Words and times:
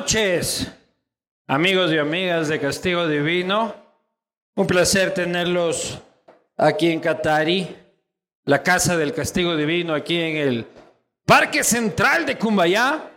noches, 0.00 0.66
amigos 1.46 1.92
y 1.92 1.98
amigas 1.98 2.48
de 2.48 2.58
Castigo 2.58 3.06
Divino. 3.06 3.74
Un 4.56 4.66
placer 4.66 5.12
tenerlos 5.12 6.00
aquí 6.56 6.90
en 6.90 7.00
Catari, 7.00 7.76
la 8.44 8.62
Casa 8.62 8.96
del 8.96 9.12
Castigo 9.12 9.54
Divino, 9.54 9.92
aquí 9.92 10.18
en 10.18 10.36
el 10.38 10.66
Parque 11.26 11.62
Central 11.62 12.24
de 12.24 12.38
Cumbayá. 12.38 13.10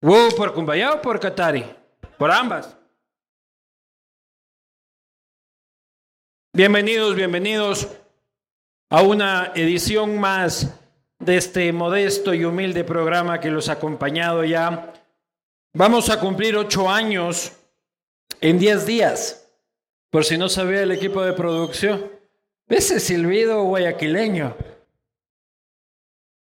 Uh, 0.00 0.34
¿Por 0.34 0.54
Cumbayá 0.54 0.94
o 0.94 1.02
por 1.02 1.20
Catari? 1.20 1.66
Por 2.16 2.30
ambas. 2.32 2.74
Bienvenidos, 6.54 7.14
bienvenidos 7.14 7.88
a 8.88 9.02
una 9.02 9.52
edición 9.54 10.18
más 10.18 10.66
de 11.22 11.36
este 11.36 11.72
modesto 11.72 12.34
y 12.34 12.44
humilde 12.44 12.84
programa 12.84 13.40
que 13.40 13.50
los 13.50 13.68
ha 13.68 13.74
acompañado 13.74 14.44
ya. 14.44 14.92
Vamos 15.72 16.10
a 16.10 16.18
cumplir 16.18 16.56
ocho 16.56 16.90
años 16.90 17.52
en 18.40 18.58
diez 18.58 18.84
días, 18.84 19.48
por 20.10 20.24
si 20.24 20.36
no 20.36 20.48
sabía 20.48 20.82
el 20.82 20.90
equipo 20.90 21.22
de 21.22 21.32
producción. 21.32 22.10
Ese 22.68 22.98
silbido 22.98 23.62
guayaquileño. 23.62 24.56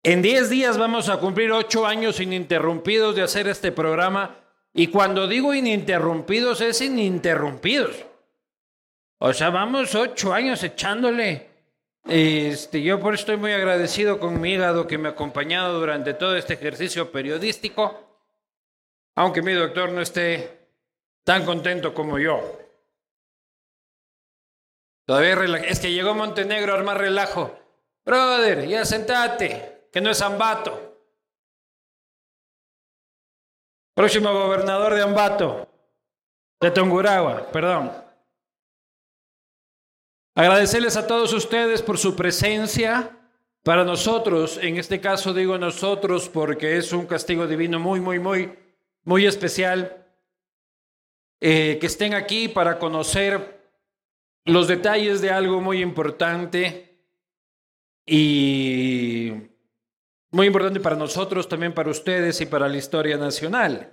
En 0.03 0.21
diez 0.21 0.49
días 0.49 0.77
vamos 0.77 1.09
a 1.09 1.17
cumplir 1.17 1.51
ocho 1.51 1.85
años 1.85 2.19
ininterrumpidos 2.19 3.15
de 3.15 3.23
hacer 3.23 3.47
este 3.47 3.71
programa. 3.71 4.37
Y 4.73 4.87
cuando 4.87 5.27
digo 5.27 5.53
ininterrumpidos, 5.53 6.61
es 6.61 6.81
ininterrumpidos. 6.81 8.05
O 9.19 9.33
sea, 9.33 9.49
vamos 9.49 9.93
ocho 9.95 10.33
años 10.33 10.63
echándole 10.63 11.50
este, 12.05 12.81
yo 12.81 12.99
por 12.99 13.13
estoy 13.13 13.37
muy 13.37 13.53
agradecido 13.53 14.19
con 14.19 14.41
mi 14.41 14.53
hígado 14.53 14.87
que 14.87 14.97
me 14.97 15.09
ha 15.09 15.11
acompañado 15.11 15.79
durante 15.79 16.13
todo 16.13 16.35
este 16.35 16.55
ejercicio 16.55 17.11
periodístico, 17.11 17.99
aunque 19.15 19.41
mi 19.41 19.53
doctor 19.53 19.91
no 19.91 20.01
esté 20.01 20.67
tan 21.23 21.45
contento 21.45 21.93
como 21.93 22.17
yo. 22.17 22.59
Todavía 25.05 25.59
es 25.67 25.79
que 25.79 25.91
llegó 25.91 26.13
Montenegro 26.13 26.73
a 26.73 26.77
armar 26.77 26.97
relajo. 26.97 27.57
Brother, 28.05 28.65
ya 28.67 28.85
sentate, 28.85 29.87
que 29.91 30.01
no 30.01 30.09
es 30.09 30.21
Ambato. 30.21 30.91
Próximo 33.93 34.33
gobernador 34.33 34.95
de 34.95 35.01
Ambato, 35.01 35.67
de 36.59 36.71
Tonguragua, 36.71 37.51
perdón. 37.51 38.10
Agradecerles 40.33 40.95
a 40.95 41.07
todos 41.07 41.33
ustedes 41.33 41.81
por 41.81 41.97
su 41.97 42.15
presencia. 42.15 43.17
Para 43.63 43.83
nosotros, 43.83 44.57
en 44.61 44.77
este 44.77 45.01
caso 45.01 45.33
digo 45.33 45.57
nosotros 45.57 46.29
porque 46.29 46.77
es 46.77 46.93
un 46.93 47.05
castigo 47.05 47.45
divino 47.45 47.79
muy, 47.79 47.99
muy, 47.99 48.17
muy, 48.17 48.53
muy 49.03 49.25
especial. 49.25 50.05
Eh, 51.41 51.77
que 51.81 51.87
estén 51.87 52.13
aquí 52.13 52.47
para 52.47 52.79
conocer 52.79 53.59
los 54.45 54.67
detalles 54.67 55.21
de 55.21 55.31
algo 55.31 55.59
muy 55.59 55.81
importante 55.81 56.99
y 58.05 59.33
muy 60.29 60.47
importante 60.47 60.79
para 60.79 60.95
nosotros, 60.95 61.49
también 61.49 61.73
para 61.73 61.89
ustedes 61.89 62.39
y 62.41 62.45
para 62.45 62.69
la 62.69 62.77
historia 62.77 63.17
nacional. 63.17 63.91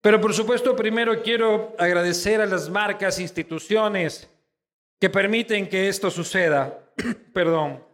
Pero 0.00 0.20
por 0.20 0.34
supuesto, 0.34 0.74
primero 0.74 1.22
quiero 1.22 1.74
agradecer 1.78 2.40
a 2.40 2.46
las 2.46 2.68
marcas, 2.68 3.20
instituciones, 3.20 4.28
que 5.00 5.10
permiten 5.10 5.68
que 5.68 5.88
esto 5.88 6.10
suceda. 6.10 6.92
Perdón. 7.34 7.84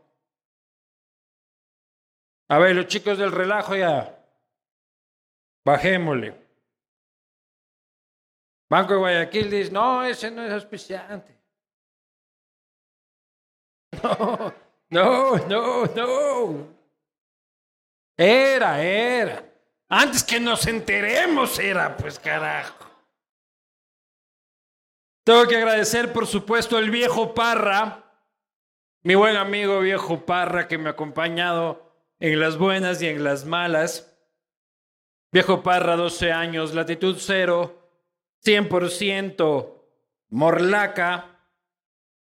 A 2.48 2.58
ver, 2.58 2.76
los 2.76 2.86
chicos 2.86 3.18
del 3.18 3.32
relajo 3.32 3.76
ya. 3.76 4.16
Bajémosle. 5.64 6.34
Banco 8.68 8.92
de 8.92 8.98
Guayaquil 8.98 9.50
dice, 9.50 9.70
no, 9.72 10.04
ese 10.04 10.30
no 10.30 10.44
es 10.44 10.52
auspiciante. 10.52 11.38
No, 14.92 15.36
no, 15.38 15.46
no, 15.46 15.86
no. 15.86 16.68
Era, 18.16 18.82
era. 18.82 19.44
Antes 19.88 20.24
que 20.24 20.40
nos 20.40 20.66
enteremos 20.66 21.60
era, 21.60 21.96
pues 21.96 22.18
carajo. 22.18 22.89
Tengo 25.24 25.46
que 25.46 25.56
agradecer, 25.56 26.12
por 26.12 26.26
supuesto, 26.26 26.76
al 26.76 26.90
viejo 26.90 27.34
Parra, 27.34 28.04
mi 29.02 29.14
buen 29.14 29.36
amigo 29.36 29.80
viejo 29.80 30.24
Parra, 30.24 30.66
que 30.66 30.78
me 30.78 30.88
ha 30.88 30.92
acompañado 30.92 31.92
en 32.18 32.40
las 32.40 32.56
buenas 32.56 33.02
y 33.02 33.08
en 33.08 33.22
las 33.22 33.44
malas. 33.44 34.16
Viejo 35.32 35.62
Parra, 35.62 35.96
12 35.96 36.32
años, 36.32 36.74
latitud 36.74 37.16
cero, 37.18 37.88
100% 38.44 39.74
morlaca. 40.30 41.38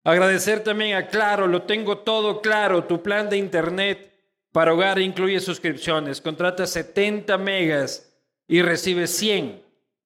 Agradecer 0.04 0.62
también 0.62 0.96
a 0.96 1.06
Claro, 1.06 1.46
lo 1.46 1.62
tengo 1.62 1.98
todo 1.98 2.42
claro, 2.42 2.84
tu 2.84 3.02
plan 3.02 3.30
de 3.30 3.38
internet 3.38 4.12
para 4.52 4.74
hogar 4.74 4.98
incluye 5.00 5.40
suscripciones. 5.40 6.20
Contrata 6.20 6.66
70 6.66 7.38
megas 7.38 8.14
y 8.46 8.60
recibe 8.60 9.06
100 9.06 9.64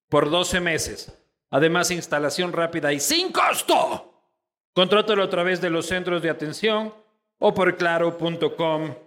por 0.09 0.31
12 0.31 0.61
meses. 0.61 1.18
Además, 1.51 1.91
instalación 1.91 2.53
rápida 2.53 2.93
y 2.93 3.01
sin 3.01 3.33
costo. 3.33 4.15
Contrátalo 4.75 5.23
a 5.23 5.31
través 5.31 5.61
de 5.61 5.71
los 5.71 5.87
centros 5.87 6.23
de 6.23 6.31
atención 6.31 6.95
o 7.39 7.55
por 7.55 7.77
claro.com.es. 7.77 8.99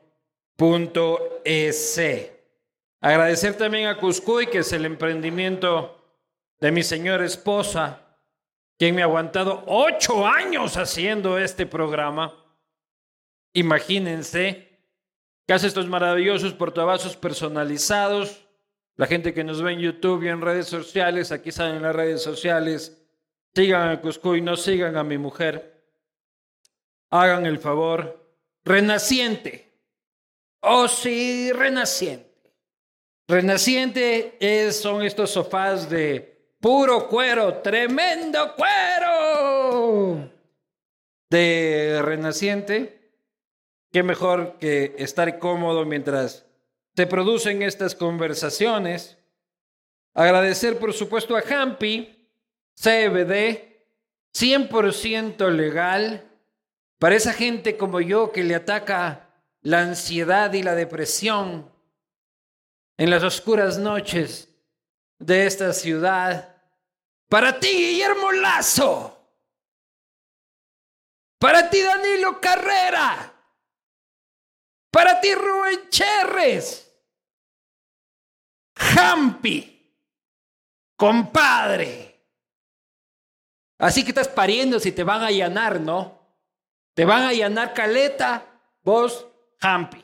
Agradecer 3.00 3.58
también 3.58 3.88
a 3.88 3.98
Cuscuy, 3.98 4.48
que 4.48 4.60
es 4.60 4.74
el 4.74 4.86
emprendimiento 4.86 5.98
de 6.60 6.72
mi 6.72 6.84
señora 6.84 7.26
esposa, 7.26 8.02
quien 8.78 8.96
me 8.96 9.02
ha 9.02 9.06
aguantado 9.06 9.64
ocho 9.66 10.28
años 10.28 10.78
haciendo 10.78 11.38
este 11.38 11.66
programa. 11.66 12.34
Imagínense 13.54 14.80
que 15.48 15.54
hace 15.54 15.68
estos 15.68 15.88
maravillosos 15.88 16.54
portavasos 16.54 17.18
personalizados 17.18 18.41
la 18.96 19.08
gente 19.08 19.34
que 19.34 19.44
nos 19.44 19.62
ve 19.62 19.74
en 19.74 19.80
YouTube 19.80 20.24
y 20.24 20.28
en 20.28 20.42
redes 20.42 20.68
sociales, 20.68 21.32
aquí 21.32 21.52
salen 21.52 21.82
las 21.82 21.96
redes 21.96 22.22
sociales, 22.22 23.02
sigan 23.54 23.90
a 23.90 24.02
Cuscuy, 24.02 24.42
no 24.42 24.56
sigan 24.56 24.98
a 24.98 25.04
mi 25.04 25.18
mujer. 25.18 25.84
Hagan 27.10 27.46
el 27.46 27.60
favor. 27.60 28.22
Renaciente. 28.64 29.72
Oh, 30.62 30.88
sí, 30.88 31.52
renaciente. 31.52 32.32
Renaciente 33.28 34.38
es, 34.40 34.80
son 34.80 35.04
estos 35.04 35.32
sofás 35.32 35.90
de 35.90 36.54
puro 36.60 37.08
cuero, 37.08 37.56
tremendo 37.56 38.56
cuero. 38.56 40.30
De 41.30 42.02
renaciente. 42.04 43.14
Qué 43.92 44.04
mejor 44.04 44.58
que 44.60 44.96
estar 44.98 45.40
cómodo 45.40 45.86
mientras 45.86 46.46
se 46.96 47.08
producen 47.08 47.62
estas 47.62 47.96
conversaciones. 47.96 49.18
Agradecer, 50.14 50.78
por 50.78 50.94
supuesto, 50.94 51.36
a 51.38 51.42
Hampi, 51.42 52.30
CBD, 52.76 53.86
100% 54.34 55.50
legal, 55.52 56.30
para 57.00 57.16
esa 57.16 57.34
gente 57.34 57.78
como 57.78 58.02
yo 58.02 58.32
que 58.32 58.44
le 58.44 58.56
ataca 58.56 59.30
la 59.62 59.82
ansiedad 59.82 60.54
y 60.54 60.64
la 60.64 60.76
depresión 60.76 61.72
en 62.98 63.10
las 63.10 63.24
oscuras 63.24 63.78
noches 63.78 64.50
de 65.18 65.46
esta 65.46 65.74
ciudad. 65.74 66.56
Para 67.30 67.60
ti, 67.60 67.70
Guillermo 67.70 68.32
Lazo. 68.32 69.18
Para 71.40 71.70
ti, 71.70 71.82
Danilo 71.82 72.40
Carrera. 72.40 73.31
Para 74.92 75.22
ti, 75.22 75.34
Rubén 75.34 75.90
Cherres. 75.90 76.92
Jampi. 78.76 79.68
Compadre. 80.96 82.12
Así 83.80 84.04
que 84.04 84.10
estás 84.10 84.28
pariendo 84.28 84.80
si 84.80 84.92
te 84.92 85.04
van 85.04 85.24
a 85.24 85.28
allanar, 85.28 85.80
¿no? 85.80 86.20
Te 86.94 87.06
van 87.06 87.24
a 87.24 87.30
allanar 87.30 87.74
caleta, 87.74 88.46
vos, 88.84 89.26
Jampi. 89.60 90.04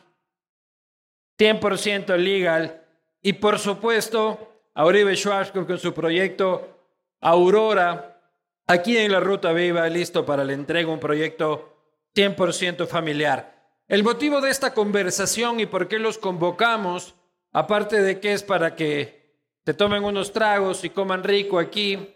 100% 1.38 2.18
legal. 2.18 2.83
Y 3.22 3.33
por 3.33 3.60
supuesto, 3.60 4.62
a 4.74 4.86
Schwarzkopf 4.86 5.68
con 5.68 5.78
su 5.78 5.94
proyecto 5.94 6.78
Aurora, 7.22 8.19
aquí 8.68 8.98
en 8.98 9.12
la 9.12 9.19
Ruta 9.19 9.51
Viva, 9.51 9.88
listo 9.90 10.25
para 10.25 10.44
la 10.44 10.54
entrega, 10.54 10.90
un 10.90 11.00
proyecto 11.00 11.78
100% 12.16 12.88
familiar. 12.88 13.56
El 13.88 14.04
motivo 14.04 14.42
de 14.42 14.50
esta 14.50 14.74
conversación 14.74 15.62
y 15.62 15.66
por 15.66 15.88
qué 15.88 15.98
los 15.98 16.18
convocamos, 16.18 17.16
aparte 17.54 18.01
de 18.01 18.19
que 18.19 18.34
es 18.34 18.44
para 18.44 18.75
que 18.75 19.34
se 19.66 19.74
tomen 19.74 20.04
unos 20.04 20.34
tragos 20.34 20.84
y 20.84 20.89
coman 20.89 21.24
rico 21.24 21.57
aquí 21.57 22.13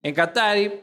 en 0.00 0.14
Qatari, 0.14 0.80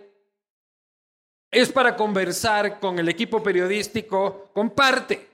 es 1.49 1.71
para 1.71 1.95
conversar 1.95 2.79
con 2.79 2.99
el 2.99 3.09
equipo 3.09 3.41
periodístico, 3.41 4.51
con 4.53 4.69
parte 4.69 5.27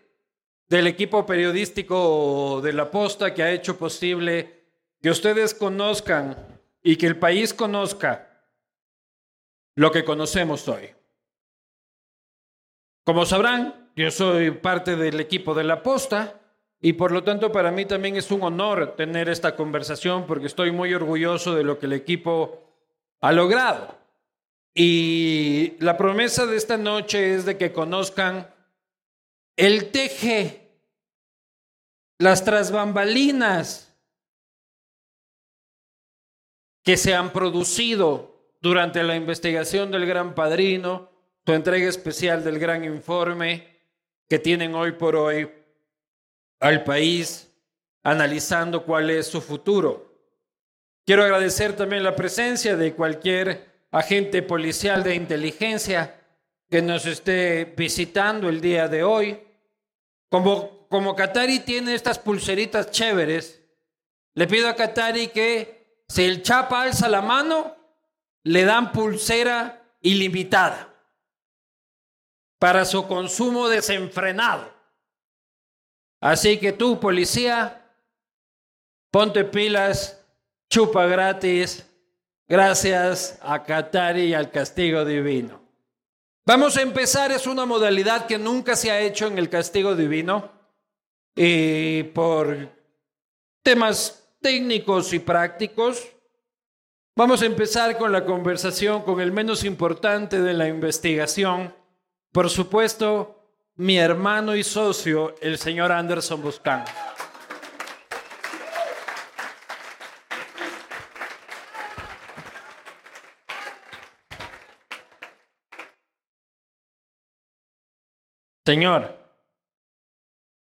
del 0.70 0.88
equipo 0.88 1.26
periodístico 1.26 2.62
de 2.64 2.72
La 2.72 2.90
Posta 2.90 3.34
que 3.34 3.44
ha 3.44 3.52
hecho 3.52 3.78
posible 3.78 4.64
que 5.02 5.10
ustedes 5.10 5.54
conozcan 5.54 6.62
y 6.82 6.96
que 6.96 7.08
el 7.08 7.20
país 7.20 7.54
conozca 7.54 8.48
lo 9.76 9.92
que 9.92 10.06
conocemos 10.06 10.66
hoy. 10.70 10.90
Como 13.04 13.26
sabrán, 13.26 13.85
yo 13.96 14.12
soy 14.12 14.52
parte 14.52 14.98
del 14.98 15.20
equipo 15.22 15.54
de 15.54 15.64
La 15.64 15.82
Posta 15.82 16.42
y 16.82 16.94
por 16.94 17.12
lo 17.12 17.24
tanto 17.24 17.52
para 17.52 17.72
mí 17.72 17.86
también 17.86 18.18
es 18.18 18.30
un 18.30 18.44
honor 18.44 18.96
tener 18.98 19.30
esta 19.30 19.56
conversación 19.56 20.28
porque 20.28 20.48
estoy 20.48 20.72
muy 20.72 20.94
orgulloso 20.94 21.56
de 21.56 21.64
lo 21.64 21.80
que 21.80 21.86
el 21.86 21.94
equipo 21.94 22.62
ha 23.22 23.32
logrado. 23.32 23.98
Y 24.74 25.76
la 25.80 25.96
promesa 25.96 26.46
de 26.46 26.58
esta 26.58 26.78
noche 26.78 27.36
es 27.36 27.46
de 27.46 27.58
que 27.58 27.72
conozcan 27.72 28.54
el 29.56 29.90
teje, 29.92 30.70
las 32.20 32.44
trasbambalinas 32.44 33.96
que 36.84 36.98
se 36.98 37.16
han 37.16 37.32
producido 37.32 38.36
durante 38.62 39.02
la 39.04 39.16
investigación 39.16 39.90
del 39.90 40.06
Gran 40.06 40.36
Padrino, 40.36 41.10
tu 41.46 41.54
entrega 41.54 41.88
especial 41.88 42.44
del 42.44 42.60
Gran 42.60 42.84
Informe 42.84 43.75
que 44.28 44.40
tienen 44.40 44.76
hoy 44.76 44.94
por 44.94 45.16
hoy 45.16 45.50
al 46.60 46.84
país, 46.84 47.52
analizando 48.04 48.84
cuál 48.84 49.10
es 49.10 49.28
su 49.28 49.42
futuro. 49.42 50.14
Quiero 51.06 51.24
agradecer 51.24 51.76
también 51.76 52.04
la 52.04 52.16
presencia 52.16 52.76
de 52.76 52.94
cualquier 52.94 53.86
agente 53.92 54.42
policial 54.42 55.04
de 55.04 55.16
inteligencia 55.16 56.20
que 56.70 56.82
nos 56.82 57.06
esté 57.06 57.74
visitando 57.78 58.50
el 58.50 58.62
día 58.62 58.88
de 58.88 59.04
hoy. 59.04 59.40
Como, 60.30 60.88
como 60.90 61.16
Katari 61.16 61.60
tiene 61.60 61.94
estas 61.94 62.18
pulseritas 62.18 62.90
chéveres, 62.90 63.62
le 64.34 64.48
pido 64.48 64.68
a 64.68 64.76
Katari 64.76 65.28
que 65.28 66.04
si 66.08 66.24
el 66.24 66.42
chapa 66.42 66.82
alza 66.82 67.08
la 67.08 67.22
mano, 67.22 67.76
le 68.44 68.64
dan 68.64 68.92
pulsera 68.92 69.98
ilimitada 70.02 70.95
para 72.60 72.86
su 72.86 73.08
consumo 73.08 73.68
desenfrenado. 73.68 74.74
Así 76.22 76.58
que 76.58 76.72
tú, 76.72 77.00
policía, 77.00 77.86
ponte 79.12 79.44
pilas, 79.44 80.26
chupa 80.70 81.06
gratis, 81.06 81.86
gracias 82.48 83.40
a 83.42 83.64
Katari 83.64 84.24
y 84.24 84.34
al 84.34 84.52
castigo 84.52 85.06
divino. 85.06 85.62
Vamos 86.48 86.78
a 86.78 86.82
empezar, 86.82 87.32
es 87.32 87.48
una 87.48 87.66
modalidad 87.66 88.28
que 88.28 88.38
nunca 88.38 88.76
se 88.76 88.92
ha 88.92 89.02
hecho 89.02 89.28
en 89.28 89.38
el 89.38 89.50
castigo 89.50 89.96
divino 89.96 90.52
y 91.36 92.04
por 92.04 92.70
temas 93.64 94.30
técnicos 94.42 95.12
y 95.14 95.20
prácticos. 95.20 96.08
Vamos 97.16 97.42
a 97.42 97.46
empezar 97.46 97.98
con 97.98 98.12
la 98.12 98.26
conversación 98.26 99.02
con 99.02 99.22
el 99.22 99.32
menos 99.32 99.64
importante 99.64 100.42
de 100.42 100.54
la 100.54 100.68
investigación. 100.68 101.74
Por 102.36 102.50
supuesto, 102.50 103.50
mi 103.76 103.98
hermano 103.98 104.58
y 104.58 104.64
socio, 104.66 105.36
el 105.40 105.58
señor 105.58 105.90
Anderson 105.94 106.42
Buscán. 106.42 106.84
Señor, 118.66 119.18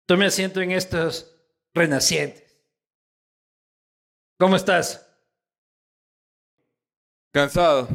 tome 0.05 0.27
asiento 0.27 0.61
en 0.61 0.71
estos 0.71 1.35
renacientes. 1.73 2.57
¿Cómo 4.39 4.55
estás? 4.55 5.05
Cansado. 7.33 7.89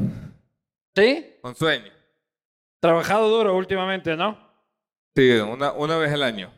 ¿Sí? 0.93 1.39
Con 1.41 1.55
sueño. 1.55 2.00
Trabajado 2.81 3.29
duro 3.29 3.55
últimamente, 3.55 4.17
¿no? 4.17 4.37
Sí, 5.15 5.31
una, 5.31 5.71
una 5.71 5.97
vez 5.97 6.11
al 6.11 6.23
año. 6.23 6.51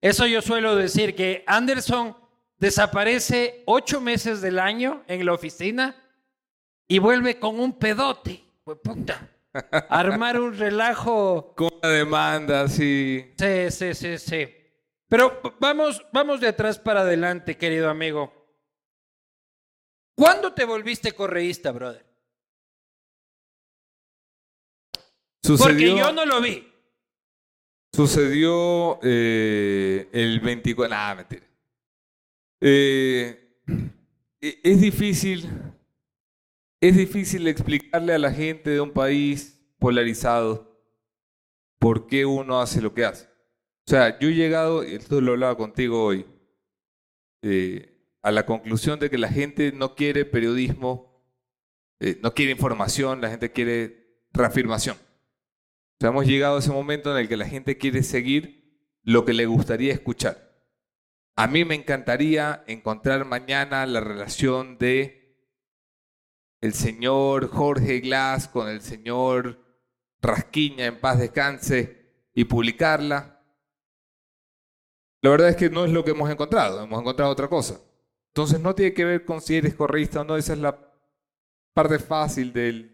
Eso 0.00 0.26
yo 0.26 0.42
suelo 0.42 0.76
decir, 0.76 1.16
que 1.16 1.42
Anderson 1.46 2.14
desaparece 2.58 3.62
ocho 3.66 4.00
meses 4.00 4.40
del 4.40 4.58
año 4.58 5.02
en 5.08 5.24
la 5.24 5.32
oficina 5.32 5.96
y 6.86 6.98
vuelve 6.98 7.38
con 7.38 7.58
un 7.58 7.78
pedote. 7.78 8.44
Pues 8.62 8.78
puta. 8.82 9.28
Armar 9.88 10.38
un 10.38 10.56
relajo. 10.56 11.54
Con 11.56 11.70
la 11.82 11.88
demanda, 11.88 12.68
sí. 12.68 13.32
Sí, 13.38 13.70
sí, 13.70 13.94
sí, 13.94 14.18
sí. 14.18 14.54
Pero 15.08 15.40
vamos, 15.58 16.04
vamos 16.12 16.40
de 16.40 16.48
atrás 16.48 16.78
para 16.78 17.00
adelante, 17.00 17.56
querido 17.56 17.88
amigo. 17.88 18.30
¿Cuándo 20.14 20.52
te 20.52 20.64
volviste 20.64 21.12
correísta, 21.12 21.72
brother? 21.72 22.04
Porque 25.56 25.96
yo 25.96 26.12
no 26.12 26.26
lo 26.26 26.40
vi. 26.40 26.66
Sucedió 27.92 28.98
eh, 29.02 30.08
el 30.12 30.40
24. 30.40 30.94
Nada, 30.94 31.14
mentira. 31.14 31.46
Eh, 32.60 33.62
e, 34.40 34.60
es 34.62 34.80
difícil. 34.80 35.48
Es 36.80 36.96
difícil 36.96 37.46
explicarle 37.48 38.12
a 38.14 38.18
la 38.18 38.32
gente 38.32 38.70
de 38.70 38.80
un 38.80 38.92
país 38.92 39.60
polarizado 39.78 40.78
por 41.78 42.06
qué 42.06 42.24
uno 42.24 42.60
hace 42.60 42.80
lo 42.80 42.94
que 42.94 43.04
hace. 43.04 43.24
O 43.24 43.90
sea, 43.90 44.18
yo 44.18 44.28
he 44.28 44.34
llegado, 44.34 44.84
y 44.84 44.94
esto 44.94 45.20
lo 45.20 45.32
hablaba 45.32 45.56
contigo 45.56 46.04
hoy, 46.04 46.26
eh, 47.42 48.16
a 48.22 48.30
la 48.30 48.46
conclusión 48.46 48.98
de 48.98 49.10
que 49.10 49.18
la 49.18 49.28
gente 49.28 49.72
no 49.72 49.94
quiere 49.94 50.24
periodismo, 50.24 51.08
no 52.22 52.32
quiere 52.32 52.52
información, 52.52 53.20
la 53.20 53.30
gente 53.30 53.50
quiere 53.50 54.20
reafirmación. 54.32 54.96
O 55.98 56.00
sea, 56.00 56.10
hemos 56.10 56.26
llegado 56.26 56.56
a 56.56 56.58
ese 56.60 56.70
momento 56.70 57.10
en 57.10 57.18
el 57.18 57.28
que 57.28 57.36
la 57.36 57.46
gente 57.46 57.76
quiere 57.76 58.04
seguir 58.04 58.78
lo 59.02 59.24
que 59.24 59.32
le 59.32 59.46
gustaría 59.46 59.92
escuchar. 59.92 60.48
A 61.34 61.48
mí 61.48 61.64
me 61.64 61.74
encantaría 61.74 62.62
encontrar 62.68 63.24
mañana 63.24 63.84
la 63.84 63.98
relación 63.98 64.78
de 64.78 65.18
el 66.60 66.72
señor 66.72 67.48
Jorge 67.48 67.98
Glass 67.98 68.46
con 68.46 68.68
el 68.68 68.80
señor 68.80 69.58
Rasquiña 70.20 70.86
en 70.86 71.00
paz 71.00 71.18
descanse 71.18 72.28
y 72.32 72.44
publicarla. 72.44 73.42
La 75.20 75.30
verdad 75.30 75.48
es 75.48 75.56
que 75.56 75.68
no 75.68 75.84
es 75.84 75.90
lo 75.90 76.04
que 76.04 76.12
hemos 76.12 76.30
encontrado, 76.30 76.84
hemos 76.84 77.00
encontrado 77.00 77.32
otra 77.32 77.48
cosa. 77.48 77.80
Entonces 78.28 78.60
no 78.60 78.72
tiene 78.76 78.94
que 78.94 79.04
ver 79.04 79.24
con 79.24 79.40
si 79.40 79.56
eres 79.56 79.74
correísta 79.74 80.20
o 80.20 80.24
no, 80.24 80.36
esa 80.36 80.52
es 80.52 80.60
la 80.60 80.78
parte 81.72 81.98
fácil 81.98 82.52
de 82.52 82.88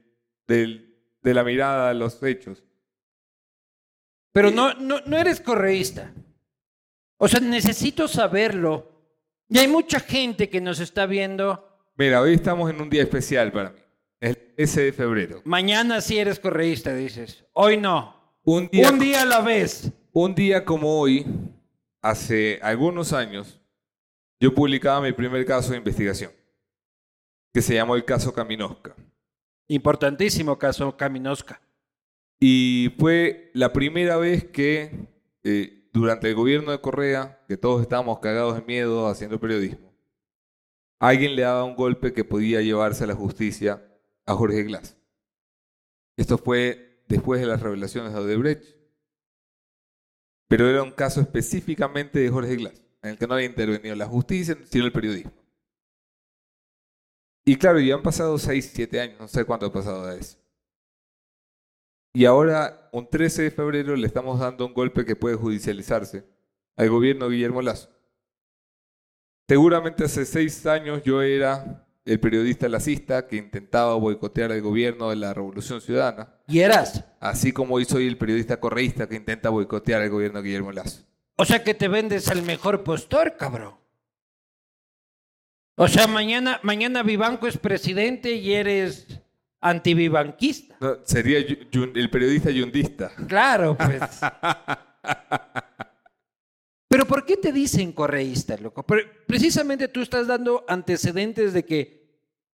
la 1.23 1.45
mirada 1.45 1.91
a 1.91 1.95
los 1.95 2.23
hechos. 2.23 2.65
Pero 4.35 4.51
no, 4.51 4.75
no, 4.75 5.01
no 5.07 5.17
eres 5.17 5.41
correísta. 5.41 6.13
O 7.19 7.29
sea, 7.29 7.39
necesito 7.39 8.09
saberlo. 8.09 8.91
Y 9.49 9.59
hay 9.59 9.69
mucha 9.69 10.01
gente 10.01 10.51
que 10.51 10.61
nos 10.61 10.81
está 10.81 11.07
viendo. 11.07 11.87
Mira, 11.97 12.21
hoy 12.21 12.35
estamos 12.35 12.69
en 12.69 12.81
un 12.81 12.91
día 12.91 13.03
especial 13.03 13.53
para 13.53 13.71
mí. 13.71 13.79
El 14.21 14.53
ese 14.57 14.83
de 14.83 14.93
febrero. 14.93 15.41
Mañana 15.45 16.01
sí 16.01 16.19
eres 16.19 16.41
correísta, 16.41 16.93
dices. 16.97 17.45
Hoy 17.53 17.77
no. 17.77 18.37
Un 18.43 18.69
día, 18.69 18.91
un 18.91 18.99
día 18.99 19.23
a 19.23 19.25
la 19.25 19.41
vez. 19.41 19.93
Un 20.13 20.35
día 20.35 20.65
como 20.65 20.99
hoy, 20.99 21.25
hace 22.03 22.59
algunos 22.61 23.13
años, 23.13 23.61
yo 24.41 24.53
publicaba 24.53 25.01
mi 25.01 25.13
primer 25.13 25.47
caso 25.47 25.71
de 25.71 25.79
investigación, 25.79 26.33
que 27.53 27.63
se 27.63 27.75
llamó 27.75 27.95
el 27.95 28.05
caso 28.05 28.35
Caminosca. 28.35 28.97
Importantísimo 29.69 30.59
caso 30.59 30.97
Caminosca. 30.97 31.61
Y 32.47 32.95
fue 32.99 33.51
la 33.55 33.73
primera 33.73 34.19
vez 34.19 34.45
que 34.45 35.09
eh, 35.45 35.89
durante 35.95 36.29
el 36.29 36.35
gobierno 36.35 36.73
de 36.73 36.81
Correa, 36.83 37.43
que 37.49 37.57
todos 37.57 37.81
estábamos 37.81 38.19
cagados 38.19 38.57
de 38.57 38.61
miedo 38.61 39.09
haciendo 39.09 39.41
periodismo, 39.41 39.95
alguien 40.99 41.37
le 41.37 41.41
daba 41.41 41.65
un 41.65 41.75
golpe 41.75 42.13
que 42.13 42.23
podía 42.23 42.61
llevarse 42.61 43.05
a 43.05 43.07
la 43.07 43.15
justicia 43.15 43.83
a 44.27 44.35
Jorge 44.35 44.63
Glass. 44.65 44.95
Esto 46.19 46.37
fue 46.37 47.03
después 47.09 47.41
de 47.41 47.47
las 47.47 47.63
revelaciones 47.63 48.13
de 48.13 48.19
Odebrecht, 48.19 48.77
pero 50.47 50.69
era 50.69 50.83
un 50.83 50.93
caso 50.93 51.23
específicamente 51.23 52.19
de 52.19 52.29
Jorge 52.29 52.57
Glass, 52.57 52.85
en 53.01 53.13
el 53.13 53.17
que 53.17 53.27
no 53.27 53.37
había 53.37 53.47
intervenido 53.47 53.97
la 53.97 54.07
justicia, 54.07 54.55
sino 54.67 54.85
el 54.85 54.93
periodismo. 54.93 55.33
Y 57.47 57.57
claro, 57.57 57.81
ya 57.81 57.95
han 57.95 58.03
pasado 58.03 58.37
6, 58.37 58.71
7 58.75 59.01
años, 59.01 59.19
no 59.19 59.29
sé 59.29 59.47
cuánto 59.47 59.65
ha 59.65 59.73
pasado 59.73 60.05
de 60.09 60.21
eso. 60.21 60.44
Y 62.17 62.27
ahora, 62.27 62.89
un 62.93 63.11
13 63.11 63.43
de 63.43 63.51
febrero, 63.51 63.97
le 63.97 64.07
estamos 64.07 64.39
dando 64.39 64.65
un 64.65 64.73
golpe 64.73 65.05
que 65.05 65.17
puede 65.17 65.35
judicializarse 65.35 66.25
al 66.77 66.89
gobierno 66.89 67.29
de 67.29 67.35
Guillermo 67.35 67.61
Lazo. 67.61 67.91
Seguramente 69.49 70.05
hace 70.05 70.25
seis 70.25 70.65
años 70.65 71.03
yo 71.03 71.23
era 71.23 71.85
el 72.05 72.21
periodista 72.21 72.69
lacista 72.69 73.27
que 73.27 73.35
intentaba 73.35 73.97
boicotear 73.97 74.53
el 74.53 74.63
gobierno 74.63 75.11
de 75.11 75.17
la 75.17 75.35
Revolución 75.35 75.81
Ciudadana. 75.81 76.33
¿Y 76.47 76.61
eras? 76.61 77.05
Así 77.19 77.53
como 77.53 77.75
hoy 77.75 77.85
soy 77.85 78.07
el 78.07 78.17
periodista 78.17 78.61
correísta 78.61 79.09
que 79.09 79.17
intenta 79.17 79.51
boicotear 79.51 80.03
el 80.03 80.11
gobierno 80.11 80.41
de 80.41 80.49
Guillermo 80.49 80.71
Lazo. 80.71 81.03
O 81.35 81.45
sea 81.45 81.65
que 81.65 81.75
te 81.75 81.89
vendes 81.89 82.29
al 82.29 82.43
mejor 82.43 82.85
postor, 82.85 83.37
cabrón. 83.37 83.75
O 85.75 85.89
sea, 85.89 86.07
mañana, 86.07 86.61
mañana 86.63 87.03
Vivanco 87.03 87.49
es 87.49 87.59
presidente 87.59 88.35
y 88.35 88.55
eres 88.55 89.21
antivivanquista. 89.65 90.77
No, 90.79 90.99
sería 91.05 91.39
el 91.39 92.11
periodista 92.11 92.51
yundista. 92.51 93.11
Claro, 93.27 93.77
pues. 93.79 94.01
Pero 96.89 97.07
¿por 97.07 97.25
qué 97.25 97.37
te 97.37 97.51
dicen 97.53 97.93
correísta, 97.93 98.57
loco? 98.59 98.85
Precisamente 99.27 99.89
tú 99.89 100.01
estás 100.03 100.27
dando 100.27 100.65
antecedentes 100.69 101.53
de 101.53 101.65
que 101.65 102.05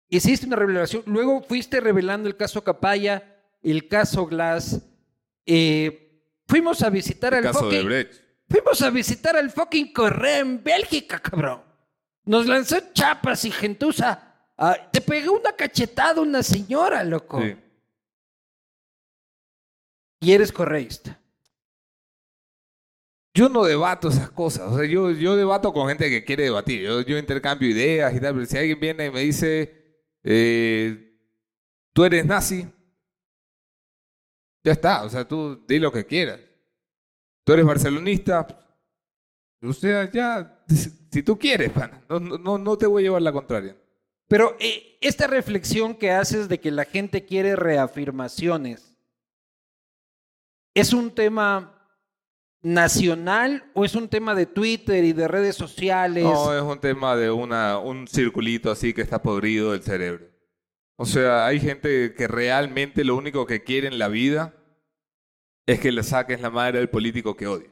hiciste 0.09 0.47
una 0.47 0.57
revelación, 0.57 1.03
luego 1.07 1.43
fuiste 1.43 1.81
revelando 1.81 2.29
el 2.29 2.37
caso 2.37 2.63
Capaya, 2.65 3.37
el 3.63 3.89
caso 3.89 4.27
Glass. 4.27 4.81
eh, 5.47 6.23
fuimos 6.47 6.83
a 6.83 6.91
visitar 6.91 7.35
El 7.35 7.47
al 7.47 7.53
caso 7.53 7.69
de 7.69 7.81
fucking- 7.83 7.87
Brecht. 7.87 8.15
Fuimos 8.49 8.83
a 8.83 8.91
visitar 8.91 9.37
al 9.37 9.51
fucking 9.51 9.93
Correa 9.93 10.39
en 10.39 10.63
Bélgica, 10.65 11.21
cabrón. 11.21 11.63
Nos 12.25 12.47
lanzó 12.47 12.79
chapas 12.93 13.45
y 13.45 13.51
gentuza. 13.53 14.30
Ah, 14.63 14.77
te 14.93 15.01
pegó 15.01 15.33
una 15.33 15.53
cachetada 15.53 16.21
una 16.21 16.43
señora, 16.43 17.03
loco. 17.03 17.41
Sí. 17.41 17.57
Y 20.23 20.33
eres 20.33 20.53
correísta. 20.53 21.19
Yo 23.35 23.49
no 23.49 23.65
debato 23.65 24.09
esas 24.09 24.31
cosas. 24.31 24.71
O 24.71 24.77
sea, 24.77 24.87
yo, 24.87 25.11
yo 25.13 25.35
debato 25.37 25.73
con 25.73 25.89
gente 25.89 26.11
que 26.11 26.25
quiere 26.25 26.45
debatir. 26.45 26.83
Yo, 26.83 27.01
yo 27.01 27.17
intercambio 27.17 27.71
ideas 27.71 28.15
y 28.15 28.21
tal. 28.21 28.35
Pero 28.35 28.45
si 28.47 28.59
alguien 28.59 28.79
viene 28.81 29.07
y 29.07 29.11
me 29.11 29.21
dice, 29.21 30.03
eh, 30.25 31.17
tú 31.95 32.05
eres 32.05 32.27
nazi, 32.27 32.67
ya 34.63 34.73
está. 34.73 35.05
O 35.05 35.09
sea, 35.09 35.27
tú 35.27 35.65
di 35.67 35.79
lo 35.79 35.91
que 35.91 36.05
quieras. 36.05 36.39
Tú 37.45 37.55
eres 37.55 37.65
barcelonista. 37.65 38.47
O 39.63 39.73
sea, 39.73 40.11
ya, 40.11 40.63
si 40.69 41.23
tú 41.23 41.39
quieres, 41.39 41.71
pana. 41.73 42.03
No- 42.11 42.21
no, 42.21 42.59
no 42.59 42.77
te 42.77 42.87
voy 42.87 43.03
a 43.03 43.05
llevar 43.05 43.23
la 43.23 43.33
contraria. 43.33 43.75
Pero 44.31 44.57
eh, 44.61 44.97
esta 45.01 45.27
reflexión 45.27 45.97
que 45.97 46.13
haces 46.13 46.49
de 46.49 46.61
que 46.61 46.71
la 46.71 46.85
gente 46.85 47.25
quiere 47.25 47.57
reafirmaciones, 47.57 48.95
¿es 50.73 50.93
un 50.93 51.13
tema 51.13 51.77
nacional 52.63 53.69
o 53.75 53.85
es 53.85 53.97
un 53.97 54.09
tema 54.09 54.37
de 54.37 54.47
Twitter 54.47 55.03
y 55.03 55.13
de 55.13 55.27
redes 55.27 55.57
sociales? 55.57 56.23
No, 56.23 56.57
es 56.57 56.63
un 56.63 56.79
tema 56.79 57.17
de 57.17 57.33
una, 57.33 57.79
un 57.79 58.07
circulito 58.07 58.71
así 58.71 58.95
que 58.95 59.03
está 59.03 59.21
podrido 59.21 59.73
del 59.73 59.83
cerebro. 59.83 60.27
O 60.95 61.07
sea, 61.07 61.45
hay 61.45 61.59
gente 61.59 62.15
que 62.15 62.29
realmente 62.29 63.03
lo 63.03 63.17
único 63.17 63.47
que 63.47 63.65
quiere 63.65 63.89
en 63.89 63.99
la 63.99 64.07
vida 64.07 64.55
es 65.67 65.81
que 65.81 65.91
le 65.91 66.05
saques 66.05 66.41
la 66.41 66.51
madre 66.51 66.79
al 66.79 66.89
político 66.89 67.37
que 67.37 67.49
odia. 67.49 67.71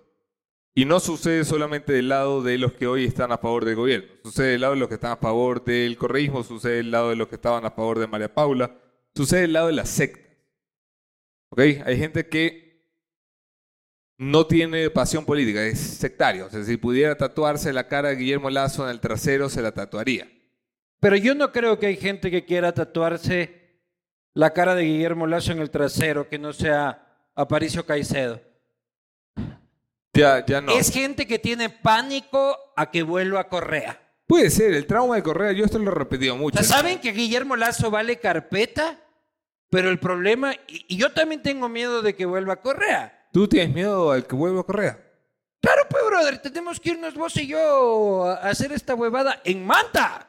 Y 0.74 0.84
no 0.84 1.00
sucede 1.00 1.44
solamente 1.44 1.92
del 1.92 2.08
lado 2.08 2.42
de 2.42 2.56
los 2.56 2.72
que 2.72 2.86
hoy 2.86 3.04
están 3.04 3.32
a 3.32 3.38
favor 3.38 3.64
del 3.64 3.74
gobierno. 3.74 4.08
Sucede 4.22 4.52
del 4.52 4.60
lado 4.60 4.74
de 4.74 4.80
los 4.80 4.88
que 4.88 4.94
están 4.94 5.12
a 5.12 5.16
favor 5.16 5.64
del 5.64 5.96
correísmo, 5.96 6.44
sucede 6.44 6.76
del 6.76 6.90
lado 6.90 7.10
de 7.10 7.16
los 7.16 7.28
que 7.28 7.34
estaban 7.34 7.64
a 7.64 7.70
favor 7.70 7.98
de 7.98 8.06
María 8.06 8.32
Paula, 8.32 8.76
sucede 9.14 9.42
del 9.42 9.54
lado 9.54 9.66
de 9.66 9.72
la 9.72 9.86
secta. 9.86 10.28
¿Ok? 11.50 11.60
Hay 11.84 11.96
gente 11.98 12.28
que 12.28 12.68
no 14.18 14.46
tiene 14.46 14.90
pasión 14.90 15.24
política, 15.24 15.64
es 15.64 15.78
sectario. 15.78 16.46
O 16.46 16.50
sea, 16.50 16.62
si 16.64 16.76
pudiera 16.76 17.16
tatuarse 17.16 17.72
la 17.72 17.88
cara 17.88 18.10
de 18.10 18.16
Guillermo 18.16 18.50
Lazo 18.50 18.84
en 18.84 18.90
el 18.90 19.00
trasero, 19.00 19.48
se 19.48 19.62
la 19.62 19.72
tatuaría. 19.72 20.28
Pero 21.00 21.16
yo 21.16 21.34
no 21.34 21.52
creo 21.52 21.78
que 21.78 21.86
hay 21.86 21.96
gente 21.96 22.30
que 22.30 22.44
quiera 22.44 22.72
tatuarse 22.72 23.80
la 24.34 24.52
cara 24.52 24.74
de 24.74 24.84
Guillermo 24.84 25.26
Lazo 25.26 25.52
en 25.52 25.60
el 25.60 25.70
trasero, 25.70 26.28
que 26.28 26.38
no 26.38 26.52
sea 26.52 27.30
Aparicio 27.34 27.86
Caicedo. 27.86 28.40
Ya, 30.18 30.44
ya 30.44 30.60
no. 30.60 30.72
Es 30.72 30.90
gente 30.90 31.26
que 31.26 31.38
tiene 31.38 31.70
pánico 31.70 32.56
a 32.76 32.90
que 32.90 33.02
vuelva 33.04 33.40
a 33.40 33.48
Correa. 33.48 34.02
Puede 34.26 34.50
ser, 34.50 34.74
el 34.74 34.86
trauma 34.86 35.14
de 35.14 35.22
Correa, 35.22 35.52
yo 35.52 35.64
esto 35.64 35.78
lo 35.78 35.90
he 35.90 35.94
repetido 35.94 36.34
O 36.34 36.38
mucho. 36.38 36.58
sea, 36.62 36.78
¿saben 36.78 37.00
que 37.00 37.12
Guillermo 37.12 37.54
Lazo 37.54 37.90
vale 37.90 38.18
carpeta? 38.18 38.98
Pero 39.70 39.90
el 39.90 40.00
problema, 40.00 40.54
y, 40.66 40.86
y 40.88 40.96
yo 40.96 41.12
también 41.12 41.42
tengo 41.42 41.68
miedo 41.68 42.02
de 42.02 42.16
que 42.16 42.26
vuelva 42.26 42.54
a 42.54 42.60
Correa. 42.60 43.28
¿Tú 43.32 43.46
tienes 43.46 43.72
miedo 43.72 44.10
al 44.10 44.26
que 44.26 44.34
vuelva 44.34 44.62
a 44.62 44.64
Correa? 44.64 45.04
Claro, 45.60 45.82
pues, 45.88 46.04
brother, 46.04 46.38
tenemos 46.38 46.80
que 46.80 46.90
irnos 46.90 47.14
vos 47.14 47.36
y 47.36 47.46
yo 47.46 48.24
a 48.24 48.34
a 48.34 48.50
hacer 48.50 48.72
esta 48.72 48.94
huevada 48.94 49.40
en 49.44 49.64
Manta. 49.64 50.28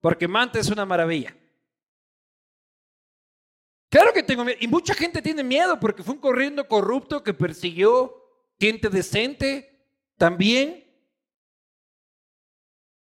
Porque 0.00 0.28
Manta 0.28 0.60
es 0.60 0.68
una 0.68 0.84
maravilla. 0.86 1.34
Claro 3.90 4.12
que 4.12 4.22
tengo 4.22 4.44
miedo. 4.44 4.58
Y 4.60 4.68
mucha 4.68 4.94
gente 4.94 5.20
tiene 5.22 5.42
miedo 5.42 5.80
porque 5.80 6.02
fue 6.02 6.14
un 6.14 6.20
corriendo 6.20 6.68
corrupto 6.68 7.22
que 7.22 7.34
persiguió 7.34 8.23
gente 8.58 8.88
decente 8.88 9.86
también. 10.16 10.84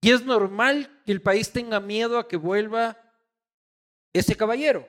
Y 0.00 0.12
es 0.12 0.24
normal 0.24 1.02
que 1.04 1.12
el 1.12 1.22
país 1.22 1.50
tenga 1.52 1.80
miedo 1.80 2.18
a 2.18 2.28
que 2.28 2.36
vuelva 2.36 2.96
ese 4.12 4.36
caballero. 4.36 4.88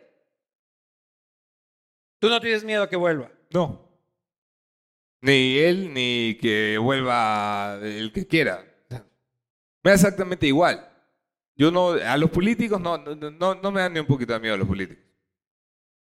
Tú 2.20 2.30
no 2.30 2.40
tienes 2.40 2.64
miedo 2.64 2.84
a 2.84 2.90
que 2.90 2.96
vuelva. 2.96 3.32
No. 3.50 3.90
Ni 5.22 5.58
él, 5.58 5.94
ni 5.94 6.38
que 6.40 6.78
vuelva 6.78 7.80
el 7.82 8.12
que 8.12 8.28
quiera. 8.28 8.66
Me 9.84 9.92
da 9.92 9.94
exactamente 9.94 10.46
igual. 10.46 10.86
Yo 11.56 11.72
no, 11.72 11.92
a 11.92 12.18
los 12.18 12.30
políticos 12.30 12.80
no, 12.80 12.98
no, 12.98 13.16
no, 13.16 13.56
no 13.56 13.72
me 13.72 13.82
dan 13.82 13.94
ni 13.94 14.00
un 14.00 14.06
poquito 14.06 14.34
de 14.34 14.40
miedo 14.40 14.56
a 14.56 14.58
los 14.58 14.68
políticos. 14.68 15.04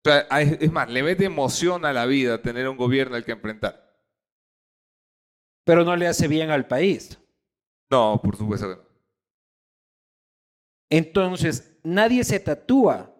O 0.04 0.08
sea, 0.08 0.20
es 0.40 0.60
es 0.60 0.72
más, 0.72 0.90
le 0.90 1.02
mete 1.02 1.26
emoción 1.26 1.84
a 1.84 1.92
la 1.92 2.06
vida 2.06 2.40
tener 2.40 2.68
un 2.68 2.76
gobierno 2.76 3.16
al 3.16 3.24
que 3.24 3.32
enfrentar. 3.32 3.89
Pero 5.70 5.84
no 5.84 5.94
le 5.94 6.08
hace 6.08 6.26
bien 6.26 6.50
al 6.50 6.66
país. 6.66 7.16
No, 7.92 8.20
por 8.20 8.36
supuesto 8.36 8.68
que 8.68 8.74
no. 8.74 8.82
Entonces, 10.90 11.78
nadie 11.84 12.24
se 12.24 12.40
tatúa 12.40 13.14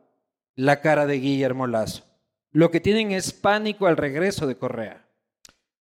la 0.56 0.80
cara 0.80 1.06
de 1.06 1.20
Guillermo 1.20 1.68
Lazo. 1.68 2.04
Lo 2.50 2.72
que 2.72 2.80
tienen 2.80 3.12
es 3.12 3.32
pánico 3.32 3.86
al 3.86 3.96
regreso 3.96 4.48
de 4.48 4.58
Correa. 4.58 5.08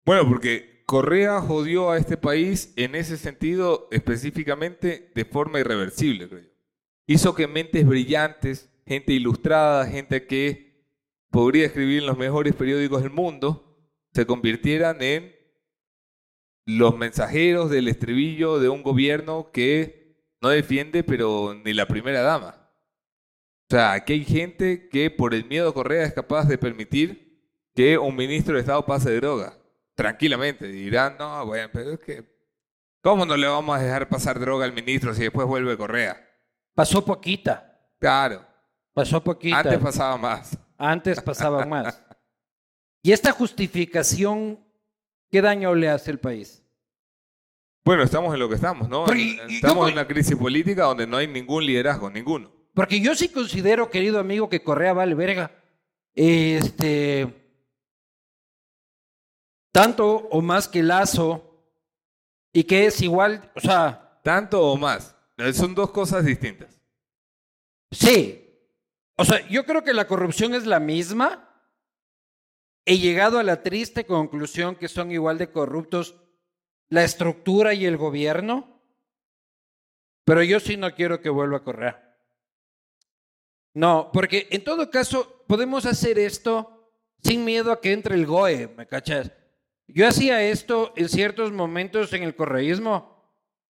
Bueno, 0.08 0.28
porque 0.28 0.82
Correa 0.88 1.40
jodió 1.40 1.92
a 1.92 2.00
este 2.00 2.18
país 2.18 2.74
en 2.78 2.96
ese 2.96 3.18
sentido 3.18 3.88
específicamente 3.92 5.12
de 5.14 5.24
forma 5.24 5.60
irreversible, 5.60 6.28
creo 6.28 6.42
yo. 6.42 6.50
Hizo 7.06 7.36
que 7.36 7.46
mentes 7.46 7.86
brillantes, 7.86 8.72
gente 8.88 9.14
ilustrada, 9.14 9.86
gente 9.86 10.26
que 10.26 10.84
podría 11.30 11.68
escribir 11.68 12.00
en 12.00 12.08
los 12.08 12.18
mejores 12.18 12.56
periódicos 12.56 13.04
del 13.04 13.12
mundo, 13.12 13.78
se 14.16 14.26
convirtieran 14.26 15.04
en 15.04 15.35
los 16.66 16.98
mensajeros 16.98 17.70
del 17.70 17.88
estribillo 17.88 18.60
de 18.60 18.70
un 18.70 18.84
gobierno 18.84 19.52
que 19.52 20.16
no 20.42 20.50
defiende, 20.50 21.04
pero 21.04 21.54
ni 21.64 21.74
la 21.74 21.88
primera 21.88 22.22
dama. 22.22 22.56
O 23.70 23.74
sea, 23.76 23.94
aquí 23.94 24.14
hay 24.14 24.26
gente 24.26 24.90
que 24.90 25.10
por 25.10 25.34
el 25.34 25.46
miedo 25.46 25.70
a 25.70 25.74
Correa 25.74 26.06
es 26.06 26.14
capaz 26.14 26.46
de 26.48 26.58
permitir 26.58 27.26
que 27.74 27.98
un 27.98 28.16
ministro 28.16 28.56
de 28.56 28.62
Estado 28.62 28.86
pase 28.86 29.16
droga. 29.16 29.58
Tranquilamente. 29.96 30.68
Dirán, 30.68 31.16
no, 31.18 31.46
bueno, 31.46 31.70
pero 31.72 31.92
es 31.94 32.00
que... 32.00 32.36
¿Cómo 33.02 33.26
no 33.26 33.38
le 33.38 33.48
vamos 33.48 33.78
a 33.78 33.82
dejar 33.82 34.10
pasar 34.10 34.40
droga 34.40 34.66
al 34.66 34.74
ministro 34.74 35.14
si 35.14 35.22
después 35.22 35.48
vuelve 35.48 35.78
Correa? 35.78 36.18
Pasó 36.74 37.06
poquita, 37.06 37.80
Claro. 38.00 38.46
pasó 38.94 39.24
poquita. 39.24 39.60
Antes 39.60 39.80
pasaba 39.80 40.18
más. 40.18 40.58
Antes 40.78 41.22
pasaba 41.22 41.66
más. 41.68 42.02
Y 43.04 43.12
esta 43.12 43.32
justificación, 43.32 44.60
¿qué 45.32 45.42
daño 45.42 45.74
le 45.76 45.90
hace 45.90 46.12
al 46.12 46.20
país? 46.20 46.62
Bueno, 47.84 48.04
estamos 48.04 48.34
en 48.34 48.40
lo 48.40 48.50
que 48.50 48.56
estamos, 48.56 48.90
¿no? 48.90 49.06
Estamos 49.06 49.84
yo- 49.84 49.88
en 49.88 49.94
una 49.94 50.08
crisis 50.08 50.36
política 50.36 50.84
donde 50.86 51.06
no 51.06 51.18
hay 51.18 51.28
ningún 51.28 51.66
liderazgo, 51.66 52.10
ninguno. 52.10 52.52
Porque 52.74 53.00
yo 53.00 53.14
sí 53.16 53.30
considero, 53.30 53.90
querido 53.90 54.20
amigo, 54.20 54.50
que 54.50 54.64
Correa 54.64 54.94
vale 54.94 55.14
verga. 55.16 55.52
Este. 56.14 57.32
Tanto 59.72 60.08
o 60.32 60.42
más 60.42 60.68
que 60.68 60.82
Lazo. 60.84 61.52
Y 62.54 62.64
que 62.64 62.86
es 62.86 63.02
igual, 63.02 63.52
o 63.56 63.60
sea, 63.60 64.20
Tanto 64.24 64.62
o 64.62 64.78
más. 64.78 65.14
Eh, 65.38 65.52
Son 65.54 65.76
dos 65.76 65.92
cosas 65.92 66.24
distintas. 66.26 66.82
Sí. 67.92 68.42
O 69.18 69.26
sea, 69.26 69.46
yo 69.50 69.66
creo 69.66 69.84
que 69.84 69.94
la 69.94 70.08
corrupción 70.08 70.56
es 70.56 70.66
la 70.66 70.80
misma. 70.80 71.55
He 72.86 73.00
llegado 73.00 73.40
a 73.40 73.44
la 73.44 73.64
triste 73.64 74.06
conclusión 74.06 74.76
que 74.76 74.88
son 74.88 75.12
igual 75.12 75.38
de 75.38 75.52
corruptos 75.52 76.16
la 76.90 77.04
estructura 77.04 77.74
y 77.74 77.86
el 77.86 77.98
gobierno. 77.98 78.82
Pero 80.24 80.44
yo 80.44 80.60
sí 80.60 80.78
no 80.78 80.94
quiero 80.94 81.22
que 81.22 81.30
vuelva 81.30 81.58
a 81.58 81.64
correr. 81.64 81.96
No, 83.74 84.10
porque 84.14 84.48
en 84.52 84.64
todo 84.64 84.90
caso 84.90 85.44
podemos 85.48 85.86
hacer 85.86 86.18
esto 86.18 86.92
sin 87.24 87.44
miedo 87.44 87.72
a 87.72 87.82
que 87.82 87.92
entre 87.92 88.16
el 88.16 88.26
GOE, 88.26 88.68
¿me 88.78 88.88
cachas? 88.88 89.32
Yo 89.88 90.08
hacía 90.08 90.44
esto 90.44 90.94
en 90.96 91.10
ciertos 91.10 91.52
momentos 91.52 92.14
en 92.14 92.24
el 92.24 92.36
correísmo 92.36 93.16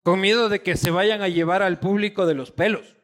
con 0.02 0.20
miedo 0.20 0.48
de 0.48 0.62
que 0.62 0.76
se 0.76 0.90
vayan 0.90 1.22
a 1.22 1.28
llevar 1.28 1.62
al 1.62 1.78
público 1.78 2.26
de 2.26 2.34
los 2.34 2.50
pelos. 2.50 2.96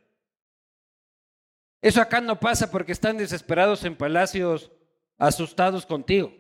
Eso 1.83 2.01
acá 2.01 2.21
no 2.21 2.41
pasa 2.41 2.71
porque 2.71 2.93
están 2.93 3.19
desesperados 3.19 3.85
en 3.85 3.97
palacios, 3.97 4.73
asustados 5.19 5.87
contigo. 5.87 6.33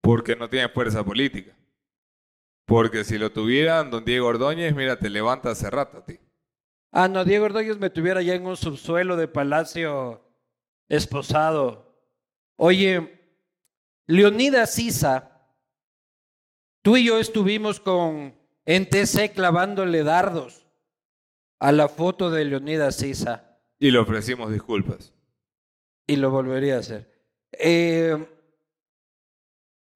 Porque 0.00 0.36
no 0.36 0.48
tiene 0.48 0.68
fuerza 0.68 1.04
política. 1.04 1.56
Porque 2.66 3.04
si 3.04 3.18
lo 3.18 3.30
tuvieran, 3.30 3.90
don 3.90 4.04
Diego 4.04 4.28
Ordóñez, 4.28 4.74
mira, 4.74 4.98
te 4.98 5.10
levanta 5.10 5.50
hace 5.50 5.68
rato 5.70 5.98
a 5.98 6.04
ti. 6.04 6.18
Ah, 6.90 7.08
no, 7.08 7.24
Diego 7.24 7.46
Ordóñez 7.46 7.78
me 7.78 7.90
tuviera 7.90 8.22
ya 8.22 8.34
en 8.34 8.46
un 8.46 8.56
subsuelo 8.56 9.16
de 9.16 9.28
palacio 9.28 10.22
esposado. 10.88 11.98
Oye, 12.56 13.20
Leonidas 14.06 14.74
Sisa, 14.74 15.48
tú 16.82 16.96
y 16.96 17.06
yo 17.06 17.18
estuvimos 17.18 17.80
con 17.80 18.34
en 18.66 18.88
TC 18.88 19.32
clavándole 19.34 20.02
dardos 20.04 20.66
a 21.58 21.72
la 21.72 21.88
foto 21.88 22.30
de 22.30 22.44
Leonidas 22.44 22.96
Sisa. 22.96 23.58
Y 23.78 23.90
le 23.90 23.98
ofrecimos 23.98 24.52
disculpas. 24.52 25.12
Y 26.06 26.16
lo 26.16 26.30
volvería 26.30 26.76
a 26.76 26.80
hacer. 26.80 27.13
Eh, 27.58 28.26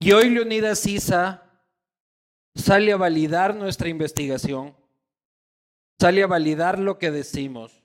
y 0.01 0.13
hoy 0.13 0.31
Leonidas 0.31 0.79
Sisa 0.79 1.43
sale 2.55 2.93
a 2.93 2.97
validar 2.97 3.55
nuestra 3.55 3.89
investigación, 3.89 4.77
sale 5.99 6.23
a 6.23 6.27
validar 6.27 6.79
lo 6.79 6.99
que 6.99 7.11
decimos 7.11 7.83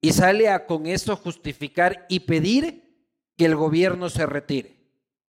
y 0.00 0.12
sale 0.12 0.48
a 0.48 0.66
con 0.66 0.86
eso 0.86 1.16
justificar 1.16 2.06
y 2.08 2.20
pedir 2.20 3.06
que 3.36 3.46
el 3.46 3.56
gobierno 3.56 4.10
se 4.10 4.26
retire. 4.26 4.76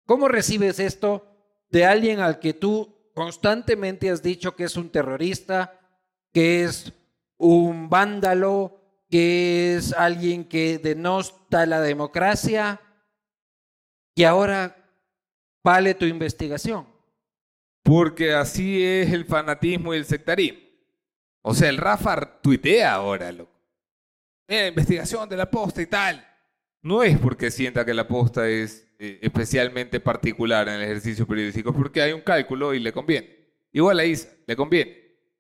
¿Cómo 0.06 0.28
recibes 0.28 0.80
esto 0.80 1.26
de 1.70 1.86
alguien 1.86 2.20
al 2.20 2.40
que 2.40 2.54
tú 2.54 3.12
constantemente 3.14 4.10
has 4.10 4.22
dicho 4.22 4.56
que 4.56 4.66
es 4.66 4.76
un 4.76 4.90
terrorista, 4.90 5.80
que 6.32 6.64
es 6.64 6.94
un 7.38 7.90
vándalo, 7.90 8.80
que 9.10 9.76
es 9.76 9.94
alguien 9.94 10.46
que 10.46 10.78
denosta 10.78 11.66
la 11.66 11.82
democracia, 11.82 12.82
y 14.16 14.24
ahora 14.24 14.76
vale 15.64 15.94
tu 15.94 16.06
investigación? 16.06 16.88
Porque 17.84 18.34
así 18.34 18.84
es 18.84 19.12
el 19.12 19.26
fanatismo 19.26 19.94
y 19.94 19.98
el 19.98 20.06
sectarismo. 20.06 20.60
O 21.42 21.54
sea, 21.54 21.70
el 21.70 21.78
Rafa 21.78 22.42
tuitea 22.42 22.94
ahora, 22.94 23.32
loco. 23.32 23.52
Eh, 24.48 24.68
investigación 24.68 25.28
de 25.28 25.38
la 25.38 25.50
posta 25.50 25.82
y 25.82 25.88
tal. 25.88 26.26
No 26.82 27.04
es 27.04 27.18
porque 27.18 27.52
sienta 27.52 27.86
que 27.86 27.94
la 27.94 28.08
posta 28.08 28.48
es 28.48 28.88
eh, 29.00 29.20
especialmente 29.22 30.00
particular 30.00 30.68
en 30.68 30.76
el 30.76 30.84
ejercicio 30.84 31.28
periodístico, 31.28 31.72
es 31.72 31.76
porque 31.76 32.02
hay 32.02 32.14
un 32.14 32.22
cálculo 32.22 32.74
y 32.74 32.80
le 32.80 32.94
conviene. 32.94 33.30
Igual 33.72 34.00
a 34.00 34.06
Isa, 34.06 34.30
le 34.46 34.56
conviene. 34.56 34.98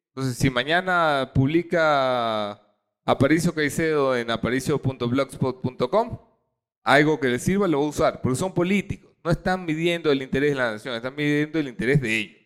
Entonces, 0.09 0.37
si 0.37 0.49
mañana 0.49 1.31
publica 1.33 2.61
Aparicio 3.05 3.53
Caicedo 3.53 4.15
en 4.15 4.31
aparicio.blogspot.com, 4.31 6.19
algo 6.83 7.19
que 7.19 7.27
le 7.29 7.39
sirva 7.39 7.67
lo 7.67 7.79
va 7.79 7.85
a 7.85 7.89
usar, 7.89 8.21
porque 8.21 8.37
son 8.37 8.53
políticos. 8.53 9.11
No 9.23 9.31
están 9.31 9.65
midiendo 9.65 10.11
el 10.11 10.21
interés 10.21 10.51
de 10.51 10.55
la 10.55 10.71
nación, 10.71 10.95
están 10.95 11.15
midiendo 11.15 11.59
el 11.59 11.67
interés 11.67 12.01
de 12.01 12.17
ellos. 12.17 12.41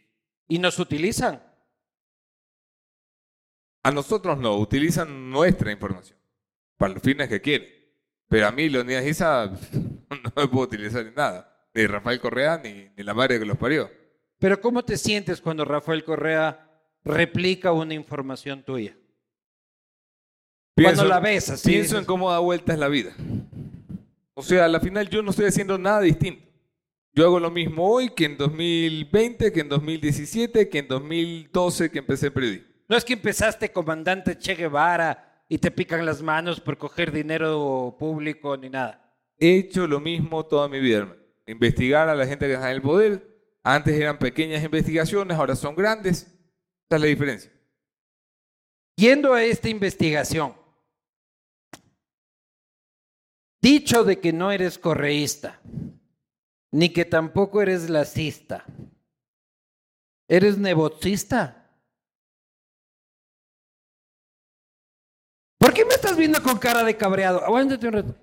¿Y 0.48 0.60
nos 0.60 0.78
utilizan? 0.80 1.42
A 3.84 3.92
nosotros 3.92 4.38
no, 4.38 4.58
utilizan 4.58 5.30
nuestra 5.32 5.72
información 5.72 6.18
para 6.78 6.94
los 6.94 7.02
fines 7.02 7.28
que 7.30 7.42
quieren. 7.42 7.68
Pero 8.30 8.48
a 8.48 8.52
mí, 8.52 8.70
Leonidas 8.70 9.06
Isa, 9.06 9.46
no 10.10 10.32
me 10.36 10.48
puedo 10.48 10.66
utilizar 10.66 11.06
en 11.06 11.16
nada. 11.16 11.70
Ni 11.74 11.88
Rafael 11.88 12.20
Correa, 12.20 12.60
ni, 12.64 12.90
ni 12.96 13.04
la 13.04 13.14
madre 13.14 13.40
que 13.40 13.46
los 13.46 13.58
parió. 13.58 13.90
Pero 14.40 14.62
¿cómo 14.62 14.84
te 14.84 14.98
sientes 14.98 15.42
cuando 15.42 15.66
Rafael 15.66 16.04
Correa 16.04 16.70
replica 17.04 17.72
una 17.72 17.94
información 17.94 18.64
tuya? 18.64 18.96
cuando 20.84 21.06
la 21.06 21.20
ves 21.20 21.50
así. 21.50 21.70
Pienso 21.70 21.98
en 21.98 22.06
cómo 22.06 22.32
da 22.32 22.40
vueltas 22.40 22.78
la 22.78 22.88
vida. 22.88 23.16
O 24.40 24.44
sea, 24.44 24.66
a 24.66 24.68
la 24.68 24.80
final 24.80 25.10
yo 25.10 25.24
no 25.24 25.32
estoy 25.32 25.48
haciendo 25.48 25.80
nada 25.80 26.00
distinto. 26.02 26.46
Yo 27.12 27.26
hago 27.26 27.40
lo 27.40 27.50
mismo 27.50 27.92
hoy 27.92 28.10
que 28.10 28.26
en 28.26 28.38
2020, 28.38 29.52
que 29.52 29.62
en 29.62 29.68
2017, 29.68 30.70
que 30.70 30.78
en 30.78 30.88
2012 30.88 31.90
que 31.90 31.98
empecé 31.98 32.28
el 32.28 32.34
periodismo. 32.34 32.68
No 32.88 32.96
es 32.96 33.04
que 33.04 33.14
empezaste 33.14 33.72
comandante 33.72 34.38
Che 34.38 34.54
Guevara 34.54 35.44
y 35.50 35.58
te 35.58 35.72
pican 35.72 36.06
las 36.06 36.22
manos 36.22 36.62
por 36.62 36.78
coger 36.78 37.12
dinero 37.12 37.96
público 37.98 38.56
ni 38.56 38.70
nada. 38.70 39.12
He 39.40 39.56
hecho 39.56 39.88
lo 39.88 40.00
mismo 40.00 40.46
toda 40.46 40.70
mi 40.70 40.80
vida, 40.80 40.98
hermano. 41.00 41.22
Investigar 41.48 42.08
a 42.08 42.14
la 42.14 42.28
gente 42.28 42.46
que 42.46 42.54
está 42.54 42.70
en 42.70 42.76
el 42.76 42.84
poder. 42.84 43.28
Antes 43.64 44.00
eran 44.00 44.20
pequeñas 44.20 44.64
investigaciones, 44.64 45.36
ahora 45.36 45.56
son 45.56 45.76
grandes. 45.76 46.28
Esa 46.86 46.98
es 46.98 47.02
la 47.02 47.08
diferencia. 47.08 47.52
Yendo 48.98 49.34
a 49.34 49.44
esta 49.44 49.68
investigación, 49.68 50.54
dicho 53.62 54.04
de 54.04 54.20
que 54.20 54.34
no 54.34 54.52
eres 54.52 54.78
correísta, 54.78 55.60
ni 56.72 56.90
que 56.90 57.06
tampoco 57.06 57.62
eres 57.62 57.90
lacista. 57.90 58.66
¿Eres 60.28 60.58
nebotista? 60.58 61.70
¿Por 65.58 65.74
qué 65.74 65.86
me 65.86 65.94
estás 65.94 66.18
viendo 66.18 66.42
con 66.44 66.58
cara 66.58 66.84
de 66.84 66.98
cabreado? 66.98 67.44
Aguántate 67.44 67.88
un 67.88 67.94
rato. 67.94 68.16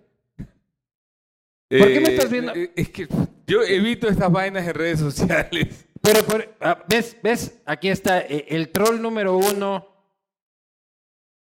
¿Por 1.69 1.89
qué 1.89 2.01
me 2.01 2.09
estás 2.09 2.31
viendo? 2.31 2.55
Eh, 2.55 2.73
es 2.77 2.89
que 2.91 3.09
yo 3.47 3.63
evito 3.63 4.09
estas 4.09 4.31
vainas 4.31 4.67
en 4.67 4.75
redes 4.75 5.01
sociales. 5.01 5.87
Pero, 6.01 6.21
ah, 6.61 6.85
¿ves? 6.87 7.17
¿Ves? 7.23 7.63
Aquí 7.65 7.89
está 7.89 8.21
eh, 8.21 8.47
el 8.51 8.71
troll 8.71 9.01
número 9.01 9.37
uno. 9.39 9.89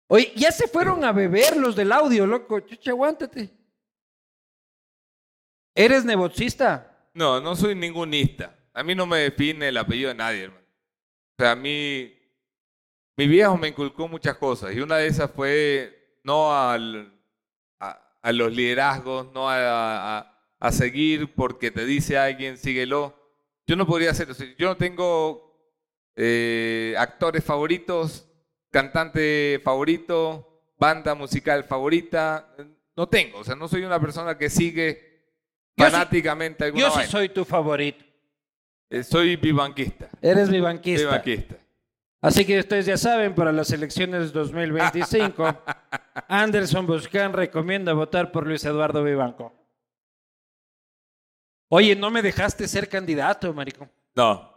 Oye, 0.09 0.33
ya 0.37 0.53
se 0.53 0.69
fueron 0.69 1.05
a 1.05 1.11
beber 1.11 1.57
los 1.57 1.75
del 1.75 1.91
audio, 1.91 2.27
loco. 2.27 2.61
Chucha, 2.61 2.93
aguántate. 2.93 3.51
¿Eres 5.77 6.07
nebocista? 6.07 6.91
No, 7.13 7.39
no 7.39 7.55
soy 7.55 7.75
ningunista. 7.75 8.57
A 8.73 8.83
mí 8.83 8.95
no 8.95 9.05
me 9.05 9.19
define 9.19 9.69
el 9.69 9.77
apellido 9.77 10.09
de 10.09 10.15
nadie, 10.15 10.45
hermano. 10.45 10.65
O 11.39 11.43
sea, 11.43 11.53
a 11.53 11.57
mí, 11.57 12.15
mi 13.15 13.29
viejo 13.29 13.59
me 13.59 13.69
inculcó 13.69 14.09
muchas 14.09 14.37
cosas 14.39 14.75
y 14.75 14.81
una 14.81 14.97
de 14.97 15.07
esas 15.07 15.31
fue 15.31 16.19
no 16.25 16.51
al, 16.51 17.13
a, 17.79 18.33
los 18.33 18.53
liderazgos, 18.55 19.31
no 19.35 19.51
a, 19.51 20.33
seguir 20.71 21.35
porque 21.35 21.71
te 21.71 21.85
dice 21.85 22.17
alguien, 22.17 22.57
síguelo. 22.57 23.15
Yo 23.67 23.77
no 23.77 23.87
podría 23.87 24.13
hacer. 24.13 24.29
Yo 24.57 24.69
no 24.69 24.77
tengo 24.79 25.61
eh, 26.17 26.95
actores 26.99 27.45
favoritos, 27.45 28.27
cantante 28.71 29.61
favorito, 29.63 30.63
banda 30.79 31.15
musical 31.15 31.65
favorita. 31.65 32.49
No 32.97 33.09
tengo. 33.11 33.41
O 33.41 33.45
sea, 33.45 33.57
no 33.57 33.69
soy 33.69 33.85
una 33.85 34.01
persona 34.01 34.39
que 34.39 34.49
sigue 34.49 35.06
fanáticamente 35.77 36.65
alguna 36.65 36.89
Yo 36.89 36.91
sí 36.91 37.07
soy 37.07 37.29
tu 37.29 37.45
favorito. 37.45 38.05
Eh, 38.89 39.03
soy 39.03 39.37
vivanquista. 39.37 40.09
Eres 40.23 40.49
vivanquista. 40.49 41.07
Vivanquista. 41.07 41.57
Así 42.21 42.45
que 42.45 42.59
ustedes 42.59 42.87
ya 42.87 42.97
saben, 42.97 43.35
para 43.35 43.53
las 43.53 43.71
elecciones 43.71 44.33
2025, 44.33 45.63
Anderson 46.29 46.87
Buscán 46.87 47.33
recomienda 47.33 47.93
votar 47.93 48.33
por 48.33 48.47
Luis 48.47 48.65
Eduardo 48.65 49.05
Vivanco. 49.05 49.53
Oye, 51.69 51.95
no 51.95 52.11
me 52.11 52.23
dejaste 52.23 52.67
ser 52.69 52.89
candidato, 52.89 53.53
marico. 53.53 53.89
No. 54.15 54.53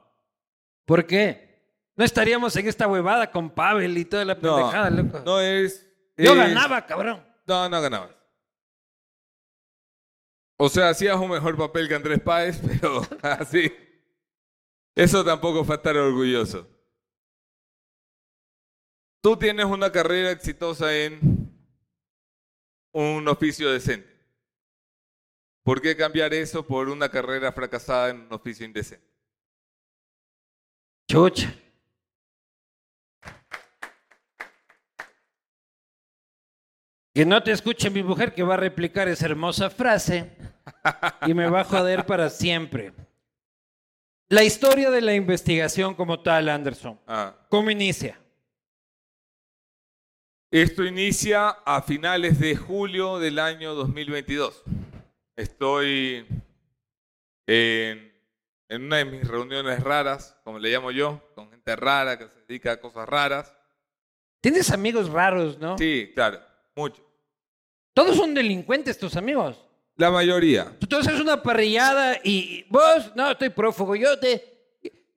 ¿Por 0.86 1.06
qué? 1.06 1.50
No 1.96 2.06
estaríamos 2.06 2.56
en 2.56 2.68
esta 2.68 2.88
huevada 2.88 3.30
con 3.30 3.50
Pavel 3.50 3.98
y 3.98 4.06
toda 4.06 4.26
la 4.26 4.36
pendejada, 4.40 4.90
loco. 4.90 5.20
No 5.26 5.42
es. 5.42 5.86
Yo 6.18 6.36
ganaba, 6.36 6.86
cabrón. 6.86 7.24
No, 7.46 7.68
no 7.68 7.82
ganabas. 7.82 8.12
O 10.62 10.68
sea, 10.68 10.90
hacías 10.90 11.16
un 11.16 11.30
mejor 11.30 11.56
papel 11.56 11.88
que 11.88 11.96
Andrés 11.96 12.20
Páez, 12.22 12.60
pero 12.68 13.02
así. 13.22 13.72
Eso 14.94 15.24
tampoco 15.24 15.64
fue 15.64 15.78
estar 15.78 15.96
orgulloso. 15.96 16.68
Tú 19.22 19.38
tienes 19.38 19.66
una 19.66 19.90
carrera 19.90 20.32
exitosa 20.32 20.94
en 20.94 21.50
un 22.92 23.26
oficio 23.30 23.72
decente. 23.72 24.10
¿Por 25.64 25.82
qué 25.82 25.96
cambiar 25.96 26.34
eso 26.34 26.66
por 26.66 26.90
una 26.90 27.10
carrera 27.10 27.54
fracasada 27.54 28.10
en 28.10 28.22
un 28.22 28.34
oficio 28.34 28.66
indecente? 28.66 29.08
Chucha. 31.08 31.56
Que 37.20 37.26
no 37.26 37.44
te 37.44 37.52
escuche 37.52 37.90
mi 37.90 38.02
mujer 38.02 38.34
que 38.34 38.44
va 38.44 38.54
a 38.54 38.58
replicar 38.58 39.10
esa 39.10 39.26
hermosa 39.26 39.70
frase 39.70 40.32
y 41.28 41.34
me 41.34 41.50
va 41.50 41.60
a 41.60 41.64
joder 41.66 42.06
para 42.06 42.30
siempre. 42.30 42.94
La 44.30 44.42
historia 44.42 44.90
de 44.90 45.02
la 45.02 45.14
investigación 45.14 45.96
como 45.96 46.22
tal, 46.22 46.48
Anderson. 46.48 46.98
Ah. 47.06 47.36
¿Cómo 47.50 47.72
inicia? 47.72 48.18
Esto 50.50 50.86
inicia 50.86 51.50
a 51.50 51.82
finales 51.82 52.40
de 52.40 52.56
julio 52.56 53.20
del 53.20 53.40
año 53.40 53.76
2022. 53.76 54.64
Estoy 55.36 56.26
en 57.48 58.14
en 58.70 58.84
una 58.84 58.96
de 58.96 59.06
mis 59.06 59.28
reuniones 59.28 59.84
raras, 59.84 60.40
como 60.46 60.58
le 60.58 60.70
llamo 60.70 60.92
yo, 60.92 61.22
con 61.36 61.50
gente 61.50 61.76
rara 61.76 62.18
que 62.18 62.30
se 62.30 62.40
dedica 62.48 62.72
a 62.72 62.80
cosas 62.80 63.10
raras. 63.10 63.54
Tienes 64.40 64.72
amigos 64.72 65.10
raros, 65.10 65.60
¿no? 65.60 65.78
Sí, 65.78 66.14
claro, 66.16 66.40
mucho. 66.78 67.09
Todos 67.94 68.16
son 68.16 68.34
delincuentes 68.34 68.98
tus 68.98 69.16
amigos. 69.16 69.58
La 69.96 70.10
mayoría. 70.10 70.72
Tú 70.88 70.96
haces 70.96 71.20
una 71.20 71.44
parrillada 71.44 72.20
y 72.24 72.66
vos, 72.70 73.12
no, 73.16 73.32
estoy 73.32 73.50
prófugo, 73.50 73.96
yo 73.96 74.18
te... 74.18 74.58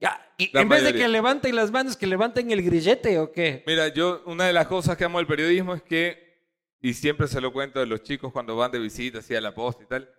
Ya, 0.00 0.20
y 0.36 0.50
La 0.52 0.62
en 0.62 0.68
vez 0.68 0.82
de 0.82 0.92
que 0.92 1.06
levanten 1.06 1.54
las 1.54 1.70
manos, 1.70 1.96
que 1.96 2.08
levanten 2.08 2.50
el 2.50 2.62
grillete 2.62 3.20
o 3.20 3.30
qué. 3.30 3.62
Mira, 3.66 3.86
yo 3.88 4.22
una 4.26 4.46
de 4.46 4.52
las 4.52 4.66
cosas 4.66 4.96
que 4.96 5.04
amo 5.04 5.18
del 5.18 5.28
periodismo 5.28 5.74
es 5.74 5.82
que, 5.82 6.50
y 6.80 6.94
siempre 6.94 7.28
se 7.28 7.40
lo 7.40 7.52
cuento 7.52 7.78
a 7.78 7.86
los 7.86 8.02
chicos 8.02 8.32
cuando 8.32 8.56
van 8.56 8.72
de 8.72 8.80
visita, 8.80 9.20
así 9.20 9.36
a 9.36 9.40
la 9.40 9.54
posta 9.54 9.84
y 9.84 9.86
tal, 9.86 10.10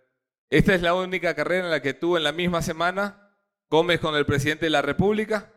esta 0.48 0.74
es 0.74 0.80
la 0.80 0.94
única 0.94 1.34
carrera 1.34 1.64
en 1.64 1.70
la 1.70 1.82
que 1.82 1.92
tú 1.92 2.16
en 2.16 2.22
la 2.22 2.32
misma 2.32 2.62
semana 2.62 3.36
comes 3.68 4.00
con 4.00 4.14
el 4.16 4.24
presidente 4.24 4.64
de 4.64 4.70
la 4.70 4.80
República, 4.80 5.52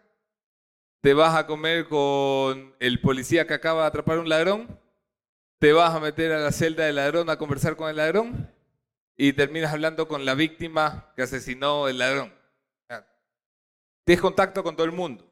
te 1.02 1.14
vas 1.14 1.36
a 1.36 1.48
comer 1.48 1.88
con 1.88 2.76
el 2.80 3.00
policía 3.00 3.48
que 3.48 3.54
acaba 3.54 3.84
de 3.84 3.88
atrapar 3.88 4.20
un 4.20 4.28
ladrón, 4.28 4.80
te 5.60 5.74
vas 5.74 5.93
a 5.93 6.00
meter 6.00 6.32
a 6.32 6.39
la 6.39 6.52
celda 6.52 6.86
del 6.86 6.96
ladrón 6.96 7.30
a 7.30 7.38
conversar 7.38 7.76
con 7.76 7.89
el 7.89 7.98
ladrón 7.98 8.52
y 9.15 9.34
terminas 9.34 9.74
hablando 9.74 10.08
con 10.08 10.26
la 10.26 10.36
víctima 10.36 11.12
que 11.15 11.24
asesinó 11.24 11.88
el 11.88 11.98
ladrón. 11.98 12.34
Tienes 14.04 14.22
contacto 14.22 14.63
con 14.63 14.76
todo 14.76 14.86
el 14.86 14.93
mundo. 14.93 15.30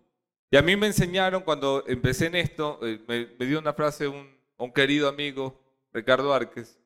Y 0.52 0.58
a 0.58 0.62
mí 0.62 0.76
me 0.76 0.88
enseñaron 0.88 1.44
cuando 1.44 1.84
empecé 1.88 2.28
en 2.28 2.36
esto, 2.36 2.80
eh, 2.82 3.02
me, 3.08 3.28
me 3.40 3.46
dio 3.46 3.60
una 3.60 3.74
frase 3.74 4.08
un, 4.08 4.36
un 4.58 4.72
querido 4.72 5.08
amigo, 5.08 5.60
Ricardo 5.94 6.34
Arques, 6.34 6.78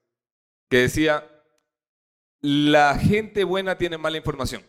que 0.70 0.78
decía, 0.78 1.28
la 2.42 2.96
gente 2.98 3.44
buena 3.44 3.78
tiene 3.78 3.98
mala 3.98 4.18
información. 4.18 4.64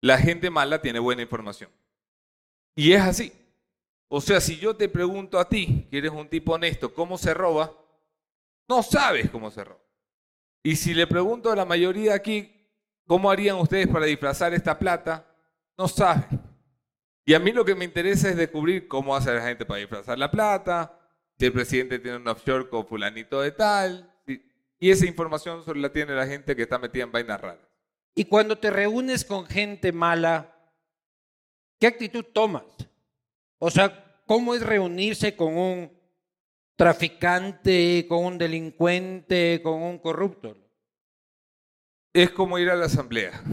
La 0.00 0.18
gente 0.18 0.50
mala 0.50 0.80
tiene 0.80 0.98
buena 0.98 1.22
información. 1.22 1.70
Y 2.74 2.92
es 2.92 3.00
así. 3.02 3.32
O 4.12 4.20
sea, 4.20 4.40
si 4.40 4.56
yo 4.56 4.74
te 4.74 4.88
pregunto 4.88 5.38
a 5.38 5.48
ti, 5.48 5.86
que 5.88 5.98
eres 5.98 6.10
un 6.10 6.28
tipo 6.28 6.54
honesto, 6.54 6.92
¿cómo 6.92 7.16
se 7.16 7.32
roba? 7.32 7.72
No 8.68 8.82
sabes 8.82 9.30
cómo 9.30 9.52
se 9.52 9.62
roba. 9.62 9.80
Y 10.64 10.74
si 10.74 10.94
le 10.94 11.06
pregunto 11.06 11.52
a 11.52 11.54
la 11.54 11.64
mayoría 11.64 12.14
aquí, 12.14 12.52
¿cómo 13.06 13.30
harían 13.30 13.56
ustedes 13.58 13.86
para 13.86 14.06
disfrazar 14.06 14.52
esta 14.52 14.76
plata? 14.76 15.24
No 15.78 15.86
saben. 15.86 16.40
Y 17.24 17.34
a 17.34 17.38
mí 17.38 17.52
lo 17.52 17.64
que 17.64 17.76
me 17.76 17.84
interesa 17.84 18.28
es 18.28 18.36
descubrir 18.36 18.88
cómo 18.88 19.14
hace 19.14 19.32
la 19.32 19.42
gente 19.42 19.64
para 19.64 19.78
disfrazar 19.78 20.18
la 20.18 20.28
plata, 20.28 20.98
si 21.38 21.46
el 21.46 21.52
presidente 21.52 22.00
tiene 22.00 22.16
un 22.16 22.26
offshore 22.26 22.68
con 22.68 22.88
fulanito 22.88 23.40
de 23.40 23.52
tal. 23.52 24.12
Y 24.80 24.90
esa 24.90 25.06
información 25.06 25.64
solo 25.64 25.80
la 25.80 25.92
tiene 25.92 26.16
la 26.16 26.26
gente 26.26 26.56
que 26.56 26.62
está 26.62 26.80
metida 26.80 27.04
en 27.04 27.12
vainas 27.12 27.40
raras. 27.40 27.64
Y 28.16 28.24
cuando 28.24 28.58
te 28.58 28.70
reúnes 28.70 29.24
con 29.24 29.46
gente 29.46 29.92
mala, 29.92 30.52
¿qué 31.78 31.86
actitud 31.86 32.24
tomas? 32.24 32.64
O 33.60 33.70
sea, 33.70 34.22
¿cómo 34.26 34.54
es 34.54 34.62
reunirse 34.62 35.36
con 35.36 35.56
un 35.56 35.92
traficante, 36.76 38.06
con 38.08 38.24
un 38.24 38.38
delincuente, 38.38 39.60
con 39.62 39.82
un 39.82 39.98
corrupto? 39.98 40.56
Es 42.12 42.30
como 42.30 42.58
ir 42.58 42.70
a 42.70 42.74
la 42.74 42.86
asamblea. 42.86 43.44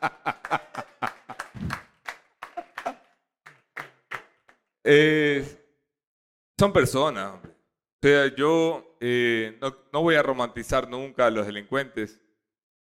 Son 6.61 6.71
personas. 6.71 7.39
O 7.43 7.99
sea, 8.03 8.35
yo 8.35 8.95
eh, 8.99 9.59
no, 9.91 10.03
voy 10.03 10.13
a 10.13 10.21
romantizar 10.21 10.87
nunca 10.87 11.25
a 11.25 11.31
los 11.31 11.47
delincuentes. 11.47 12.21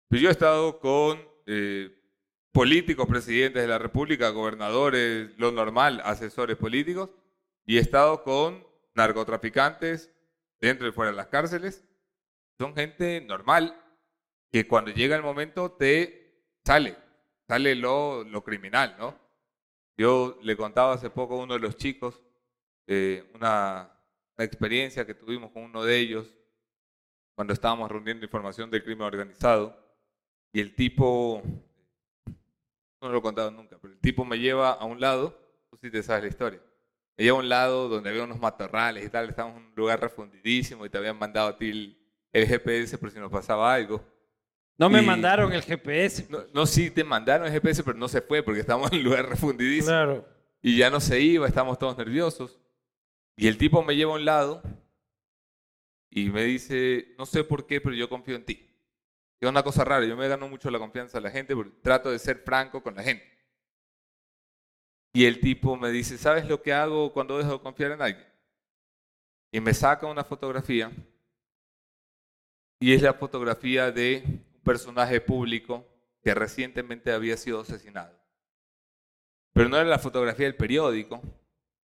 Pero 0.09 0.23
yo 0.23 0.29
he 0.31 0.33
estado 0.33 0.81
con 0.81 1.21
eh, 1.45 1.96
políticos, 2.57 3.07
presidentes 3.07 3.61
de 3.61 3.69
la 3.69 3.79
República, 3.79 4.31
gobernadores, 4.31 5.29
lo 5.37 5.53
normal, 5.53 6.01
asesores 6.03 6.57
políticos, 6.57 7.11
y 7.67 7.77
he 7.77 7.81
estado 7.81 8.23
con 8.23 8.67
narcotraficantes 8.95 10.11
dentro 10.59 10.89
y 10.89 10.93
fuera 10.93 11.11
de 11.11 11.19
las 11.19 11.27
cárceles. 11.27 11.87
Son 12.59 12.75
gente 12.75 13.21
normal 13.21 13.79
que 14.51 14.67
cuando 14.67 14.91
llega 14.91 15.17
el 15.17 15.23
momento 15.23 15.73
te 15.73 16.47
sale, 16.65 16.97
sale 17.47 17.75
lo, 17.75 18.25
lo 18.25 18.43
criminal, 18.43 18.97
¿no? 18.99 19.15
Yo 19.99 20.39
le 20.43 20.57
contaba 20.57 20.95
hace 20.95 21.11
poco 21.11 21.35
a 21.35 21.45
uno 21.45 21.53
de 21.53 21.61
los 21.61 21.77
chicos 21.77 22.23
eh, 22.87 23.31
una, 23.35 23.91
una 24.35 24.45
experiencia 24.47 25.05
que 25.05 25.13
tuvimos 25.13 25.51
con 25.51 25.63
uno 25.63 25.85
de 25.85 25.99
ellos 25.99 26.35
cuando 27.35 27.53
estábamos 27.53 27.91
reuniendo 27.91 28.25
información 28.25 28.71
del 28.71 28.83
crimen 28.83 29.03
organizado 29.03 29.79
y 30.55 30.61
el 30.61 30.75
tipo, 30.75 31.43
no 33.07 33.13
lo 33.13 33.19
he 33.19 33.23
contado 33.23 33.51
nunca, 33.51 33.79
pero 33.81 33.95
el 33.95 34.01
tipo 34.01 34.25
me 34.25 34.39
lleva 34.39 34.73
a 34.73 34.85
un 34.85 35.01
lado, 35.01 35.39
tú 35.71 35.77
sí 35.81 35.91
te 35.91 36.03
sabes 36.03 36.23
la 36.25 36.29
historia, 36.29 36.61
me 37.17 37.25
lleva 37.25 37.39
a 37.39 37.41
un 37.41 37.49
lado 37.49 37.89
donde 37.89 38.11
había 38.11 38.25
unos 38.25 38.39
matorrales 38.39 39.05
y 39.05 39.09
tal, 39.09 39.29
estábamos 39.29 39.59
en 39.61 39.67
un 39.69 39.75
lugar 39.75 40.01
refundidísimo 40.01 40.85
y 40.85 40.91
te 40.91 40.99
habían 40.99 41.19
mandado 41.19 41.49
a 41.49 41.57
ti 41.59 41.71
el, 41.71 41.99
el 42.33 42.47
GPS 42.47 42.99
por 42.99 43.11
si 43.11 43.19
nos 43.19 43.31
pasaba 43.31 43.73
algo. 43.73 44.05
No 44.79 44.91
me 44.91 45.01
Y- 45.03 45.07
mandaron 45.07 45.53
el 45.55 45.63
GPS. 45.63 46.27
No, 46.29 46.41
no, 46.53 46.67
sí 46.67 46.91
te 46.91 47.03
mandaron 47.03 47.47
el 47.47 47.53
GPS, 47.53 47.83
pero 47.83 47.97
no 47.97 48.09
se 48.09 48.21
fue 48.21 48.43
porque 48.43 48.61
estábamos 48.61 48.93
en 48.93 48.99
un 48.99 49.05
lugar 49.05 49.27
refundidísimo. 49.29 49.89
Claro. 49.89 50.29
Y 50.61 50.77
ya 50.77 50.91
no 50.91 51.01
se 51.01 51.19
iba, 51.21 51.47
estábamos 51.47 51.79
todos 51.79 51.97
nerviosos. 51.97 52.61
Y 53.37 53.47
el 53.49 53.57
tipo 53.57 53.83
me 53.83 53.97
lleva 53.97 54.13
a 54.13 54.17
un 54.17 54.25
lado 54.27 54.63
y 56.11 56.31
me 56.31 56.45
dice, 56.45 57.15
no 57.19 57.27
sé 57.27 57.45
por 57.45 57.67
qué, 57.67 57.81
pero 57.81 57.95
yo 57.95 58.09
confío 58.09 58.37
en 58.37 58.45
ti. 58.45 58.66
Es 59.41 59.49
una 59.49 59.63
cosa 59.63 59.85
rara, 59.85 60.05
yo 60.07 60.17
me 60.17 60.29
gano 60.29 60.49
mucho 60.49 60.71
la 60.71 60.79
confianza 60.79 61.19
de 61.19 61.23
la 61.23 61.31
gente 61.31 61.55
porque 61.55 61.73
trato 61.83 62.11
de 62.11 62.19
ser 62.19 62.39
franco 62.39 62.83
con 62.83 62.95
la 62.95 63.03
gente. 63.03 63.25
Y 65.15 65.25
el 65.27 65.41
tipo 65.41 65.77
me 65.77 65.91
dice, 65.91 66.19
¿sabes 66.19 66.47
lo 66.49 66.63
que 66.63 66.73
hago 66.73 67.13
cuando 67.13 67.39
dejo 67.39 67.53
de 67.53 67.61
confiar 67.61 67.93
en 67.93 68.03
alguien? 68.03 68.27
Y 69.53 69.61
me 69.61 69.73
saca 69.75 70.07
una 70.07 70.25
fotografía 70.25 70.91
y 72.81 72.93
es 72.95 73.03
la 73.03 73.15
fotografía 73.15 73.91
de 73.91 74.23
un 74.27 74.63
personaje 74.63 75.21
público 75.21 75.87
que 76.23 76.35
recientemente 76.35 77.13
había 77.13 77.37
sido 77.37 77.61
asesinado. 77.61 78.19
Pero 79.55 79.69
no 79.71 79.77
era 79.77 79.87
la 79.87 79.99
fotografía 79.99 80.45
del 80.47 80.57
periódico, 80.57 81.23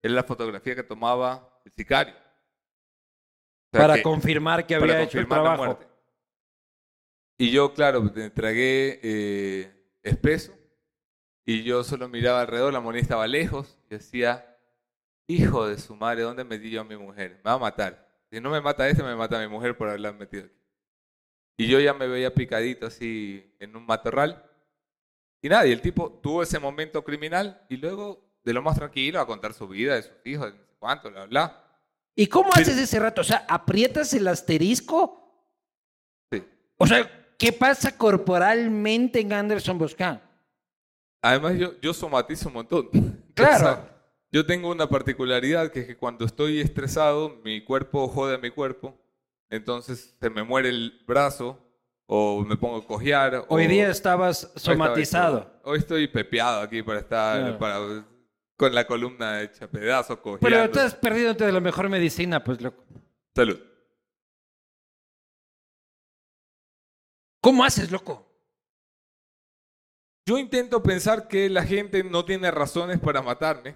era 0.03 0.13
la 0.15 0.25
fotografía 0.25 0.75
que 0.75 0.83
tomaba 0.83 1.61
el 1.65 1.73
sicario. 1.73 2.15
O 2.15 3.71
sea, 3.77 3.81
Para 3.81 3.95
que- 3.95 4.03
confirmar 4.03 4.67
que 4.67 4.75
había 4.75 5.01
hecho 5.03 5.19
el 5.19 5.27
confirmar 5.27 5.39
la 5.39 5.43
trabajo. 5.57 5.65
muerte. 5.65 5.94
Y 7.37 7.51
yo, 7.51 7.75
claro, 7.75 8.13
tragué 8.33 9.01
eh, 9.03 9.73
espeso 10.03 10.53
y 11.45 11.63
yo 11.65 11.83
solo 11.83 12.09
miraba 12.09 12.41
alrededor, 12.43 12.73
la 12.73 12.81
moneda 12.81 13.03
estaba 13.03 13.27
lejos 13.27 13.79
y 13.87 13.95
decía, 13.95 14.57
hijo 15.27 15.67
de 15.67 15.79
su 15.79 15.97
madre, 15.97 16.23
¿dónde 16.23 16.45
metí 16.45 16.71
yo 16.71 16.83
a 16.83 16.85
mi 16.85 16.97
mujer? 16.97 17.37
Me 17.45 17.51
va 17.51 17.53
a 17.55 17.59
matar. 17.59 18.09
Si 18.31 18.41
no 18.41 18.51
me 18.51 18.61
mata 18.61 18.89
este, 18.89 19.03
me 19.03 19.17
mata 19.17 19.39
a 19.39 19.43
mi 19.43 19.49
mujer 19.49 19.77
por 19.77 19.89
haberla 19.89 20.13
metido 20.13 20.45
aquí. 20.45 20.55
Y 21.57 21.69
yo 21.69 21.79
ya 21.81 21.93
me 21.95 22.09
veía 22.09 22.35
picadito 22.35 22.87
así 22.87 23.55
en 23.61 23.77
un 23.77 23.85
matorral. 23.87 24.51
Y 25.43 25.49
nada, 25.49 25.67
y 25.67 25.73
el 25.73 25.81
tipo 25.81 26.11
tuvo 26.23 26.43
ese 26.43 26.59
momento 26.59 27.05
criminal 27.05 27.65
y 27.69 27.77
luego, 27.77 28.25
de 28.43 28.53
lo 28.53 28.63
más 28.63 28.77
tranquilo, 28.77 29.21
a 29.21 29.27
contar 29.27 29.53
su 29.55 29.69
vida, 29.69 29.95
de 29.95 30.03
sus 30.03 30.17
hijos, 30.25 30.53
de 30.53 30.59
no 30.59 30.65
sé 30.67 30.75
cuánto, 30.79 31.11
bla, 31.11 31.27
bla. 31.27 31.65
¿Y 32.17 32.27
cómo 32.29 32.51
Pero- 32.51 32.63
haces 32.63 32.79
ese 32.79 32.99
rato? 32.99 33.21
O 33.21 33.25
sea, 33.25 33.45
¿aprietas 33.49 34.15
el 34.15 34.27
asterisco? 34.27 35.47
Sí. 36.33 36.43
O 36.79 36.87
sea, 36.87 37.24
¿qué 37.45 37.53
pasa 37.53 37.97
corporalmente 37.97 39.21
en 39.21 39.33
Anderson 39.33 39.79
Boscan? 39.79 40.21
Además, 41.21 41.55
yo, 41.59 41.73
yo 41.81 41.93
somatizo 41.93 42.49
un 42.49 42.55
montón. 42.55 42.89
Claro. 43.35 43.55
O 43.57 43.59
sea, 43.59 43.91
yo 44.33 44.45
tengo 44.47 44.71
una 44.71 44.89
particularidad 44.89 45.71
que 45.71 45.81
es 45.81 45.87
que 45.87 45.97
cuando 45.97 46.25
estoy 46.25 46.61
estresado, 46.61 47.41
mi 47.45 47.63
cuerpo 47.63 48.09
jode 48.09 48.35
a 48.35 48.39
mi 48.39 48.51
cuerpo. 48.51 48.99
Entonces 49.49 50.17
se 50.21 50.31
me 50.31 50.43
muere 50.43 50.71
el 50.71 51.05
brazo 51.07 51.59
o 52.07 52.45
me 52.45 52.57
pongo 52.57 52.79
a 52.79 52.87
cojear. 52.87 53.45
Hoy 53.49 53.67
o- 53.67 53.69
día 53.69 53.89
estabas 53.91 54.45
hoy 54.45 54.51
estaba 54.57 54.75
somatizado. 54.77 55.61
Hoy 55.65 55.79
estoy 55.79 56.09
pepeado 56.09 56.63
aquí 56.63 56.83
para 56.83 56.99
estar 57.01 57.39
Claro. 57.41 57.59
para, 57.59 58.05
con 58.57 58.75
la 58.75 58.85
columna 58.87 59.43
hecha 59.43 59.69
pedazos, 59.69 60.19
Pero 60.23 60.39
cojeando. 60.41 60.65
estás 60.65 60.95
perdiéndote 60.97 61.45
de 61.47 61.53
la 61.53 61.61
mejor 61.61 61.89
medicina, 61.89 62.43
pues 62.43 62.61
loco. 62.61 62.83
Salud. 63.37 63.61
¿Cómo 67.45 67.63
haces, 67.63 67.91
loco? 67.91 68.27
Yo 70.25 70.39
intento 70.39 70.83
pensar 70.83 71.29
que 71.29 71.51
la 71.51 71.63
gente 71.63 72.03
no 72.03 72.25
tiene 72.25 72.51
razones 72.51 72.99
para 72.99 73.21
matarme, 73.21 73.75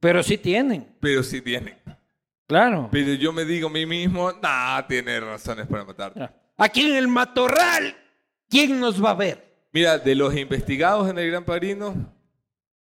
Pero 0.00 0.24
sí 0.24 0.36
tienen, 0.36 0.92
pero 0.98 1.22
sí 1.22 1.40
tiene. 1.40 1.78
claro. 2.48 2.88
Pero 2.90 3.12
yo 3.12 3.32
me 3.32 3.44
digo 3.44 3.68
a 3.68 3.70
mí 3.70 3.86
mismo, 3.86 4.32
nah, 4.42 4.84
tiene 4.88 5.20
razones 5.20 5.68
para 5.68 5.84
matarme. 5.84 6.28
Aquí 6.56 6.80
en 6.80 6.96
el 6.96 7.06
matorral, 7.06 7.96
¿quién 8.48 8.80
nos 8.80 9.00
va 9.00 9.10
a 9.10 9.14
ver? 9.14 9.68
Mira, 9.70 9.96
de 9.96 10.16
los 10.16 10.36
investigados 10.36 11.08
en 11.08 11.18
el 11.18 11.30
Gran 11.30 11.44
Padrino, 11.44 11.94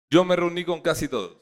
yo 0.08 0.24
me 0.24 0.36
reuní 0.36 0.64
con 0.64 0.80
casi 0.80 1.06
todos. 1.06 1.36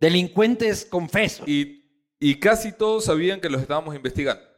Delincuentes 0.00 0.86
confesos. 0.86 1.46
Y, 1.46 1.84
y 2.18 2.40
casi 2.40 2.72
todos 2.72 3.04
sabían 3.04 3.38
que 3.38 3.50
los 3.50 3.60
estábamos 3.60 3.94
investigando. 3.94 4.53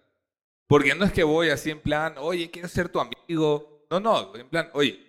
Porque 0.66 0.94
no 0.94 1.05
es 1.05 1.12
que 1.12 1.22
voy 1.24 1.50
así 1.50 1.70
en 1.70 1.81
plan, 1.81 2.14
oye, 2.18 2.50
quiero 2.50 2.68
ser 2.68 2.88
tu 2.88 2.98
amigo. 3.00 3.87
No, 3.90 4.00
no, 4.00 4.35
en 4.35 4.48
plan, 4.48 4.68
oye, 4.72 5.00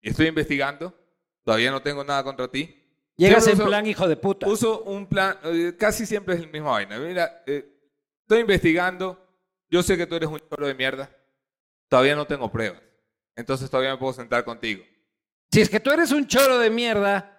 estoy 0.00 0.26
investigando, 0.28 0.94
todavía 1.42 1.70
no 1.70 1.82
tengo 1.82 2.04
nada 2.04 2.22
contra 2.22 2.46
ti. 2.48 2.80
Llegas 3.16 3.44
Siempre 3.44 3.52
en 3.52 3.60
uso- 3.60 3.68
plan 3.70 3.86
hijo 3.86 4.08
de 4.08 4.16
puta. 4.16 4.46
Uso 4.48 4.82
un 4.84 5.06
plan, 5.06 5.36
eh, 5.44 5.74
casi 5.78 6.06
siempre 6.06 6.34
es 6.34 6.40
el 6.40 6.50
mismo 6.50 6.70
vaina. 6.70 6.98
Mira, 6.98 7.42
eh, 7.46 7.64
estoy 8.22 8.40
investigando, 8.40 9.20
yo 9.68 9.82
sé 9.82 9.96
que 9.96 10.06
tú 10.06 10.14
eres 10.14 10.28
un 10.28 10.40
choro 10.48 10.66
de 10.66 10.74
mierda, 10.74 11.10
todavía 11.88 12.14
no 12.16 12.26
tengo 12.26 12.50
pruebas. 12.50 12.80
Entonces 13.36 13.68
todavía 13.68 13.92
me 13.92 13.98
puedo 13.98 14.12
sentar 14.12 14.44
contigo. 14.44 14.84
Si 15.50 15.60
es 15.60 15.68
que 15.68 15.80
tú 15.80 15.90
eres 15.90 16.12
un 16.12 16.26
choro 16.26 16.58
de 16.58 16.70
mierda 16.70 17.30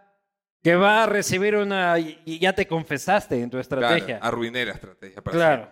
que 0.62 0.76
va 0.76 1.04
a 1.04 1.06
recibir 1.06 1.56
una... 1.56 2.00
y 2.00 2.40
ya 2.40 2.54
te 2.54 2.68
confesaste 2.68 3.40
en 3.42 3.50
tu 3.50 3.58
estrategia. 3.60 4.06
Claro, 4.20 4.26
arruiné 4.26 4.66
la 4.66 4.74
estrategia. 4.74 5.22
para 5.22 5.36
Claro. 5.38 5.70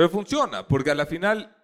Pero 0.00 0.08
funciona, 0.08 0.66
porque 0.66 0.90
a 0.90 0.94
la 0.94 1.04
final 1.04 1.54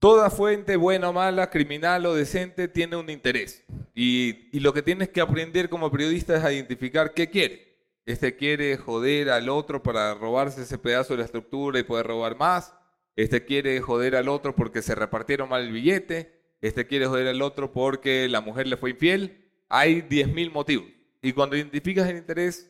toda 0.00 0.28
fuente, 0.28 0.74
buena 0.74 1.10
o 1.10 1.12
mala, 1.12 1.50
criminal 1.50 2.04
o 2.04 2.16
decente, 2.16 2.66
tiene 2.66 2.96
un 2.96 3.10
interés. 3.10 3.64
Y, 3.94 4.48
y 4.50 4.58
lo 4.58 4.72
que 4.72 4.82
tienes 4.82 5.08
que 5.08 5.20
aprender 5.20 5.68
como 5.68 5.88
periodista 5.92 6.36
es 6.36 6.42
a 6.42 6.52
identificar 6.52 7.14
qué 7.14 7.30
quiere. 7.30 7.78
Este 8.06 8.34
quiere 8.34 8.76
joder 8.76 9.30
al 9.30 9.48
otro 9.50 9.84
para 9.84 10.14
robarse 10.14 10.62
ese 10.62 10.78
pedazo 10.78 11.12
de 11.12 11.18
la 11.18 11.26
estructura 11.26 11.78
y 11.78 11.84
poder 11.84 12.08
robar 12.08 12.36
más. 12.36 12.74
Este 13.14 13.44
quiere 13.44 13.80
joder 13.80 14.16
al 14.16 14.28
otro 14.28 14.56
porque 14.56 14.82
se 14.82 14.96
repartieron 14.96 15.48
mal 15.48 15.62
el 15.62 15.70
billete. 15.70 16.56
Este 16.60 16.88
quiere 16.88 17.06
joder 17.06 17.28
al 17.28 17.40
otro 17.40 17.70
porque 17.70 18.26
la 18.26 18.40
mujer 18.40 18.66
le 18.66 18.76
fue 18.76 18.90
infiel. 18.90 19.48
Hay 19.68 20.02
10.000 20.02 20.50
motivos. 20.50 20.88
Y 21.22 21.32
cuando 21.34 21.54
identificas 21.54 22.08
el 22.08 22.16
interés, 22.16 22.68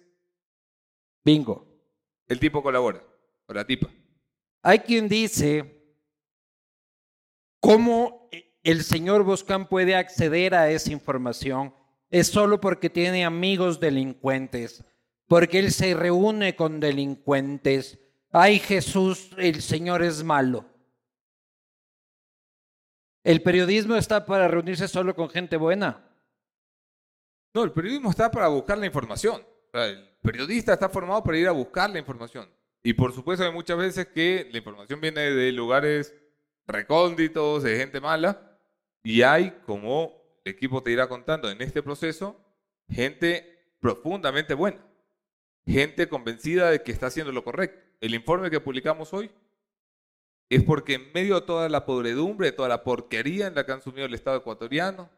Bingo. 1.25 1.67
el 2.29 2.39
tipo 2.39 2.63
colabora. 2.63 3.08
O 3.49 3.53
la 3.53 3.67
tipa. 3.67 3.89
Hay 4.63 4.81
quien 4.81 5.09
dice 5.09 5.83
cómo 7.61 8.29
el 8.63 8.85
señor 8.85 9.25
Boscan 9.25 9.69
puede 9.69 9.97
acceder 9.97 10.55
a 10.55 10.71
esa 10.71 10.93
información 10.93 11.75
es 12.11 12.29
solo 12.29 12.61
porque 12.61 12.89
tiene 12.89 13.25
amigos 13.25 13.81
delincuentes, 13.81 14.85
porque 15.27 15.59
él 15.59 15.73
se 15.73 15.95
reúne 15.95 16.57
con 16.57 16.81
delincuentes. 16.81 17.99
Ay 18.31 18.59
Jesús, 18.59 19.31
el 19.37 19.63
Señor 19.63 20.03
es 20.03 20.23
malo. 20.23 20.65
El 23.25 23.43
periodismo 23.43 23.97
está 23.97 24.25
para 24.25 24.49
reunirse 24.49 24.89
solo 24.89 25.15
con 25.15 25.29
gente 25.29 25.57
buena. 25.57 26.05
No, 27.53 27.65
el 27.65 27.73
periodismo 27.73 28.11
está 28.11 28.31
para 28.31 28.49
buscar 28.49 28.79
la 28.79 28.87
información. 28.87 29.43
O 29.43 29.71
sea, 29.71 29.87
el 29.87 30.17
periodista 30.23 30.73
está 30.73 30.89
formado 30.89 31.23
para 31.23 31.39
ir 31.39 31.49
a 31.49 31.53
buscar 31.53 31.91
la 31.91 31.99
información. 31.99 32.49
Y 32.83 32.93
por 32.95 33.13
supuesto 33.13 33.45
hay 33.45 33.53
muchas 33.53 33.79
veces 33.79 34.07
que 34.07 34.49
la 34.51 34.59
información 34.59 35.01
viene 35.01 35.21
de 35.21 35.53
lugares 35.53 36.15
recónditos, 36.67 37.63
de 37.63 37.77
gente 37.77 38.01
mala, 38.01 38.59
y 39.03 39.23
hay, 39.23 39.51
como 39.65 40.13
el 40.45 40.53
equipo 40.53 40.83
te 40.83 40.91
irá 40.91 41.09
contando 41.09 41.51
en 41.51 41.61
este 41.63 41.83
proceso, 41.83 42.41
gente 42.89 43.75
profundamente 43.81 44.55
buena, 44.55 44.85
gente 45.67 46.09
convencida 46.09 46.71
de 46.71 46.83
que 46.83 46.93
está 46.93 47.07
haciendo 47.07 47.33
lo 47.33 47.45
correcto. 47.45 47.81
El 48.01 48.15
informe 48.15 48.51
que 48.51 48.61
publicamos 48.61 49.13
hoy 49.13 49.31
es 50.49 50.63
porque 50.63 50.95
en 50.95 51.13
medio 51.13 51.41
de 51.41 51.47
toda 51.47 51.69
la 51.69 51.85
podredumbre, 51.85 52.53
toda 52.53 52.69
la 52.69 52.85
porquería 52.85 53.49
en 53.49 53.55
la 53.55 53.67
que 53.67 53.73
han 53.73 53.83
sumido 53.83 54.07
el 54.07 54.15
Estado 54.15 54.39
ecuatoriano, 54.39 55.11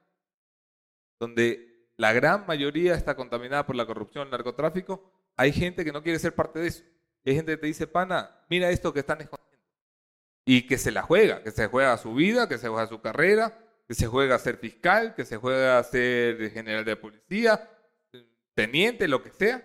donde 1.18 1.88
la 1.96 2.12
gran 2.12 2.46
mayoría 2.46 2.94
está 2.94 3.14
contaminada 3.14 3.66
por 3.66 3.76
la 3.76 3.86
corrupción, 3.86 4.24
el 4.24 4.30
narcotráfico, 4.30 5.12
hay 5.36 5.52
gente 5.52 5.84
que 5.84 5.92
no 5.92 6.02
quiere 6.02 6.18
ser 6.18 6.34
parte 6.34 6.58
de 6.58 6.68
eso. 6.68 6.84
Hay 7.24 7.34
gente 7.34 7.52
que 7.52 7.58
te 7.58 7.66
dice, 7.66 7.86
pana, 7.86 8.44
mira 8.48 8.70
esto 8.70 8.92
que 8.92 9.00
están 9.00 9.20
escondiendo. 9.20 9.66
Y 10.44 10.66
que 10.66 10.78
se 10.78 10.90
la 10.90 11.02
juega, 11.02 11.42
que 11.42 11.50
se 11.50 11.66
juega 11.66 11.96
su 11.98 12.14
vida, 12.14 12.48
que 12.48 12.58
se 12.58 12.68
juega 12.68 12.86
su 12.86 13.00
carrera, 13.00 13.58
que 13.86 13.94
se 13.94 14.06
juega 14.06 14.36
a 14.36 14.38
ser 14.38 14.56
fiscal, 14.56 15.14
que 15.14 15.24
se 15.24 15.36
juega 15.36 15.78
a 15.78 15.82
ser 15.82 16.50
general 16.50 16.84
de 16.84 16.96
policía, 16.96 17.68
teniente, 18.54 19.08
lo 19.08 19.22
que 19.22 19.30
sea, 19.30 19.64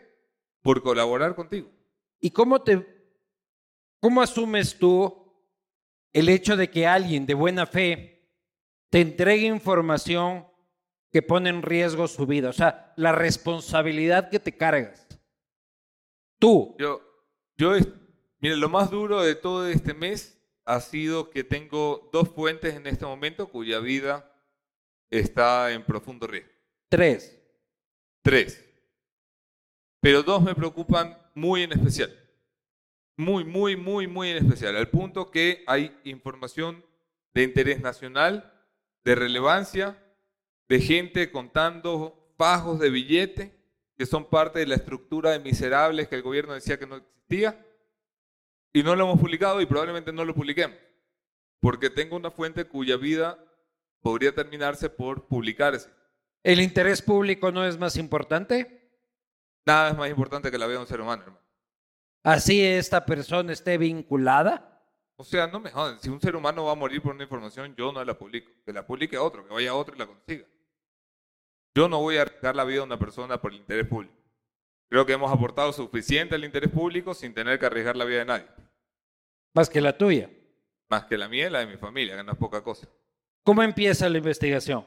por 0.62 0.82
colaborar 0.82 1.36
contigo. 1.36 1.72
¿Y 2.20 2.32
cómo 2.32 2.62
te 2.62 2.86
cómo 4.00 4.22
asumes 4.22 4.78
tú 4.78 5.32
el 6.12 6.30
hecho 6.30 6.58
de 6.58 6.70
que 6.70 6.88
alguien 6.88 7.26
de 7.26 7.34
buena 7.34 7.66
fe 7.66 8.32
te 8.90 9.02
entregue 9.02 9.48
información 9.48 10.48
que 11.12 11.22
pone 11.22 11.50
en 11.50 11.62
riesgo 11.62 12.08
su 12.08 12.26
vida? 12.26 12.50
O 12.50 12.54
sea, 12.54 12.94
la 12.98 13.12
responsabilidad 13.12 14.30
que 14.30 14.40
te 14.40 14.58
cargas. 14.58 15.08
Tú, 16.40 16.76
Yo, 16.80 17.02
yo, 17.58 17.74
mire, 18.40 18.58
lo 18.58 18.70
más 18.70 18.92
duro 18.92 19.22
de 19.22 19.36
todo 19.36 19.68
este 19.68 19.94
mes 19.94 20.38
ha 20.66 20.80
sido 20.80 21.30
que 21.30 21.44
tengo 21.44 22.10
dos 22.12 22.30
fuentes 22.30 22.76
en 22.76 22.88
este 22.88 23.06
momento 23.06 23.48
cuya 23.48 23.80
vida 23.80 24.32
está 25.10 25.72
en 25.72 25.84
profundo 25.84 26.28
riesgo. 26.28 26.52
tres. 26.90 27.40
Tres. 28.22 28.64
Pero 30.02 30.24
dos 30.24 30.42
me 30.42 30.56
preocupan 30.56 31.18
muy 31.36 31.64
en 31.64 31.72
especial. 31.72 32.12
Muy, 33.18 33.44
muy, 33.44 33.76
muy, 33.76 34.08
muy 34.08 34.30
en 34.30 34.38
especial. 34.38 34.76
Al 34.76 34.90
punto 34.90 35.30
que 35.30 35.64
hay 35.68 35.96
información 36.04 36.84
de 37.34 37.44
interés 37.44 37.82
nacional, 37.82 38.52
de 39.04 39.16
relevancia, 39.16 40.02
de 40.68 40.80
gente 40.80 41.32
contando 41.32 42.34
fajos 42.38 42.80
de 42.80 42.90
billete 42.90 43.56
que 43.98 44.06
son 44.06 44.30
parte 44.30 44.60
de 44.60 44.68
la 44.68 44.76
estructura 44.76 45.32
de 45.32 45.40
miserables 45.40 46.08
que 46.08 46.16
el 46.16 46.22
gobierno 46.22 46.54
decía 46.54 46.78
que 46.78 46.88
no 46.88 46.98
existía. 46.98 47.66
Y 48.74 48.84
no 48.84 48.96
lo 48.96 49.06
hemos 49.06 49.20
publicado 49.20 49.62
y 49.62 49.66
probablemente 49.66 50.12
no 50.12 50.26
lo 50.26 50.36
publiquemos. 50.36 50.78
Porque 51.62 51.90
tengo 51.90 52.18
una 52.18 52.30
fuente 52.30 52.66
cuya 52.66 52.98
vida 52.98 53.40
podría 54.02 54.36
terminarse 54.36 54.90
por 54.90 55.28
publicarse. 55.28 55.90
¿El 56.44 56.62
interés 56.62 57.02
público 57.02 57.52
no 57.52 57.66
es 57.66 57.78
más 57.78 57.96
importante? 57.96 58.92
Nada 59.66 59.90
es 59.90 59.98
más 59.98 60.10
importante 60.10 60.52
que 60.52 60.58
la 60.58 60.68
vida 60.68 60.76
de 60.76 60.82
un 60.82 60.88
ser 60.88 61.02
humano, 61.02 61.24
hermano. 61.24 61.46
Así 62.24 62.64
esta 62.64 63.06
persona 63.06 63.54
esté 63.54 63.78
vinculada. 63.78 64.84
O 65.16 65.24
sea, 65.24 65.48
no 65.48 65.60
me 65.60 65.72
joden. 65.72 66.00
Si 66.00 66.10
un 66.10 66.20
ser 66.20 66.36
humano 66.36 66.66
va 66.66 66.74
a 66.74 66.76
morir 66.76 67.02
por 67.02 67.14
una 67.16 67.24
información, 67.24 67.74
yo 67.76 67.92
no 67.92 68.04
la 68.04 68.18
publico. 68.18 68.52
Que 68.66 68.74
la 68.74 68.86
publique 68.86 69.18
otro, 69.18 69.48
que 69.48 69.54
vaya 69.54 69.74
otro 69.74 69.96
y 69.96 70.00
la 70.00 70.08
consiga. 70.08 70.46
Yo 71.76 71.90
no 71.90 72.00
voy 72.00 72.18
a 72.18 72.22
arriesgar 72.22 72.56
la 72.56 72.64
vida 72.64 72.78
de 72.78 72.84
una 72.86 72.98
persona 72.98 73.42
por 73.42 73.52
el 73.52 73.58
interés 73.58 73.86
público. 73.86 74.14
Creo 74.90 75.06
que 75.06 75.14
hemos 75.14 75.32
aportado 75.32 75.74
suficiente 75.74 76.36
al 76.36 76.46
interés 76.46 76.72
público 76.72 77.14
sin 77.14 77.34
tener 77.34 77.60
que 77.60 77.66
arriesgar 77.66 77.98
la 77.98 78.06
vida 78.06 78.20
de 78.20 78.26
nadie. 78.26 78.46
Más 79.54 79.70
que 79.70 79.82
la 79.82 79.98
tuya. 79.98 80.30
Más 80.90 81.06
que 81.06 81.18
la 81.18 81.28
mía 81.28 81.48
y 81.48 81.50
la 81.50 81.60
de 81.60 81.66
mi 81.68 81.78
familia, 81.78 82.16
que 82.16 82.24
no 82.24 82.32
es 82.32 82.38
poca 82.38 82.64
cosa. 82.64 82.88
¿Cómo 83.44 83.62
empieza 83.62 84.08
la 84.08 84.18
investigación? 84.18 84.86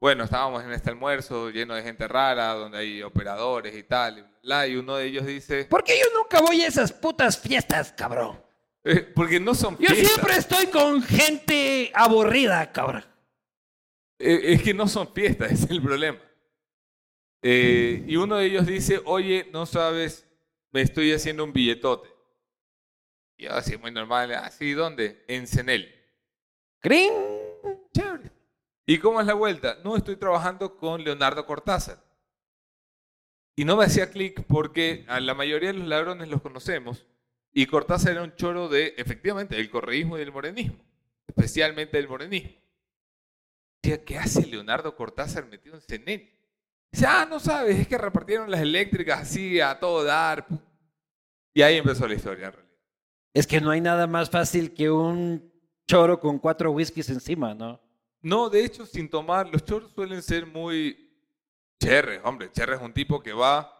Bueno, 0.00 0.22
estábamos 0.24 0.62
en 0.62 0.70
este 0.70 0.90
almuerzo 0.90 1.50
lleno 1.50 1.74
de 1.74 1.82
gente 1.82 2.06
rara, 2.06 2.52
donde 2.54 2.78
hay 2.78 3.02
operadores 3.02 3.74
y 3.74 3.82
tal, 3.82 4.18
y, 4.18 4.24
bla, 4.46 4.66
y 4.68 4.76
uno 4.76 4.96
de 4.96 5.06
ellos 5.06 5.26
dice, 5.26 5.64
¿Por 5.64 5.82
qué 5.82 5.98
yo 5.98 6.06
nunca 6.16 6.40
voy 6.40 6.62
a 6.62 6.68
esas 6.68 6.92
putas 6.92 7.36
fiestas, 7.36 7.92
cabrón? 7.92 8.40
"Eh, 8.84 9.00
porque 9.00 9.40
no 9.40 9.54
son 9.56 9.76
Yo 9.78 9.88
fiestas". 9.88 10.06
siempre 10.08 10.36
estoy 10.36 10.66
con 10.66 11.02
gente 11.02 11.90
aburrida, 11.94 12.70
cabrón. 12.70 13.04
Eh, 14.20 14.52
es 14.52 14.62
que 14.62 14.72
no 14.72 14.86
son 14.86 15.12
fiestas, 15.12 15.50
es 15.64 15.68
el 15.70 15.82
problema. 15.82 16.18
Eh, 17.42 18.04
y 18.06 18.16
uno 18.16 18.36
de 18.36 18.46
ellos 18.46 18.66
dice, 18.66 19.00
oye, 19.04 19.48
no 19.52 19.66
sabes, 19.66 20.26
me 20.70 20.82
estoy 20.82 21.12
haciendo 21.12 21.44
un 21.44 21.52
billetote. 21.52 22.08
Y 23.36 23.44
yo 23.44 23.52
así, 23.52 23.76
muy 23.76 23.92
normal, 23.92 24.32
así, 24.34 24.72
¿dónde? 24.72 25.24
En 25.28 25.46
Cenel. 25.46 25.94
¡Crin! 26.80 27.12
Chévere. 27.92 28.30
¿Y 28.86 28.98
cómo 28.98 29.20
es 29.20 29.26
la 29.26 29.34
vuelta? 29.34 29.78
No, 29.84 29.96
estoy 29.96 30.16
trabajando 30.16 30.76
con 30.76 31.04
Leonardo 31.04 31.44
Cortázar. 31.46 32.02
Y 33.54 33.64
no 33.64 33.76
me 33.76 33.84
hacía 33.84 34.10
clic 34.10 34.44
porque 34.46 35.04
a 35.08 35.20
la 35.20 35.34
mayoría 35.34 35.72
de 35.72 35.78
los 35.78 35.88
ladrones 35.88 36.28
los 36.28 36.40
conocemos. 36.40 37.06
Y 37.52 37.66
Cortázar 37.66 38.12
era 38.12 38.22
un 38.22 38.34
choro 38.34 38.68
de, 38.68 38.94
efectivamente, 38.96 39.56
del 39.56 39.70
correísmo 39.70 40.16
y 40.16 40.20
del 40.20 40.32
morenismo. 40.32 40.78
Especialmente 41.26 41.96
del 41.96 42.08
morenismo. 42.08 42.52
¿qué 43.80 44.18
hace 44.18 44.46
Leonardo 44.46 44.94
Cortázar 44.94 45.46
metido 45.46 45.74
en 45.74 45.80
Cenel? 45.80 46.30
Dice, 46.90 47.06
ah, 47.06 47.26
no 47.28 47.38
sabes, 47.38 47.78
es 47.78 47.88
que 47.88 47.98
repartieron 47.98 48.50
las 48.50 48.60
eléctricas 48.60 49.20
así 49.20 49.60
a 49.60 49.78
todo 49.78 50.04
dar. 50.04 50.46
pu". 50.46 50.58
Y 51.54 51.62
ahí 51.62 51.76
empezó 51.76 52.06
la 52.06 52.14
historia, 52.14 52.46
en 52.46 52.52
realidad. 52.52 52.76
Es 53.34 53.46
que 53.46 53.60
no 53.60 53.70
hay 53.70 53.80
nada 53.80 54.06
más 54.06 54.30
fácil 54.30 54.72
que 54.72 54.90
un 54.90 55.52
choro 55.86 56.18
con 56.18 56.38
cuatro 56.38 56.70
whiskies 56.72 57.10
encima, 57.10 57.54
¿no? 57.54 57.80
No, 58.20 58.50
de 58.50 58.64
hecho, 58.64 58.84
sin 58.84 59.08
tomar, 59.08 59.48
los 59.48 59.64
choros 59.64 59.92
suelen 59.92 60.22
ser 60.22 60.46
muy 60.46 61.14
cherres, 61.80 62.20
hombre. 62.24 62.50
Cherre 62.52 62.76
es 62.76 62.82
un 62.82 62.92
tipo 62.92 63.22
que 63.22 63.32
va 63.32 63.72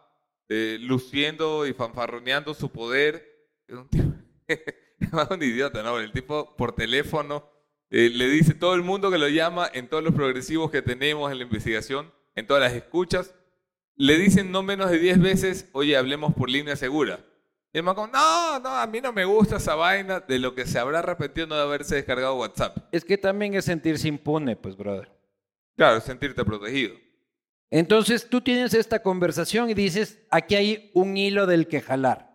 eh, 0.47 0.77
luciendo 0.79 1.67
y 1.67 1.73
fanfarroneando 1.73 2.53
su 2.53 2.71
poder. 2.71 3.47
Es 3.67 3.75
un 3.75 3.89
tipo, 3.89 4.13
es 4.47 5.29
un 5.29 5.43
idiota, 5.43 5.83
¿no? 5.83 5.99
El 5.99 6.11
tipo 6.11 6.55
por 6.55 6.73
teléfono 6.73 7.49
eh, 7.89 8.09
le 8.13 8.27
dice 8.29 8.53
todo 8.53 8.75
el 8.75 8.83
mundo 8.83 9.11
que 9.11 9.17
lo 9.17 9.27
llama 9.27 9.69
en 9.73 9.87
todos 9.87 10.03
los 10.03 10.13
progresivos 10.13 10.71
que 10.71 10.81
tenemos 10.81 11.31
en 11.31 11.39
la 11.39 11.43
investigación, 11.43 12.11
en 12.39 12.47
todas 12.47 12.63
las 12.63 12.73
escuchas, 12.73 13.35
le 13.95 14.17
dicen 14.17 14.51
no 14.51 14.63
menos 14.63 14.89
de 14.89 14.97
10 14.97 15.19
veces, 15.19 15.69
oye, 15.73 15.97
hablemos 15.97 16.33
por 16.33 16.49
línea 16.49 16.75
segura. 16.75 17.19
Y 17.71 17.77
el 17.77 17.85
como, 17.85 18.07
no, 18.07 18.59
no, 18.59 18.69
a 18.69 18.87
mí 18.87 18.99
no 18.99 19.13
me 19.13 19.25
gusta 19.25 19.57
esa 19.57 19.75
vaina 19.75 20.21
de 20.21 20.39
lo 20.39 20.55
que 20.55 20.65
se 20.65 20.79
habrá 20.79 20.99
arrepentido 20.99 21.45
no 21.45 21.55
de 21.55 21.61
haberse 21.61 21.95
descargado 21.95 22.35
WhatsApp. 22.35 22.77
Es 22.91 23.05
que 23.05 23.17
también 23.17 23.53
es 23.53 23.65
sentirse 23.65 24.07
impune, 24.07 24.55
pues, 24.55 24.75
brother. 24.75 25.11
Claro, 25.75 26.01
sentirte 26.01 26.43
protegido. 26.43 26.95
Entonces 27.69 28.27
tú 28.27 28.41
tienes 28.41 28.73
esta 28.73 29.03
conversación 29.03 29.69
y 29.69 29.75
dices, 29.75 30.25
aquí 30.31 30.55
hay 30.55 30.91
un 30.95 31.15
hilo 31.15 31.45
del 31.45 31.67
que 31.67 31.81
jalar. 31.81 32.29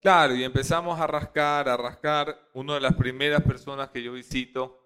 Claro, 0.00 0.34
y 0.34 0.44
empezamos 0.44 0.98
a 0.98 1.06
rascar, 1.06 1.68
a 1.68 1.76
rascar. 1.76 2.48
Una 2.54 2.74
de 2.74 2.80
las 2.80 2.94
primeras 2.94 3.42
personas 3.42 3.90
que 3.90 4.02
yo 4.02 4.12
visito 4.12 4.80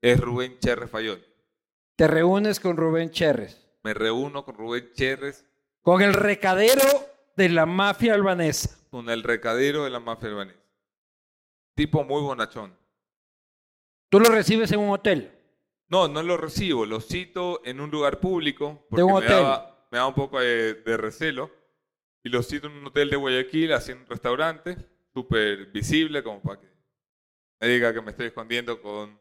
es 0.00 0.20
Rubén 0.20 0.58
Cherres 0.60 0.88
Fayol. 0.88 1.24
Te 1.96 2.06
reúnes 2.06 2.60
con 2.60 2.76
Rubén 2.76 3.10
Cherres. 3.10 3.65
Me 3.86 3.94
reúno 3.94 4.44
con 4.44 4.56
Rubén 4.56 4.90
Cherres. 4.94 5.46
Con 5.80 6.02
el 6.02 6.12
recadero 6.12 6.82
de 7.36 7.48
la 7.48 7.66
mafia 7.66 8.14
albanesa. 8.14 8.76
Con 8.90 9.08
el 9.10 9.22
recadero 9.22 9.84
de 9.84 9.90
la 9.90 10.00
mafia 10.00 10.28
albanesa. 10.28 10.58
Tipo 11.76 12.02
muy 12.02 12.20
bonachón. 12.20 12.76
¿Tú 14.08 14.18
lo 14.18 14.28
recibes 14.28 14.72
en 14.72 14.80
un 14.80 14.90
hotel? 14.90 15.30
No, 15.86 16.08
no 16.08 16.24
lo 16.24 16.36
recibo. 16.36 16.84
Lo 16.84 17.00
cito 17.00 17.62
en 17.64 17.80
un 17.80 17.92
lugar 17.92 18.18
público. 18.18 18.88
¿De 18.90 19.04
un 19.04 19.12
me 19.12 19.18
hotel? 19.18 19.30
daba- 19.44 19.86
me 19.92 19.98
da 19.98 20.06
un 20.08 20.14
poco 20.14 20.40
de, 20.40 20.74
de 20.74 20.96
recelo. 20.96 21.48
Y 22.24 22.28
lo 22.28 22.42
cito 22.42 22.66
en 22.66 22.72
un 22.72 22.86
hotel 22.88 23.08
de 23.08 23.14
Guayaquil, 23.14 23.72
así 23.72 23.92
en 23.92 23.98
un 23.98 24.06
restaurante. 24.06 24.76
Súper 25.14 25.66
visible, 25.66 26.24
como 26.24 26.42
para 26.42 26.60
que 26.60 26.66
me 27.60 27.68
diga 27.68 27.94
que 27.94 28.00
me 28.02 28.10
estoy 28.10 28.26
escondiendo 28.26 28.82
con 28.82 29.16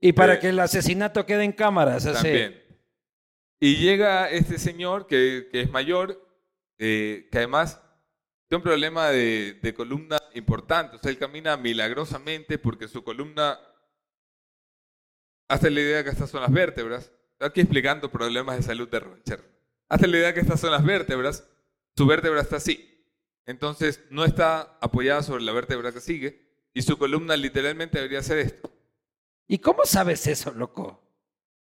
Y 0.00 0.12
para 0.12 0.34
Eh, 0.34 0.38
que 0.38 0.50
el 0.50 0.58
asesinato 0.60 1.24
quede 1.24 1.44
en 1.44 1.52
cámaras, 1.52 2.04
así. 2.04 2.28
Y 3.64 3.76
llega 3.76 4.28
este 4.28 4.58
señor 4.58 5.06
que, 5.06 5.48
es 5.52 5.70
mayor, 5.70 6.20
eh, 6.80 7.28
que 7.30 7.38
además 7.38 7.80
tiene 8.48 8.56
un 8.56 8.62
problema 8.64 9.10
de, 9.10 9.56
de 9.62 9.72
columna 9.72 10.18
importante. 10.34 10.96
O 10.96 10.98
sea, 10.98 11.12
él 11.12 11.16
camina 11.16 11.56
milagrosamente 11.56 12.58
porque 12.58 12.88
su 12.88 13.04
columna 13.04 13.60
hace 15.46 15.70
la 15.70 15.80
idea 15.80 16.02
que 16.02 16.10
estas 16.10 16.28
son 16.28 16.40
las 16.40 16.50
vértebras. 16.50 17.12
Estoy 17.34 17.48
aquí 17.50 17.60
explicando 17.60 18.10
problemas 18.10 18.56
de 18.56 18.64
salud 18.64 18.88
de 18.88 18.98
Rocher. 18.98 19.44
Hace 19.88 20.08
la 20.08 20.16
idea 20.16 20.34
que 20.34 20.40
estas 20.40 20.58
son 20.58 20.72
las 20.72 20.84
vértebras. 20.84 21.48
Su 21.96 22.04
vértebra 22.04 22.40
está 22.40 22.56
así. 22.56 23.06
Entonces 23.46 24.00
no 24.10 24.24
está 24.24 24.76
apoyada 24.80 25.22
sobre 25.22 25.44
la 25.44 25.52
vértebra 25.52 25.92
que 25.92 26.00
sigue. 26.00 26.66
Y 26.74 26.82
su 26.82 26.98
columna 26.98 27.36
literalmente 27.36 27.98
debería 27.98 28.24
ser 28.24 28.38
esto. 28.38 28.72
¿Y 29.46 29.58
cómo 29.58 29.84
sabes 29.84 30.26
eso, 30.26 30.50
loco? 30.50 31.11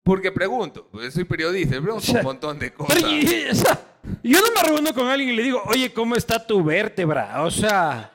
Porque 0.03 0.31
pregunto, 0.31 0.87
porque 0.91 1.11
soy 1.11 1.23
periodista, 1.25 1.75
y 1.75 1.79
pregunto 1.81 2.11
un 2.11 2.23
montón 2.23 2.57
de 2.59 2.73
cosas. 2.73 2.95
Pero, 2.95 3.09
y- 3.11 3.49
o 3.51 3.55
sea, 3.55 3.79
yo 4.23 4.39
no 4.41 4.47
me 4.55 4.67
reúno 4.67 4.93
con 4.93 5.07
alguien 5.07 5.29
y 5.31 5.35
le 5.35 5.43
digo, 5.43 5.61
oye, 5.67 5.93
¿cómo 5.93 6.15
está 6.15 6.45
tu 6.45 6.63
vértebra? 6.63 7.43
O 7.43 7.51
sea, 7.51 8.11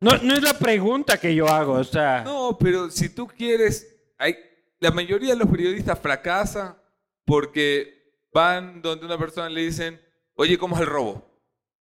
no, 0.00 0.16
no 0.18 0.34
es 0.34 0.42
la 0.42 0.54
pregunta 0.54 1.18
que 1.18 1.34
yo 1.34 1.46
hago, 1.48 1.74
o 1.74 1.84
sea. 1.84 2.22
No, 2.24 2.56
pero 2.58 2.90
si 2.90 3.08
tú 3.08 3.26
quieres, 3.28 3.86
hay, 4.18 4.36
la 4.80 4.90
mayoría 4.90 5.30
de 5.30 5.36
los 5.38 5.48
periodistas 5.48 5.98
fracasan 5.98 6.76
porque 7.24 8.16
van 8.32 8.82
donde 8.82 9.06
una 9.06 9.16
persona 9.18 9.48
le 9.48 9.60
dicen, 9.60 10.00
oye, 10.34 10.58
¿cómo 10.58 10.74
es 10.74 10.80
el 10.82 10.86
robo? 10.88 11.30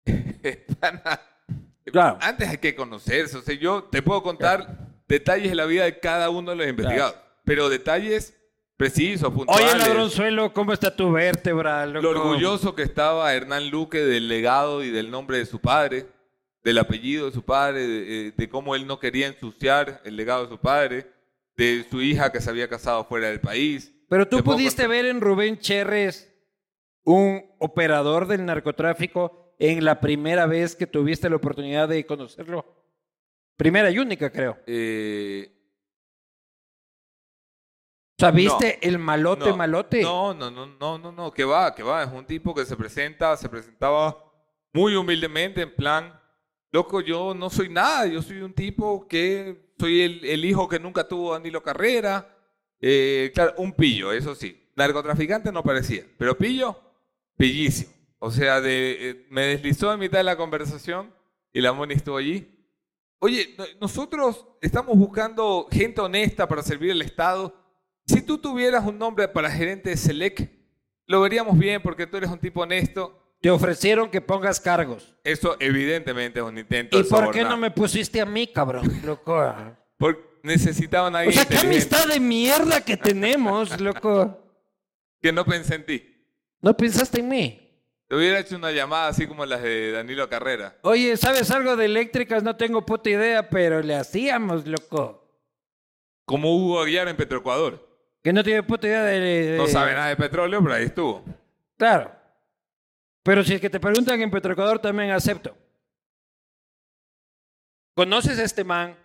Claro. 1.92 2.20
Antes 2.22 2.48
hay 2.48 2.58
que 2.60 2.76
conocerse, 2.76 3.38
o 3.38 3.42
sea, 3.42 3.56
yo 3.56 3.84
te 3.86 4.04
puedo 4.04 4.22
contar 4.22 4.78
detalles 5.08 5.50
de 5.50 5.56
la 5.56 5.66
vida 5.66 5.86
de 5.86 6.00
cada 6.00 6.30
uno 6.30 6.52
de 6.52 6.58
los 6.58 6.68
investigados, 6.68 7.16
pero 7.44 7.68
detalles 7.68 8.39
precisos, 8.80 9.30
puntuales. 9.34 9.74
Oye, 9.74 9.78
ladronzuelo, 9.78 10.54
¿cómo 10.54 10.72
está 10.72 10.96
tu 10.96 11.12
vértebra, 11.12 11.86
loco? 11.86 12.02
Lo 12.02 12.12
orgulloso 12.12 12.74
que 12.76 12.84
estaba 12.84 13.34
Hernán 13.34 13.70
Luque 13.70 13.98
del 14.00 14.30
legado 14.30 14.86
y 14.86 14.90
del 14.90 15.12
nombre 15.12 15.38
de 15.38 15.46
su 15.46 15.60
padre, 15.60 16.06
del 16.64 16.78
apellido 16.78 17.26
de 17.26 17.34
su 17.34 17.44
padre, 17.44 17.86
de, 17.86 18.28
eh, 18.28 18.34
de 18.38 18.50
cómo 18.50 18.76
él 18.76 18.88
no 18.88 18.98
quería 18.98 19.28
ensuciar 19.28 20.00
el 20.06 20.16
legado 20.16 20.44
de 20.44 20.50
su 20.50 20.58
padre, 20.58 21.12
de 21.58 21.86
su 21.92 22.02
hija 22.02 22.32
que 22.32 22.40
se 22.40 22.50
había 22.50 22.70
casado 22.70 23.04
fuera 23.04 23.28
del 23.28 23.42
país. 23.42 23.94
Pero 24.08 24.26
tú 24.30 24.38
Te 24.38 24.44
pudiste 24.44 24.88
ver 24.88 25.06
en 25.08 25.20
Rubén 25.20 25.60
Cherres 25.60 26.34
un 27.04 27.44
operador 27.60 28.28
del 28.28 28.46
narcotráfico 28.46 29.54
en 29.60 29.84
la 29.84 30.00
primera 30.00 30.46
vez 30.46 30.74
que 30.74 30.88
tuviste 30.88 31.30
la 31.30 31.36
oportunidad 31.36 31.90
de 31.90 32.06
conocerlo. 32.06 32.66
Primera 33.58 33.92
y 33.92 34.00
única, 34.00 34.32
creo. 34.32 34.58
Eh, 34.66 35.59
sea, 38.20 38.32
¿viste 38.32 38.80
el 38.88 39.00
malote 39.00 39.50
no, 39.50 39.58
malote? 39.58 40.02
No, 40.02 40.34
no, 40.34 40.52
no, 40.52 40.66
no, 40.66 40.98
no, 40.98 41.12
no, 41.12 41.32
que 41.32 41.44
va, 41.44 41.74
que 41.74 41.84
va. 41.84 42.04
Es 42.04 42.12
un 42.12 42.26
tipo 42.26 42.54
que 42.54 42.66
se 42.66 42.76
presenta, 42.76 43.36
se 43.38 43.48
presentaba 43.50 44.18
muy 44.74 44.96
humildemente, 44.96 45.62
en 45.62 45.76
plan, 45.76 46.20
loco, 46.72 47.02
yo 47.02 47.34
no 47.34 47.50
soy 47.50 47.70
nada, 47.70 48.06
yo 48.08 48.22
soy 48.22 48.42
un 48.42 48.54
tipo 48.54 49.08
que 49.08 49.74
soy 49.80 50.02
el, 50.02 50.26
el 50.26 50.46
hijo 50.46 50.68
que 50.68 50.80
nunca 50.80 51.08
tuvo 51.08 51.34
Danilo 51.34 51.64
Carrera. 51.64 52.36
Eh, 52.82 53.32
claro, 53.34 53.54
un 53.58 53.74
pillo, 53.74 54.12
eso 54.12 54.36
sí. 54.36 54.70
Narcotraficante 54.76 55.52
no 55.52 55.64
parecía, 55.64 56.04
pero 56.18 56.38
pillo, 56.38 56.80
pillísimo. 57.38 57.92
O 58.20 58.32
sea, 58.32 58.60
de, 58.62 59.10
eh, 59.10 59.26
me 59.30 59.42
deslizó 59.44 59.94
en 59.94 60.00
mitad 60.00 60.18
de 60.20 60.24
la 60.26 60.38
conversación 60.38 61.14
y 61.54 61.62
la 61.62 61.74
Moni 61.74 61.94
estuvo 61.96 62.18
allí. 62.18 62.48
Oye, 63.20 63.56
no- 63.58 63.66
nosotros 63.82 64.46
estamos 64.62 64.98
buscando 64.98 65.68
gente 65.72 66.00
honesta 66.02 66.48
para 66.48 66.62
servir 66.62 66.92
al 66.92 67.02
Estado. 67.02 67.54
Si 68.10 68.24
tú 68.24 68.40
tuvieras 68.40 68.84
un 68.88 68.98
nombre 68.98 69.28
para 69.28 69.52
gerente 69.52 69.92
de 69.92 69.96
Selec, 69.98 70.50
lo 71.06 71.22
veríamos 71.22 71.56
bien 71.60 71.80
porque 71.80 72.08
tú 72.08 72.18
eres 72.18 72.32
un 72.32 72.40
tipo 72.40 72.62
honesto. 72.62 73.36
Te 73.40 73.52
ofrecieron 73.52 74.10
que 74.10 74.20
pongas 74.20 74.60
cargos. 74.60 75.16
Eso 75.24 75.56
evidentemente 75.60 76.40
es 76.40 76.46
un 76.46 76.58
intento 76.58 76.98
¿Y 76.98 77.04
de 77.04 77.08
por 77.08 77.20
qué 77.30 77.42
sobornar. 77.42 77.52
no 77.52 77.58
me 77.58 77.70
pusiste 77.70 78.20
a 78.20 78.26
mí, 78.26 78.48
cabrón? 78.48 78.92
Loco. 79.06 79.54
Porque 80.00 80.22
necesitaban 80.42 81.14
a 81.16 81.20
O 81.20 81.22
alguien 81.22 81.36
sea, 81.36 81.46
qué 81.46 81.54
inteligente 81.54 81.96
amistad 81.96 82.12
de 82.12 82.20
mierda 82.20 82.82
que 82.84 82.98
tenemos, 82.98 83.80
loco. 83.80 84.40
que 85.22 85.32
no 85.32 85.46
pensé 85.46 85.76
en 85.76 85.86
ti. 85.86 86.04
¿No 86.62 86.76
pensaste 86.76 87.20
en 87.20 87.30
mí? 87.30 87.86
Te 88.08 88.16
hubiera 88.16 88.40
hecho 88.40 88.56
una 88.56 88.72
llamada 88.72 89.10
así 89.10 89.28
como 89.28 89.46
las 89.46 89.62
de 89.62 89.92
Danilo 89.92 90.28
Carrera. 90.28 90.80
Oye, 90.82 91.16
¿sabes 91.16 91.52
algo 91.52 91.76
de 91.76 91.86
eléctricas? 91.86 92.42
No 92.42 92.56
tengo 92.56 92.84
puta 92.88 93.08
idea, 93.12 93.48
pero 93.52 93.84
le 93.84 93.94
hacíamos, 93.94 94.66
loco. 94.66 95.30
Como 96.26 96.56
Hugo 96.58 96.82
Aguiar 96.82 97.08
en 97.08 97.16
Petroecuador. 97.16 97.88
Que 98.24 98.34
no 98.34 98.44
tiene 98.44 98.64
puta 98.64 98.88
idea 98.88 99.04
de... 99.04 99.20
de- 99.20 99.58
No 99.58 99.68
sabe 99.68 99.94
nada 99.94 100.08
de 100.10 100.16
petróleo, 100.18 100.62
pero 100.62 100.74
ahí 100.76 100.86
estuvo. 100.86 101.24
Claro. 101.78 102.16
Pero 103.24 103.44
si 103.44 103.54
es 103.54 103.62
que 103.62 103.70
te 103.70 103.80
preguntan 103.80 104.22
en 104.22 104.32
Petroecuador, 104.32 104.80
también 104.80 105.12
acepto. 105.12 105.56
¿Conoces 107.96 108.40
a 108.40 108.44
este 108.44 108.64
man? 108.64 108.98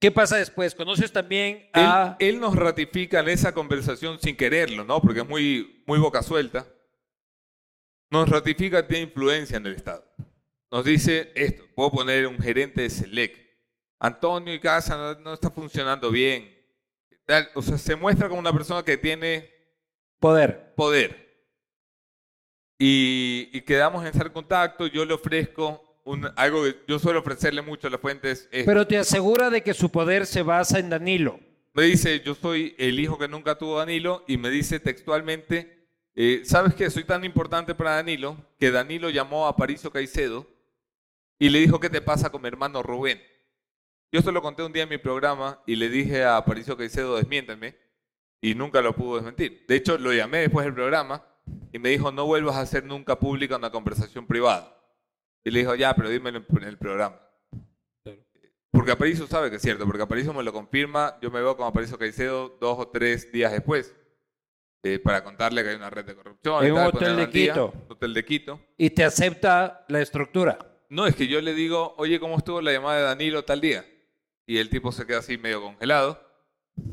¿Qué 0.00 0.10
pasa 0.10 0.36
después? 0.36 0.74
¿Conoces 0.74 1.12
también 1.12 1.68
Él, 1.74 1.82
a... 1.84 2.16
él 2.18 2.40
nos 2.40 2.54
ratifica 2.56 3.20
en 3.20 3.28
esa 3.28 3.52
conversación 3.52 4.18
sin 4.20 4.36
quererlo, 4.36 4.84
¿no? 4.84 5.00
Porque 5.00 5.20
es 5.20 5.28
muy, 5.28 5.82
muy 5.86 5.98
boca 5.98 6.22
suelta. 6.22 6.66
Nos 8.10 8.28
ratifica 8.28 8.82
que 8.82 8.88
tiene 8.88 9.04
influencia 9.04 9.56
en 9.56 9.66
el 9.66 9.74
Estado. 9.74 10.04
Nos 10.70 10.84
dice 10.84 11.32
esto, 11.34 11.64
puedo 11.74 11.90
poner 11.90 12.26
un 12.26 12.38
gerente 12.38 12.82
de 12.82 12.90
Selec. 12.90 13.38
Antonio 14.00 14.52
y 14.52 14.60
Casa 14.60 14.96
no, 14.96 15.14
no 15.20 15.34
está 15.34 15.50
funcionando 15.50 16.10
bien. 16.10 16.53
O 17.54 17.62
sea, 17.62 17.78
se 17.78 17.96
muestra 17.96 18.28
como 18.28 18.40
una 18.40 18.52
persona 18.52 18.82
que 18.84 18.96
tiene 18.96 19.50
Poder. 20.20 20.74
poder. 20.74 21.24
Y, 22.78 23.48
y 23.52 23.60
quedamos 23.62 24.02
en 24.02 24.08
hacer 24.08 24.32
contacto. 24.32 24.86
Yo 24.86 25.04
le 25.04 25.14
ofrezco 25.14 25.82
un- 26.04 26.28
algo 26.36 26.64
que 26.64 26.76
yo 26.86 26.98
suelo 26.98 27.20
ofrecerle 27.20 27.62
mucho 27.62 27.86
a 27.86 27.90
las 27.90 28.00
fuentes. 28.00 28.48
es- 28.52 28.64
Pero 28.66 28.86
te 28.86 28.98
asegura 28.98 29.50
de 29.50 29.62
que 29.62 29.74
su 29.74 29.90
poder 29.90 30.26
se 30.26 30.42
basa 30.42 30.78
en 30.78 30.90
Danilo. 30.90 31.40
Me 31.72 31.84
dice, 31.84 32.20
yo 32.20 32.34
soy 32.34 32.74
el 32.78 33.00
hijo 33.00 33.18
que 33.18 33.26
nunca 33.28 33.56
tuvo 33.58 33.78
Danilo 33.78 34.22
y 34.28 34.36
me 34.36 34.48
dice 34.50 34.78
textualmente, 34.78 35.88
eh, 36.14 36.42
¿sabes 36.44 36.74
qué? 36.74 36.88
Soy 36.90 37.04
tan 37.04 37.24
importante 37.24 37.74
para 37.74 37.96
Danilo 37.96 38.36
que 38.60 38.70
Danilo 38.70 39.10
llamó 39.10 39.46
a 39.48 39.56
Pariso 39.56 39.90
Caicedo 39.90 40.46
y 41.38 41.48
le 41.48 41.58
dijo, 41.60 41.80
¿qué 41.80 41.90
te 41.90 42.00
pasa 42.00 42.30
con 42.30 42.42
mi 42.42 42.48
hermano 42.48 42.82
Rubén? 42.82 43.20
Yo 44.14 44.20
esto 44.20 44.30
lo 44.30 44.42
conté 44.42 44.62
un 44.62 44.72
día 44.72 44.84
en 44.84 44.88
mi 44.88 44.98
programa 44.98 45.60
y 45.66 45.74
le 45.74 45.88
dije 45.88 46.24
a 46.24 46.44
Pariso 46.44 46.76
Caicedo, 46.76 47.16
desmiénteme, 47.16 47.76
y 48.40 48.54
nunca 48.54 48.80
lo 48.80 48.94
pudo 48.94 49.16
desmentir. 49.16 49.64
De 49.66 49.74
hecho, 49.74 49.98
lo 49.98 50.12
llamé 50.12 50.38
después 50.38 50.64
del 50.64 50.72
programa 50.72 51.26
y 51.72 51.80
me 51.80 51.88
dijo, 51.88 52.12
no 52.12 52.24
vuelvas 52.24 52.54
a 52.54 52.60
hacer 52.60 52.84
nunca 52.84 53.18
pública 53.18 53.56
una 53.56 53.72
conversación 53.72 54.28
privada. 54.28 54.72
Y 55.42 55.50
le 55.50 55.58
dijo, 55.58 55.74
ya, 55.74 55.96
pero 55.96 56.10
dímelo 56.10 56.44
en 56.48 56.62
el 56.62 56.78
programa. 56.78 57.20
Porque 58.70 58.92
Aparicio 58.92 59.26
sabe 59.26 59.50
que 59.50 59.56
es 59.56 59.62
cierto, 59.62 59.84
porque 59.84 60.02
Aparicio 60.02 60.32
me 60.32 60.44
lo 60.44 60.52
confirma. 60.52 61.18
Yo 61.20 61.32
me 61.32 61.40
veo 61.40 61.56
con 61.56 61.66
Aparicio 61.66 61.98
Caicedo 61.98 62.56
dos 62.60 62.78
o 62.78 62.86
tres 62.86 63.32
días 63.32 63.50
después 63.50 63.96
eh, 64.84 65.00
para 65.00 65.24
contarle 65.24 65.64
que 65.64 65.70
hay 65.70 65.74
una 65.74 65.90
red 65.90 66.04
de 66.04 66.14
corrupción. 66.14 66.64
En 66.64 66.70
un 66.70 66.78
tal, 66.78 66.88
hotel 66.90 67.16
de 67.16 67.26
día. 67.26 67.64
Hotel 67.88 68.14
de 68.14 68.24
Quito. 68.24 68.60
Y 68.78 68.90
te 68.90 69.02
acepta 69.02 69.84
la 69.88 70.00
estructura. 70.00 70.56
No, 70.88 71.04
es 71.04 71.16
que 71.16 71.26
yo 71.26 71.40
le 71.40 71.52
digo, 71.52 71.96
oye, 71.96 72.20
¿cómo 72.20 72.38
estuvo 72.38 72.60
la 72.60 72.70
llamada 72.70 72.98
de 72.98 73.02
Danilo 73.02 73.44
tal 73.44 73.60
día? 73.60 73.84
Y 74.46 74.58
el 74.58 74.68
tipo 74.68 74.92
se 74.92 75.06
queda 75.06 75.18
así 75.20 75.38
medio 75.38 75.62
congelado 75.62 76.20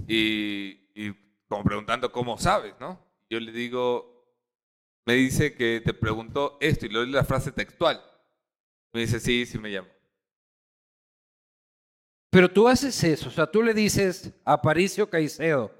y, 0.07 0.79
y 0.95 1.13
como 1.47 1.63
preguntando 1.63 2.11
cómo 2.11 2.37
sabes, 2.37 2.73
¿no? 2.79 2.99
Yo 3.29 3.39
le 3.39 3.51
digo, 3.51 4.25
me 5.05 5.13
dice 5.15 5.53
que 5.55 5.81
te 5.83 5.93
preguntó 5.93 6.57
esto 6.61 6.85
y 6.85 6.89
le 6.89 6.99
doy 6.99 7.09
la 7.11 7.23
frase 7.25 7.51
textual. 7.51 8.01
Me 8.93 9.01
dice, 9.01 9.19
sí, 9.19 9.45
sí 9.45 9.57
me 9.57 9.69
llamo. 9.69 9.87
Pero 12.29 12.49
tú 12.49 12.67
haces 12.67 13.03
eso, 13.03 13.27
o 13.27 13.31
sea, 13.31 13.47
tú 13.47 13.61
le 13.61 13.73
dices 13.73 14.31
a 14.45 14.53
Aparicio 14.53 15.09
Caicedo, 15.09 15.71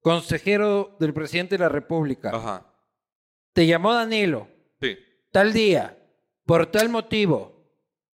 consejero 0.00 0.96
del 0.98 1.14
presidente 1.14 1.54
de 1.54 1.60
la 1.60 1.68
República, 1.68 2.30
Ajá. 2.34 2.66
te 3.52 3.66
llamó 3.68 3.92
Danilo, 3.94 4.48
Sí. 4.80 4.98
tal 5.30 5.52
día, 5.52 5.96
por 6.44 6.66
tal 6.66 6.88
motivo, 6.88 7.70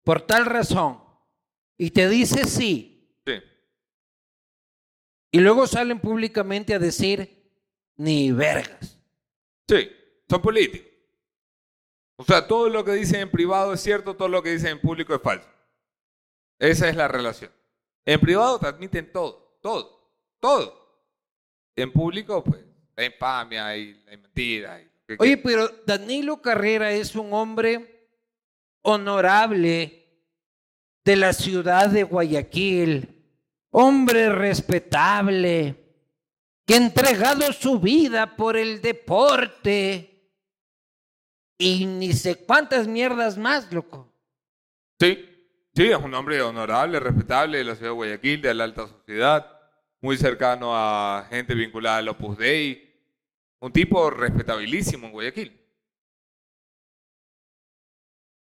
por 0.02 0.22
tal 0.22 0.46
razón, 0.46 0.98
y 1.76 1.90
te 1.90 2.08
dice 2.08 2.44
sí, 2.44 2.48
Sí. 2.48 2.93
Y 5.34 5.40
luego 5.40 5.66
salen 5.66 5.98
públicamente 5.98 6.74
a 6.74 6.78
decir 6.78 7.50
ni 7.96 8.30
vergas. 8.30 9.00
Sí. 9.66 9.90
Son 10.30 10.40
políticos. 10.40 10.92
O 12.14 12.24
sea, 12.24 12.46
todo 12.46 12.68
lo 12.68 12.84
que 12.84 12.92
dicen 12.92 13.22
en 13.22 13.30
privado 13.32 13.72
es 13.72 13.80
cierto, 13.80 14.14
todo 14.14 14.28
lo 14.28 14.44
que 14.44 14.50
dicen 14.50 14.68
en 14.68 14.80
público 14.80 15.12
es 15.12 15.20
falso. 15.20 15.48
Esa 16.56 16.88
es 16.88 16.94
la 16.94 17.08
relación. 17.08 17.50
En 18.04 18.20
privado 18.20 18.60
te 18.60 18.68
admiten 18.68 19.10
todo, 19.10 19.58
todo, 19.60 20.08
todo. 20.38 21.02
En 21.74 21.90
público, 21.90 22.44
pues, 22.44 22.60
la 22.94 23.04
infamia 23.04 23.76
y 23.76 23.94
la 24.04 24.16
mentira. 24.16 24.80
y 24.80 24.84
lo 24.84 25.16
que 25.16 25.16
Oye, 25.18 25.36
pero 25.36 25.68
Danilo 25.84 26.40
Carrera 26.42 26.92
es 26.92 27.16
un 27.16 27.32
hombre 27.32 28.08
honorable 28.82 30.06
de 31.04 31.16
la 31.16 31.32
ciudad 31.32 31.88
de 31.88 32.04
Guayaquil, 32.04 33.13
hombre 33.76 34.28
respetable, 34.30 35.74
que 36.64 36.74
ha 36.74 36.76
entregado 36.76 37.52
su 37.52 37.80
vida 37.80 38.36
por 38.36 38.56
el 38.56 38.80
deporte 38.80 40.30
y 41.58 41.84
ni 41.84 42.12
sé 42.12 42.36
cuántas 42.36 42.86
mierdas 42.86 43.36
más, 43.36 43.72
loco. 43.72 44.12
Sí, 45.00 45.28
sí, 45.74 45.90
es 45.90 45.96
un 45.96 46.14
hombre 46.14 46.40
honorable, 46.40 47.00
respetable 47.00 47.58
de 47.58 47.64
la 47.64 47.74
ciudad 47.74 47.90
de 47.90 47.96
Guayaquil, 47.96 48.42
de 48.42 48.54
la 48.54 48.64
alta 48.64 48.86
sociedad, 48.86 49.60
muy 50.00 50.16
cercano 50.16 50.70
a 50.72 51.26
gente 51.28 51.54
vinculada 51.54 51.96
al 51.96 52.08
Opus 52.08 52.38
Dei, 52.38 52.94
un 53.58 53.72
tipo 53.72 54.08
respetabilísimo 54.08 55.08
en 55.08 55.12
Guayaquil. 55.12 55.60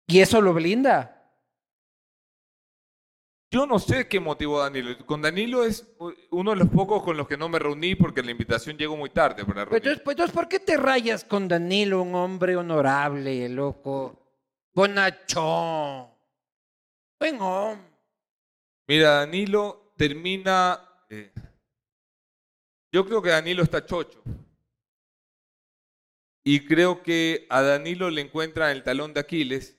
Y 0.08 0.20
eso 0.20 0.42
lo 0.42 0.52
blinda. 0.52 1.15
Yo 3.56 3.64
no 3.66 3.78
sé 3.78 4.06
qué 4.06 4.20
motivó 4.20 4.60
Danilo. 4.60 4.98
Con 5.06 5.22
Danilo 5.22 5.64
es 5.64 5.88
uno 6.30 6.50
de 6.50 6.56
los 6.58 6.68
pocos 6.68 7.02
con 7.02 7.16
los 7.16 7.26
que 7.26 7.38
no 7.38 7.48
me 7.48 7.58
reuní 7.58 7.94
porque 7.94 8.22
la 8.22 8.30
invitación 8.30 8.76
llegó 8.76 8.98
muy 8.98 9.08
tarde 9.08 9.46
para 9.46 9.64
Pues 9.64 9.78
entonces, 9.78 10.02
pues 10.04 10.12
entonces, 10.12 10.34
¿por 10.34 10.46
qué 10.46 10.60
te 10.60 10.76
rayas 10.76 11.24
con 11.24 11.48
Danilo, 11.48 12.02
un 12.02 12.14
hombre 12.14 12.54
honorable, 12.54 13.48
loco? 13.48 14.14
Bonachón. 14.74 16.08
Buen 17.18 17.40
hombre. 17.40 17.88
Mira, 18.88 19.12
Danilo 19.20 19.94
termina... 19.96 20.78
eh, 21.08 21.32
yo 22.92 23.06
creo 23.06 23.22
que 23.22 23.30
Danilo 23.30 23.62
está 23.62 23.86
chocho. 23.86 24.22
Y 26.44 26.66
creo 26.66 27.02
que 27.02 27.46
a 27.48 27.62
Danilo 27.62 28.10
le 28.10 28.20
encuentran 28.20 28.70
el 28.72 28.82
talón 28.82 29.14
de 29.14 29.20
Aquiles, 29.20 29.78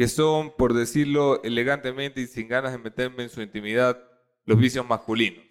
que 0.00 0.08
son, 0.08 0.56
por 0.56 0.72
decirlo 0.72 1.42
elegantemente 1.42 2.22
y 2.22 2.26
sin 2.26 2.48
ganas 2.48 2.72
de 2.72 2.78
meterme 2.78 3.24
en 3.24 3.28
su 3.28 3.42
intimidad, 3.42 4.02
los 4.46 4.58
vicios 4.58 4.86
masculinos. 4.86 5.44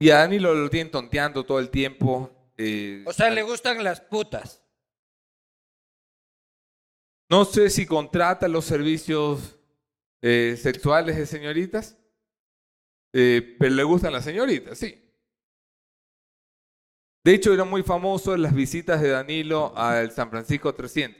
Y 0.00 0.08
a 0.08 0.20
Danilo 0.20 0.54
lo 0.54 0.70
tienen 0.70 0.90
tonteando 0.90 1.44
todo 1.44 1.58
el 1.58 1.68
tiempo. 1.68 2.54
eh, 2.56 3.04
O 3.06 3.12
sea, 3.12 3.28
le 3.28 3.42
gustan 3.42 3.84
las 3.84 4.00
putas. 4.00 4.64
No 7.30 7.44
sé 7.44 7.68
si 7.68 7.84
contrata 7.84 8.48
los 8.48 8.64
servicios 8.64 9.58
eh, 10.22 10.56
sexuales 10.58 11.18
de 11.18 11.26
señoritas, 11.26 11.98
eh, 13.12 13.56
pero 13.58 13.74
le 13.74 13.82
gustan 13.84 14.14
las 14.14 14.24
señoritas, 14.24 14.78
sí. 14.78 15.06
De 17.22 17.34
hecho, 17.34 17.52
eran 17.52 17.68
muy 17.68 17.82
famosos 17.82 18.38
las 18.38 18.54
visitas 18.54 19.02
de 19.02 19.10
Danilo 19.10 19.76
al 19.76 20.10
San 20.12 20.30
Francisco 20.30 20.74
300, 20.74 21.19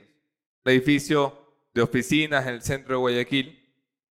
edificio 0.65 1.37
de 1.73 1.81
oficinas 1.81 2.45
en 2.47 2.55
el 2.55 2.61
centro 2.61 2.95
de 2.95 2.99
Guayaquil, 2.99 3.57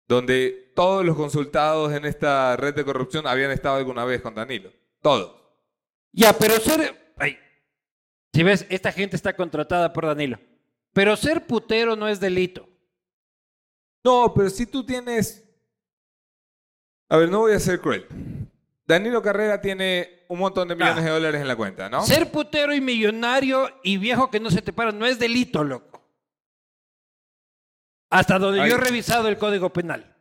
donde 0.07 0.73
todos 0.75 1.05
los 1.05 1.17
consultados 1.17 1.93
en 1.93 2.05
esta 2.05 2.57
red 2.57 2.75
de 2.75 2.85
corrupción 2.85 3.27
habían 3.27 3.51
estado 3.51 3.77
alguna 3.77 4.05
vez 4.05 4.21
con 4.21 4.35
Danilo. 4.35 4.71
Todos. 5.01 5.41
Ya, 6.13 6.33
pero 6.33 6.55
ser... 6.61 7.15
Ay. 7.17 7.39
Si 8.33 8.43
ves, 8.43 8.67
esta 8.69 8.93
gente 8.93 9.17
está 9.17 9.35
contratada 9.35 9.93
por 9.93 10.07
Danilo. 10.07 10.39
Pero 10.93 11.17
ser 11.17 11.47
putero 11.47 11.97
no 11.97 12.09
es 12.09 12.21
delito. 12.21 12.69
No, 14.05 14.33
pero 14.35 14.51
si 14.51 14.67
tú 14.67 14.85
tienes... 14.85 15.43
A 17.09 17.17
ver, 17.17 17.29
no 17.31 17.41
voy 17.41 17.53
a 17.53 17.61
ser 17.61 17.81
cruel. 17.81 18.07
Danilo 18.87 19.23
Carrera 19.23 19.61
tiene 19.61 20.25
un 20.29 20.39
montón 20.39 20.69
de 20.69 20.75
millones 20.75 20.99
Ah. 20.99 21.03
de 21.07 21.11
dólares 21.11 21.41
en 21.41 21.49
la 21.49 21.57
cuenta, 21.57 21.89
¿no? 21.89 22.03
Ser 22.05 22.31
putero 22.31 22.75
y 22.75 22.81
millonario 22.81 23.69
y 23.83 23.97
viejo 23.97 24.31
que 24.31 24.41
no 24.41 24.51
se 24.51 24.63
te 24.63 24.73
para 24.73 24.93
no 24.93 25.07
es 25.07 25.19
delito, 25.19 25.65
loco. 25.65 25.94
Hasta 28.15 28.39
donde 28.39 28.61
Ay. 28.61 28.71
yo 28.71 28.77
he 28.77 28.79
revisado 28.79 29.29
el 29.29 29.37
Código 29.39 29.73
Penal. 29.73 30.15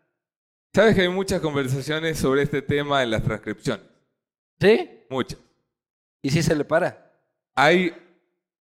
Sabes 0.73 0.95
que 0.95 1.01
hay 1.01 1.09
muchas 1.09 1.39
conversaciones 1.41 2.17
sobre 2.17 2.41
este 2.41 2.61
tema 2.63 3.03
en 3.03 3.11
las 3.11 3.23
transcripciones. 3.23 3.85
¿Sí? 4.59 4.89
Muchas. 5.09 5.37
¿Y 6.21 6.31
si 6.31 6.41
se 6.41 6.55
le 6.55 6.65
para? 6.65 7.11
Hay, 7.55 7.93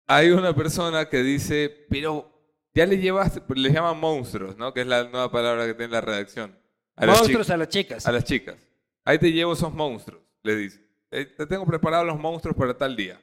hay 0.05 0.30
una 0.30 0.53
persona 0.55 1.09
que 1.09 1.23
dice, 1.23 1.88
pero 1.89 2.32
ya 2.76 2.86
le 2.86 2.99
llevaste, 2.99 3.41
le 3.55 3.71
llaman 3.71 3.99
monstruos, 3.99 4.55
¿no? 4.57 4.71
Que 4.73 4.82
es 4.82 4.88
la 4.88 5.05
nueva 5.05 5.32
palabra 5.32 5.65
que 5.65 5.73
tiene 5.73 5.93
la 5.93 6.01
redacción. 6.01 6.55
A 6.95 7.05
las 7.07 7.17
Monstruos 7.17 7.47
chicas- 7.47 7.53
a 7.53 7.57
las 7.57 7.69
chicas. 7.69 8.05
a 8.07 8.11
las 8.11 8.23
chicas. 8.23 8.57
Ahí 9.03 9.17
te 9.17 9.32
llevo 9.32 9.53
esos 9.53 9.73
monstruos, 9.73 10.21
le 10.43 10.55
dice. 10.55 10.86
Eh, 11.11 11.26
Te 11.26 11.47
tengo 11.47 11.65
preparados 11.65 12.05
los 12.05 12.19
monstruos 12.19 12.55
para 12.55 12.78
tal 12.78 12.95
día. 12.95 13.19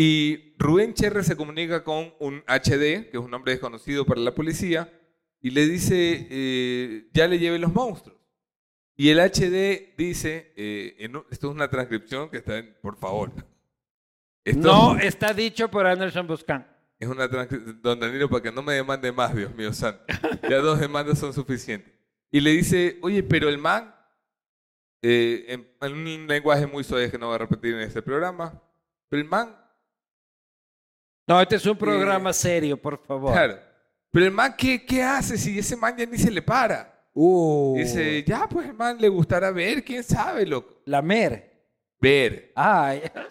Y 0.00 0.54
Rubén 0.58 0.94
Cherre 0.94 1.24
se 1.24 1.36
comunica 1.36 1.82
con 1.82 2.14
un 2.20 2.44
HD, 2.46 3.10
que 3.10 3.14
es 3.14 3.18
un 3.18 3.32
nombre 3.32 3.50
desconocido 3.50 4.06
para 4.06 4.20
la 4.20 4.32
policía, 4.32 4.92
y 5.40 5.50
le 5.50 5.66
dice, 5.66 6.28
eh, 6.30 7.08
ya 7.12 7.26
le 7.26 7.40
llevé 7.40 7.58
los 7.58 7.72
monstruos. 7.72 8.16
Y 8.94 9.08
el 9.08 9.18
HD 9.18 9.96
dice, 9.98 10.52
eh, 10.54 10.94
en 11.00 11.16
esto 11.32 11.48
es 11.48 11.52
una 11.52 11.68
transcripción 11.68 12.30
que 12.30 12.36
está 12.36 12.58
en, 12.58 12.76
por 12.80 12.96
favor. 12.96 13.32
Esto 14.44 14.60
No 14.68 14.98
está 15.00 15.34
dicho 15.34 15.68
por 15.68 15.84
Anderson 15.84 16.28
Buscán. 16.28 16.64
es 17.00 17.08
una 17.08 17.28
transcripción, 17.28 17.82
don 17.82 17.98
Danilo, 17.98 18.30
para 18.30 18.44
que 18.44 18.52
no 18.52 18.62
me 18.62 18.74
demande 18.74 19.10
más, 19.10 19.34
Dios 19.34 19.52
mío 19.56 19.72
santo. 19.72 20.04
Ya 20.48 20.58
dos 20.58 20.78
demandas 20.78 21.18
son 21.18 21.32
suficientes. 21.32 21.92
Y 22.30 22.38
le 22.38 22.52
dice, 22.52 23.00
oye, 23.02 23.24
pero 23.24 23.48
el 23.48 23.58
man, 23.58 23.92
eh, 25.02 25.44
en, 25.48 25.68
en 25.80 25.92
un 25.92 26.28
lenguaje 26.28 26.68
muy 26.68 26.84
suave 26.84 27.10
que 27.10 27.18
no 27.18 27.26
voy 27.26 27.34
a 27.34 27.38
repetir 27.38 27.74
en 27.74 27.80
este 27.80 28.00
programa, 28.00 28.62
pero 29.08 29.20
el 29.22 29.28
man, 29.28 29.56
No, 31.28 31.40
este 31.42 31.56
es 31.56 31.66
un 31.66 31.76
programa 31.76 32.32
serio, 32.32 32.80
por 32.80 33.04
favor. 33.04 33.32
claro, 33.32 33.58
pero 34.10 34.24
el 34.24 34.32
man, 34.32 34.54
¿qué, 34.56 34.84
qué 34.84 35.02
hace 35.02 35.36
si 35.36 35.58
ese 35.58 35.76
man 35.76 35.94
ya 35.94 36.06
ni 36.06 36.16
se 36.16 36.30
le 36.30 36.40
para? 36.40 36.98
Uh, 37.12 37.76
Dice, 37.76 38.24
ya, 38.24 38.48
pues 38.48 38.66
el 38.66 38.74
man 38.74 38.96
le 38.98 39.08
gustará 39.08 39.50
ver, 39.50 39.84
quién 39.84 40.02
sabe, 40.02 40.46
loco. 40.46 40.80
Lamer. 40.86 41.52
Ver. 42.00 42.52
Ah, 42.56 42.94
ya. 42.94 43.28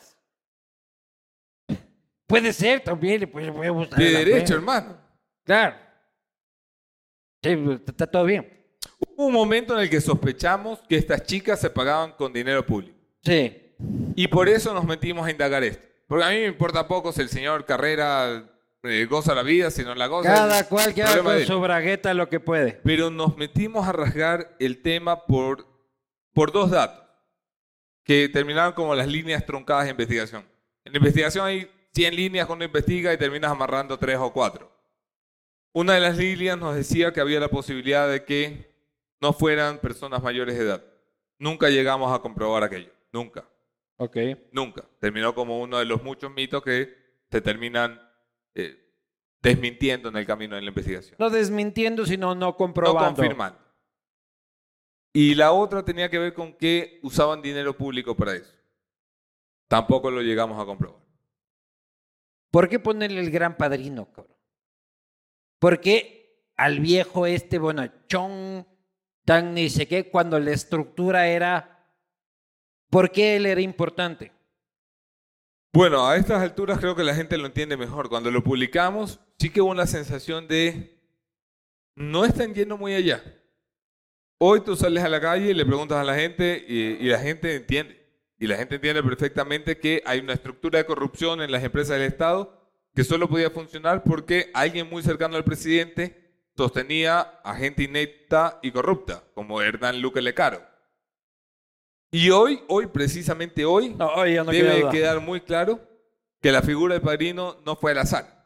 Puede 2.27 2.53
ser 2.53 2.83
también, 2.83 3.21
le 3.21 3.27
puede, 3.27 3.69
gustar 3.69 3.97
De 3.97 4.11
derecho, 4.11 4.53
hermano. 4.53 4.97
Claro. 5.43 5.75
Sí, 7.41 7.57
está 7.87 8.05
todo 8.05 8.25
bien. 8.25 8.47
Hubo 8.99 9.27
un 9.27 9.33
momento 9.33 9.73
en 9.73 9.79
el 9.79 9.89
que 9.89 10.01
sospechamos 10.01 10.79
que 10.87 10.97
estas 10.97 11.23
chicas 11.23 11.59
se 11.59 11.69
pagaban 11.69 12.11
con 12.11 12.31
dinero 12.33 12.63
público. 12.65 12.95
Sí. 13.23 13.73
Y 14.15 14.27
por 14.27 14.49
eso 14.49 14.73
nos 14.73 14.83
metimos 14.83 15.25
a 15.25 15.31
indagar 15.31 15.63
esto. 15.63 15.86
Porque 16.07 16.23
a 16.23 16.29
mí 16.29 16.35
me 16.37 16.47
importa 16.47 16.87
poco 16.87 17.11
si 17.11 17.21
el 17.21 17.29
señor 17.29 17.65
Carrera 17.65 18.49
eh, 18.83 19.05
goza 19.09 19.35
la 19.35 19.43
vida, 19.43 19.69
si 19.69 19.83
no 19.83 19.93
la 19.93 20.07
goza. 20.07 20.33
Cada 20.33 20.67
cual 20.67 20.93
que 20.93 21.03
haga 21.03 21.21
con 21.21 21.45
su 21.45 21.59
bragueta 21.59 22.13
lo 22.13 22.29
que 22.29 22.39
puede. 22.39 22.79
Pero 22.83 23.09
nos 23.09 23.37
metimos 23.37 23.87
a 23.87 23.91
rasgar 23.91 24.55
el 24.59 24.81
tema 24.81 25.25
por, 25.25 25.67
por 26.33 26.51
dos 26.51 26.71
datos 26.71 27.03
que 28.03 28.29
terminaron 28.29 28.71
como 28.71 28.95
las 28.95 29.07
líneas 29.07 29.45
truncadas 29.45 29.83
de 29.83 29.91
investigación. 29.91 30.45
En 30.85 30.93
la 30.93 30.97
investigación 30.99 31.45
hay 31.45 31.69
100 31.93 32.15
líneas 32.15 32.47
cuando 32.47 32.63
investiga 32.63 33.13
y 33.13 33.17
terminas 33.17 33.51
amarrando 33.51 33.97
3 33.97 34.17
o 34.19 34.31
4. 34.31 34.71
Una 35.73 35.95
de 35.95 35.99
las 35.99 36.17
líneas 36.17 36.57
nos 36.57 36.73
decía 36.73 37.11
que 37.11 37.19
había 37.19 37.41
la 37.41 37.49
posibilidad 37.49 38.09
de 38.09 38.23
que 38.23 38.73
no 39.19 39.33
fueran 39.33 39.79
personas 39.79 40.23
mayores 40.23 40.57
de 40.57 40.63
edad. 40.63 40.83
Nunca 41.37 41.69
llegamos 41.69 42.15
a 42.15 42.19
comprobar 42.19 42.63
aquello. 42.63 42.91
Nunca. 43.11 43.43
Ok. 43.97 44.17
Nunca. 44.51 44.87
Terminó 44.99 45.33
como 45.35 45.59
uno 45.61 45.77
de 45.79 45.85
los 45.85 46.03
muchos 46.03 46.31
mitos 46.31 46.63
que 46.63 46.95
se 47.29 47.41
terminan 47.41 47.99
eh, 48.55 48.77
desmintiendo 49.41 50.09
en 50.09 50.17
el 50.17 50.25
camino 50.25 50.55
de 50.55 50.61
la 50.61 50.69
investigación. 50.69 51.15
No 51.19 51.29
desmintiendo, 51.29 52.05
sino 52.05 52.35
no 52.35 52.47
No 52.47 52.57
comprobando. 52.57 53.15
confirmando. 53.15 53.59
Y 55.13 55.35
la 55.35 55.51
otra 55.51 55.83
tenía 55.83 56.09
que 56.09 56.19
ver 56.19 56.33
con 56.33 56.53
que 56.53 56.99
usaban 57.01 57.41
dinero 57.41 57.75
público 57.75 58.15
para 58.15 58.35
eso. 58.35 58.53
Tampoco 59.67 60.11
lo 60.11 60.21
llegamos 60.21 60.61
a 60.61 60.65
comprobar. 60.65 61.01
¿Por 62.51 62.69
qué 62.69 62.79
ponerle 62.79 63.19
el 63.19 63.31
gran 63.31 63.57
padrino, 63.57 64.11
cabrón? 64.11 64.37
¿por 65.59 65.81
qué 65.81 66.45
al 66.55 66.79
viejo 66.79 67.25
este 67.25 67.57
bonachón, 67.57 68.67
tan 69.25 69.53
ni 69.55 69.69
sé 69.69 69.87
qué, 69.87 70.09
cuando 70.09 70.39
la 70.39 70.51
estructura 70.51 71.27
era, 71.27 71.76
¿por 72.89 73.11
qué 73.11 73.35
él 73.35 73.45
era 73.45 73.61
importante? 73.61 74.31
Bueno, 75.73 76.07
a 76.07 76.17
estas 76.17 76.41
alturas 76.41 76.79
creo 76.79 76.95
que 76.95 77.03
la 77.03 77.13
gente 77.13 77.37
lo 77.37 77.45
entiende 77.45 77.77
mejor. 77.77 78.09
Cuando 78.09 78.31
lo 78.31 78.43
publicamos, 78.43 79.19
sí 79.37 79.49
que 79.49 79.61
hubo 79.61 79.69
una 79.69 79.85
sensación 79.85 80.47
de 80.47 80.99
no 81.95 82.25
están 82.25 82.53
yendo 82.53 82.77
muy 82.77 82.93
allá. 82.93 83.23
Hoy 84.39 84.61
tú 84.61 84.75
sales 84.75 85.03
a 85.03 85.09
la 85.09 85.19
calle 85.19 85.49
y 85.49 85.53
le 85.53 85.65
preguntas 85.65 85.97
a 85.97 86.03
la 86.03 86.15
gente 86.15 86.63
y, 86.67 87.03
la 87.03 87.19
gente 87.19 87.55
entiende. 87.55 88.05
Y 88.39 88.45
la 88.45 88.55
gente 88.55 88.75
entiende 88.75 89.01
perfectamente 89.01 89.79
que 89.79 90.03
hay 90.05 90.19
una 90.19 90.33
estructura 90.33 90.77
de 90.77 90.85
corrupción 90.85 91.41
en 91.41 91.51
las 91.51 91.63
empresas 91.63 91.97
del 91.97 92.07
Estado 92.07 92.71
que 92.93 93.03
solo 93.03 93.27
podía 93.27 93.49
funcionar 93.49 94.03
porque 94.03 94.51
alguien 94.53 94.89
muy 94.89 95.01
cercano 95.01 95.37
al 95.37 95.43
presidente 95.43 96.27
sostenía 96.55 97.19
a 97.43 97.55
gente 97.55 97.83
inepta 97.83 98.59
y 98.61 98.71
corrupta, 98.71 99.23
como 99.33 99.61
Hernán 99.61 100.01
Luque 100.01 100.21
Lecaro. 100.21 100.66
Y 102.11 102.29
hoy, 102.29 102.61
hoy, 102.67 102.87
precisamente 102.87 103.65
hoy, 103.65 103.95
debe 104.49 104.89
quedar 104.89 105.19
muy 105.19 105.41
claro 105.41 105.79
que 106.41 106.51
la 106.51 106.61
figura 106.61 106.93
de 106.93 107.01
padrino 107.01 107.57
no 107.65 107.75
fue 107.75 107.91
al 107.91 107.97
azar, 107.97 108.45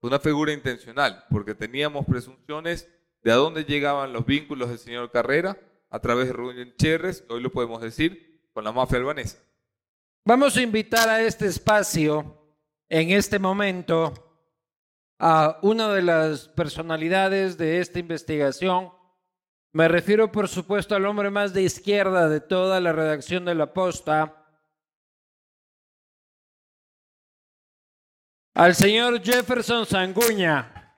fue 0.00 0.08
una 0.08 0.18
figura 0.18 0.52
intencional, 0.52 1.24
porque 1.30 1.54
teníamos 1.54 2.04
presunciones 2.04 2.88
de 3.22 3.32
a 3.32 3.36
dónde 3.36 3.64
llegaban 3.64 4.12
los 4.12 4.26
vínculos 4.26 4.68
del 4.68 4.78
señor 4.78 5.10
Carrera 5.10 5.58
a 5.90 6.00
través 6.00 6.26
de 6.26 6.34
Rubén 6.34 6.74
Cherres, 6.76 7.24
hoy 7.28 7.40
lo 7.40 7.50
podemos 7.50 7.80
decir, 7.80 8.42
con 8.52 8.64
la 8.64 8.72
mafia 8.72 8.98
albanesa. 8.98 9.38
Vamos 10.24 10.56
a 10.56 10.62
invitar 10.62 11.08
a 11.08 11.22
este 11.22 11.46
espacio, 11.46 12.36
en 12.90 13.10
este 13.12 13.38
momento, 13.38 14.12
a 15.18 15.58
una 15.62 15.92
de 15.92 16.02
las 16.02 16.48
personalidades 16.48 17.56
de 17.56 17.80
esta 17.80 17.98
investigación, 17.98 18.90
me 19.72 19.88
refiero, 19.88 20.32
por 20.32 20.48
supuesto, 20.48 20.94
al 20.94 21.06
hombre 21.06 21.30
más 21.30 21.52
de 21.52 21.62
izquierda 21.62 22.28
de 22.28 22.40
toda 22.40 22.80
la 22.80 22.92
redacción 22.92 23.44
de 23.44 23.54
La 23.54 23.72
Posta, 23.72 24.46
al 28.54 28.74
señor 28.74 29.22
Jefferson 29.22 29.86
Sanguña. 29.86 30.96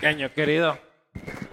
Caño, 0.00 0.30
querido. 0.34 0.78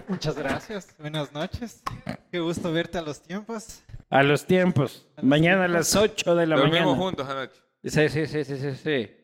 Muchas 0.06 0.36
gracias. 0.36 0.94
Buenas 0.98 1.32
noches. 1.32 1.82
Qué 2.30 2.40
gusto 2.40 2.70
verte 2.70 2.98
a 2.98 3.02
los 3.02 3.22
tiempos. 3.22 3.82
A 4.10 4.22
los 4.22 4.44
tiempos. 4.44 5.08
Mañana 5.22 5.64
a 5.64 5.68
las 5.68 5.96
8 5.96 6.34
de 6.34 6.46
la 6.46 6.56
mañana. 6.56 6.84
Dormimos 6.84 6.98
juntos 6.98 7.28
anoche. 7.28 7.62
Sí, 7.82 8.08
sí, 8.08 8.26
sí, 8.26 8.44
sí, 8.44 8.56
sí. 8.58 8.74
sí. 8.74 9.23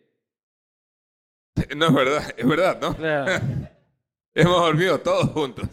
No 1.77 1.87
es 1.87 1.95
verdad, 1.95 2.35
es 2.37 2.47
verdad, 2.47 2.79
¿no? 2.81 2.97
Claro. 2.97 3.45
Hemos 4.35 4.57
dormido 4.57 5.01
todos 5.01 5.31
juntos. 5.31 5.69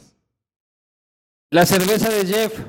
La 1.50 1.66
cerveza 1.66 2.10
de 2.10 2.26
Jeff. 2.26 2.60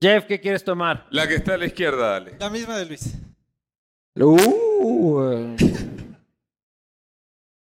Jeff, 0.00 0.24
¿qué 0.26 0.40
quieres 0.40 0.62
tomar? 0.62 1.06
La 1.10 1.26
que 1.26 1.36
está 1.36 1.54
a 1.54 1.56
la 1.56 1.66
izquierda, 1.66 2.10
dale. 2.10 2.36
La 2.38 2.50
misma 2.50 2.76
de 2.76 2.84
Luis. 2.84 3.14
Uh. 4.16 5.56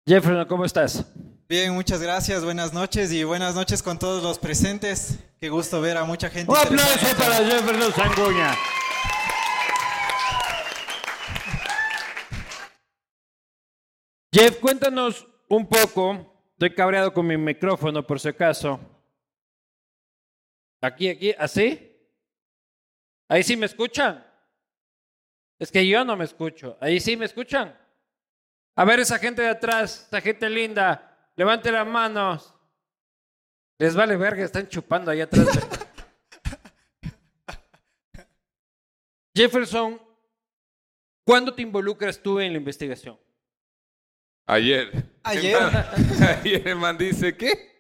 Jefferson, 0.07 0.47
¿cómo 0.47 0.65
estás? 0.65 1.05
Bien, 1.49 1.75
muchas 1.75 2.01
gracias. 2.01 2.43
Buenas 2.45 2.73
noches 2.73 3.13
y 3.13 3.25
buenas 3.25 3.55
noches 3.55 3.83
con 3.83 3.99
todos 3.99 4.23
los 4.23 4.39
presentes. 4.39 5.19
Qué 5.39 5.51
gusto 5.51 5.81
ver 5.83 5.99
a 5.99 6.05
mucha 6.05 6.31
gente. 6.31 6.51
Un 6.51 6.57
aplauso 6.57 7.17
para 7.19 7.37
Jefferson 7.37 7.93
Sanguña. 7.93 8.57
Jeff, 14.35 14.59
cuéntanos 14.59 15.29
un 15.49 15.65
poco. 15.65 16.43
Estoy 16.55 16.75
cabreado 16.75 17.15
con 17.15 17.25
mi 17.25 17.37
micrófono, 17.37 18.05
por 18.05 18.19
si 18.19 18.27
acaso. 18.27 18.81
Aquí, 20.81 21.09
aquí, 21.09 21.33
¿así? 21.39 21.97
¿Ahí 23.29 23.45
sí 23.45 23.57
me 23.57 23.67
escuchan? 23.67 24.27
Es 25.57 25.71
que 25.71 25.87
yo 25.87 26.05
no 26.05 26.17
me 26.17 26.25
escucho. 26.25 26.77
¿Ahí 26.81 26.99
sí 26.99 27.17
me 27.17 27.27
escuchan? 27.27 27.79
A 28.75 28.85
ver, 28.85 28.99
esa 28.99 29.21
gente 29.21 29.41
de 29.41 29.51
atrás, 29.51 30.07
esa 30.09 30.21
gente 30.21 30.51
linda, 30.51 31.31
levante 31.37 31.71
las 31.71 31.87
manos. 31.87 32.53
Les 33.79 33.95
vale 33.95 34.17
verga, 34.17 34.45
están 34.45 34.69
chupando 34.69 35.13
ahí 35.13 35.21
atrás. 35.21 35.47
Jefferson, 39.33 40.03
¿cuándo 41.25 41.55
te 41.55 41.63
involucras 41.63 42.21
tú 42.21 42.41
en 42.41 42.51
la 42.51 42.59
investigación? 42.59 43.17
Ayer. 44.47 45.11
Ayer. 45.23 45.57
Ayer 46.43 46.69
el 46.69 46.77
man 46.77 46.99
dice, 46.99 47.37
¿qué? 47.37 47.75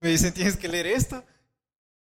Me 0.00 0.10
dicen, 0.10 0.32
tienes 0.32 0.56
que 0.56 0.68
leer 0.68 0.86
esto. 0.86 1.24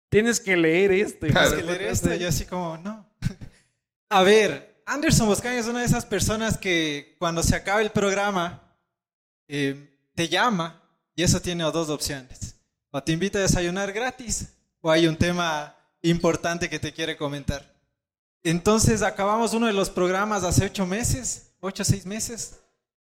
Tienes 0.09 0.39
que 0.39 0.55
leer 0.55 0.91
esto. 0.91 1.25
Tienes 1.25 1.53
que 1.53 1.63
leer 1.63 1.81
esto. 1.83 2.13
Y 2.13 2.19
yo 2.19 2.27
así 2.27 2.45
como, 2.45 2.77
no. 2.77 3.09
A 4.09 4.23
ver, 4.23 4.81
Anderson 4.85 5.27
Boscaña 5.27 5.59
es 5.59 5.67
una 5.67 5.79
de 5.79 5.85
esas 5.85 6.05
personas 6.05 6.57
que 6.57 7.15
cuando 7.19 7.41
se 7.41 7.55
acaba 7.55 7.81
el 7.81 7.91
programa 7.91 8.77
eh, 9.47 9.97
te 10.13 10.29
llama 10.29 10.81
y 11.15 11.23
eso 11.23 11.41
tiene 11.41 11.63
dos 11.63 11.89
opciones. 11.89 12.55
O 12.91 13.01
te 13.01 13.11
invita 13.11 13.39
a 13.39 13.43
desayunar 13.43 13.91
gratis 13.91 14.53
o 14.81 14.91
hay 14.91 15.07
un 15.07 15.17
tema 15.17 15.75
importante 16.01 16.69
que 16.69 16.79
te 16.79 16.93
quiere 16.93 17.17
comentar. 17.17 17.73
Entonces 18.43 19.01
acabamos 19.01 19.53
uno 19.53 19.65
de 19.65 19.73
los 19.73 19.89
programas 19.89 20.43
hace 20.43 20.65
ocho 20.65 20.85
meses, 20.85 21.53
ocho 21.59 21.81
o 21.81 21.85
seis 21.85 22.05
meses, 22.05 22.59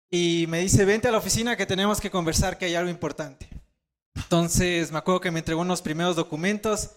y 0.10 0.46
me 0.48 0.60
dice, 0.60 0.86
vente 0.86 1.08
a 1.08 1.12
la 1.12 1.18
oficina 1.18 1.58
que 1.58 1.66
tenemos 1.66 2.00
que 2.00 2.12
conversar, 2.12 2.58
que 2.58 2.66
hay 2.66 2.76
algo 2.76 2.90
importante. 2.90 3.48
Entonces 4.16 4.92
me 4.92 4.98
acuerdo 4.98 5.22
que 5.22 5.32
me 5.32 5.40
entregó 5.40 5.62
unos 5.62 5.82
primeros 5.82 6.16
documentos, 6.16 6.92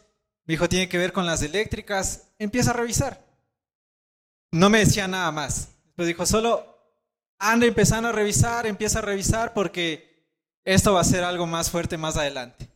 me 0.47 0.53
dijo, 0.55 0.69
tiene 0.69 0.89
que 0.89 0.99
ver 0.99 1.13
con 1.13 1.27
las 1.27 1.43
eléctricas, 1.43 2.29
empieza 2.39 2.71
a 2.71 2.75
revisar. 2.75 3.25
No 4.53 4.71
me 4.71 4.81
decía 4.81 5.07
nada 5.07 5.31
más. 5.31 5.69
Después 5.85 6.09
dijo, 6.09 6.27
solo 6.27 6.71
anda 7.39 7.67
empezando 7.67 8.09
a 8.09 8.13
revisar, 8.13 8.67
empieza 8.67 8.99
a 8.99 9.03
revisar 9.03 9.53
porque 9.55 10.27
esto 10.65 10.93
va 10.93 11.01
a 11.01 11.05
ser 11.05 11.25
algo 11.25 11.47
más 11.47 11.71
fuerte 11.71 11.97
más 11.97 12.17
adelante. 12.17 12.69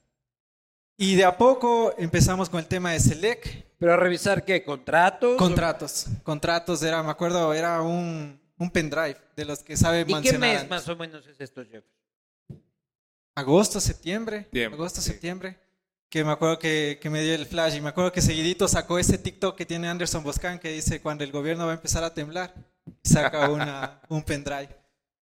Y 0.96 1.16
de 1.16 1.24
a 1.24 1.36
poco 1.36 1.94
empezamos 1.98 2.48
con 2.48 2.60
el 2.60 2.66
tema 2.66 2.92
de 2.92 3.00
Select. 3.00 3.46
¿Pero 3.78 3.92
a 3.92 3.96
revisar 3.96 4.44
qué? 4.44 4.64
¿Contratos? 4.64 5.36
Contratos. 5.36 6.06
Contratos, 6.22 6.82
era, 6.82 7.02
me 7.02 7.10
acuerdo, 7.10 7.52
era 7.52 7.82
un, 7.82 8.40
un 8.58 8.70
pendrive 8.70 9.16
de 9.36 9.44
los 9.44 9.62
que 9.62 9.76
sabe 9.76 10.04
¿Y 10.06 10.20
qué 10.22 10.38
mes 10.38 10.68
más 10.68 10.88
o 10.88 10.96
menos 10.96 11.26
es 11.26 11.40
esto, 11.40 11.64
Jeff? 11.64 11.84
Agosto, 13.34 13.80
septiembre. 13.80 14.48
agosto, 14.72 15.00
septiembre. 15.00 15.58
Que 16.08 16.22
me 16.22 16.30
acuerdo 16.30 16.60
que, 16.60 16.98
que, 17.02 17.10
me 17.10 17.22
dio 17.22 17.34
el 17.34 17.46
flash 17.46 17.74
y 17.76 17.80
me 17.80 17.88
acuerdo 17.88 18.12
que 18.12 18.22
seguidito 18.22 18.68
sacó 18.68 19.00
ese 19.00 19.18
TikTok 19.18 19.56
que 19.56 19.66
tiene 19.66 19.88
Anderson 19.88 20.22
Boscan 20.22 20.60
que 20.60 20.70
dice 20.70 21.00
cuando 21.00 21.24
el 21.24 21.32
gobierno 21.32 21.66
va 21.66 21.72
a 21.72 21.74
empezar 21.74 22.04
a 22.04 22.14
temblar, 22.14 22.54
saca 23.02 23.48
una, 23.50 24.00
un 24.08 24.22
pendrive. 24.22 24.68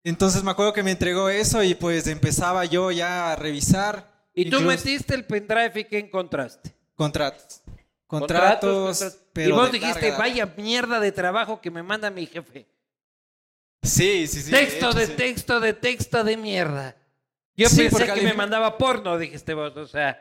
Entonces 0.04 0.44
me 0.44 0.50
acuerdo 0.50 0.74
que 0.74 0.82
me 0.82 0.90
entregó 0.90 1.30
eso 1.30 1.62
y 1.62 1.74
pues 1.74 2.06
empezaba 2.06 2.64
yo 2.66 2.90
ya 2.90 3.32
a 3.32 3.36
revisar. 3.36 4.06
¿Y 4.34 4.50
tú 4.50 4.60
metiste 4.60 5.14
el 5.14 5.24
pendrive 5.24 5.80
y 5.80 5.84
qué 5.84 5.98
encontraste? 5.98 6.74
Contratos. 6.94 7.62
Contratos, 8.06 9.18
Pero 9.32 9.48
y 9.48 9.52
vos 9.52 9.72
dijiste, 9.72 10.12
vaya 10.12 10.46
mierda 10.56 11.00
de 11.00 11.10
trabajo 11.10 11.60
que 11.60 11.70
me 11.70 11.82
manda 11.82 12.10
mi 12.10 12.26
jefe. 12.26 12.66
Sí, 13.86 14.26
sí, 14.26 14.42
sí. 14.42 14.50
Texto 14.50 14.92
de, 14.92 15.06
texto 15.06 15.60
de 15.60 15.72
texto 15.72 16.24
de 16.24 16.36
mierda. 16.36 16.96
Yo 17.56 17.68
pensé 17.68 18.06
que 18.12 18.22
me 18.22 18.34
mandaba 18.34 18.76
porno, 18.76 19.18
dijiste 19.18 19.54
vos, 19.54 19.76
o 19.76 19.86
sea. 19.86 20.20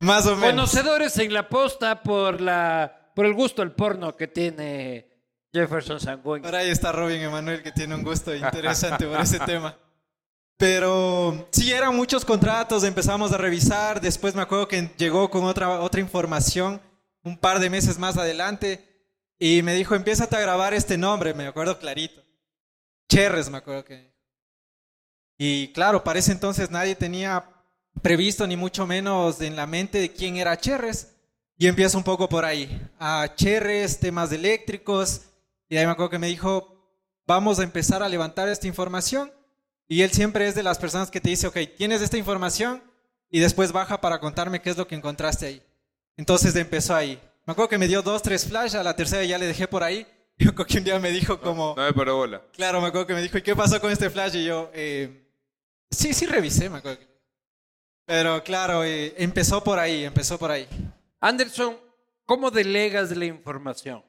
Más 0.00 0.26
o 0.26 0.36
menos. 0.36 0.50
Conocedores 0.50 1.18
en 1.18 1.32
la 1.32 1.48
posta 1.48 2.02
por 2.02 2.40
la 2.40 3.12
por 3.14 3.26
el 3.26 3.34
gusto 3.34 3.62
del 3.62 3.72
porno 3.72 4.16
que 4.16 4.28
tiene 4.28 5.08
Jefferson 5.52 5.98
Sanguín. 5.98 6.44
Ahora 6.44 6.58
ahí 6.58 6.70
está 6.70 6.92
Robin 6.92 7.20
Emanuel 7.20 7.64
que 7.64 7.72
tiene 7.72 7.96
un 7.96 8.04
gusto 8.04 8.32
interesante 8.32 9.06
por 9.08 9.20
ese 9.20 9.40
tema. 9.40 9.76
Pero 10.56 11.48
sí, 11.50 11.72
eran 11.72 11.96
muchos 11.96 12.24
contratos, 12.24 12.84
empezamos 12.84 13.32
a 13.32 13.38
revisar, 13.38 14.00
después 14.00 14.34
me 14.34 14.42
acuerdo 14.42 14.68
que 14.68 14.90
llegó 14.96 15.30
con 15.30 15.44
otra, 15.44 15.80
otra 15.80 16.00
información 16.00 16.80
un 17.24 17.36
par 17.36 17.58
de 17.58 17.70
meses 17.70 17.98
más 17.98 18.16
adelante 18.16 18.87
y 19.38 19.62
me 19.62 19.74
dijo, 19.74 19.94
empiézate 19.94 20.36
a 20.36 20.40
grabar 20.40 20.74
este 20.74 20.98
nombre, 20.98 21.32
me 21.32 21.46
acuerdo 21.46 21.78
clarito. 21.78 22.22
Cherres, 23.08 23.48
me 23.48 23.58
acuerdo 23.58 23.84
que. 23.84 24.12
Y 25.38 25.72
claro, 25.72 26.02
para 26.02 26.18
ese 26.18 26.32
entonces 26.32 26.70
nadie 26.70 26.96
tenía 26.96 27.48
previsto 28.02 28.46
ni 28.46 28.56
mucho 28.56 28.86
menos 28.86 29.40
en 29.40 29.54
la 29.54 29.66
mente 29.66 29.98
de 30.00 30.12
quién 30.12 30.36
era 30.36 30.58
Cherres. 30.58 31.14
Y 31.56 31.66
empiezo 31.66 31.98
un 31.98 32.04
poco 32.04 32.28
por 32.28 32.44
ahí. 32.44 32.80
A 32.98 33.32
Cherres, 33.36 34.00
temas 34.00 34.32
eléctricos. 34.32 35.22
Y 35.68 35.76
ahí 35.76 35.86
me 35.86 35.92
acuerdo 35.92 36.10
que 36.10 36.18
me 36.18 36.28
dijo, 36.28 36.92
vamos 37.26 37.60
a 37.60 37.64
empezar 37.64 38.02
a 38.02 38.08
levantar 38.08 38.48
esta 38.48 38.66
información. 38.66 39.32
Y 39.86 40.02
él 40.02 40.10
siempre 40.10 40.48
es 40.48 40.54
de 40.54 40.62
las 40.62 40.78
personas 40.78 41.10
que 41.10 41.20
te 41.20 41.30
dice, 41.30 41.46
ok, 41.46 41.58
tienes 41.76 42.02
esta 42.02 42.18
información 42.18 42.82
y 43.30 43.40
después 43.40 43.72
baja 43.72 44.00
para 44.00 44.18
contarme 44.18 44.60
qué 44.60 44.70
es 44.70 44.76
lo 44.76 44.86
que 44.86 44.96
encontraste 44.96 45.46
ahí. 45.46 45.62
Entonces 46.16 46.54
empezó 46.56 46.94
ahí 46.94 47.20
Me 47.48 47.52
acuerdo 47.52 47.70
que 47.70 47.78
me 47.78 47.88
dio 47.88 48.02
dos, 48.02 48.20
tres 48.20 48.46
flash, 48.46 48.76
a 48.76 48.82
la 48.82 48.94
tercera 48.94 49.24
ya 49.24 49.38
le 49.38 49.46
dejé 49.46 49.66
por 49.66 49.82
ahí. 49.82 50.06
Y 50.36 50.44
me 50.44 50.50
acuerdo 50.50 50.66
que 50.66 50.76
un 50.76 50.84
día 50.84 50.98
me 50.98 51.10
dijo 51.10 51.40
como... 51.40 51.74
No 51.78 51.82
me 51.82 51.94
paró 51.94 52.16
bola. 52.16 52.42
Claro, 52.52 52.78
me 52.82 52.88
acuerdo 52.88 53.06
que 53.06 53.14
me 53.14 53.22
dijo, 53.22 53.38
¿y 53.38 53.42
qué 53.42 53.56
pasó 53.56 53.80
con 53.80 53.90
este 53.90 54.10
flash? 54.10 54.36
Y 54.36 54.44
yo, 54.44 54.70
eh, 54.74 55.26
sí, 55.90 56.12
sí 56.12 56.26
revisé, 56.26 56.68
me 56.68 56.76
acuerdo. 56.76 57.00
Pero 58.04 58.44
claro, 58.44 58.84
eh, 58.84 59.14
empezó 59.16 59.64
por 59.64 59.78
ahí, 59.78 60.04
empezó 60.04 60.38
por 60.38 60.50
ahí. 60.50 60.68
Anderson, 61.20 61.78
¿cómo 62.26 62.50
delegas 62.50 63.16
la 63.16 63.24
información? 63.24 64.04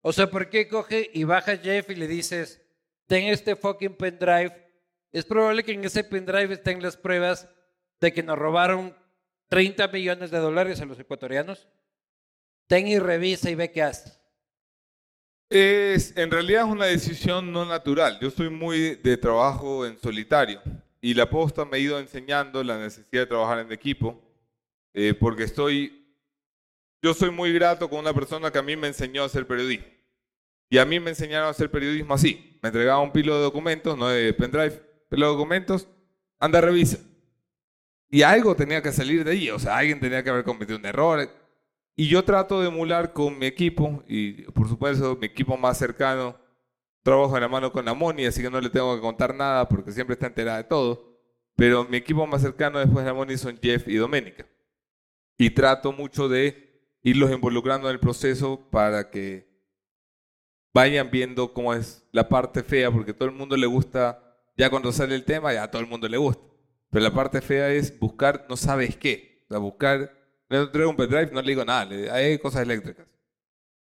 O 0.00 0.10
sea, 0.10 0.30
¿por 0.30 0.48
qué 0.48 0.66
coge 0.66 1.10
y 1.12 1.24
baja 1.24 1.58
Jeff 1.58 1.90
y 1.90 1.96
le 1.96 2.08
dices, 2.08 2.62
ten 3.06 3.24
este 3.26 3.56
fucking 3.56 3.94
pendrive? 3.94 4.72
Es 5.12 5.26
probable 5.26 5.64
que 5.64 5.72
en 5.72 5.84
ese 5.84 6.02
pendrive 6.02 6.54
estén 6.54 6.82
las 6.82 6.96
pruebas 6.96 7.46
de 8.00 8.10
que 8.14 8.22
nos 8.22 8.38
robaron 8.38 8.96
30 9.50 9.86
millones 9.88 10.30
de 10.30 10.38
dólares 10.38 10.80
a 10.80 10.86
los 10.86 10.98
ecuatorianos. 10.98 11.68
Ten 12.66 12.86
y 12.88 12.98
revisa 12.98 13.50
y 13.50 13.54
ve 13.54 13.70
qué 13.70 13.82
hace. 13.82 14.12
Es, 15.50 16.16
en 16.16 16.30
realidad 16.30 16.64
es 16.66 16.72
una 16.72 16.86
decisión 16.86 17.52
no 17.52 17.64
natural. 17.64 18.18
Yo 18.20 18.30
soy 18.30 18.50
muy 18.50 18.96
de 18.96 19.16
trabajo 19.16 19.86
en 19.86 19.98
solitario 19.98 20.60
y 21.00 21.14
la 21.14 21.28
posta 21.28 21.64
me 21.64 21.76
ha 21.76 21.80
ido 21.80 21.98
enseñando 21.98 22.64
la 22.64 22.78
necesidad 22.78 23.22
de 23.22 23.26
trabajar 23.26 23.58
en 23.58 23.70
equipo 23.70 24.20
eh, 24.94 25.12
porque 25.12 25.42
estoy, 25.42 26.06
yo 27.02 27.12
soy 27.12 27.30
muy 27.30 27.52
grato 27.52 27.90
con 27.90 27.98
una 27.98 28.14
persona 28.14 28.50
que 28.50 28.58
a 28.58 28.62
mí 28.62 28.76
me 28.76 28.86
enseñó 28.86 29.22
a 29.22 29.26
hacer 29.26 29.46
periodismo. 29.46 29.86
Y 30.70 30.78
a 30.78 30.84
mí 30.84 30.98
me 30.98 31.10
enseñaron 31.10 31.48
a 31.48 31.50
hacer 31.50 31.70
periodismo 31.70 32.14
así. 32.14 32.58
Me 32.62 32.68
entregaba 32.68 33.00
un 33.00 33.12
pilo 33.12 33.36
de 33.36 33.42
documentos, 33.42 33.98
no 33.98 34.08
de 34.08 34.32
pendrive, 34.32 34.80
pilo 35.10 35.26
de 35.26 35.32
documentos, 35.32 35.86
anda, 36.38 36.60
revisa. 36.60 36.98
Y 38.08 38.22
algo 38.22 38.54
tenía 38.56 38.80
que 38.80 38.92
salir 38.92 39.24
de 39.24 39.32
ahí, 39.32 39.50
o 39.50 39.58
sea, 39.58 39.76
alguien 39.76 40.00
tenía 40.00 40.22
que 40.22 40.30
haber 40.30 40.44
cometido 40.44 40.78
un 40.78 40.86
error. 40.86 41.28
Y 41.96 42.08
yo 42.08 42.24
trato 42.24 42.60
de 42.60 42.68
emular 42.68 43.12
con 43.12 43.38
mi 43.38 43.46
equipo, 43.46 44.02
y 44.08 44.42
por 44.52 44.68
supuesto 44.68 45.16
mi 45.20 45.26
equipo 45.26 45.56
más 45.56 45.78
cercano, 45.78 46.36
trabajo 47.02 47.36
en 47.36 47.42
la 47.42 47.48
mano 47.48 47.70
con 47.70 47.86
Amoni, 47.86 48.24
así 48.24 48.42
que 48.42 48.50
no 48.50 48.60
le 48.60 48.70
tengo 48.70 48.96
que 48.96 49.00
contar 49.00 49.34
nada 49.34 49.68
porque 49.68 49.92
siempre 49.92 50.14
está 50.14 50.26
enterada 50.26 50.58
de 50.58 50.64
todo. 50.64 51.14
Pero 51.54 51.84
mi 51.84 51.98
equipo 51.98 52.26
más 52.26 52.42
cercano 52.42 52.80
después 52.80 53.04
de 53.04 53.10
Amoni 53.10 53.36
son 53.36 53.58
Jeff 53.62 53.86
y 53.86 53.94
Doménica. 53.96 54.46
Y 55.38 55.50
trato 55.50 55.92
mucho 55.92 56.28
de 56.28 56.64
irlos 57.02 57.30
involucrando 57.30 57.88
en 57.88 57.94
el 57.94 58.00
proceso 58.00 58.68
para 58.70 59.10
que 59.10 59.54
vayan 60.72 61.10
viendo 61.10 61.52
cómo 61.52 61.74
es 61.74 62.04
la 62.10 62.28
parte 62.28 62.64
fea, 62.64 62.90
porque 62.90 63.14
todo 63.14 63.28
el 63.28 63.34
mundo 63.34 63.56
le 63.56 63.66
gusta, 63.66 64.36
ya 64.56 64.68
cuando 64.70 64.90
sale 64.90 65.14
el 65.14 65.24
tema, 65.24 65.52
ya 65.52 65.64
a 65.64 65.70
todo 65.70 65.82
el 65.82 65.88
mundo 65.88 66.08
le 66.08 66.16
gusta. 66.16 66.42
Pero 66.90 67.04
la 67.04 67.14
parte 67.14 67.40
fea 67.40 67.70
es 67.70 67.96
buscar, 67.98 68.46
no 68.48 68.56
sabes 68.56 68.96
qué. 68.96 69.44
O 69.46 69.48
sea, 69.48 69.58
buscar 69.58 70.23
le 70.60 70.66
traigo 70.68 70.90
un 70.90 70.96
pendrive, 70.96 71.30
no 71.32 71.40
le 71.40 71.48
digo 71.48 71.64
nada, 71.64 71.84
le, 71.84 72.10
hay 72.10 72.38
cosas 72.38 72.62
eléctricas. 72.62 73.06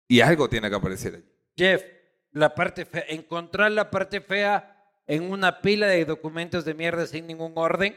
Y 0.09 0.20
algo 0.20 0.48
tiene 0.48 0.68
que 0.68 0.76
aparecer 0.76 1.14
allí. 1.14 1.24
Jeff, 1.57 1.82
la 2.32 2.55
parte 2.55 2.84
fea, 2.84 3.05
encontrar 3.09 3.72
la 3.72 3.90
parte 3.90 4.20
fea 4.20 4.74
en 5.07 5.30
una 5.30 5.61
pila 5.61 5.86
de 5.86 6.05
documentos 6.05 6.64
de 6.64 6.74
mierda 6.74 7.07
sin 7.07 7.26
ningún 7.26 7.52
orden, 7.57 7.94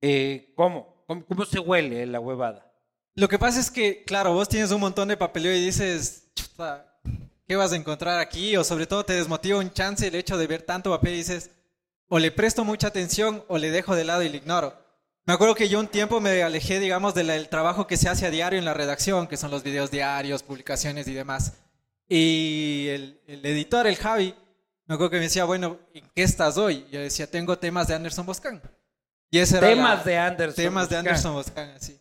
eh, 0.00 0.52
¿cómo? 0.56 1.04
¿cómo? 1.06 1.24
¿Cómo 1.24 1.44
se 1.44 1.58
huele 1.58 2.06
la 2.06 2.20
huevada? 2.20 2.70
Lo 3.14 3.28
que 3.28 3.38
pasa 3.38 3.60
es 3.60 3.70
que, 3.70 4.04
claro, 4.04 4.32
vos 4.32 4.48
tienes 4.48 4.70
un 4.72 4.80
montón 4.80 5.08
de 5.08 5.16
papeleo 5.16 5.54
y 5.54 5.64
dices, 5.64 6.32
chuta, 6.34 6.98
¿qué 7.46 7.56
vas 7.56 7.72
a 7.72 7.76
encontrar 7.76 8.18
aquí? 8.18 8.56
O 8.56 8.64
sobre 8.64 8.86
todo 8.86 9.04
te 9.04 9.12
desmotiva 9.12 9.58
un 9.58 9.72
chance 9.72 10.06
el 10.06 10.14
hecho 10.14 10.36
de 10.36 10.46
ver 10.46 10.62
tanto 10.62 10.90
papel 10.90 11.14
y 11.14 11.18
dices, 11.18 11.50
o 12.08 12.18
le 12.18 12.30
presto 12.30 12.64
mucha 12.64 12.88
atención 12.88 13.44
o 13.48 13.58
le 13.58 13.70
dejo 13.70 13.94
de 13.94 14.04
lado 14.04 14.22
y 14.22 14.28
le 14.28 14.38
ignoro. 14.38 14.83
Me 15.26 15.32
acuerdo 15.32 15.54
que 15.54 15.70
yo 15.70 15.80
un 15.80 15.88
tiempo 15.88 16.20
me 16.20 16.42
alejé, 16.42 16.80
digamos, 16.80 17.14
del 17.14 17.48
trabajo 17.48 17.86
que 17.86 17.96
se 17.96 18.10
hace 18.10 18.26
a 18.26 18.30
diario 18.30 18.58
en 18.58 18.66
la 18.66 18.74
redacción, 18.74 19.26
que 19.26 19.38
son 19.38 19.50
los 19.50 19.62
videos 19.62 19.90
diarios, 19.90 20.42
publicaciones 20.42 21.08
y 21.08 21.14
demás. 21.14 21.54
Y 22.08 22.88
el, 22.90 23.20
editor, 23.26 23.86
el 23.86 23.96
Javi, 23.96 24.34
me 24.86 24.94
acuerdo 24.94 25.12
que 25.12 25.16
me 25.16 25.22
decía, 25.22 25.46
bueno, 25.46 25.78
¿en 25.94 26.04
qué 26.14 26.22
estás 26.24 26.58
hoy? 26.58 26.86
Yo 26.92 27.00
decía, 27.00 27.30
tengo 27.30 27.58
temas 27.58 27.88
de 27.88 27.94
Anderson 27.94 28.26
Boscan. 28.26 28.60
Y 29.30 29.38
ese 29.38 29.58
temas 29.58 30.04
de 30.04 30.18
Anderson 30.18 30.62
Temas 30.62 30.90
de 30.90 30.96
Anderson 30.98 31.32
Boscan, 31.32 31.70
así. 31.70 31.98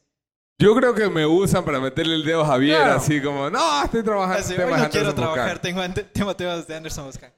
Yo 0.60 0.76
creo 0.76 0.94
que 0.94 1.10
me 1.10 1.26
usan 1.26 1.64
para 1.64 1.80
meterle 1.80 2.16
el 2.16 2.26
dedo 2.26 2.42
a 2.42 2.48
Javier, 2.48 2.82
así 2.82 3.22
como, 3.22 3.50
no, 3.50 3.84
estoy 3.86 4.04
trabajando 4.04 4.50
en 4.50 4.56
temas 4.56 4.82
no 4.82 4.90
quiero 4.90 5.16
trabajar, 5.16 5.60
tengo, 5.60 5.82
tengo 6.12 6.36
temas 6.36 6.68
de 6.68 6.76
Anderson 6.76 7.06
Boscan. 7.06 7.34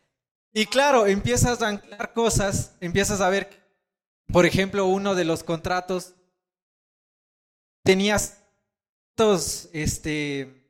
Y 0.52 0.66
claro, 0.66 1.06
empiezas 1.06 1.62
a 1.62 1.68
anclar 1.68 2.12
cosas, 2.14 2.76
empiezas 2.82 3.22
a 3.22 3.30
ver 3.30 3.65
por 4.32 4.46
ejemplo, 4.46 4.86
uno 4.86 5.16
de 5.16 5.26
los 5.26 5.44
contratos 5.44 6.14
tenías 7.84 8.38
estos, 9.18 9.70
este, 9.72 10.68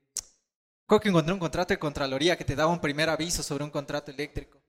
creo 0.86 0.99
que 0.99 1.10
encontré 1.10 1.34
un 1.34 1.39
contrato 1.39 1.74
de 1.74 1.80
Contraloría 1.80 2.38
que 2.38 2.45
te 2.45 2.56
daba 2.56 2.72
un 2.72 2.80
primer 2.80 3.10
aviso 3.10 3.41
sobre 3.41 3.64
un 3.64 3.72
contrato 3.72 4.12
eléctrico. 4.12 4.62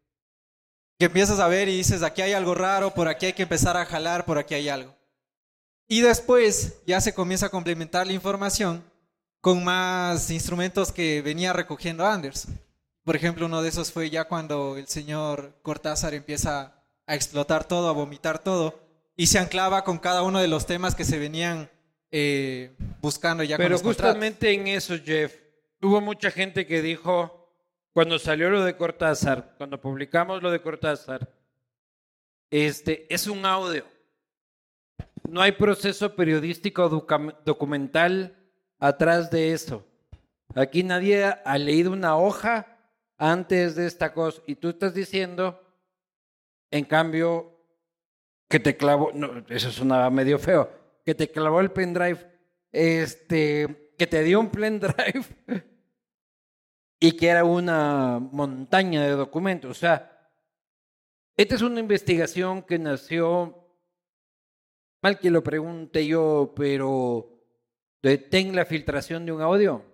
Que 0.98 1.04
empiezas 1.04 1.40
a 1.40 1.48
ver 1.48 1.68
y 1.68 1.76
dices, 1.76 2.02
aquí 2.02 2.22
hay 2.22 2.32
algo 2.32 2.54
raro, 2.54 2.94
por 2.94 3.06
aquí 3.06 3.26
hay 3.26 3.32
que 3.34 3.42
empezar 3.42 3.76
a 3.76 3.84
jalar, 3.84 4.24
por 4.24 4.38
aquí 4.38 4.54
hay 4.54 4.70
algo. 4.70 4.96
Y 5.88 6.00
después 6.00 6.78
ya 6.86 7.02
se 7.02 7.12
comienza 7.12 7.46
a 7.46 7.50
complementar 7.50 8.06
la 8.06 8.14
información 8.14 8.82
con 9.42 9.62
más 9.62 10.30
instrumentos 10.30 10.90
que 10.90 11.20
venía 11.20 11.52
recogiendo 11.52 12.06
Anders. 12.06 12.48
Por 13.04 13.14
ejemplo, 13.14 13.44
uno 13.44 13.60
de 13.60 13.68
esos 13.68 13.92
fue 13.92 14.08
ya 14.08 14.24
cuando 14.24 14.78
el 14.78 14.88
señor 14.88 15.54
Cortázar 15.60 16.14
empieza 16.14 16.75
a 17.06 17.14
explotar 17.14 17.64
todo, 17.64 17.88
a 17.88 17.92
vomitar 17.92 18.38
todo, 18.38 18.80
y 19.16 19.26
se 19.26 19.38
anclaba 19.38 19.84
con 19.84 19.98
cada 19.98 20.22
uno 20.22 20.40
de 20.40 20.48
los 20.48 20.66
temas 20.66 20.94
que 20.94 21.04
se 21.04 21.18
venían 21.18 21.70
eh, 22.10 22.76
buscando 23.00 23.42
ya 23.42 23.56
Pero 23.56 23.76
con 23.76 23.86
los 23.86 23.96
justamente 23.96 24.52
en 24.52 24.66
eso, 24.66 24.96
Jeff, 25.02 25.34
hubo 25.80 26.00
mucha 26.00 26.30
gente 26.30 26.66
que 26.66 26.82
dijo, 26.82 27.50
cuando 27.92 28.18
salió 28.18 28.50
lo 28.50 28.64
de 28.64 28.76
Cortázar, 28.76 29.54
cuando 29.56 29.80
publicamos 29.80 30.42
lo 30.42 30.50
de 30.50 30.60
Cortázar, 30.60 31.32
este, 32.50 33.12
es 33.12 33.26
un 33.26 33.44
audio. 33.44 33.84
No 35.28 35.40
hay 35.40 35.52
proceso 35.52 36.14
periodístico 36.14 36.88
documental 37.44 38.36
atrás 38.78 39.30
de 39.30 39.52
eso. 39.52 39.84
Aquí 40.54 40.82
nadie 40.82 41.24
ha 41.24 41.58
leído 41.58 41.92
una 41.92 42.16
hoja 42.16 42.78
antes 43.18 43.74
de 43.74 43.86
esta 43.86 44.12
cosa. 44.12 44.40
Y 44.46 44.54
tú 44.54 44.68
estás 44.68 44.94
diciendo 44.94 45.60
en 46.70 46.84
cambio, 46.84 47.56
que 48.48 48.60
te 48.60 48.76
clavó, 48.76 49.10
no, 49.12 49.44
eso 49.48 49.70
sonaba 49.70 50.10
medio 50.10 50.38
feo, 50.38 50.70
que 51.04 51.14
te 51.14 51.30
clavó 51.30 51.60
el 51.60 51.72
pendrive, 51.72 52.18
este, 52.72 53.92
que 53.98 54.06
te 54.06 54.22
dio 54.22 54.40
un 54.40 54.50
pendrive 54.50 55.24
y 57.00 57.12
que 57.12 57.28
era 57.28 57.44
una 57.44 58.18
montaña 58.18 59.02
de 59.02 59.10
documentos. 59.10 59.70
O 59.70 59.74
sea, 59.74 60.30
esta 61.36 61.54
es 61.54 61.62
una 61.62 61.80
investigación 61.80 62.62
que 62.62 62.78
nació, 62.78 63.68
mal 65.02 65.18
que 65.18 65.30
lo 65.30 65.42
pregunte 65.42 66.06
yo, 66.06 66.52
pero 66.56 67.42
¿detén 68.02 68.54
la 68.54 68.64
filtración 68.64 69.26
de 69.26 69.32
un 69.32 69.42
audio? 69.42 69.84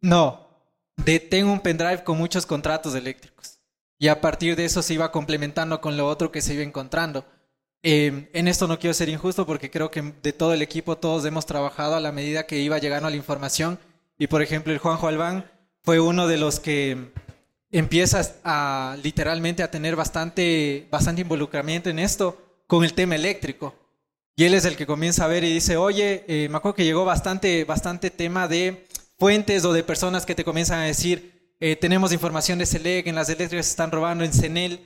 No, 0.00 0.48
detén 0.96 1.46
un 1.46 1.60
pendrive 1.60 2.02
con 2.02 2.18
muchos 2.18 2.44
contratos 2.44 2.94
eléctricos 2.94 3.61
y 4.02 4.08
a 4.08 4.20
partir 4.20 4.56
de 4.56 4.64
eso 4.64 4.82
se 4.82 4.94
iba 4.94 5.12
complementando 5.12 5.80
con 5.80 5.96
lo 5.96 6.08
otro 6.08 6.32
que 6.32 6.42
se 6.42 6.54
iba 6.54 6.64
encontrando. 6.64 7.24
Eh, 7.84 8.28
en 8.32 8.48
esto 8.48 8.66
no 8.66 8.80
quiero 8.80 8.94
ser 8.94 9.08
injusto 9.08 9.46
porque 9.46 9.70
creo 9.70 9.92
que 9.92 10.02
de 10.20 10.32
todo 10.32 10.54
el 10.54 10.60
equipo 10.60 10.98
todos 10.98 11.24
hemos 11.24 11.46
trabajado 11.46 11.94
a 11.94 12.00
la 12.00 12.10
medida 12.10 12.44
que 12.44 12.58
iba 12.58 12.78
llegando 12.78 13.08
la 13.08 13.14
información 13.14 13.78
y 14.18 14.26
por 14.26 14.42
ejemplo 14.42 14.72
el 14.72 14.80
Juanjo 14.80 15.06
Albán 15.06 15.48
fue 15.84 16.00
uno 16.00 16.26
de 16.26 16.36
los 16.36 16.58
que 16.58 17.12
empieza 17.70 18.22
a 18.42 18.96
literalmente 19.04 19.62
a 19.62 19.70
tener 19.70 19.94
bastante, 19.94 20.88
bastante 20.90 21.22
involucramiento 21.22 21.88
en 21.88 22.00
esto 22.00 22.42
con 22.66 22.82
el 22.82 22.94
tema 22.94 23.14
eléctrico. 23.14 23.72
Y 24.34 24.42
él 24.42 24.54
es 24.54 24.64
el 24.64 24.74
que 24.74 24.84
comienza 24.84 25.26
a 25.26 25.28
ver 25.28 25.44
y 25.44 25.54
dice, 25.54 25.76
oye, 25.76 26.24
eh, 26.26 26.48
me 26.48 26.56
acuerdo 26.56 26.74
que 26.74 26.84
llegó 26.84 27.04
bastante, 27.04 27.62
bastante 27.62 28.10
tema 28.10 28.48
de 28.48 28.84
fuentes 29.16 29.64
o 29.64 29.72
de 29.72 29.84
personas 29.84 30.26
que 30.26 30.34
te 30.34 30.42
comienzan 30.42 30.80
a 30.80 30.86
decir, 30.86 31.31
eh, 31.64 31.76
tenemos 31.76 32.12
información 32.12 32.58
de 32.58 32.66
SELEC, 32.66 33.06
en 33.06 33.14
las 33.14 33.28
eléctricas 33.28 33.66
se 33.66 33.70
están 33.70 33.92
robando 33.92 34.24
en 34.24 34.32
CENEL, 34.32 34.80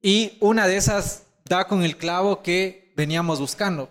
y 0.00 0.38
una 0.40 0.66
de 0.66 0.78
esas 0.78 1.24
da 1.44 1.66
con 1.68 1.82
el 1.82 1.98
clavo 1.98 2.42
que 2.42 2.90
veníamos 2.96 3.38
buscando, 3.38 3.90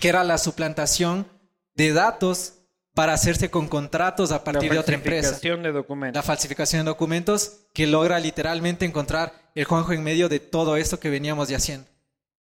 que 0.00 0.08
era 0.08 0.24
la 0.24 0.38
suplantación 0.38 1.28
de 1.74 1.92
datos 1.92 2.54
para 2.94 3.12
hacerse 3.12 3.48
con 3.48 3.68
contratos 3.68 4.32
a 4.32 4.42
partir 4.42 4.72
de 4.72 4.78
otra 4.80 4.96
empresa. 4.96 5.28
La 5.28 5.34
falsificación 5.34 5.62
de 5.62 5.70
documentos. 5.70 6.16
La 6.16 6.22
falsificación 6.24 6.84
de 6.84 6.88
documentos 6.88 7.60
que 7.72 7.86
logra 7.86 8.18
literalmente 8.18 8.84
encontrar 8.84 9.52
el 9.54 9.64
Juanjo 9.64 9.92
en 9.92 10.02
medio 10.02 10.28
de 10.28 10.40
todo 10.40 10.76
esto 10.76 10.98
que 10.98 11.10
veníamos 11.10 11.48
ya 11.48 11.58
haciendo. 11.58 11.88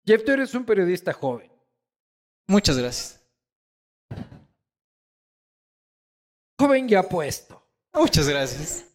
Jeff, 0.07 0.25
tú 0.25 0.33
eres 0.33 0.55
un 0.55 0.65
periodista 0.65 1.13
joven. 1.13 1.53
Muchas 2.47 2.79
gracias. 2.79 3.21
Joven 6.59 6.89
ya 6.89 7.03
puesto. 7.03 7.63
Muchas 7.93 8.27
gracias. 8.27 8.87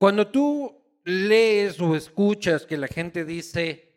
Cuando 0.00 0.26
tú 0.26 0.74
lees 1.04 1.78
o 1.80 1.94
escuchas 1.94 2.64
que 2.64 2.78
la 2.78 2.88
gente 2.88 3.24
dice, 3.24 3.92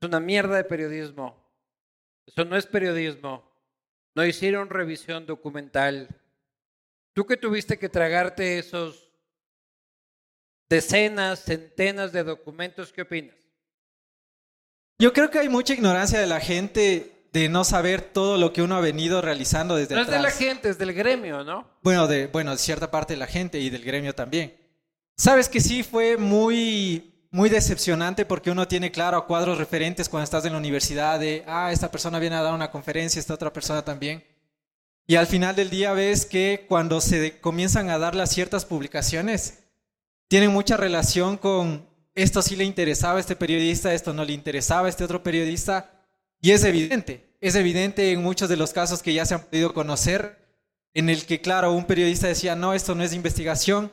es 0.00 0.06
una 0.06 0.20
mierda 0.20 0.56
de 0.56 0.64
periodismo, 0.64 1.42
eso 2.26 2.44
no 2.44 2.56
es 2.56 2.66
periodismo, 2.66 3.50
no 4.14 4.24
hicieron 4.24 4.68
revisión 4.68 5.26
documental, 5.26 6.08
Tú 7.16 7.24
que 7.24 7.38
tuviste 7.38 7.78
que 7.78 7.88
tragarte 7.88 8.58
esos 8.58 9.10
decenas, 10.68 11.42
centenas 11.42 12.12
de 12.12 12.22
documentos, 12.22 12.92
¿qué 12.92 13.02
opinas? 13.02 13.34
Yo 14.98 15.14
creo 15.14 15.30
que 15.30 15.38
hay 15.38 15.48
mucha 15.48 15.72
ignorancia 15.72 16.20
de 16.20 16.26
la 16.26 16.40
gente 16.40 17.28
de 17.32 17.48
no 17.48 17.64
saber 17.64 18.02
todo 18.02 18.36
lo 18.36 18.52
que 18.52 18.60
uno 18.60 18.76
ha 18.76 18.82
venido 18.82 19.22
realizando 19.22 19.76
desde 19.76 19.94
No 19.94 20.02
es 20.02 20.08
de 20.08 20.16
atrás. 20.16 20.34
la 20.34 20.46
gente, 20.46 20.68
es 20.68 20.76
del 20.76 20.92
gremio, 20.92 21.42
¿no? 21.42 21.66
Bueno, 21.80 22.06
de, 22.06 22.26
bueno, 22.26 22.50
de 22.50 22.58
cierta 22.58 22.90
parte 22.90 23.14
de 23.14 23.18
la 23.18 23.26
gente 23.26 23.60
y 23.60 23.70
del 23.70 23.82
gremio 23.82 24.14
también. 24.14 24.54
Sabes 25.16 25.48
que 25.48 25.60
sí 25.60 25.82
fue 25.82 26.18
muy, 26.18 27.14
muy 27.30 27.48
decepcionante 27.48 28.26
porque 28.26 28.50
uno 28.50 28.68
tiene 28.68 28.92
claro 28.92 29.16
a 29.16 29.26
cuadros 29.26 29.56
referentes 29.56 30.08
cuando 30.10 30.24
estás 30.24 30.44
en 30.44 30.52
la 30.52 30.58
universidad 30.58 31.18
de, 31.18 31.42
ah, 31.46 31.72
esta 31.72 31.90
persona 31.90 32.18
viene 32.18 32.36
a 32.36 32.42
dar 32.42 32.52
una 32.52 32.70
conferencia, 32.70 33.18
esta 33.18 33.34
otra 33.34 33.52
persona 33.52 33.82
también. 33.82 34.22
Y 35.06 35.16
al 35.16 35.26
final 35.26 35.56
del 35.56 35.70
día 35.70 35.92
ves 35.92 36.26
que 36.26 36.66
cuando 36.68 37.00
se 37.00 37.40
comienzan 37.40 37.88
a 37.88 37.98
dar 37.98 38.14
las 38.14 38.30
ciertas 38.30 38.66
publicaciones, 38.66 39.60
tienen 40.28 40.50
mucha 40.50 40.76
relación 40.76 41.38
con 41.38 41.86
esto 42.14 42.40
sí 42.42 42.56
le 42.56 42.64
interesaba 42.64 43.18
a 43.18 43.20
este 43.20 43.36
periodista, 43.36 43.92
esto 43.94 44.12
no 44.12 44.24
le 44.24 44.32
interesaba 44.32 44.86
a 44.86 44.90
este 44.90 45.04
otro 45.04 45.22
periodista. 45.22 45.90
Y 46.40 46.50
es 46.50 46.64
evidente, 46.64 47.36
es 47.40 47.54
evidente 47.54 48.10
en 48.10 48.22
muchos 48.22 48.48
de 48.48 48.56
los 48.56 48.72
casos 48.72 49.02
que 49.02 49.14
ya 49.14 49.24
se 49.24 49.34
han 49.34 49.42
podido 49.42 49.72
conocer, 49.72 50.38
en 50.94 51.10
el 51.10 51.26
que, 51.26 51.42
claro, 51.42 51.72
un 51.72 51.84
periodista 51.84 52.26
decía, 52.26 52.56
no, 52.56 52.72
esto 52.72 52.94
no 52.94 53.04
es 53.04 53.12
investigación, 53.12 53.92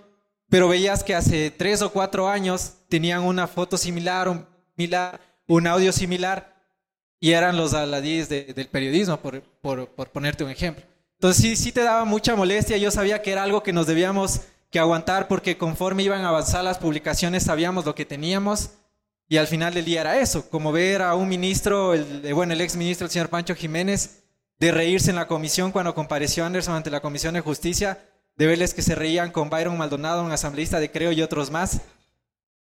pero 0.54 0.68
veías 0.68 1.04
que 1.04 1.16
hace 1.16 1.50
tres 1.50 1.82
o 1.82 1.90
cuatro 1.92 2.30
años 2.30 2.74
tenían 2.88 3.24
una 3.24 3.48
foto 3.48 3.76
similar, 3.76 4.28
un, 5.48 5.66
audio 5.68 5.92
similar, 5.92 6.54
y 7.20 7.32
eran 7.32 7.58
los 7.58 7.74
aladíes 7.74 8.30
de- 8.30 8.54
del 8.54 8.68
periodismo, 8.68 9.20
por 9.20 10.12
ponerte 10.12 10.44
un 10.44 10.52
ejemplo. 10.52 10.86
Entonces 11.16 11.42
sí, 11.42 11.56
sí 11.56 11.72
te 11.72 11.82
daba 11.82 12.06
mucha 12.06 12.36
molestia, 12.36 12.78
yo 12.78 12.92
sabía 12.92 13.24
que 13.24 13.32
era 13.32 13.42
algo 13.42 13.64
que 13.64 13.74
nos 13.74 13.88
debíamos 13.88 14.42
que 14.70 14.78
aguantar 14.78 15.28
porque 15.28 15.58
conforme 15.58 16.04
iban 16.04 16.24
a 16.24 16.30
avanzar 16.30 16.64
las 16.64 16.78
publicaciones 16.78 17.42
sabíamos 17.42 17.84
lo 17.86 17.96
que 17.96 18.06
teníamos 18.06 18.70
y 19.28 19.38
al 19.38 19.48
final 19.48 19.74
del 19.74 19.86
día 19.86 20.02
era 20.02 20.20
eso, 20.20 20.48
como 20.52 20.72
ver 20.72 21.02
a 21.02 21.16
un 21.16 21.30
ministro, 21.30 21.96
el, 21.96 22.24
eh, 22.24 22.34
bueno, 22.34 22.54
el 22.54 22.62
ex 22.62 22.76
ministro, 22.76 23.06
el 23.06 23.12
señor 23.12 23.30
Pancho 23.30 23.56
Jiménez, 23.56 24.20
de 24.60 24.72
reírse 24.72 25.10
en 25.10 25.16
la 25.16 25.28
comisión 25.28 25.72
cuando 25.72 25.96
compareció 25.96 26.46
Anderson 26.46 26.76
ante 26.76 26.92
la 26.92 27.02
Comisión 27.02 27.34
de 27.34 27.42
Justicia, 27.42 27.98
de 28.36 28.48
verles 28.48 28.74
que 28.74 28.82
se 28.82 28.96
reían 28.96 29.32
con 29.32 29.50
Byron 29.50 29.78
Maldonado, 29.78 30.24
un 30.24 30.32
asambleísta 30.32 30.80
de 30.80 30.92
Creo 30.92 31.12
y 31.12 31.22
otros 31.22 31.52
más, 31.52 31.82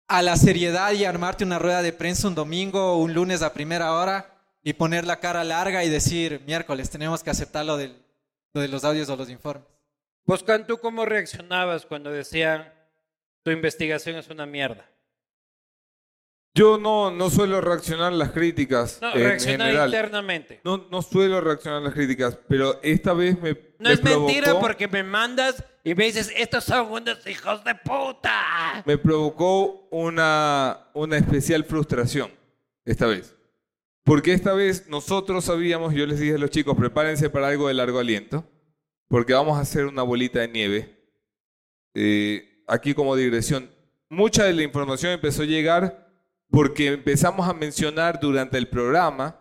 a 0.07 0.21
la 0.21 0.35
seriedad 0.35 0.91
y 0.91 1.05
armarte 1.05 1.43
una 1.43 1.59
rueda 1.59 1.81
de 1.81 1.93
prensa 1.93 2.27
un 2.27 2.35
domingo 2.35 2.93
o 2.93 2.97
un 2.97 3.13
lunes 3.13 3.41
a 3.41 3.53
primera 3.53 3.93
hora 3.93 4.29
y 4.61 4.73
poner 4.73 5.05
la 5.05 5.19
cara 5.19 5.43
larga 5.43 5.83
y 5.83 5.89
decir, 5.89 6.41
miércoles, 6.45 6.89
tenemos 6.89 7.23
que 7.23 7.29
aceptar 7.29 7.65
lo, 7.65 7.77
del- 7.77 7.97
lo 8.53 8.61
de 8.61 8.67
los 8.67 8.83
audios 8.83 9.09
o 9.09 9.15
los 9.15 9.29
informes. 9.29 9.67
Boscan, 10.25 10.67
¿tú 10.67 10.77
cómo 10.77 11.05
reaccionabas 11.05 11.85
cuando 11.85 12.11
decían 12.11 12.71
tu 13.43 13.51
investigación 13.51 14.15
es 14.17 14.29
una 14.29 14.45
mierda? 14.45 14.85
Yo 16.55 16.77
no, 16.77 17.09
no 17.09 17.31
suelo 17.31 17.61
reaccionar 17.61 18.13
a 18.13 18.15
las 18.15 18.31
críticas 18.31 18.99
No, 19.01 19.11
en 19.15 19.23
reaccionar 19.23 19.67
general. 19.67 19.89
internamente. 19.89 20.61
No, 20.63 20.85
no 20.91 21.01
suelo 21.01 21.41
reaccionar 21.41 21.79
a 21.81 21.85
las 21.85 21.93
críticas, 21.93 22.37
pero 22.47 22.79
esta 22.83 23.13
vez 23.13 23.41
me 23.41 23.53
No 23.79 23.89
me 23.89 23.93
es 23.93 24.03
mentira 24.03 24.47
provocó- 24.51 24.59
porque 24.61 24.87
me 24.87 25.01
mandas 25.03 25.63
y 25.83 25.95
me 25.95 26.05
dices, 26.05 26.31
estos 26.37 26.63
son 26.65 26.91
unos 26.91 27.25
hijos 27.25 27.63
de 27.63 27.73
puta. 27.73 28.83
me 28.85 28.97
provocó 28.99 29.87
una, 29.89 30.89
una 30.93 31.17
especial 31.17 31.63
frustración 31.63 32.29
esta 32.85 33.07
vez. 33.07 33.35
Porque 34.03 34.33
esta 34.33 34.53
vez 34.53 34.87
nosotros 34.89 35.45
sabíamos, 35.45 35.93
yo 35.95 36.05
les 36.05 36.19
dije 36.19 36.35
a 36.35 36.37
los 36.37 36.51
chicos, 36.51 36.77
prepárense 36.77 37.29
para 37.31 37.47
algo 37.47 37.67
de 37.67 37.73
largo 37.73 37.97
aliento, 37.99 38.45
porque 39.07 39.33
vamos 39.33 39.57
a 39.57 39.61
hacer 39.61 39.85
una 39.85 40.03
bolita 40.03 40.39
de 40.41 40.49
nieve. 40.49 40.99
Eh, 41.95 42.63
aquí 42.67 42.93
como 42.93 43.15
digresión, 43.15 43.71
mucha 44.09 44.43
de 44.43 44.53
la 44.53 44.61
información 44.63 45.13
empezó 45.13 45.41
a 45.43 45.45
llegar 45.45 46.02
porque 46.53 46.85
empezamos 46.85 47.49
a 47.49 47.53
mencionar 47.53 48.19
durante 48.19 48.59
el 48.59 48.67
programa 48.67 49.39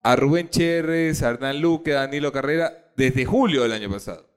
a 0.00 0.14
Rubén 0.14 0.48
Cherres, 0.48 1.20
a 1.24 1.30
Hernán 1.30 1.60
Luque, 1.60 1.92
a 1.92 2.02
Danilo 2.02 2.30
Carrera, 2.30 2.92
desde 2.96 3.24
julio 3.24 3.64
del 3.64 3.72
año 3.72 3.90
pasado. 3.90 4.30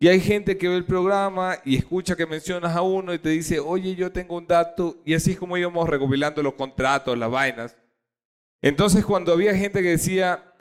Y 0.00 0.08
hay 0.08 0.18
gente 0.18 0.58
que 0.58 0.66
ve 0.66 0.74
el 0.74 0.84
programa 0.84 1.58
y 1.64 1.76
escucha 1.76 2.16
que 2.16 2.26
mencionas 2.26 2.74
a 2.74 2.82
uno 2.82 3.14
y 3.14 3.20
te 3.20 3.28
dice, 3.28 3.60
oye, 3.60 3.94
yo 3.94 4.10
tengo 4.10 4.36
un 4.36 4.48
dato, 4.48 5.00
y 5.04 5.14
así 5.14 5.30
es 5.30 5.38
como 5.38 5.56
íbamos 5.56 5.88
recopilando 5.88 6.42
los 6.42 6.54
contratos, 6.54 7.16
las 7.16 7.30
vainas. 7.30 7.76
Entonces, 8.60 9.04
cuando 9.04 9.32
había 9.32 9.54
gente 9.54 9.82
que 9.82 9.90
decía, 9.90 10.52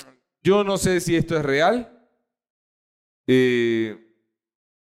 yo 0.44 0.64
no 0.64 0.78
sé 0.78 1.00
si 1.00 1.16
esto 1.16 1.36
es 1.36 1.44
real, 1.44 2.08
eh, 3.26 4.08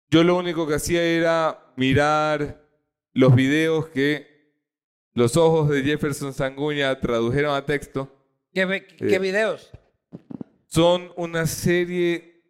yo 0.09 0.23
lo 0.23 0.37
único 0.37 0.65
que 0.65 0.75
hacía 0.75 1.03
era 1.03 1.73
mirar 1.75 2.65
los 3.11 3.35
videos 3.35 3.89
que 3.89 4.28
los 5.19 5.35
ojos 5.35 5.69
de 5.69 5.83
Jefferson 5.83 6.33
Sanguña 6.33 6.97
tradujeron 6.99 7.53
a 7.53 7.65
texto. 7.65 8.09
¿Qué, 8.53 8.61
Eh. 8.99 9.19
videos? 9.19 9.69
Son 10.65 11.11
una 11.17 11.45
serie, 11.45 12.41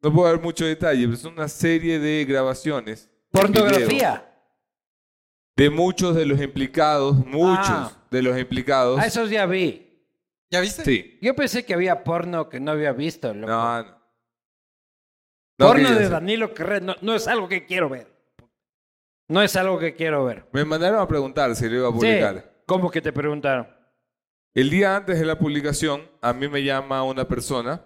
no 0.00 0.12
puedo 0.12 0.26
dar 0.32 0.40
mucho 0.42 0.64
detalle, 0.64 1.04
pero 1.06 1.16
son 1.18 1.34
una 1.34 1.48
serie 1.48 1.98
de 1.98 2.24
grabaciones. 2.24 3.10
Pornografía. 3.30 4.28
de 5.54 5.68
muchos 5.68 6.16
de 6.16 6.24
los 6.24 6.40
implicados, 6.40 7.14
muchos 7.26 7.68
Ah. 7.68 8.06
de 8.10 8.22
los 8.22 8.38
implicados. 8.38 8.98
Ah, 8.98 9.06
esos 9.06 9.28
ya 9.28 9.44
vi. 9.44 10.02
¿Ya 10.50 10.60
viste? 10.60 10.82
Sí. 10.82 11.18
Yo 11.20 11.36
pensé 11.36 11.64
que 11.66 11.74
había 11.74 12.02
porno 12.04 12.48
que 12.48 12.58
no 12.58 12.70
había 12.72 12.92
visto. 12.92 13.32
loco. 13.34 13.52
No, 13.52 13.82
no. 13.82 13.90
No 15.58 15.66
porno 15.66 15.90
de. 15.94 16.08
Danilo 16.08 16.54
Carrera 16.54 16.80
no, 16.80 16.96
no 17.02 17.14
es 17.14 17.28
algo 17.28 17.48
que 17.48 17.66
quiero 17.66 17.90
ver. 17.90 18.11
No 19.28 19.42
es 19.42 19.56
algo 19.56 19.78
que 19.78 19.94
quiero 19.94 20.24
ver. 20.24 20.46
Me 20.52 20.64
mandaron 20.64 21.00
a 21.00 21.08
preguntar 21.08 21.54
si 21.56 21.68
lo 21.68 21.76
iba 21.76 21.88
a 21.88 21.92
publicar. 21.92 22.36
Sí. 22.36 22.60
¿Cómo 22.66 22.90
que 22.90 23.00
te 23.00 23.12
preguntaron? 23.12 23.68
El 24.54 24.70
día 24.70 24.96
antes 24.96 25.18
de 25.18 25.24
la 25.24 25.38
publicación, 25.38 26.08
a 26.20 26.32
mí 26.32 26.48
me 26.48 26.62
llama 26.62 27.02
una 27.04 27.26
persona 27.26 27.84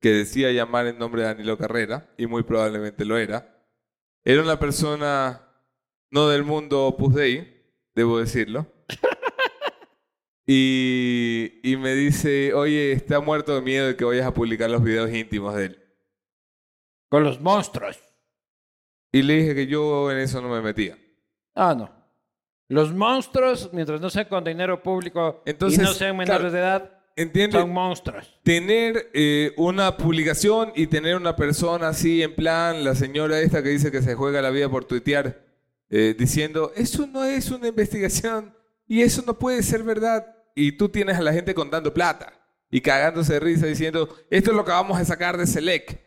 que 0.00 0.10
decía 0.10 0.50
llamar 0.52 0.86
en 0.86 0.98
nombre 0.98 1.22
de 1.22 1.28
Danilo 1.28 1.58
Carrera, 1.58 2.08
y 2.16 2.26
muy 2.26 2.42
probablemente 2.44 3.04
lo 3.04 3.18
era. 3.18 3.62
Era 4.24 4.42
una 4.42 4.58
persona 4.58 5.42
no 6.10 6.28
del 6.28 6.44
mundo 6.44 6.86
Opus 6.86 7.14
Dei, 7.14 7.62
debo 7.94 8.18
decirlo. 8.18 8.66
Y, 10.50 11.60
y 11.62 11.76
me 11.76 11.94
dice, 11.94 12.54
oye, 12.54 12.92
está 12.92 13.20
muerto 13.20 13.54
de 13.54 13.60
miedo 13.60 13.86
de 13.86 13.96
que 13.96 14.06
vayas 14.06 14.24
a 14.24 14.32
publicar 14.32 14.70
los 14.70 14.82
videos 14.82 15.12
íntimos 15.12 15.54
de 15.54 15.66
él. 15.66 15.84
Con 17.10 17.22
los 17.22 17.38
monstruos. 17.38 18.02
Y 19.12 19.22
le 19.22 19.36
dije 19.36 19.54
que 19.54 19.66
yo 19.66 20.10
en 20.10 20.18
eso 20.18 20.40
no 20.42 20.48
me 20.48 20.60
metía. 20.60 20.98
Ah, 21.54 21.74
no. 21.76 21.90
Los 22.68 22.92
monstruos, 22.94 23.70
mientras 23.72 24.00
no 24.00 24.10
sean 24.10 24.26
con 24.26 24.44
dinero 24.44 24.82
público 24.82 25.42
Entonces, 25.46 25.80
y 25.80 25.82
no 25.82 25.92
sean 25.94 26.16
menores 26.16 26.38
claro, 26.38 26.52
de 26.52 26.58
edad, 26.58 26.92
¿Entiendes? 27.16 27.60
son 27.60 27.72
monstruos. 27.72 28.38
tener 28.42 29.10
eh, 29.14 29.52
una 29.56 29.96
publicación 29.96 30.72
y 30.76 30.86
tener 30.86 31.16
una 31.16 31.34
persona 31.34 31.88
así 31.88 32.22
en 32.22 32.34
plan, 32.34 32.84
la 32.84 32.94
señora 32.94 33.40
esta 33.40 33.62
que 33.62 33.70
dice 33.70 33.90
que 33.90 34.02
se 34.02 34.14
juega 34.14 34.42
la 34.42 34.50
vida 34.50 34.68
por 34.68 34.84
tuitear, 34.84 35.44
eh, 35.90 36.14
diciendo, 36.16 36.70
eso 36.76 37.06
no 37.06 37.24
es 37.24 37.50
una 37.50 37.68
investigación 37.68 38.54
y 38.86 39.00
eso 39.00 39.22
no 39.26 39.38
puede 39.38 39.62
ser 39.62 39.82
verdad. 39.82 40.26
Y 40.54 40.72
tú 40.72 40.90
tienes 40.90 41.16
a 41.16 41.22
la 41.22 41.32
gente 41.32 41.54
contando 41.54 41.94
plata 41.94 42.32
y 42.70 42.82
cagándose 42.82 43.32
de 43.32 43.40
risa 43.40 43.66
diciendo, 43.66 44.14
esto 44.28 44.50
es 44.50 44.56
lo 44.56 44.64
que 44.64 44.72
vamos 44.72 45.00
a 45.00 45.04
sacar 45.06 45.38
de 45.38 45.46
Select. 45.46 45.98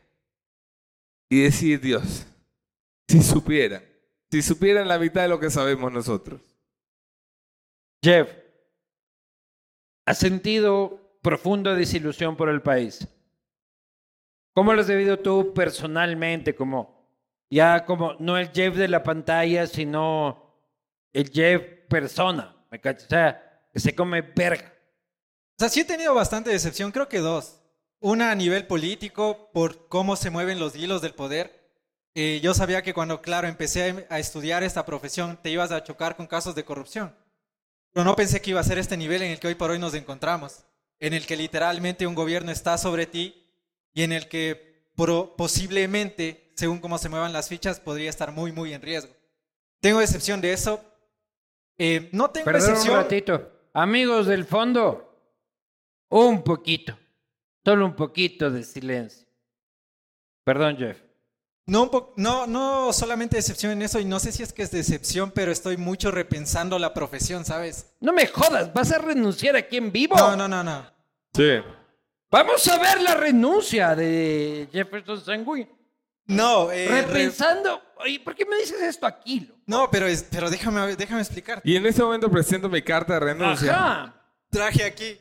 Y 1.30 1.42
decir, 1.44 1.80
Dios, 1.82 2.28
si 3.08 3.22
supieran, 3.22 3.84
si 4.30 4.42
supieran 4.42 4.88
la 4.88 5.00
mitad 5.00 5.24
de 5.24 5.28
lo 5.28 5.40
que 5.40 5.50
sabemos 5.50 5.92
nosotros. 5.92 6.42
Jeff, 8.04 8.32
¿has 10.06 10.18
sentido 10.18 11.20
profunda 11.22 11.76
desilusión 11.76 12.36
por 12.36 12.50
el 12.50 12.62
país? 12.62 13.08
¿Cómo 14.54 14.74
lo 14.74 14.82
has 14.82 14.88
vivido 14.88 15.20
tú 15.20 15.54
personalmente? 15.54 16.56
Como, 16.56 17.08
ya 17.50 17.86
como, 17.86 18.16
no 18.20 18.38
el 18.38 18.52
Jeff 18.52 18.76
de 18.76 18.88
la 18.88 19.04
pantalla, 19.04 19.68
sino 19.68 20.58
el 21.14 21.30
Jeff 21.30 21.62
persona. 21.88 22.56
¿Me 22.70 22.80
cachas? 22.82 23.06
O 23.06 23.10
sea, 23.10 23.68
que 23.72 23.80
se 23.80 23.96
come 23.96 24.22
verga. 24.22 24.74
O 25.58 25.60
sea, 25.60 25.70
sí 25.70 25.82
he 25.82 25.86
tenido 25.86 26.14
bastante 26.14 26.50
decepción, 26.50 26.92
creo 26.92 27.08
que 27.08 27.20
dos. 27.20 27.62
Una 28.00 28.32
a 28.32 28.36
nivel 28.36 28.66
político, 28.66 29.52
por 29.54 29.88
cómo 29.88 30.16
se 30.16 30.32
mueven 30.32 30.60
los 30.60 30.76
hilos 30.76 31.02
del 31.02 31.14
poder. 31.14 31.61
Eh, 32.14 32.40
yo 32.44 32.54
sabía 32.54 32.82
que 32.82 32.94
cuando, 32.94 33.22
claro, 33.22 33.48
empecé 33.48 34.06
a 34.10 34.20
estudiar 34.20 34.64
esta 34.64 34.86
profesión, 34.86 35.38
te 35.42 35.50
ibas 35.50 35.72
a 35.72 35.84
chocar 35.84 36.16
con 36.18 36.28
casos 36.28 36.56
de 36.56 36.66
corrupción. 36.66 37.16
Pero 37.94 38.04
no 38.06 38.16
pensé 38.16 38.42
que 38.42 38.50
iba 38.52 38.60
a 38.60 38.64
ser 38.66 38.78
este 38.78 38.98
nivel 38.98 39.22
en 39.22 39.32
el 39.32 39.40
que 39.40 39.48
hoy 39.48 39.56
por 39.56 39.72
hoy 39.72 39.80
nos 39.80 39.94
encontramos, 39.94 40.66
en 41.00 41.14
el 41.14 41.26
que 41.26 41.36
literalmente 41.38 42.08
un 42.08 42.16
gobierno 42.16 42.52
está 42.52 42.78
sobre 42.78 43.06
ti 43.06 43.46
y 43.94 44.04
en 44.04 44.12
el 44.12 44.28
que 44.28 44.90
pro- 44.96 45.36
posiblemente, 45.38 46.52
según 46.56 46.80
cómo 46.80 46.98
se 46.98 47.10
muevan 47.10 47.34
las 47.34 47.50
fichas, 47.50 47.80
podría 47.80 48.10
estar 48.10 48.32
muy, 48.32 48.52
muy 48.52 48.74
en 48.74 48.82
riesgo. 48.82 49.14
Tengo 49.80 50.00
decepción 50.00 50.42
de 50.42 50.54
eso. 50.54 50.84
Eh, 51.78 52.10
no 52.12 52.30
tengo 52.30 52.46
Perdón 52.46 52.62
un 52.62 52.68
decepción. 52.70 52.96
ratito. 52.98 53.52
Amigos 53.74 54.28
del 54.28 54.46
fondo, 54.46 55.18
un 56.10 56.44
poquito, 56.44 56.98
solo 57.66 57.86
un 57.86 57.96
poquito 57.96 58.52
de 58.52 58.64
silencio. 58.64 59.28
Perdón, 60.44 60.76
Jeff. 60.78 61.02
No, 61.68 62.14
no, 62.18 62.48
no 62.48 62.92
solamente 62.92 63.38
decepción 63.38 63.72
en 63.72 63.82
eso, 63.84 64.00
y 64.00 64.06
no 64.06 64.20
sé 64.20 64.32
si 64.32 64.44
es 64.44 64.52
que 64.52 64.64
es 64.64 64.72
decepción, 64.72 65.32
pero 65.32 65.52
estoy 65.52 65.78
mucho 65.78 66.12
repensando 66.12 66.78
la 66.80 66.94
profesión, 66.94 67.46
¿sabes? 67.46 67.94
No 68.00 68.12
me 68.14 68.28
jodas, 68.28 68.74
¿vas 68.74 68.92
a 68.92 68.98
renunciar 68.98 69.56
aquí 69.56 69.78
en 69.78 69.92
vivo? 69.92 70.16
No, 70.18 70.36
no, 70.36 70.48
no, 70.48 70.64
no. 70.64 70.86
Sí. 71.34 71.60
Vamos 72.30 72.68
a 72.68 72.78
ver 72.78 73.02
la 73.02 73.14
renuncia 73.16 73.96
de 73.96 74.68
Jefferson 74.72 75.24
Sangui. 75.24 75.68
No, 76.26 76.72
eh, 76.72 76.88
re- 76.88 77.02
Repensando. 77.04 77.82
Oye, 77.98 78.20
¿por 78.20 78.36
qué 78.36 78.46
me 78.46 78.56
dices 78.58 78.82
esto 78.82 79.06
aquí? 79.06 79.42
loco? 79.42 79.60
no, 79.68 79.90
pero, 79.92 80.08
es- 80.08 80.26
pero 80.30 80.50
déjame, 80.50 80.96
déjame 80.96 81.22
explicar. 81.22 81.62
Y 81.64 81.76
en 81.76 81.86
este 81.86 82.02
momento 82.02 82.30
presento 82.32 82.70
mi 82.70 82.82
carta 82.82 83.14
de 83.14 83.20
renuncia. 83.20 83.74
Ajá. 83.74 84.16
Traje 84.50 84.84
aquí. 84.84 85.18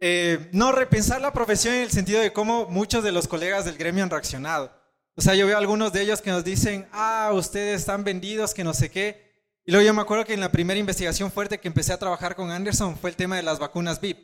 eh, 0.00 0.48
no, 0.52 0.70
repensar 0.72 1.20
la 1.20 1.32
profesión 1.32 1.74
en 1.74 1.82
el 1.82 1.90
sentido 1.90 2.20
de 2.20 2.32
cómo 2.32 2.66
muchos 2.66 3.02
de 3.04 3.12
los 3.12 3.26
colegas 3.26 3.64
del 3.64 3.76
gremio 3.78 4.04
han 4.04 4.10
reaccionado. 4.10 4.70
O 5.16 5.20
sea, 5.20 5.34
yo 5.34 5.46
veo 5.46 5.56
algunos 5.56 5.92
de 5.92 6.02
ellos 6.02 6.20
que 6.20 6.30
nos 6.30 6.44
dicen, 6.44 6.86
ah, 6.92 7.30
ustedes 7.34 7.80
están 7.80 8.02
vendidos, 8.04 8.52
que 8.52 8.64
no 8.64 8.74
sé 8.74 8.90
qué. 8.90 9.32
Y 9.64 9.70
luego 9.70 9.86
yo 9.86 9.94
me 9.94 10.02
acuerdo 10.02 10.24
que 10.24 10.34
en 10.34 10.40
la 10.40 10.50
primera 10.52 10.78
investigación 10.78 11.30
fuerte 11.30 11.58
que 11.58 11.68
empecé 11.68 11.92
a 11.92 11.98
trabajar 11.98 12.34
con 12.36 12.50
Anderson 12.50 12.96
fue 12.96 13.10
el 13.10 13.16
tema 13.16 13.36
de 13.36 13.42
las 13.42 13.58
vacunas 13.58 14.00
VIP. 14.00 14.18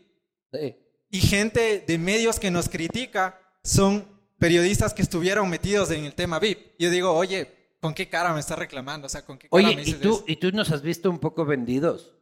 Sí. 0.52 0.76
Y 1.10 1.20
gente 1.20 1.84
de 1.86 1.98
medios 1.98 2.38
que 2.38 2.50
nos 2.50 2.68
critica 2.68 3.40
son 3.62 4.06
periodistas 4.38 4.92
que 4.92 5.02
estuvieron 5.02 5.48
metidos 5.48 5.90
en 5.90 6.04
el 6.04 6.14
tema 6.14 6.38
VIP. 6.38 6.72
Yo 6.78 6.90
digo, 6.90 7.12
oye, 7.12 7.76
¿con 7.80 7.94
qué 7.94 8.08
cara 8.08 8.34
me 8.34 8.40
estás 8.40 8.58
reclamando? 8.58 9.06
O 9.06 9.10
sea, 9.10 9.24
¿con 9.24 9.38
qué 9.38 9.48
cara 9.48 9.64
Oye, 9.64 9.76
me 9.76 9.82
¿y 9.82 9.84
dices 9.84 10.00
tú, 10.00 10.14
eso? 10.14 10.24
¿y 10.26 10.36
tú 10.36 10.50
nos 10.52 10.70
has 10.72 10.82
visto 10.82 11.08
un 11.08 11.18
poco 11.18 11.44
vendidos? 11.44 12.14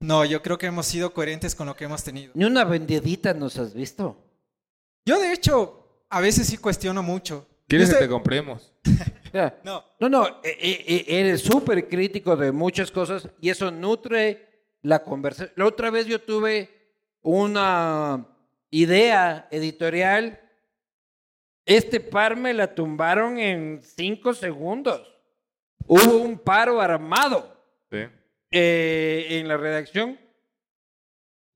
No, 0.00 0.24
yo 0.24 0.42
creo 0.42 0.58
que 0.58 0.66
hemos 0.66 0.86
sido 0.86 1.12
coherentes 1.12 1.54
con 1.54 1.66
lo 1.66 1.76
que 1.76 1.84
hemos 1.84 2.04
tenido. 2.04 2.32
Ni 2.34 2.44
una 2.44 2.64
vendidita 2.64 3.32
nos 3.34 3.58
has 3.58 3.74
visto. 3.74 4.16
Yo, 5.06 5.18
de 5.18 5.32
hecho, 5.32 6.06
a 6.10 6.20
veces 6.20 6.46
sí 6.46 6.56
cuestiono 6.58 7.02
mucho. 7.02 7.48
¿Quieres 7.68 7.88
que 7.88 7.94
sé- 7.96 8.00
te 8.02 8.08
compremos? 8.08 8.72
No, 9.64 9.84
No, 9.98 10.08
no, 10.08 10.26
e- 10.44 10.56
e- 10.60 10.84
e- 11.08 11.20
eres 11.20 11.40
súper 11.42 11.88
crítico 11.88 12.36
de 12.36 12.52
muchas 12.52 12.92
cosas 12.92 13.28
y 13.40 13.50
eso 13.50 13.70
nutre 13.72 14.48
la 14.82 15.02
conversación. 15.02 15.52
La 15.56 15.66
otra 15.66 15.90
vez 15.90 16.06
yo 16.06 16.20
tuve 16.20 16.70
una 17.20 18.24
idea 18.70 19.48
editorial. 19.50 20.40
Este 21.66 21.98
par 21.98 22.36
me 22.36 22.54
la 22.54 22.76
tumbaron 22.76 23.38
en 23.38 23.80
cinco 23.82 24.34
segundos. 24.34 25.02
Hubo 25.86 26.18
un 26.18 26.38
paro 26.38 26.80
armado 26.80 27.60
Sí. 27.90 28.04
eh, 28.52 29.26
en 29.30 29.48
la 29.48 29.56
redacción 29.56 30.16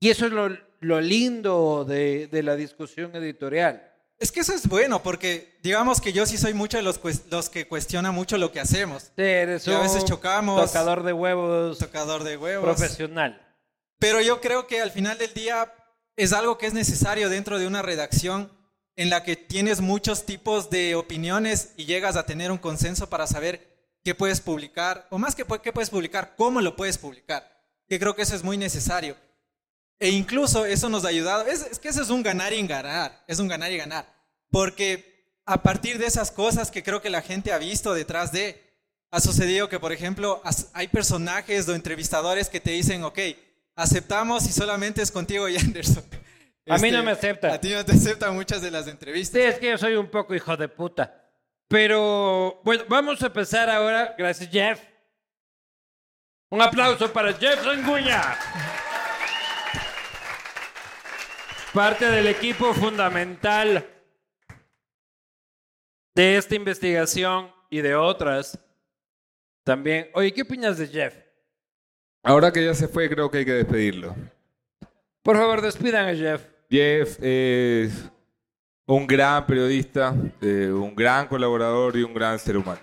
y 0.01 0.09
eso 0.09 0.25
es 0.25 0.33
lo, 0.33 0.49
lo 0.81 0.99
lindo 0.99 1.85
de, 1.85 2.27
de 2.27 2.43
la 2.43 2.55
discusión 2.57 3.15
editorial. 3.15 3.88
Es 4.19 4.31
que 4.31 4.41
eso 4.41 4.53
es 4.53 4.67
bueno 4.67 5.01
porque 5.01 5.57
digamos 5.63 6.01
que 6.01 6.11
yo 6.13 6.25
sí 6.25 6.37
soy 6.37 6.53
mucho 6.53 6.77
de 6.77 6.83
los, 6.83 6.99
los 7.29 7.49
que 7.49 7.67
cuestiona 7.67 8.11
mucho 8.11 8.37
lo 8.37 8.51
que 8.51 8.59
hacemos. 8.59 9.11
Eres 9.17 9.65
Y 9.67 9.71
a 9.73 9.79
veces 9.79 10.01
un 10.03 10.07
chocamos. 10.09 10.65
tocador 10.65 11.03
de 11.03 11.13
huevos 11.13 11.77
Tocador 11.77 12.23
de 12.23 12.37
huevos. 12.37 12.63
profesional. 12.65 13.41
Pero 13.97 14.21
yo 14.21 14.39
creo 14.41 14.67
que 14.67 14.81
al 14.81 14.91
final 14.91 15.17
del 15.17 15.33
día 15.33 15.73
es 16.15 16.33
algo 16.33 16.57
que 16.57 16.67
es 16.67 16.73
necesario 16.73 17.29
dentro 17.29 17.59
de 17.59 17.67
una 17.67 17.81
redacción 17.81 18.51
en 18.95 19.09
la 19.09 19.23
que 19.23 19.37
tienes 19.37 19.79
muchos 19.79 20.25
tipos 20.25 20.69
de 20.69 20.95
opiniones 20.95 21.69
y 21.77 21.85
llegas 21.85 22.17
a 22.17 22.25
tener 22.25 22.51
un 22.51 22.57
consenso 22.57 23.09
para 23.09 23.27
saber 23.27 23.69
qué 24.03 24.13
puedes 24.15 24.41
publicar, 24.41 25.07
o 25.09 25.17
más 25.17 25.35
que 25.35 25.45
qué 25.63 25.71
puedes 25.71 25.89
publicar, 25.89 26.33
cómo 26.35 26.59
lo 26.61 26.75
puedes 26.75 26.97
publicar. 26.97 27.49
Que 27.87 27.99
creo 27.99 28.15
que 28.15 28.21
eso 28.23 28.35
es 28.35 28.43
muy 28.43 28.57
necesario. 28.57 29.15
E 29.99 30.09
incluso 30.09 30.65
eso 30.65 30.87
nos 30.89 31.03
ha 31.05 31.09
ayudado. 31.09 31.45
Es, 31.45 31.61
es 31.63 31.79
que 31.79 31.89
eso 31.89 32.01
es 32.01 32.09
un 32.09 32.23
ganar 32.23 32.53
y 32.53 32.65
ganar. 32.65 33.23
Es 33.27 33.39
un 33.39 33.47
ganar 33.47 33.71
y 33.71 33.77
ganar. 33.77 34.05
Porque 34.49 35.27
a 35.45 35.61
partir 35.61 35.97
de 35.97 36.05
esas 36.05 36.31
cosas 36.31 36.71
que 36.71 36.83
creo 36.83 37.01
que 37.01 37.09
la 37.09 37.21
gente 37.21 37.51
ha 37.51 37.57
visto 37.57 37.93
detrás 37.93 38.31
de, 38.31 38.63
ha 39.11 39.19
sucedido 39.19 39.67
que, 39.67 39.79
por 39.79 39.91
ejemplo, 39.91 40.41
hay 40.73 40.87
personajes 40.87 41.67
o 41.67 41.75
entrevistadores 41.75 42.49
que 42.49 42.59
te 42.59 42.71
dicen, 42.71 43.03
ok, 43.03 43.19
aceptamos 43.75 44.45
y 44.45 44.51
solamente 44.53 45.01
es 45.01 45.11
contigo 45.11 45.49
y 45.49 45.57
Anderson. 45.57 46.03
A 46.67 46.77
mí 46.77 46.87
Este, 46.87 46.91
no 46.91 47.03
me 47.03 47.11
acepta. 47.11 47.53
A 47.53 47.59
ti 47.59 47.71
no 47.71 47.83
te 47.83 47.93
aceptan 47.93 48.35
muchas 48.35 48.61
de 48.61 48.69
las 48.71 48.87
entrevistas. 48.87 49.41
Sí, 49.41 49.47
es 49.47 49.57
que 49.57 49.71
yo 49.71 49.77
soy 49.77 49.95
un 49.95 50.09
poco 50.09 50.35
hijo 50.35 50.55
de 50.55 50.67
puta. 50.67 51.15
Pero 51.67 52.61
bueno, 52.63 52.83
vamos 52.87 53.21
a 53.21 53.27
empezar 53.27 53.69
ahora. 53.69 54.15
Gracias, 54.17 54.49
Jeff. 54.51 54.79
Un 56.49 56.61
aplauso 56.61 57.11
para 57.11 57.33
Jeff 57.33 57.63
Sanguña. 57.63 58.37
Parte 61.73 62.09
del 62.09 62.25
equipo 62.25 62.73
fundamental 62.73 63.87
de 66.15 66.37
esta 66.37 66.55
investigación 66.55 67.51
y 67.69 67.81
de 67.81 67.93
otras. 67.93 68.57
También. 69.63 70.09
Oye, 70.15 70.33
¿qué 70.33 70.41
opinas 70.41 70.79
de 70.79 70.87
Jeff? 70.87 71.15
Ahora 72.23 72.51
que 72.51 72.65
ya 72.65 72.73
se 72.73 72.87
fue, 72.87 73.07
creo 73.07 73.29
que 73.29 73.39
hay 73.39 73.45
que 73.45 73.53
despedirlo. 73.53 74.15
Por 75.21 75.37
favor, 75.37 75.61
despidan 75.61 76.09
a 76.09 76.15
Jeff. 76.15 76.43
Jeff 76.71 77.19
es 77.21 78.09
un 78.87 79.05
gran 79.05 79.45
periodista, 79.45 80.15
eh, 80.41 80.71
un 80.73 80.95
gran 80.95 81.27
colaborador 81.27 81.95
y 81.97 82.03
un 82.03 82.15
gran 82.15 82.39
ser 82.39 82.57
humano. 82.57 82.81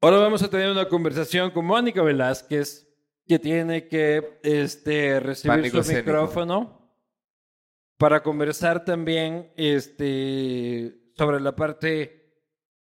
Ahora 0.00 0.18
vamos 0.18 0.42
a 0.42 0.48
tener 0.50 0.70
una 0.70 0.88
conversación 0.88 1.50
con 1.50 1.64
Mónica 1.64 2.02
Velázquez, 2.02 2.86
que 3.26 3.38
tiene 3.38 3.88
que 3.88 4.38
este, 4.42 5.18
recibir 5.20 5.56
Pánico 5.56 5.76
su 5.76 5.80
escénico. 5.80 6.06
micrófono 6.06 6.78
para 7.98 8.22
conversar 8.22 8.84
también 8.84 9.52
este, 9.56 10.96
sobre 11.16 11.40
la 11.40 11.54
parte 11.54 12.32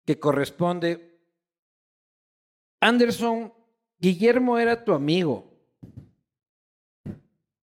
que 0.05 0.19
corresponde. 0.19 1.19
Anderson, 2.79 3.51
Guillermo 3.97 4.59
era 4.59 4.85
tu 4.85 4.93
amigo. 4.93 5.51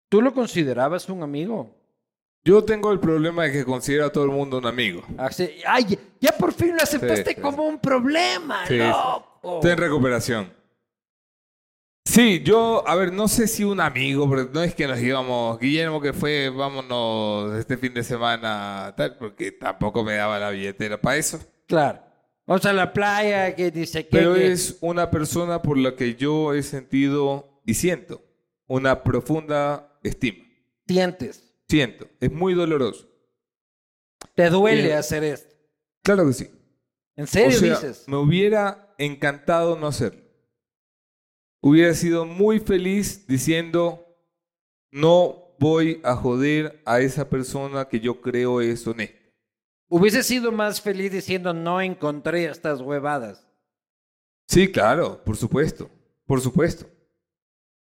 ¿Tú 0.09 0.21
lo 0.21 0.35
considerabas 0.35 1.09
un 1.09 1.23
amigo? 1.23 1.75
Yo 2.45 2.63
tengo 2.65 2.93
el 2.93 2.99
problema 3.01 3.45
de 3.45 3.53
que 3.53 3.65
considero 3.65 4.05
a 4.07 4.13
todo 4.13 4.25
el 4.25 4.31
mundo 4.31 4.59
un 4.59 4.67
amigo. 4.67 5.03
Así- 5.17 5.51
Ay, 5.67 5.99
ya 6.21 6.33
por 6.37 6.53
fin 6.53 6.77
lo 6.77 6.83
aceptaste 6.83 7.31
Sí, 7.31 7.35
sí. 7.37 7.41
como 7.41 7.63
un 7.67 7.79
problema, 7.79 8.67
Sí, 8.67 8.79
sí. 8.79 8.85
Loco. 9.45 9.57
Estoy 9.57 9.71
en 9.73 9.79
recuperación. 9.79 10.53
Sí, 12.07 12.43
yo, 12.45 12.87
a 12.87 12.95
ver, 12.97 13.13
no 13.13 13.29
sé 13.29 13.49
si 13.49 13.65
un 13.65 13.81
amigo, 13.81 14.29
pero 14.29 14.49
no 14.53 14.63
es 14.63 14.75
que 14.75 14.87
nos 14.87 15.01
íbamos, 15.01 15.59
Guillermo, 15.59 16.01
que 16.03 16.13
fue, 16.13 16.51
vámonos 16.51 17.55
este 17.59 17.79
fin 17.79 17.95
de 17.95 18.05
semana, 18.05 18.93
tal, 18.97 19.17
porque 19.17 19.53
tampoco 19.53 20.05
me 20.05 20.15
daba 20.15 20.39
la 20.39 20.51
billetera 20.51 21.01
para 21.01 21.17
eso. 21.17 21.41
Claro. 21.67 22.01
Vamos 22.47 22.65
a 22.67 22.75
la 22.75 22.93
playa, 22.93 23.55
que 23.57 23.71
dice 23.71 24.05
que... 24.07 24.11
Pero 24.19 24.37
es 24.37 24.77
una 24.83 25.11
persona 25.11 25.63
por 25.63 25.79
la 25.79 25.97
que 25.97 26.15
yo 26.15 26.53
he 26.53 26.63
sentido 26.63 27.63
y 27.65 27.73
siento 27.73 28.23
una 28.67 29.03
profunda 29.03 29.99
estima. 30.03 30.45
sientes. 30.87 31.43
Siento, 31.67 32.07
es 32.21 32.31
muy 32.31 32.53
doloroso. 32.53 33.09
Te 34.35 34.51
duele 34.51 34.89
Eh, 34.91 34.95
hacer 34.95 35.25
esto. 35.25 35.55
Claro 36.03 36.27
que 36.27 36.35
sí. 36.35 36.51
¿En 37.17 37.27
serio 37.27 37.57
O 37.57 37.61
sea, 37.61 37.71
dices? 37.71 38.05
Me 38.07 38.17
hubiera 38.19 38.84
encantado 38.99 39.77
no 39.77 39.87
hacerlo. 39.87 40.23
Hubiera 41.61 41.95
sido 41.95 42.27
muy 42.27 42.61
feliz 42.61 43.27
diciendo, 43.27 44.05
no 44.91 45.57
voy 45.59 46.01
a 46.05 46.15
joder 46.15 46.83
a 46.85 47.01
esa 47.01 47.29
persona 47.29 47.89
que 47.89 48.01
yo 48.01 48.21
creo 48.21 48.61
es 48.61 48.87
honesta. 48.87 49.19
Hubiese 49.89 50.23
sido 50.23 50.53
más 50.53 50.81
feliz 50.81 51.13
diciendo 51.13 51.55
no 51.55 51.81
encontré 51.81 52.47
estas 52.47 52.81
huevadas. 52.81 53.47
Sí, 54.47 54.71
claro, 54.71 55.23
por 55.25 55.37
supuesto, 55.37 55.91
por 56.27 56.41
supuesto. 56.41 56.87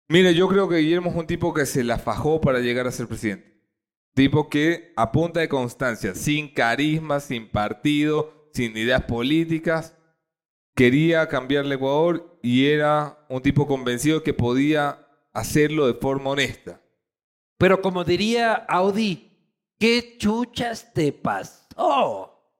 Mire, 0.08 0.34
yo 0.34 0.48
creo 0.48 0.68
que 0.68 0.78
Guillermo 0.78 1.10
es 1.10 1.16
un 1.16 1.26
tipo 1.26 1.54
que 1.54 1.66
se 1.66 1.84
la 1.84 1.98
fajó 1.98 2.40
para 2.40 2.58
llegar 2.58 2.86
a 2.86 2.92
ser 2.92 3.06
presidente. 3.06 3.50
Tipo 4.14 4.48
que 4.48 4.92
a 4.96 5.12
punta 5.12 5.38
de 5.38 5.48
constancia, 5.48 6.14
sin 6.16 6.52
carisma, 6.52 7.20
sin 7.20 7.48
partido, 7.48 8.48
sin 8.52 8.76
ideas 8.76 9.04
políticas, 9.04 9.94
quería 10.80 11.28
cambiarle 11.28 11.74
Ecuador 11.74 12.38
y 12.40 12.64
era 12.64 13.18
un 13.28 13.42
tipo 13.42 13.66
convencido 13.66 14.22
que 14.22 14.32
podía 14.32 15.06
hacerlo 15.30 15.86
de 15.86 15.92
forma 15.92 16.30
honesta. 16.30 16.80
Pero 17.58 17.82
como 17.82 18.02
diría 18.02 18.54
Audi, 18.66 19.30
¿qué 19.78 20.16
chuchas 20.16 20.90
te 20.94 21.12
pasó? 21.12 22.50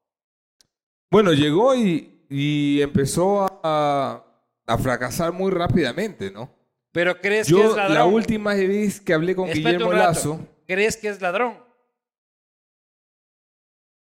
Bueno, 1.10 1.32
llegó 1.32 1.74
y, 1.74 2.26
y 2.28 2.82
empezó 2.82 3.46
a, 3.64 4.22
a 4.66 4.76
fracasar 4.78 5.32
muy 5.32 5.50
rápidamente, 5.50 6.30
¿no? 6.30 6.54
¿Pero 6.92 7.18
crees 7.22 7.48
que 7.48 7.58
es 7.58 7.74
ladrón? 7.74 7.94
la 7.94 8.04
última 8.04 8.52
vez 8.52 9.00
que 9.00 9.14
hablé 9.14 9.34
con 9.34 9.48
Espérate 9.48 9.78
Guillermo. 9.78 9.92
Lazo, 9.94 10.46
¿Crees 10.66 10.98
que 10.98 11.08
es 11.08 11.22
ladrón? 11.22 11.56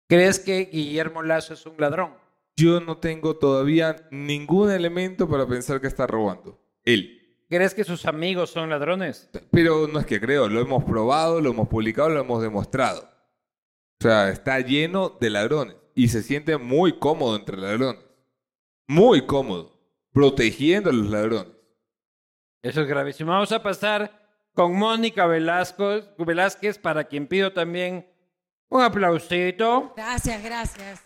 ¿Crees 0.08 0.38
que 0.38 0.66
Guillermo 0.66 1.20
Lazo 1.20 1.54
es 1.54 1.66
un 1.66 1.74
ladrón? 1.78 2.23
Yo 2.56 2.80
no 2.80 2.98
tengo 2.98 3.36
todavía 3.36 4.08
ningún 4.10 4.70
elemento 4.70 5.28
para 5.28 5.46
pensar 5.46 5.80
que 5.80 5.86
está 5.86 6.06
robando. 6.06 6.60
Él. 6.84 7.20
¿Crees 7.48 7.74
que 7.74 7.84
sus 7.84 8.06
amigos 8.06 8.50
son 8.50 8.70
ladrones? 8.70 9.30
Pero 9.50 9.86
no 9.86 10.00
es 10.00 10.06
que 10.06 10.20
creo, 10.20 10.48
lo 10.48 10.60
hemos 10.60 10.84
probado, 10.84 11.40
lo 11.40 11.50
hemos 11.50 11.68
publicado, 11.68 12.08
lo 12.08 12.20
hemos 12.20 12.42
demostrado. 12.42 13.08
O 14.00 14.02
sea, 14.02 14.30
está 14.30 14.60
lleno 14.60 15.10
de 15.20 15.30
ladrones 15.30 15.76
y 15.94 16.08
se 16.08 16.22
siente 16.22 16.56
muy 16.56 16.98
cómodo 16.98 17.36
entre 17.36 17.56
ladrones. 17.56 18.02
Muy 18.86 19.26
cómodo, 19.26 19.78
protegiendo 20.12 20.90
a 20.90 20.92
los 20.92 21.08
ladrones. 21.08 21.52
Eso 22.62 22.80
es 22.80 22.88
gravísimo. 22.88 23.30
Vamos 23.30 23.52
a 23.52 23.62
pasar 23.62 24.24
con 24.54 24.74
Mónica 24.74 25.26
Velasco, 25.26 26.00
Velázquez, 26.18 26.78
para 26.78 27.04
quien 27.04 27.26
pido 27.26 27.52
también 27.52 28.10
un 28.68 28.82
aplausito. 28.82 29.92
Gracias, 29.96 30.42
gracias. 30.42 31.02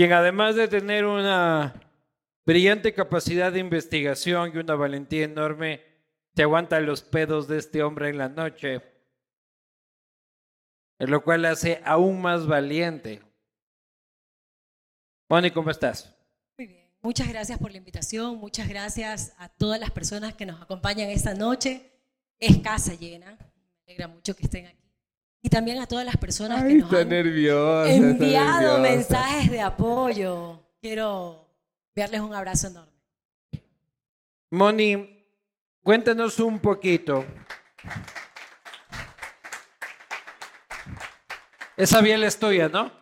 Quien 0.00 0.14
además 0.14 0.56
de 0.56 0.66
tener 0.66 1.04
una 1.04 1.74
brillante 2.46 2.94
capacidad 2.94 3.52
de 3.52 3.58
investigación 3.60 4.50
y 4.54 4.56
una 4.56 4.74
valentía 4.74 5.24
enorme, 5.24 5.84
se 6.34 6.42
aguanta 6.42 6.80
los 6.80 7.02
pedos 7.02 7.48
de 7.48 7.58
este 7.58 7.82
hombre 7.82 8.08
en 8.08 8.16
la 8.16 8.30
noche, 8.30 8.80
lo 11.00 11.22
cual 11.22 11.44
hace 11.44 11.82
aún 11.84 12.22
más 12.22 12.46
valiente. 12.46 13.20
Moni, 15.28 15.50
¿cómo 15.50 15.70
estás? 15.70 16.16
Muy 16.56 16.66
bien. 16.66 16.88
Muchas 17.02 17.28
gracias 17.28 17.58
por 17.58 17.70
la 17.70 17.76
invitación. 17.76 18.38
Muchas 18.38 18.70
gracias 18.70 19.34
a 19.36 19.50
todas 19.50 19.78
las 19.78 19.90
personas 19.90 20.32
que 20.32 20.46
nos 20.46 20.62
acompañan 20.62 21.10
esta 21.10 21.34
noche. 21.34 21.92
Es 22.38 22.56
casa 22.56 22.94
llena. 22.94 23.36
Me 23.36 23.92
alegra 23.92 24.08
mucho 24.08 24.34
que 24.34 24.44
estén 24.44 24.64
aquí. 24.64 24.79
Y 25.42 25.48
también 25.48 25.80
a 25.80 25.86
todas 25.86 26.04
las 26.04 26.16
personas 26.18 26.62
que 26.64 26.74
nos 26.74 26.84
está 26.84 27.00
han 27.00 27.08
nerviosa. 27.08 27.90
está 27.90 28.06
enviado 28.06 28.78
nerviosa. 28.78 28.80
mensajes 28.80 29.50
de 29.50 29.60
apoyo. 29.60 30.60
Quiero 30.80 31.48
enviarles 31.94 32.20
un 32.20 32.34
abrazo 32.34 32.66
enorme. 32.68 32.92
Moni, 34.50 35.24
cuéntanos 35.82 36.38
un 36.40 36.58
poquito. 36.58 37.24
Esa 41.76 42.00
biela 42.02 42.26
es 42.26 42.38
tuya, 42.38 42.68
¿no? 42.68 42.92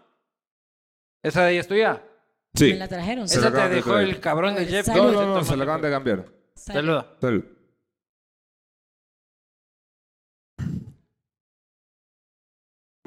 Esa 1.23 1.45
de 1.45 1.53
ella 1.53 1.61
es 1.61 1.69
tuya. 1.69 2.03
Sí. 2.55 2.73
Me 2.73 2.77
la 2.79 2.89
trajeron. 2.89 3.29
Se 3.29 3.39
Esa 3.41 3.51
te 3.53 3.61
de 3.69 3.69
dejó 3.77 3.91
traer. 3.93 4.09
el 4.09 4.21
cabrón 4.21 4.55
de 4.55 4.67
Jeff. 4.67 4.87
No, 4.89 5.11
no, 5.11 5.27
no, 5.27 5.45
se 5.45 5.57
lo 5.57 5.63
acaban 5.65 5.83
de 5.83 5.91
cambiar. 5.91 6.25
Saluda. 6.55 7.17
Salud. 7.21 7.45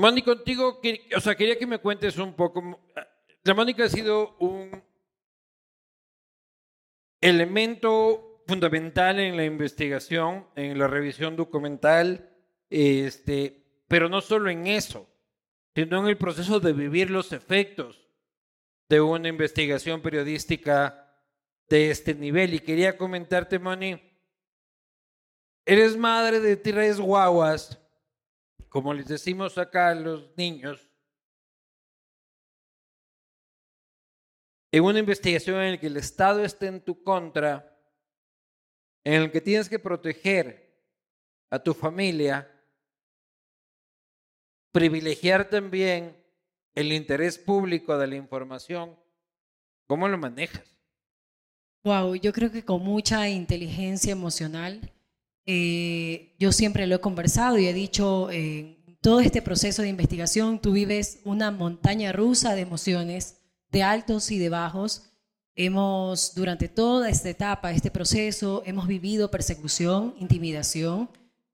Moni, 0.02 0.24
contigo, 0.24 0.82
o 1.16 1.20
sea, 1.20 1.36
quería 1.36 1.60
que 1.60 1.68
me 1.68 1.78
cuentes 1.78 2.18
un 2.18 2.34
poco. 2.34 2.80
La 3.44 3.54
Mónica 3.54 3.84
ha 3.84 3.90
sido 3.90 4.36
un 4.40 4.84
elemento 7.22 8.44
fundamental 8.48 9.20
en 9.20 9.38
la 9.38 9.46
investigación, 9.46 10.48
en 10.56 10.80
la 10.80 10.88
revisión 10.88 11.36
documental, 11.36 12.36
este, 12.72 13.84
pero 13.88 14.10
no 14.10 14.22
solo 14.22 14.50
en 14.50 14.66
eso, 14.66 15.08
sino 15.76 16.00
en 16.00 16.08
el 16.08 16.18
proceso 16.18 16.60
de 16.60 16.74
vivir 16.74 17.12
los 17.12 17.32
efectos 17.32 18.10
de 18.90 19.02
una 19.02 19.28
investigación 19.28 20.02
periodística 20.02 21.16
de 21.70 21.92
este 21.92 22.16
nivel. 22.16 22.56
Y 22.56 22.60
quería 22.62 22.98
comentarte, 22.98 23.60
Moni, 23.60 24.02
eres 25.64 25.96
madre 25.96 26.40
de 26.40 26.58
tres 26.58 27.00
guaguas 27.00 27.81
como 28.72 28.94
les 28.94 29.06
decimos 29.06 29.58
acá 29.58 29.90
a 29.90 29.96
los 29.96 30.32
niños, 30.38 30.90
en 34.72 34.82
una 34.82 35.00
investigación 35.00 35.62
en 35.62 35.72
la 35.74 35.78
que 35.78 35.88
el 35.88 35.98
Estado 35.98 36.42
esté 36.42 36.68
en 36.68 36.80
tu 36.80 37.04
contra, 37.04 37.78
en 39.04 39.24
el 39.24 39.30
que 39.30 39.42
tienes 39.42 39.68
que 39.68 39.78
proteger 39.78 40.74
a 41.50 41.60
tu 41.60 41.74
familia, 41.74 42.50
privilegiar 44.72 45.50
también 45.50 46.16
el 46.74 46.94
interés 46.94 47.38
público 47.38 47.98
de 47.98 48.08
la 48.08 48.16
información, 48.16 48.98
¿cómo 49.86 50.08
lo 50.08 50.18
manejas? 50.18 50.78
Wow, 51.84 52.16
yo 52.16 52.32
creo 52.32 52.50
que 52.50 52.64
con 52.64 52.82
mucha 52.82 53.28
inteligencia 53.28 54.14
emocional. 54.14 54.94
Eh, 55.46 56.36
yo 56.40 56.52
siempre 56.52 56.88
lo 56.88 56.96
he 56.96 57.00
conversado 57.02 57.58
y 57.58 57.68
he 57.68 57.74
dicho, 57.74 58.30
eh, 58.32 58.78
todo 59.02 59.20
este 59.20 59.42
proceso 59.42 59.82
de 59.82 59.90
investigación, 59.90 60.60
tú 60.60 60.74
vives 60.74 61.20
una 61.26 61.50
montaña 61.52 62.12
rusa 62.12 62.54
de 62.56 62.62
emociones, 62.62 63.38
de 63.72 63.84
altos 63.84 64.32
y 64.32 64.38
de 64.38 64.50
bajos. 64.50 65.08
Hemos, 65.56 66.34
durante 66.36 66.70
toda 66.70 67.10
esta 67.10 67.30
etapa, 67.30 67.72
este 67.72 67.92
proceso, 67.92 68.64
hemos 68.66 68.88
vivido 68.88 69.32
persecución, 69.32 70.14
intimidación 70.20 71.10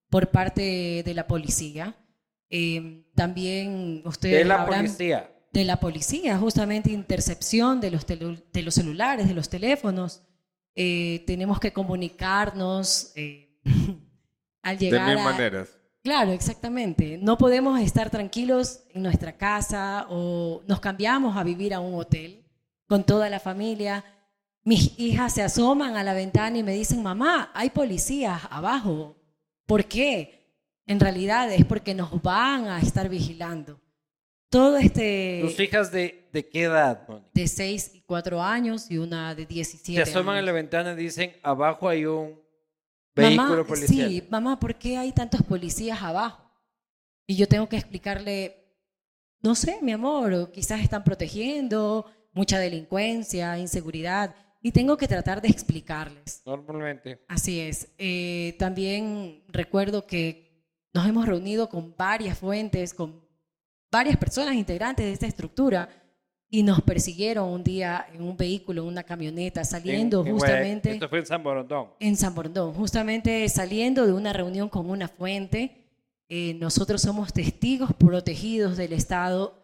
por 0.09 0.29
parte 0.29 1.01
de 1.05 1.13
la 1.13 1.27
policía. 1.27 1.95
Eh, 2.49 3.05
también 3.15 4.01
ustedes 4.05 4.39
De 4.39 4.45
la 4.45 4.61
habrán- 4.63 4.85
policía. 4.85 5.31
de 5.51 5.63
la 5.63 5.79
policía, 5.79 6.37
justamente 6.37 6.91
intercepción 6.91 7.79
de 7.81 7.91
los, 7.91 8.05
de 8.05 8.61
los 8.61 8.73
celulares, 8.75 9.27
de 9.27 9.33
los 9.33 9.49
teléfonos. 9.49 10.21
Eh, 10.75 11.23
tenemos 11.25 11.59
que 11.59 11.73
comunicarnos 11.73 13.11
eh, 13.15 13.46
al 14.63 14.77
De 14.77 14.85
llegar 14.85 15.07
mil 15.09 15.17
a... 15.17 15.23
maneras. 15.23 15.69
Claro, 16.03 16.31
exactamente. 16.31 17.17
No 17.21 17.37
podemos 17.37 17.79
estar 17.81 18.09
tranquilos 18.09 18.81
en 18.93 19.03
nuestra 19.03 19.35
casa 19.37 20.05
o 20.09 20.61
nos 20.67 20.79
cambiamos 20.79 21.35
a 21.35 21.43
vivir 21.43 21.73
a 21.73 21.79
un 21.81 21.95
hotel 21.95 22.45
con 22.87 23.03
toda 23.05 23.29
la 23.29 23.39
familia. 23.41 24.05
Mis 24.63 24.97
hijas 24.99 25.33
se 25.33 25.43
asoman 25.43 25.97
a 25.97 26.03
la 26.03 26.13
ventana 26.13 26.57
y 26.57 26.63
me 26.63 26.73
dicen, 26.73 27.03
mamá, 27.03 27.51
hay 27.53 27.71
policías 27.71 28.41
abajo. 28.49 29.17
¿Por 29.65 29.85
qué? 29.85 30.53
En 30.85 30.99
realidad 31.01 31.51
es 31.51 31.65
porque 31.65 31.93
nos 31.93 32.21
van 32.21 32.67
a 32.67 32.79
estar 32.79 33.09
vigilando. 33.09 33.81
Todo 34.49 34.77
este 34.77 35.39
¿Tus 35.43 35.59
hijas 35.59 35.91
de, 35.91 36.29
de 36.31 36.47
qué 36.47 36.63
edad, 36.63 37.05
de 37.33 37.47
6 37.49 37.91
y 37.95 38.01
4 38.03 38.41
años 38.41 38.89
y 38.89 38.97
una 38.97 39.35
de 39.35 39.45
17 39.45 40.05
Se 40.05 40.09
asoman 40.09 40.35
a 40.35 40.37
años. 40.37 40.45
la 40.45 40.51
ventana 40.53 40.93
y 40.93 40.95
dicen, 40.95 41.33
abajo 41.43 41.89
hay 41.89 42.05
un 42.05 42.39
vehículo 43.17 43.49
mamá, 43.49 43.63
policial. 43.67 44.09
Sí, 44.09 44.23
mamá, 44.29 44.59
¿por 44.59 44.75
qué 44.75 44.97
hay 44.97 45.11
tantos 45.11 45.41
policías 45.43 46.01
abajo? 46.01 46.49
Y 47.25 47.35
yo 47.35 47.47
tengo 47.47 47.67
que 47.67 47.75
explicarle, 47.75 48.55
no 49.41 49.55
sé, 49.55 49.79
mi 49.81 49.91
amor, 49.91 50.33
o 50.33 50.51
quizás 50.51 50.81
están 50.81 51.03
protegiendo, 51.03 52.05
mucha 52.31 52.59
delincuencia, 52.59 53.57
inseguridad, 53.57 54.33
y 54.61 54.71
tengo 54.71 54.97
que 54.97 55.07
tratar 55.07 55.41
de 55.41 55.49
explicarles. 55.49 56.41
Normalmente. 56.45 57.23
Así 57.27 57.59
es. 57.59 57.89
Eh, 57.97 58.55
también 58.57 59.43
recuerdo 59.49 60.07
que 60.07 60.65
nos 60.93 61.05
hemos 61.07 61.25
reunido 61.25 61.69
con 61.69 61.95
varias 61.95 62.37
fuentes, 62.37 62.93
con 62.93 63.27
varias 63.91 64.17
personas 64.17 64.55
integrantes 64.55 65.05
de 65.05 65.13
esta 65.13 65.27
estructura, 65.27 65.89
y 66.49 66.63
nos 66.63 66.81
persiguieron 66.81 67.49
un 67.49 67.63
día 67.63 68.07
en 68.13 68.21
un 68.21 68.37
vehículo, 68.37 68.81
en 68.83 68.87
una 68.87 69.03
camioneta, 69.03 69.65
saliendo 69.65 70.21
En- 70.21 70.27
en- 70.27 70.33
justamente 70.33 70.91
Esto 70.91 71.09
fue 71.09 71.19
en 71.19 71.25
San 71.25 71.43
Borondón. 71.43 71.87
en 71.99 72.15
San 72.15 72.33
Borondón, 72.33 72.73
justamente 72.73 73.47
saliendo 73.49 74.05
de 74.05 74.13
una 74.13 74.31
reunión 74.33 74.69
con 74.69 74.89
una 74.89 75.07
fuente. 75.07 75.83
eh, 76.29 76.55
nosotros 76.55 77.01
somos 77.01 77.31
testigos 77.31 77.93
protegidos 77.93 78.75
del 78.75 78.91
Estado. 78.91 79.63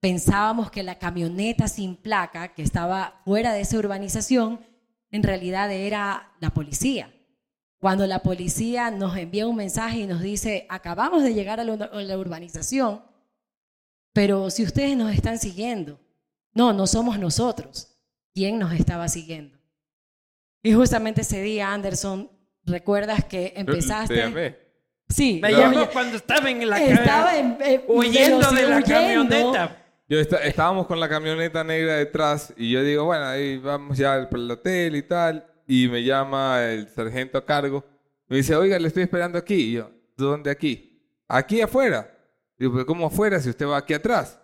Pensábamos 0.00 0.70
que 0.72 0.82
la 0.82 0.98
camioneta 0.98 1.68
sin 1.68 1.94
placa 1.96 2.54
que 2.54 2.62
estaba 2.62 3.20
fuera 3.24 3.52
de 3.52 3.60
esa 3.60 3.78
urbanización 3.78 4.60
en 5.12 5.22
realidad 5.22 5.70
era 5.72 6.32
la 6.40 6.50
policía. 6.50 7.12
Cuando 7.78 8.06
la 8.06 8.18
policía 8.20 8.90
nos 8.90 9.16
envía 9.16 9.46
un 9.46 9.54
mensaje 9.56 10.00
y 10.00 10.06
nos 10.06 10.20
dice, 10.22 10.66
acabamos 10.68 11.22
de 11.22 11.34
llegar 11.34 11.60
a 11.60 11.64
la, 11.64 11.74
a 11.84 12.02
la 12.02 12.18
urbanización, 12.18 13.02
pero 14.16 14.48
si 14.48 14.62
ustedes 14.64 14.96
nos 14.96 15.12
están 15.14 15.38
siguiendo, 15.38 16.00
no, 16.54 16.72
no 16.72 16.86
somos 16.86 17.18
nosotros. 17.18 17.98
¿Quién 18.34 18.58
nos 18.58 18.72
estaba 18.72 19.08
siguiendo? 19.08 19.58
Y 20.62 20.72
justamente 20.72 21.20
ese 21.20 21.42
día, 21.42 21.70
Anderson, 21.70 22.30
¿recuerdas 22.64 23.26
que 23.26 23.52
empezaste? 23.56 24.14
Te 24.14 24.20
llamé. 24.22 24.56
Sí, 25.10 25.38
Me 25.42 25.52
llamó 25.52 25.86
cuando 25.90 26.16
estaba 26.16 26.50
en 26.50 26.66
la 26.68 26.82
estaba 26.82 27.36
en, 27.38 27.58
eh, 27.60 27.84
huyendo 27.88 28.50
de 28.50 28.62
la 28.62 28.76
huyendo. 28.78 28.86
camioneta. 28.86 29.84
Yo 30.08 30.18
esta- 30.18 30.42
estábamos 30.44 30.86
con 30.86 30.98
la 30.98 31.10
camioneta 31.10 31.62
negra 31.62 31.96
detrás 31.96 32.54
y 32.56 32.70
yo 32.70 32.82
digo, 32.82 33.04
bueno, 33.04 33.26
ahí 33.26 33.58
vamos 33.58 33.98
ya 33.98 34.26
para 34.30 34.42
el 34.42 34.50
hotel 34.50 34.96
y 34.96 35.02
tal. 35.02 35.46
Y 35.68 35.88
me 35.88 36.02
llama 36.02 36.64
el 36.64 36.88
sargento 36.88 37.36
a 37.36 37.44
cargo. 37.44 37.84
Me 38.28 38.38
dice, 38.38 38.56
oiga, 38.56 38.78
le 38.78 38.88
estoy 38.88 39.02
esperando 39.02 39.36
aquí. 39.36 39.54
Y 39.56 39.72
yo, 39.72 39.90
¿dónde 40.16 40.50
aquí? 40.50 41.02
Aquí 41.28 41.60
afuera. 41.60 42.15
Digo, 42.58 42.72
pero 42.72 42.86
¿cómo 42.86 43.06
afuera 43.06 43.40
si 43.40 43.50
usted 43.50 43.66
va 43.66 43.76
aquí 43.78 43.94
atrás? 43.94 44.38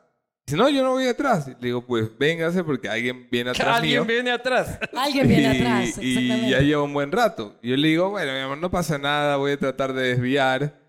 Dice, 0.46 0.56
no, 0.56 0.68
yo 0.68 0.82
no 0.82 0.90
voy 0.92 1.06
atrás. 1.06 1.46
Le 1.48 1.54
digo, 1.60 1.86
pues 1.86 2.10
véngase 2.18 2.62
porque 2.64 2.88
alguien 2.88 3.28
viene 3.30 3.50
atrás 3.52 3.76
Alguien 3.78 4.00
mío. 4.00 4.04
viene 4.04 4.30
atrás. 4.32 4.78
Alguien 4.96 5.28
viene 5.28 5.42
Y- 5.42 5.60
atrás, 5.60 5.98
Y, 5.98 6.12
exactamente. 6.14 6.50
ya 6.50 6.60
lleva 6.60 6.82
un 6.82 6.92
buen 6.92 7.12
rato. 7.12 7.56
Y 7.62 7.70
yo 7.70 7.76
le 7.76 7.88
digo, 7.88 8.10
bueno, 8.10 8.32
mi 8.32 8.38
amor, 8.40 8.58
no 8.58 8.70
pasa 8.70 8.98
nada, 8.98 9.36
voy 9.36 9.52
a 9.52 9.56
tratar 9.56 9.92
de 9.92 10.02
desviar. 10.08 10.80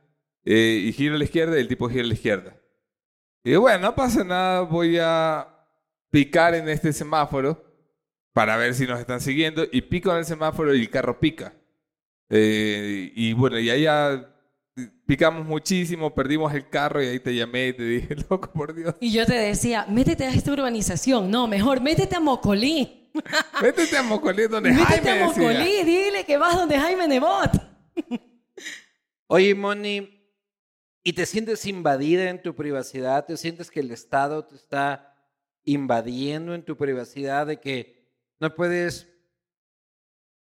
Eh, 0.45 0.81
y 0.85 0.91
giro 0.91 1.15
a 1.15 1.17
la 1.17 1.23
izquierda 1.23 1.55
y 1.57 1.61
el 1.61 1.67
tipo 1.69 1.87
gira 1.89 2.03
a 2.03 2.07
la 2.07 2.13
izquierda. 2.13 2.55
Y 3.45 3.51
digo, 3.51 3.61
bueno, 3.61 3.79
no 3.79 3.95
pasa 3.95 4.23
nada, 4.23 4.61
voy 4.61 4.97
a 5.01 5.47
picar 6.11 6.53
en 6.55 6.67
este 6.67 6.91
semáforo 6.91 7.63
para 8.33 8.57
ver 8.57 8.73
si 8.73 8.85
nos 8.87 8.99
están 8.99 9.21
siguiendo 9.21 9.65
y 9.71 9.81
pico 9.83 10.11
en 10.11 10.17
el 10.17 10.25
semáforo 10.25 10.73
y 10.75 10.81
el 10.81 10.89
carro 10.89 11.19
pica. 11.19 11.53
Eh, 12.29 13.11
y 13.15 13.33
bueno, 13.33 13.59
y 13.59 13.69
allá 13.69 14.32
picamos 15.05 15.45
muchísimo, 15.45 16.13
perdimos 16.13 16.53
el 16.53 16.69
carro 16.69 17.01
y 17.03 17.07
ahí 17.07 17.19
te 17.19 17.35
llamé 17.35 17.67
y 17.69 17.73
te 17.73 17.83
dije, 17.83 18.15
loco, 18.29 18.51
por 18.51 18.73
Dios. 18.73 18.95
Y 18.99 19.11
yo 19.11 19.25
te 19.25 19.35
decía, 19.35 19.85
métete 19.87 20.25
a 20.25 20.31
esta 20.31 20.51
urbanización. 20.51 21.29
No, 21.29 21.47
mejor 21.47 21.81
métete 21.81 22.15
a 22.15 22.19
Mocolí. 22.19 22.99
Métete 23.61 23.95
a 23.95 24.01
Mocolí 24.01 24.47
donde 24.47 24.71
métete 24.71 24.85
Jaime 24.85 25.09
a 25.11 25.27
decía. 25.27 25.43
Mocolí, 25.43 25.83
dile 25.83 26.25
que 26.25 26.35
vas 26.35 26.55
donde 26.55 26.79
Jaime 26.79 27.07
Nebot. 27.07 27.51
Oye, 29.27 29.53
Moni, 29.53 30.33
¿y 31.03 31.13
te 31.13 31.27
sientes 31.27 31.67
invadida 31.67 32.27
en 32.31 32.41
tu 32.41 32.55
privacidad? 32.55 33.23
¿Te 33.27 33.37
sientes 33.37 33.69
que 33.69 33.81
el 33.81 33.91
Estado 33.91 34.43
te 34.45 34.55
está 34.55 35.15
invadiendo 35.63 36.55
en 36.55 36.65
tu 36.65 36.75
privacidad 36.75 37.45
de 37.45 37.59
que 37.59 38.03
no 38.39 38.53
puedes 38.55 39.07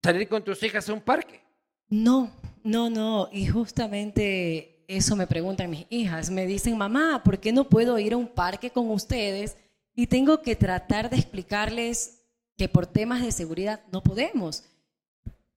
salir 0.04 0.28
con 0.28 0.44
tus 0.44 0.62
hijas 0.62 0.90
a 0.90 0.94
un 0.94 1.02
parque? 1.02 1.42
No, 1.90 2.32
no, 2.64 2.90
no. 2.90 3.30
Y 3.32 3.48
justamente 3.48 4.84
eso 4.88 5.16
me 5.16 5.28
preguntan 5.28 5.70
mis 5.70 5.86
hijas. 5.90 6.30
Me 6.30 6.46
dicen, 6.46 6.78
mamá, 6.78 7.22
¿por 7.24 7.40
qué 7.40 7.52
no 7.52 7.70
puedo 7.70 7.98
ir 8.00 8.14
a 8.14 8.18
un 8.18 8.28
parque 8.28 8.70
con 8.70 8.90
ustedes? 8.90 9.58
Y 9.96 10.08
tengo 10.08 10.42
que 10.42 10.56
tratar 10.56 11.10
de 11.10 11.18
explicarles 11.18 12.20
que 12.58 12.70
por 12.70 12.88
temas 12.88 13.22
de 13.22 13.32
seguridad 13.32 13.82
no 13.92 14.04
podemos. 14.04 14.64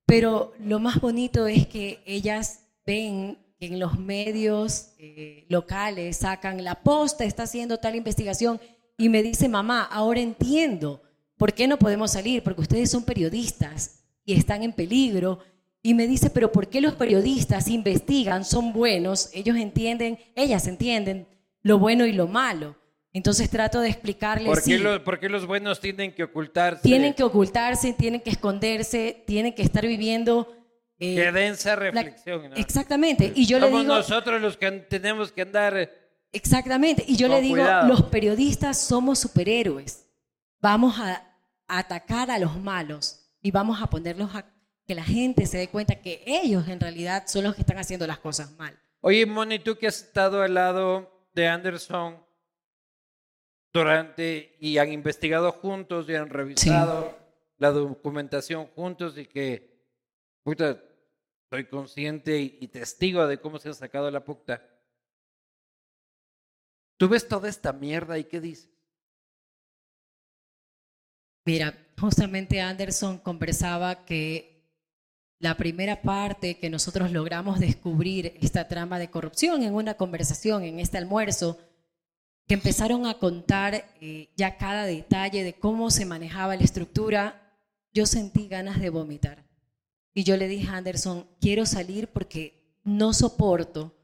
Pero 0.06 0.52
lo 0.60 0.78
más 0.78 1.00
bonito 1.00 1.46
es 1.46 1.66
que 1.66 2.00
ellas 2.06 2.60
ven 2.84 3.38
que 3.58 3.66
en 3.66 3.78
los 3.78 3.98
medios 3.98 4.90
eh, 4.98 5.46
locales 5.48 6.18
sacan 6.18 6.62
la 6.64 6.82
posta, 6.82 7.24
está 7.24 7.44
haciendo 7.44 7.78
tal 7.78 7.94
investigación 7.94 8.60
y 8.98 9.08
me 9.08 9.22
dice, 9.22 9.48
mamá, 9.48 9.84
ahora 9.84 10.20
entiendo 10.20 11.02
por 11.36 11.52
qué 11.54 11.66
no 11.66 11.78
podemos 11.78 12.12
salir, 12.12 12.42
porque 12.42 12.60
ustedes 12.60 12.90
son 12.90 13.04
periodistas 13.04 14.04
y 14.24 14.34
están 14.34 14.62
en 14.62 14.72
peligro. 14.72 15.38
Y 15.82 15.94
me 15.94 16.06
dice, 16.06 16.30
pero 16.30 16.52
¿por 16.52 16.68
qué 16.68 16.80
los 16.80 16.94
periodistas 16.94 17.66
investigan, 17.68 18.44
son 18.44 18.72
buenos, 18.72 19.30
ellos 19.34 19.56
entienden, 19.56 20.18
ellas 20.36 20.66
entienden 20.68 21.26
lo 21.62 21.78
bueno 21.78 22.06
y 22.06 22.12
lo 22.12 22.28
malo? 22.28 22.76
Entonces 23.12 23.50
trato 23.50 23.80
de 23.80 23.88
explicarles, 23.90 24.46
¿Por 24.48 24.58
qué, 24.58 24.62
sí, 24.64 24.78
lo- 24.78 25.02
por 25.04 25.18
qué 25.20 25.28
los 25.28 25.44
buenos 25.46 25.80
tienen 25.80 26.14
que 26.14 26.22
ocultarse? 26.22 26.82
tienen 26.82 27.12
que 27.14 27.24
ocultarse, 27.24 27.92
tienen 27.92 28.20
que 28.20 28.30
esconderse, 28.30 29.24
tienen 29.26 29.52
que 29.54 29.62
estar 29.62 29.84
viviendo... 29.86 30.48
eh, 30.98 31.16
Qué 31.16 31.32
densa 31.32 31.70
la- 31.70 31.76
reflexión. 31.76 32.50
¿no? 32.50 32.56
Exactamente. 32.56 33.32
Y 33.34 33.44
yo 33.46 33.58
le 33.58 33.66
digo, 33.66 33.82
nosotros 33.82 34.40
los 34.40 34.56
que 34.56 34.70
tenemos 34.70 35.30
que 35.32 35.42
andar... 35.42 35.90
exactamente. 36.32 37.04
Y 37.06 37.16
yo 37.16 37.28
le 37.28 37.40
digo, 37.40 37.56
cuidado. 37.56 37.88
los 37.88 38.04
periodistas 38.04 38.78
somos 38.78 39.18
superhéroes. 39.18 40.06
Vamos 40.60 40.98
a, 40.98 41.16
a 41.66 41.78
atacar 41.78 42.30
a 42.30 42.38
los 42.38 42.56
malos 42.58 43.28
y 43.42 43.50
vamos 43.50 43.82
a 43.82 43.88
ponerlos 43.88 44.34
a 44.34 44.46
que 44.86 44.94
la 44.94 45.04
gente 45.04 45.46
se 45.46 45.58
dé 45.58 45.68
cuenta 45.68 46.00
que 46.00 46.22
ellos 46.26 46.68
en 46.68 46.80
realidad 46.80 47.24
son 47.26 47.44
los 47.44 47.54
que 47.54 47.62
están 47.62 47.78
haciendo 47.78 48.06
las 48.06 48.18
cosas 48.18 48.52
mal. 48.58 48.78
Oye, 49.00 49.26
Moni, 49.26 49.58
tú 49.58 49.76
que 49.76 49.86
has 49.86 50.02
estado 50.02 50.42
al 50.42 50.54
lado 50.54 51.28
de 51.34 51.48
Anderson 51.48 52.24
durante 53.72 54.56
y 54.60 54.78
han 54.78 54.92
investigado 54.92 55.52
juntos 55.52 56.08
y 56.08 56.14
han 56.14 56.28
revisado 56.28 57.18
la 57.58 57.70
documentación 57.70 58.66
juntos 58.66 59.16
y 59.16 59.26
que, 59.26 59.88
puta, 60.42 60.82
soy 61.50 61.66
consciente 61.66 62.38
y, 62.38 62.58
y 62.60 62.68
testigo 62.68 63.26
de 63.26 63.38
cómo 63.38 63.58
se 63.58 63.70
ha 63.70 63.74
sacado 63.74 64.10
la 64.10 64.24
puta. 64.24 64.62
Tú 66.96 67.08
ves 67.08 67.26
toda 67.26 67.48
esta 67.48 67.72
mierda 67.72 68.18
y 68.18 68.24
qué 68.24 68.40
dices. 68.40 68.70
Mira, 71.44 71.76
justamente 71.98 72.60
Anderson 72.60 73.18
conversaba 73.18 74.04
que 74.04 74.51
la 75.42 75.56
primera 75.56 76.00
parte 76.02 76.56
que 76.58 76.70
nosotros 76.70 77.10
logramos 77.10 77.58
descubrir 77.58 78.38
esta 78.40 78.68
trama 78.68 78.98
de 79.00 79.10
corrupción 79.10 79.64
en 79.64 79.74
una 79.74 79.94
conversación, 79.94 80.62
en 80.62 80.78
este 80.78 80.98
almuerzo, 80.98 81.58
que 82.46 82.54
empezaron 82.54 83.06
a 83.06 83.18
contar 83.18 83.84
eh, 84.00 84.30
ya 84.36 84.56
cada 84.56 84.84
detalle 84.84 85.42
de 85.42 85.54
cómo 85.54 85.90
se 85.90 86.06
manejaba 86.06 86.54
la 86.56 86.62
estructura, 86.62 87.58
yo 87.92 88.06
sentí 88.06 88.46
ganas 88.46 88.80
de 88.80 88.90
vomitar. 88.90 89.44
Y 90.14 90.22
yo 90.22 90.36
le 90.36 90.46
dije 90.46 90.68
a 90.68 90.76
Anderson, 90.76 91.26
quiero 91.40 91.66
salir 91.66 92.08
porque 92.08 92.78
no 92.84 93.12
soporto 93.12 93.96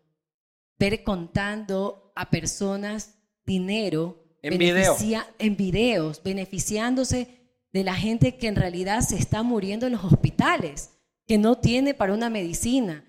ver 0.76 1.04
contando 1.04 2.12
a 2.16 2.30
personas 2.30 3.14
dinero 3.46 4.24
En 4.42 4.58
video. 4.58 4.74
beneficia- 4.94 5.26
en 5.38 5.56
videos, 5.56 6.20
beneficiándose 6.24 7.28
de 7.72 7.84
la 7.84 7.94
gente 7.94 8.36
que 8.38 8.48
en 8.48 8.56
realidad 8.56 9.02
se 9.02 9.16
está 9.16 9.42
muriendo 9.44 9.86
en 9.86 9.92
los 9.92 10.04
hospitales, 10.04 10.90
que 11.28 11.38
no 11.38 11.58
tiene 11.58 11.94
para 11.94 12.14
una 12.14 12.28
medicina. 12.30 13.04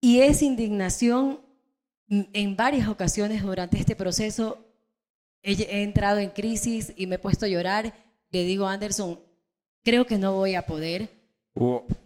Y 0.00 0.20
esa 0.20 0.44
indignación, 0.44 1.40
en 2.08 2.56
varias 2.56 2.88
ocasiones 2.88 3.42
durante 3.42 3.78
este 3.78 3.94
proceso, 3.96 4.64
he, 5.42 5.52
he 5.62 5.82
entrado 5.82 6.18
en 6.20 6.30
crisis 6.30 6.92
y 6.96 7.06
me 7.06 7.16
he 7.16 7.18
puesto 7.18 7.44
a 7.44 7.48
llorar. 7.48 7.92
Le 8.30 8.44
digo 8.44 8.66
a 8.66 8.72
Anderson, 8.72 9.20
creo 9.84 10.06
que 10.06 10.16
no 10.16 10.32
voy 10.32 10.54
a 10.54 10.64
poder, 10.64 11.10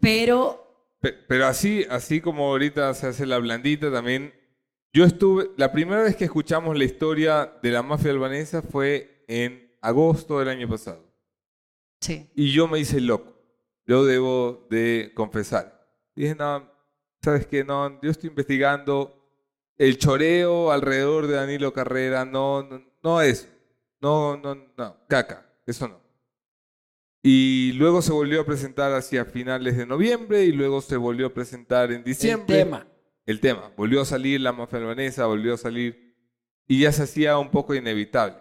pero 0.01 0.63
Pe- 0.99 1.13
Pero 1.13 1.47
así, 1.47 1.85
así 1.91 2.21
como 2.23 2.47
ahorita 2.49 2.93
se 2.95 3.07
hace 3.07 3.27
la 3.27 3.39
blandita 3.39 3.93
también, 3.93 4.33
yo 4.95 5.05
estuve, 5.05 5.51
la 5.59 5.71
primera 5.71 6.03
vez 6.03 6.17
que 6.17 6.25
escuchamos 6.25 6.77
la 6.77 6.85
historia 6.85 7.53
de 7.63 7.71
la 7.71 7.83
mafia 7.83 8.11
albanesa 8.11 8.63
fue 8.63 9.25
en 9.29 9.71
agosto 9.83 10.39
del 10.39 10.49
año 10.49 10.67
pasado. 10.69 11.05
sí, 12.01 12.27
Y 12.35 12.51
yo 12.51 12.67
me 12.67 12.81
hice 12.81 13.01
loco, 13.01 13.36
yo 13.87 14.05
debo 14.05 14.67
de 14.71 15.13
confesar. 15.15 15.87
Dije, 16.15 16.35
no, 16.35 16.71
¿sabes 17.23 17.47
qué? 17.47 17.65
No, 17.65 18.01
yo 18.03 18.11
estoy 18.11 18.31
investigando 18.31 19.17
el 19.79 19.99
choreo 19.99 20.73
alrededor 20.73 21.27
de 21.27 21.35
Danilo 21.35 21.73
Carrera, 21.73 22.25
no, 22.25 22.63
no, 22.63 22.83
no 23.03 23.21
eso, 23.21 23.47
no, 24.01 24.37
no, 24.37 24.55
no, 24.77 24.97
caca, 25.09 25.47
eso 25.67 25.89
no. 25.89 26.01
Y 27.23 27.73
luego 27.73 28.03
se 28.03 28.13
volvió 28.13 28.41
a 28.41 28.47
presentar 28.47 28.93
hacia 28.93 29.25
finales 29.25 29.77
de 29.77 29.85
noviembre 29.85 30.45
y 30.45 30.53
luego 30.53 30.81
se 30.81 30.97
volvió 30.97 31.27
a 31.27 31.35
presentar 31.35 31.91
en 31.91 32.05
diciembre. 32.05 32.57
El 32.57 32.65
tema. 32.65 32.87
El 33.27 33.41
tema. 33.41 33.73
Volvió 33.77 34.01
a 34.01 34.05
salir 34.05 34.41
la 34.41 34.53
mafia 34.53 34.79
albanesa, 34.79 35.27
volvió 35.27 35.55
a 35.55 35.59
salir 35.59 36.15
y 36.69 36.83
ya 36.83 36.93
se 36.93 37.03
hacía 37.03 37.37
un 37.39 37.51
poco 37.51 37.75
inevitable. 37.75 38.37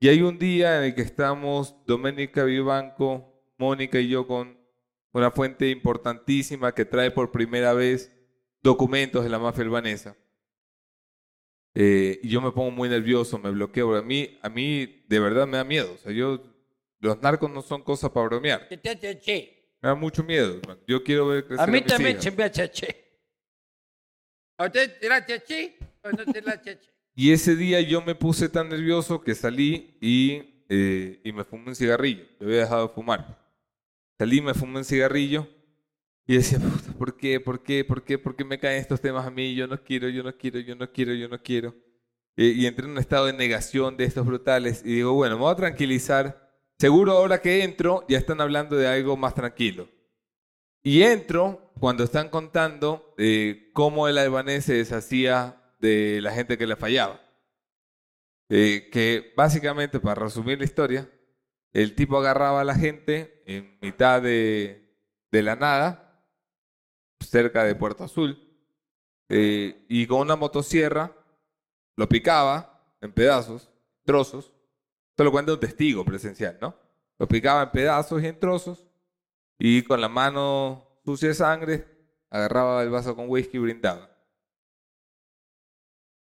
Y 0.00 0.08
hay 0.08 0.20
un 0.20 0.36
día 0.36 0.78
en 0.78 0.84
el 0.86 0.94
que 0.96 1.02
estamos 1.02 1.76
Doménica 1.86 2.42
Vivanco, 2.42 3.31
Mónica 3.62 4.00
y 4.00 4.08
yo 4.08 4.26
con 4.26 4.58
una 5.12 5.30
fuente 5.30 5.70
importantísima 5.70 6.74
que 6.74 6.84
trae 6.84 7.12
por 7.12 7.30
primera 7.30 7.72
vez 7.74 8.10
documentos 8.60 9.22
de 9.22 9.30
la 9.30 9.38
mafia 9.38 9.62
albanesa. 9.62 10.16
Eh, 11.74 12.18
y 12.22 12.28
yo 12.28 12.40
me 12.40 12.50
pongo 12.50 12.70
muy 12.72 12.88
nervioso, 12.88 13.38
me 13.38 13.50
bloqueo. 13.50 13.94
A 13.96 14.02
mí, 14.02 14.38
a 14.42 14.48
mí 14.48 15.04
de 15.08 15.20
verdad 15.20 15.46
me 15.46 15.58
da 15.58 15.64
miedo. 15.64 15.92
O 15.94 15.98
sea, 15.98 16.10
yo, 16.12 16.42
los 16.98 17.22
narcos 17.22 17.50
no 17.50 17.62
son 17.62 17.82
cosas 17.82 18.10
para 18.10 18.26
bromear. 18.26 18.68
Me 18.68 19.88
da 19.88 19.94
mucho 19.94 20.24
miedo. 20.24 20.58
hermano. 20.58 20.80
Yo 20.88 21.02
quiero 21.04 21.28
ver 21.28 21.46
crecer 21.46 21.62
A 21.62 21.66
mí 21.66 21.78
mis 21.78 21.86
también 21.86 22.10
hijas. 22.12 22.24
se 22.24 22.30
me 22.32 22.42
hace 22.44 22.70
che. 22.70 23.02
¿A 24.58 24.66
usted 24.66 24.98
te 24.98 25.08
la 25.08 25.24
che 25.24 25.78
o 26.02 26.10
no 26.10 26.24
te 26.32 26.42
la 26.42 26.60
che? 26.60 26.78
Y 27.14 27.32
ese 27.32 27.54
día 27.56 27.80
yo 27.80 28.00
me 28.02 28.14
puse 28.14 28.48
tan 28.48 28.68
nervioso 28.68 29.22
que 29.22 29.34
salí 29.34 29.96
y, 30.00 30.64
eh, 30.68 31.20
y 31.24 31.32
me 31.32 31.44
fumé 31.44 31.68
un 31.68 31.74
cigarrillo. 31.76 32.24
Yo 32.40 32.46
había 32.46 32.60
dejado 32.60 32.88
de 32.88 32.94
fumar. 32.94 33.41
Salí, 34.18 34.40
me 34.40 34.54
fumé 34.54 34.78
un 34.78 34.84
cigarrillo 34.84 35.48
y 36.26 36.36
decía, 36.36 36.58
"Puta, 36.58 36.92
¿por 36.98 37.16
qué? 37.16 37.40
¿Por 37.40 37.62
qué? 37.62 37.84
¿Por 37.84 38.04
qué? 38.04 38.18
¿Por 38.18 38.36
qué 38.36 38.44
me 38.44 38.58
caen 38.58 38.80
estos 38.80 39.00
temas 39.00 39.26
a 39.26 39.30
mí? 39.30 39.54
Yo 39.54 39.66
no 39.66 39.82
quiero, 39.82 40.08
yo 40.08 40.22
no 40.22 40.36
quiero, 40.36 40.60
yo 40.60 40.76
no 40.76 40.90
quiero, 40.90 41.14
yo 41.14 41.28
no 41.28 41.42
quiero. 41.42 41.74
Y 42.36 42.64
entré 42.66 42.86
en 42.86 42.92
un 42.92 42.98
estado 42.98 43.26
de 43.26 43.34
negación 43.34 43.96
de 43.96 44.04
estos 44.04 44.24
brutales 44.24 44.82
y 44.84 44.94
digo, 44.94 45.12
bueno, 45.12 45.36
me 45.36 45.42
voy 45.42 45.52
a 45.52 45.56
tranquilizar. 45.56 46.50
Seguro 46.78 47.12
ahora 47.12 47.42
que 47.42 47.62
entro 47.62 48.04
ya 48.08 48.18
están 48.18 48.40
hablando 48.40 48.76
de 48.76 48.86
algo 48.88 49.16
más 49.16 49.34
tranquilo. 49.34 49.88
Y 50.82 51.02
entro 51.02 51.72
cuando 51.78 52.04
están 52.04 52.28
contando 52.28 53.14
eh, 53.18 53.70
cómo 53.72 54.08
el 54.08 54.18
albanés 54.18 54.64
se 54.64 54.74
deshacía 54.74 55.62
de 55.80 56.20
la 56.22 56.32
gente 56.32 56.56
que 56.56 56.66
le 56.66 56.76
fallaba. 56.76 57.20
Eh, 58.48 58.88
que 58.92 59.32
básicamente, 59.36 60.00
para 60.00 60.22
resumir 60.22 60.58
la 60.58 60.64
historia, 60.64 61.08
el 61.72 61.94
tipo 61.94 62.18
agarraba 62.18 62.60
a 62.60 62.64
la 62.64 62.74
gente 62.74 63.42
en 63.46 63.78
mitad 63.80 64.22
de, 64.22 64.94
la 65.30 65.56
nada, 65.56 66.22
cerca 67.20 67.64
de 67.64 67.74
Puerto 67.74 68.04
Azul, 68.04 68.38
eh, 69.28 69.84
y 69.88 70.06
con 70.06 70.20
una 70.20 70.36
motosierra 70.36 71.16
lo 71.96 72.08
picaba 72.08 72.96
en 73.00 73.12
pedazos, 73.12 73.70
trozos. 74.04 74.52
Esto 75.10 75.24
lo 75.24 75.32
cuenta 75.32 75.52
un 75.52 75.60
testigo 75.60 76.04
presencial, 76.04 76.58
¿no? 76.60 76.74
Lo 77.18 77.26
picaba 77.26 77.62
en 77.62 77.70
pedazos 77.70 78.22
y 78.22 78.26
en 78.26 78.38
trozos, 78.38 78.86
y 79.58 79.82
con 79.82 80.00
la 80.00 80.08
mano 80.08 81.00
sucia 81.04 81.28
de 81.28 81.34
sangre 81.34 81.86
agarraba 82.28 82.82
el 82.82 82.90
vaso 82.90 83.16
con 83.16 83.28
whisky 83.28 83.56
y 83.56 83.60
brindaba. 83.60 84.10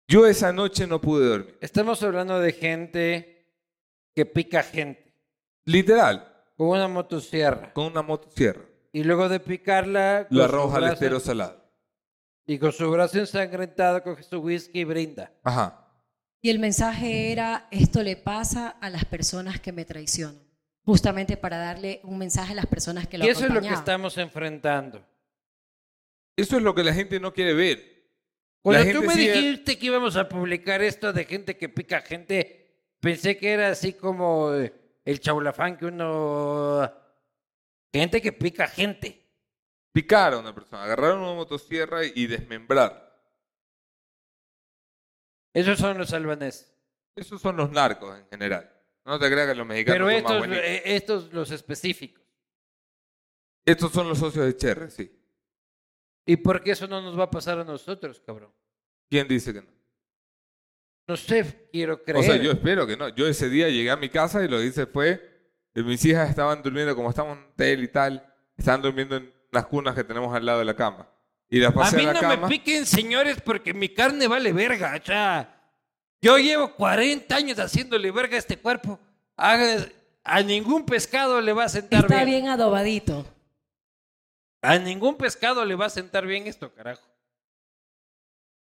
Yo 0.09 0.27
esa 0.27 0.52
noche 0.52 0.86
no 0.86 1.01
pude 1.01 1.28
dormir. 1.28 1.59
Estamos 1.60 2.02
hablando 2.02 2.40
de 2.40 2.52
gente 2.52 3.55
que 4.15 4.24
pica 4.24 4.62
gente 4.62 5.07
Literal, 5.69 6.27
con 6.57 6.69
una 6.69 6.89
motosierra. 6.89 7.73
con 7.74 7.86
una 7.86 8.03
motosierra. 8.03 8.62
Y 8.93 9.05
luego 9.05 9.28
de 9.28 9.39
picarla, 9.39 10.27
su 10.31 10.43
arroja 10.43 10.78
al 10.78 10.85
estero 10.93 11.20
salado. 11.20 11.62
y 12.47 12.59
con 12.59 12.73
su 12.73 12.90
brazo 12.90 13.19
ensangrentado 13.19 14.03
coge 14.03 14.23
su 14.23 14.39
whisky 14.39 14.81
y 14.81 14.85
brinda. 14.85 15.31
Ajá. 15.45 15.85
Y 16.40 16.49
el 16.51 16.59
mensaje 16.59 17.31
era, 17.32 17.69
esto 17.70 18.03
le 18.03 18.16
pasa 18.16 18.69
a 18.81 18.89
las 18.89 19.05
personas 19.05 19.61
que 19.61 19.73
me 19.73 19.85
traicionan. 19.85 20.40
Justamente 20.85 21.36
para 21.36 21.59
darle 21.59 22.01
un 22.05 22.16
mensaje 22.16 22.53
a 22.53 22.57
las 22.57 22.66
personas 22.66 23.07
que 23.07 23.19
lo 23.19 23.27
Y 23.27 23.28
eso 23.28 23.40
es 23.40 23.49
lo 23.49 23.61
que 23.61 23.69
acompañaban. 23.69 23.78
estamos 23.81 24.16
enfrentando. 24.16 25.05
Eso 26.36 26.57
es 26.57 26.62
lo 26.62 26.74
que 26.74 26.85
la 26.85 26.95
gente 26.95 27.20
no 27.20 27.35
quiere 27.35 27.53
ver. 27.53 28.09
Cuando 28.62 28.85
La 28.85 28.93
tú 28.99 29.03
me 29.03 29.12
sigue- 29.15 29.32
dijiste 29.32 29.78
que 29.78 29.86
íbamos 29.86 30.16
a 30.16 30.28
publicar 30.28 30.81
esto 30.82 31.12
de 31.12 31.24
gente 31.27 31.57
que 31.59 31.69
pica 31.69 32.01
gente, 32.01 32.95
pensé 33.01 33.36
que 33.36 33.51
era 33.53 33.69
así 33.69 33.93
como 33.93 34.55
eh, 34.55 34.73
el 35.09 35.20
chaulafán 35.20 35.78
que 35.78 35.86
uno... 35.86 36.93
Gente 37.90 38.20
que 38.20 38.30
pica 38.30 38.68
gente. 38.68 39.26
Picar 39.90 40.35
a 40.35 40.39
una 40.39 40.55
persona, 40.55 40.85
agarrar 40.85 41.14
una 41.16 41.32
motosierra 41.32 42.05
y 42.05 42.26
desmembrar. 42.26 43.18
Esos 45.55 45.78
son 45.78 45.97
los 45.97 46.12
albaneses. 46.12 46.76
Esos 47.16 47.40
son 47.40 47.56
los 47.56 47.70
narcos 47.70 48.18
en 48.18 48.28
general. 48.28 48.70
No 49.06 49.18
te 49.18 49.30
creas 49.30 49.48
que 49.48 49.55
los 49.55 49.66
mexicanos 49.66 49.94
Pero 49.97 50.05
son 50.05 50.12
más 50.12 50.20
estos, 50.20 50.39
buenitos. 50.39 50.64
eh, 50.66 50.82
estos 50.85 51.32
los 51.32 51.51
específicos. 51.52 52.24
Estos 53.64 53.90
son 53.90 54.10
los 54.10 54.18
socios 54.18 54.44
de 54.44 54.56
Cherry, 54.59 54.90
sí. 54.90 55.10
¿Y 56.26 56.36
por 56.36 56.62
qué 56.62 56.72
eso 56.72 56.86
no 56.86 57.01
nos 57.01 57.18
va 57.18 57.24
a 57.24 57.30
pasar 57.30 57.59
a 57.59 57.64
nosotros, 57.64 58.20
cabrón? 58.20 58.52
¿Quién 59.09 59.26
dice 59.26 59.55
que 59.55 59.62
no? 59.62 59.78
No 61.09 61.16
sé, 61.16 61.68
quiero 61.72 62.02
creer. 62.02 62.18
O 62.18 62.22
sea, 62.22 62.36
yo 62.36 62.52
espero 62.52 62.86
que 62.86 62.97
no. 62.97 63.09
Yo 63.09 63.26
ese 63.26 63.48
día 63.48 63.68
llegué 63.68 63.90
a 63.90 63.97
mi 63.97 64.10
casa 64.10 64.44
y 64.44 64.48
lo 64.48 64.59
que 64.59 64.66
hice 64.66 64.86
fue, 64.86 65.26
mis 65.74 66.05
hijas 66.05 66.28
estaban 66.28 66.62
durmiendo, 66.62 66.94
como 66.94 67.09
estamos 67.10 67.36
en 67.39 67.44
hotel 67.44 67.82
y 67.82 67.89
tal, 67.89 68.24
estaban 68.56 68.82
durmiendo 68.82 69.16
en 69.16 69.32
las 69.51 69.66
cunas 69.66 69.94
que 69.94 70.05
tenemos 70.05 70.35
al 70.36 70.44
lado 70.44 70.59
de 70.59 70.66
la 70.66 70.76
cama. 70.76 71.09
Y 71.48 71.60
las 71.60 71.70
A 71.70 71.74
pasé 71.74 71.97
a, 71.97 71.98
mí 71.98 72.05
la 72.05 72.12
no 72.12 72.20
cama. 72.20 72.36
me 72.36 72.48
piquen, 72.48 72.85
señores, 72.85 73.40
porque 73.40 73.72
mi 73.72 73.89
carne 73.89 74.26
vale 74.28 74.52
verga. 74.52 74.98
O 75.02 75.05
sea, 75.05 75.72
yo 76.20 76.36
llevo 76.36 76.74
40 76.74 77.35
años 77.35 77.59
haciéndole 77.59 78.10
verga 78.10 78.36
a 78.36 78.39
este 78.40 78.59
cuerpo. 78.59 79.01
Haga- 79.35 79.89
a 80.24 80.43
ningún 80.43 80.85
pescado 80.85 81.40
le 81.40 81.55
va 81.55 81.64
a 81.64 81.68
sentar 81.70 82.01
Está 82.02 82.16
bien. 82.24 82.43
bien 82.43 82.48
adobadito. 82.48 83.24
A 84.60 84.76
ningún 84.76 85.16
pescado 85.16 85.64
le 85.64 85.74
va 85.74 85.86
a 85.86 85.90
sentar 85.90 86.26
bien 86.26 86.47
esto, 86.47 86.70
carajo. 86.74 87.07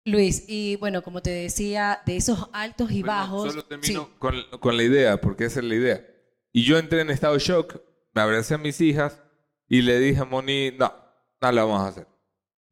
Luis, 0.05 0.45
y 0.49 0.77
bueno, 0.77 1.03
como 1.03 1.23
te 1.23 1.31
decía, 1.31 2.03
de 2.05 2.17
esos 2.17 2.49
altos 2.53 2.91
y 2.91 3.01
Bueno, 3.01 3.07
bajos. 3.07 3.51
Solo 3.51 3.65
termino 3.65 4.05
sí. 4.05 4.11
con, 4.19 4.35
con 4.61 4.77
la 4.77 4.83
idea, 4.83 5.21
porque 5.21 5.47
esa 5.47 5.61
es 5.61 5.67
la 5.67 5.75
idea. 5.75 6.07
Y 6.53 6.65
yo 6.65 6.79
entré 6.79 7.01
en 7.01 7.11
estado 7.11 7.35
de 7.35 7.41
shock, 7.41 7.81
me 8.13 8.21
abracé 8.23 8.55
a 8.55 8.59
mis 8.59 8.81
hijas 8.81 9.21
y 9.67 9.83
le 9.83 9.99
dije 9.99 10.21
a 10.21 10.25
Moni, 10.25 10.73
no, 10.73 10.93
no 11.41 11.53
la 11.53 11.65
vamos 11.65 11.81
a 11.81 11.89
hacer. 11.89 12.07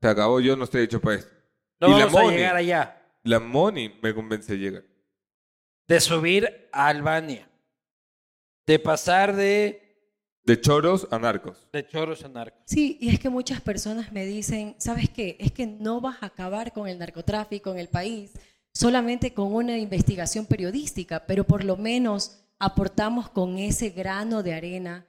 Se 0.00 0.08
acabó, 0.08 0.40
yo 0.40 0.56
no 0.56 0.64
estoy 0.64 0.82
hecho 0.82 1.00
para 1.00 1.16
esto. 1.16 1.32
No 1.80 1.88
Y 1.88 1.90
la 1.92 2.04
vamos 2.06 2.20
a 2.20 2.22
Moni. 2.24 2.36
llegar 2.36 2.56
allá. 2.56 3.02
La 3.24 3.40
Moni 3.40 3.98
me 4.02 4.14
convence 4.14 4.52
de 4.52 4.58
llegar. 4.58 4.84
De 5.88 6.00
subir 6.00 6.68
a 6.72 6.88
Albania. 6.88 7.48
De 8.66 8.78
pasar 8.78 9.34
de, 9.34 9.81
De 10.44 10.60
choros 10.60 11.06
a 11.10 11.18
narcos. 11.18 11.68
de 11.72 11.86
choros 11.86 12.24
a 12.24 12.28
narcos. 12.28 12.62
Sí, 12.66 12.98
y 13.00 13.10
es 13.10 13.20
que 13.20 13.28
muchas 13.28 13.60
personas 13.60 14.12
me 14.12 14.26
dicen, 14.26 14.74
¿sabes 14.78 15.08
qué? 15.08 15.36
Es 15.38 15.52
que 15.52 15.66
no 15.66 16.00
vas 16.00 16.22
a 16.22 16.26
acabar 16.26 16.72
con 16.72 16.88
el 16.88 16.98
narcotráfico 16.98 17.70
en 17.70 17.78
el 17.78 17.88
país 17.88 18.32
solamente 18.74 19.34
con 19.34 19.54
una 19.54 19.78
investigación 19.78 20.46
periodística, 20.46 21.26
pero 21.26 21.44
por 21.44 21.64
lo 21.64 21.76
menos 21.76 22.42
aportamos 22.58 23.28
con 23.28 23.58
ese 23.58 23.90
grano 23.90 24.42
de 24.42 24.54
arena 24.54 25.06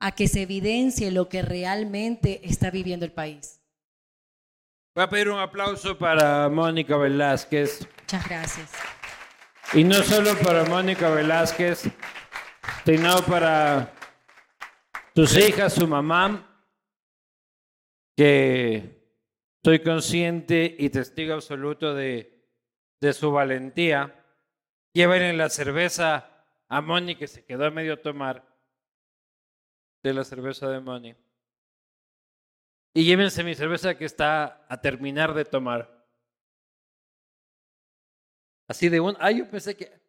a 0.00 0.12
que 0.12 0.28
se 0.28 0.42
evidencie 0.42 1.10
lo 1.10 1.28
que 1.28 1.42
realmente 1.42 2.40
está 2.44 2.70
viviendo 2.70 3.04
el 3.04 3.12
país. 3.12 3.60
Voy 4.94 5.04
a 5.04 5.08
pedir 5.08 5.28
un 5.28 5.38
aplauso 5.38 5.96
para 5.96 6.48
Mónica 6.48 6.96
Velázquez. 6.96 7.86
Muchas 8.00 8.28
gracias. 8.28 8.70
Y 9.74 9.84
no 9.84 10.02
solo 10.02 10.36
para 10.38 10.64
Mónica 10.64 11.08
Velázquez, 11.10 11.84
sino 12.84 13.22
para 13.22 13.92
sus 15.18 15.36
hijas, 15.36 15.74
su 15.74 15.88
mamá, 15.88 16.64
que 18.16 19.18
soy 19.64 19.82
consciente 19.82 20.76
y 20.78 20.90
testigo 20.90 21.34
absoluto 21.34 21.92
de, 21.92 22.46
su 23.12 23.32
valentía. 23.32 24.14
Lleven 24.92 25.22
en 25.22 25.36
la 25.36 25.50
cerveza 25.50 26.46
a 26.68 26.80
Moni, 26.80 27.16
que 27.16 27.26
se 27.26 27.44
quedó 27.44 27.64
a 27.64 27.72
medio 27.72 28.00
tomar 28.00 28.46
de 30.04 30.14
la 30.14 30.22
cerveza 30.22 30.68
de 30.68 30.78
Moni. 30.78 31.16
Y 32.94 33.04
llévense 33.04 33.42
mi 33.42 33.56
cerveza 33.56 33.98
que 33.98 34.04
está 34.04 34.66
a 34.68 34.80
terminar 34.80 35.34
de 35.34 35.44
tomar. 35.44 36.06
Así 38.68 38.88
de 38.88 39.00
un. 39.00 39.16
Ah, 39.18 39.32
yo 39.32 39.50
pensé 39.50 39.76
que. 39.76 40.00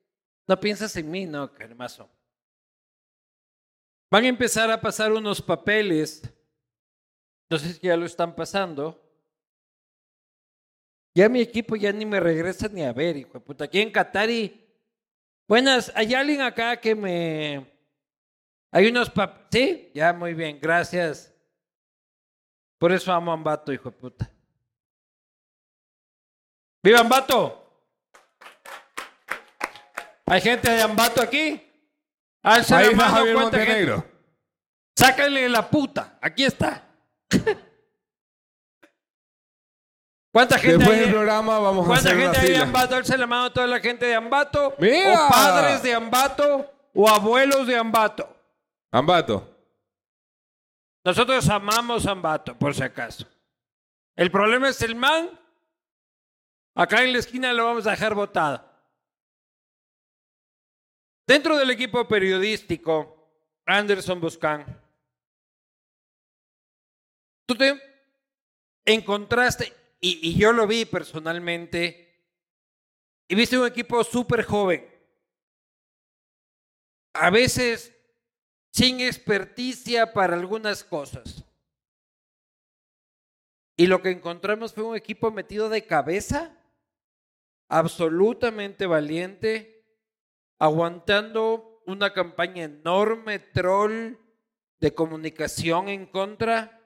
No 0.48 0.60
piensas 0.60 0.96
en 0.98 1.10
mí, 1.10 1.26
no, 1.26 1.52
carmazo. 1.52 2.08
Van 4.12 4.24
a 4.24 4.28
empezar 4.28 4.72
a 4.72 4.82
pasar 4.82 5.12
unos 5.12 5.42
papeles. 5.42 6.24
No 7.50 7.58
sé 7.58 7.74
si 7.74 7.80
ya 7.88 7.96
lo 7.96 8.06
están 8.06 8.36
pasando. 8.36 9.00
Ya 11.16 11.30
mi 11.30 11.42
equipo 11.42 11.76
ya 11.76 11.92
ni 11.92 12.06
me 12.06 12.20
regresa 12.20 12.68
ni 12.68 12.84
a 12.84 12.94
ver, 12.94 13.18
hijo 13.18 13.34
de 13.34 13.40
puta. 13.40 13.66
Aquí 13.66 13.82
en 13.82 13.92
Qatari. 13.92 14.66
Buenas, 15.48 15.92
¿hay 15.96 16.14
alguien 16.14 16.42
acá 16.42 16.78
que 16.78 16.96
me. 16.96 17.72
Hay 18.72 18.88
unos 18.88 19.10
papeles. 19.10 19.48
Sí, 19.52 19.92
ya, 19.96 20.14
muy 20.14 20.34
bien, 20.34 20.60
gracias. 20.62 21.34
Por 22.78 22.92
eso 22.92 23.12
amo 23.12 23.32
a 23.32 23.34
Ambato, 23.34 23.74
hijo 23.74 23.90
de 23.90 23.98
puta. 23.98 24.32
¡Viva 26.82 27.00
Ambato! 27.00 27.84
¿Hay 30.26 30.40
gente 30.40 30.70
de 30.72 30.82
Ambato 30.82 31.22
aquí? 31.22 31.69
Alza 32.44 32.78
Ahí 32.78 32.86
la 32.86 32.92
está 32.92 33.04
mano, 33.06 33.16
Javier 33.18 33.36
¿cuánta? 33.36 33.58
Montenegro. 33.58 34.06
Sácale 34.98 35.50
la 35.50 35.70
puta. 35.70 36.18
Aquí 36.22 36.44
está. 36.46 36.84
¿Cuánta 40.32 40.60
gente 40.60 40.78
Después 40.78 40.96
hay? 40.98 41.00
del 41.02 41.10
de- 41.10 41.14
programa 41.16 41.60
vamos 41.60 41.86
a 41.86 41.88
¿Cuánta 41.88 42.10
hacer 42.10 42.16
una 42.18 42.34
gente 42.34 42.48
hay 42.48 42.54
de. 42.54 42.58
Ambato? 42.64 42.96
Alza 42.96 43.18
la 43.18 43.28
mano 43.28 43.46
a 43.46 43.54
toda 43.54 43.68
la 43.68 43.80
gente 43.80 44.06
de 44.06 44.16
Ambato. 44.16 44.76
¡Mira! 44.80 45.26
O 45.26 45.30
padres 45.30 45.82
de 45.84 45.94
Ambato 45.94 46.72
o 46.94 47.10
abuelos 47.10 47.66
de 47.68 47.76
Ambato. 47.78 48.36
Ambato. 48.92 49.56
Nosotros 51.04 51.50
amamos 51.50 52.06
Ambato, 52.06 52.56
por 52.58 52.76
si 52.76 52.84
acaso. 52.84 53.26
El 54.16 54.30
problema 54.32 54.70
es 54.70 54.82
el 54.82 54.96
man. 54.96 55.30
Acá 56.76 57.04
en 57.04 57.14
la 57.14 57.20
esquina 57.20 57.52
lo 57.54 57.66
vamos 57.66 57.88
a 57.88 57.92
dejar 57.92 58.14
botado. 58.14 58.64
Dentro 61.30 61.56
del 61.60 61.70
equipo 61.70 62.08
periodístico, 62.08 63.30
Anderson 63.64 64.20
Buscán, 64.20 64.66
tú 67.46 67.54
te 67.54 67.80
encontraste, 68.84 69.72
y, 70.02 70.36
yo 70.36 70.52
lo 70.54 70.66
vi 70.66 70.86
personalmente, 70.86 72.26
y 73.28 73.36
viste 73.36 73.60
un 73.60 73.68
equipo 73.68 74.04
súper 74.04 74.44
joven. 74.44 74.90
A 77.14 77.30
veces 77.30 77.96
sin 78.72 79.00
experticia 79.00 80.12
para 80.12 80.34
algunas 80.36 80.84
cosas. 80.84 81.46
Y 83.78 83.86
lo 83.86 84.02
que 84.02 84.10
encontramos 84.10 84.74
fue 84.74 84.84
un 84.84 84.96
equipo 84.96 85.30
metido 85.30 85.70
de 85.70 85.86
cabeza, 85.86 86.58
absolutamente 87.68 88.88
valiente, 88.88 89.79
aguantando 90.60 91.82
una 91.86 92.14
campaña 92.14 92.66
enorme, 92.66 93.40
troll, 93.40 94.18
de 94.80 94.94
comunicación 94.94 95.90
en 95.90 96.06
contra. 96.06 96.80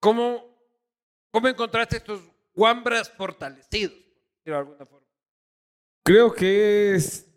¿Cómo, 0.00 0.44
cómo 1.30 1.48
encontraste 1.48 1.96
estos 1.96 2.20
guambras 2.54 3.10
fortalecidos? 3.10 3.96
Creo 6.04 6.32
que 6.32 6.94
es 6.94 7.28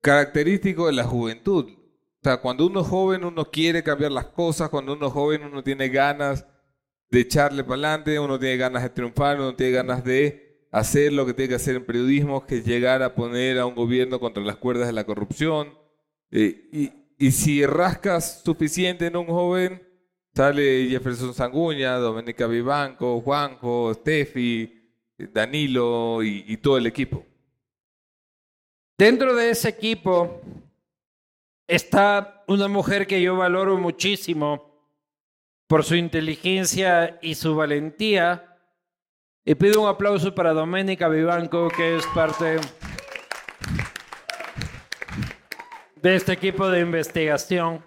característico 0.00 0.86
de 0.86 0.92
la 0.92 1.04
juventud. 1.04 1.70
O 1.70 2.20
sea, 2.22 2.38
cuando 2.38 2.66
uno 2.66 2.80
es 2.80 2.86
joven, 2.86 3.24
uno 3.24 3.44
quiere 3.44 3.82
cambiar 3.82 4.10
las 4.10 4.26
cosas. 4.26 4.70
Cuando 4.70 4.94
uno 4.94 5.06
es 5.06 5.12
joven, 5.12 5.44
uno 5.44 5.62
tiene 5.62 5.88
ganas 5.88 6.44
de 7.10 7.20
echarle 7.20 7.62
para 7.62 7.74
adelante, 7.74 8.18
uno 8.18 8.38
tiene 8.38 8.56
ganas 8.56 8.82
de 8.82 8.90
triunfar, 8.90 9.38
uno 9.38 9.54
tiene 9.54 9.72
ganas 9.72 10.02
de 10.02 10.43
hacer 10.74 11.12
lo 11.12 11.24
que 11.24 11.34
tiene 11.34 11.50
que 11.50 11.54
hacer 11.54 11.76
en 11.76 11.84
periodismo, 11.84 12.44
que 12.44 12.58
es 12.58 12.64
llegar 12.64 13.00
a 13.04 13.14
poner 13.14 13.60
a 13.60 13.66
un 13.66 13.76
gobierno 13.76 14.18
contra 14.18 14.42
las 14.42 14.56
cuerdas 14.56 14.88
de 14.88 14.92
la 14.92 15.04
corrupción. 15.04 15.72
Eh, 16.32 16.90
y, 17.16 17.30
si 17.30 17.64
rascas 17.64 18.42
suficiente 18.42 19.06
en 19.06 19.16
un 19.16 19.26
joven, 19.26 19.80
sale 20.34 20.88
Jefferson 20.88 21.32
Sanguña, 21.32 21.94
Doménica 21.94 22.48
Vivanco, 22.48 23.20
Juanjo, 23.20 23.94
Steffi, 23.94 24.90
Danilo 25.32 26.24
y, 26.24 26.44
y 26.48 26.56
todo 26.56 26.76
el 26.76 26.86
equipo. 26.86 27.24
Dentro 28.98 29.34
de 29.36 29.50
ese 29.50 29.68
equipo 29.68 30.40
está 31.68 32.42
una 32.48 32.66
mujer 32.66 33.06
que 33.06 33.22
yo 33.22 33.36
valoro 33.36 33.78
muchísimo 33.78 34.74
por 35.68 35.84
su 35.84 35.94
inteligencia 35.94 37.16
y 37.22 37.36
su 37.36 37.54
valentía. 37.54 38.53
Y 39.46 39.54
pido 39.54 39.82
un 39.82 39.88
aplauso 39.88 40.34
para 40.34 40.54
Doménica 40.54 41.06
Vivanco, 41.06 41.68
que 41.68 41.98
es 41.98 42.06
parte 42.14 42.58
de 45.96 46.16
este 46.16 46.32
equipo 46.32 46.66
de 46.68 46.80
investigación. 46.80 47.84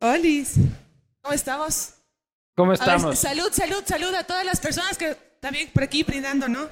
Olis, 0.00 0.54
¿cómo 1.20 1.34
estamos? 1.34 1.94
¿Cómo 2.56 2.70
ver, 2.70 2.80
estamos? 2.80 3.18
salud, 3.18 3.52
salud, 3.52 3.82
salud 3.84 4.14
a 4.14 4.24
todas 4.24 4.46
las 4.46 4.58
personas 4.58 4.96
que 4.96 5.14
también 5.38 5.70
por 5.70 5.82
aquí 5.82 6.02
brindando, 6.02 6.48
¿no? 6.48 6.66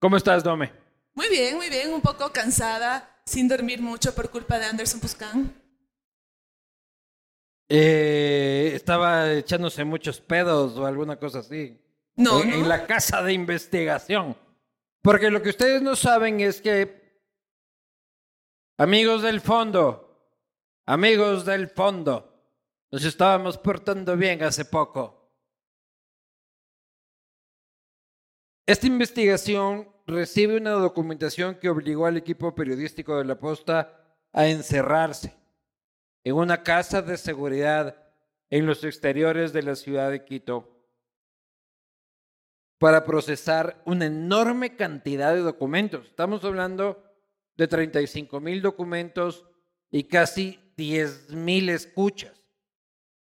¿Cómo 0.00 0.16
estás, 0.16 0.42
Dome? 0.42 0.72
Muy 1.14 1.28
bien, 1.28 1.56
muy 1.56 1.70
bien, 1.70 1.92
un 1.92 2.00
poco 2.00 2.32
cansada, 2.32 3.20
sin 3.24 3.46
dormir 3.46 3.80
mucho 3.80 4.12
por 4.12 4.28
culpa 4.28 4.58
de 4.58 4.66
Anderson 4.66 4.98
Puscan. 4.98 5.63
Eh, 7.76 8.70
estaba 8.72 9.32
echándose 9.32 9.82
muchos 9.82 10.20
pedos 10.20 10.76
o 10.78 10.86
alguna 10.86 11.16
cosa 11.16 11.40
así. 11.40 11.76
No, 12.14 12.40
en, 12.40 12.50
no. 12.50 12.54
en 12.54 12.68
la 12.68 12.86
casa 12.86 13.20
de 13.20 13.32
investigación. 13.32 14.36
Porque 15.02 15.28
lo 15.28 15.42
que 15.42 15.48
ustedes 15.48 15.82
no 15.82 15.96
saben 15.96 16.40
es 16.40 16.60
que, 16.60 17.18
amigos 18.78 19.22
del 19.22 19.40
fondo, 19.40 20.38
amigos 20.86 21.44
del 21.44 21.68
fondo, 21.68 22.32
nos 22.92 23.04
estábamos 23.04 23.58
portando 23.58 24.16
bien 24.16 24.44
hace 24.44 24.64
poco. 24.64 25.32
Esta 28.66 28.86
investigación 28.86 29.88
recibe 30.06 30.58
una 30.58 30.70
documentación 30.70 31.56
que 31.56 31.70
obligó 31.70 32.06
al 32.06 32.18
equipo 32.18 32.54
periodístico 32.54 33.18
de 33.18 33.24
la 33.24 33.36
Posta 33.36 34.00
a 34.32 34.46
encerrarse 34.46 35.43
en 36.24 36.34
una 36.34 36.62
casa 36.62 37.02
de 37.02 37.16
seguridad 37.18 38.02
en 38.50 38.66
los 38.66 38.82
exteriores 38.82 39.52
de 39.52 39.62
la 39.62 39.76
ciudad 39.76 40.10
de 40.10 40.24
Quito 40.24 40.74
para 42.78 43.04
procesar 43.04 43.80
una 43.84 44.06
enorme 44.06 44.76
cantidad 44.76 45.34
de 45.34 45.40
documentos. 45.40 46.06
Estamos 46.06 46.44
hablando 46.44 47.02
de 47.56 47.68
35 47.68 48.40
mil 48.40 48.62
documentos 48.62 49.44
y 49.90 50.04
casi 50.04 50.60
10 50.76 51.30
mil 51.30 51.68
escuchas. 51.68 52.32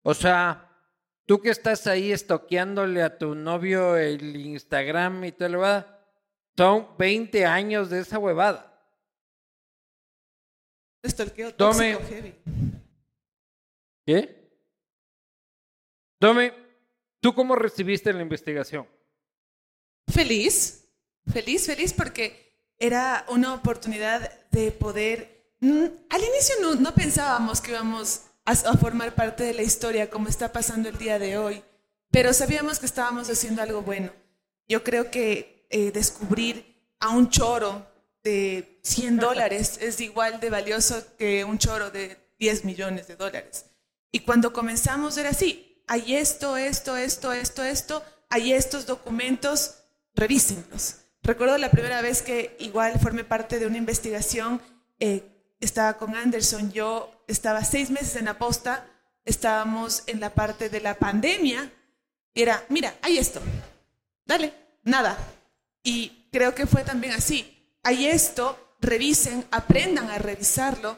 O 0.02 0.14
sea, 0.14 0.70
tú 1.26 1.40
que 1.40 1.50
estás 1.50 1.86
ahí 1.86 2.12
estoqueándole 2.12 3.02
a 3.02 3.18
tu 3.18 3.34
novio 3.34 3.96
el 3.96 4.36
Instagram 4.36 5.24
y 5.24 5.32
tal, 5.32 5.56
huevada, 5.56 6.06
son 6.56 6.88
20 6.98 7.44
años 7.44 7.90
de 7.90 8.00
esa 8.00 8.18
huevada. 8.18 8.70
Tome. 11.56 11.98
¿Qué? 14.06 14.50
Tome, 16.18 16.52
¿tú 17.20 17.34
cómo 17.34 17.54
recibiste 17.56 18.12
la 18.12 18.22
investigación? 18.22 18.86
Feliz, 20.12 20.88
feliz, 21.32 21.66
feliz 21.66 21.92
porque 21.92 22.72
era 22.78 23.24
una 23.28 23.54
oportunidad 23.54 24.48
de 24.50 24.70
poder... 24.70 25.54
mm, 25.60 25.84
Al 26.10 26.22
inicio 26.22 26.54
no, 26.80 26.94
pensábamos 26.94 27.60
que 27.60 27.72
íbamos 27.72 28.22
a, 28.44 28.52
a 28.52 28.76
formar 28.76 29.14
parte 29.14 29.44
de 29.44 29.54
la 29.54 29.62
historia 29.62 30.10
como 30.10 30.28
está 30.28 30.52
pasando 30.52 30.88
el 30.88 30.98
día 30.98 31.18
de 31.18 31.38
hoy, 31.38 31.62
pero 32.10 32.32
sabíamos 32.32 32.78
que 32.78 32.86
estábamos 32.86 33.28
haciendo 33.30 33.62
algo 33.62 33.82
bueno. 33.82 34.12
Yo 34.68 34.84
creo 34.84 35.10
que 35.10 35.66
eh, 35.70 35.90
descubrir 35.90 36.64
a 37.00 37.10
un 37.10 37.28
choro 37.28 37.86
de 38.22 38.78
100 38.82 39.16
dólares 39.18 39.78
es 39.80 40.00
igual 40.00 40.40
de 40.40 40.50
valioso 40.50 41.04
que 41.16 41.44
un 41.44 41.58
choro 41.58 41.90
de 41.90 42.16
10 42.38 42.64
millones 42.64 43.06
de 43.06 43.16
dólares. 43.16 43.66
Y 44.14 44.20
cuando 44.20 44.52
comenzamos 44.52 45.18
era 45.18 45.30
así, 45.30 45.82
hay 45.88 46.14
esto, 46.14 46.56
esto, 46.56 46.96
esto, 46.96 47.32
esto, 47.32 47.64
esto, 47.64 48.04
hay 48.30 48.52
estos 48.52 48.86
documentos, 48.86 49.74
revísenlos. 50.14 50.98
Recuerdo 51.24 51.58
la 51.58 51.72
primera 51.72 52.00
vez 52.00 52.22
que 52.22 52.56
igual 52.60 53.00
formé 53.00 53.24
parte 53.24 53.58
de 53.58 53.66
una 53.66 53.76
investigación, 53.76 54.62
eh, 55.00 55.24
estaba 55.58 55.94
con 55.94 56.14
Anderson, 56.14 56.70
yo 56.70 57.24
estaba 57.26 57.64
seis 57.64 57.90
meses 57.90 58.14
en 58.14 58.26
la 58.26 58.38
posta, 58.38 58.86
estábamos 59.24 60.04
en 60.06 60.20
la 60.20 60.32
parte 60.32 60.68
de 60.68 60.80
la 60.80 60.94
pandemia, 60.94 61.72
y 62.32 62.42
era, 62.42 62.62
mira, 62.68 62.94
hay 63.02 63.18
esto, 63.18 63.40
dale, 64.24 64.54
nada. 64.84 65.18
Y 65.82 66.28
creo 66.30 66.54
que 66.54 66.68
fue 66.68 66.84
también 66.84 67.14
así, 67.14 67.68
hay 67.82 68.06
esto, 68.06 68.76
revisen, 68.80 69.44
aprendan 69.50 70.08
a 70.08 70.18
revisarlo 70.18 70.96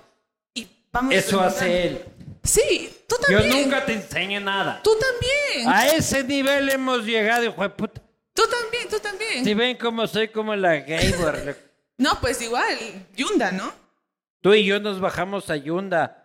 y 0.53 0.69
vamos 0.93 1.15
Eso 1.15 1.39
remontando. 1.39 1.57
hace 1.57 1.87
él. 1.87 2.05
Sí, 2.45 2.96
tú 3.09 3.17
Yo 3.31 3.39
también. 3.41 3.63
nunca 3.63 3.85
te 3.85 3.93
enseñé 3.95 4.41
nada. 4.41 4.81
Tú 4.83 4.91
también. 4.99 5.69
A 5.69 5.87
ese 5.89 6.23
nivel 6.25 6.69
hemos 6.69 7.05
llegado, 7.05 7.45
hijo 7.45 7.63
de 7.63 7.71
puta. 7.71 8.03
Tú 8.35 8.43
también, 8.49 8.89
tú 8.89 8.99
también. 9.01 9.45
Si 9.45 9.55
ven 9.55 9.77
cómo 9.79 10.07
soy 10.07 10.29
como 10.29 10.55
la 10.55 10.77
Gaybor. 10.81 11.39
loco. 11.45 11.61
No, 11.99 12.21
pues 12.21 12.43
igual, 12.43 12.77
Yunda, 13.17 13.51
¿no? 13.53 13.73
Tú 14.43 14.53
y 14.53 14.67
yo 14.67 14.79
nos 14.81 15.01
bajamos 15.01 15.49
a 15.49 15.57
Yunda. 15.57 16.23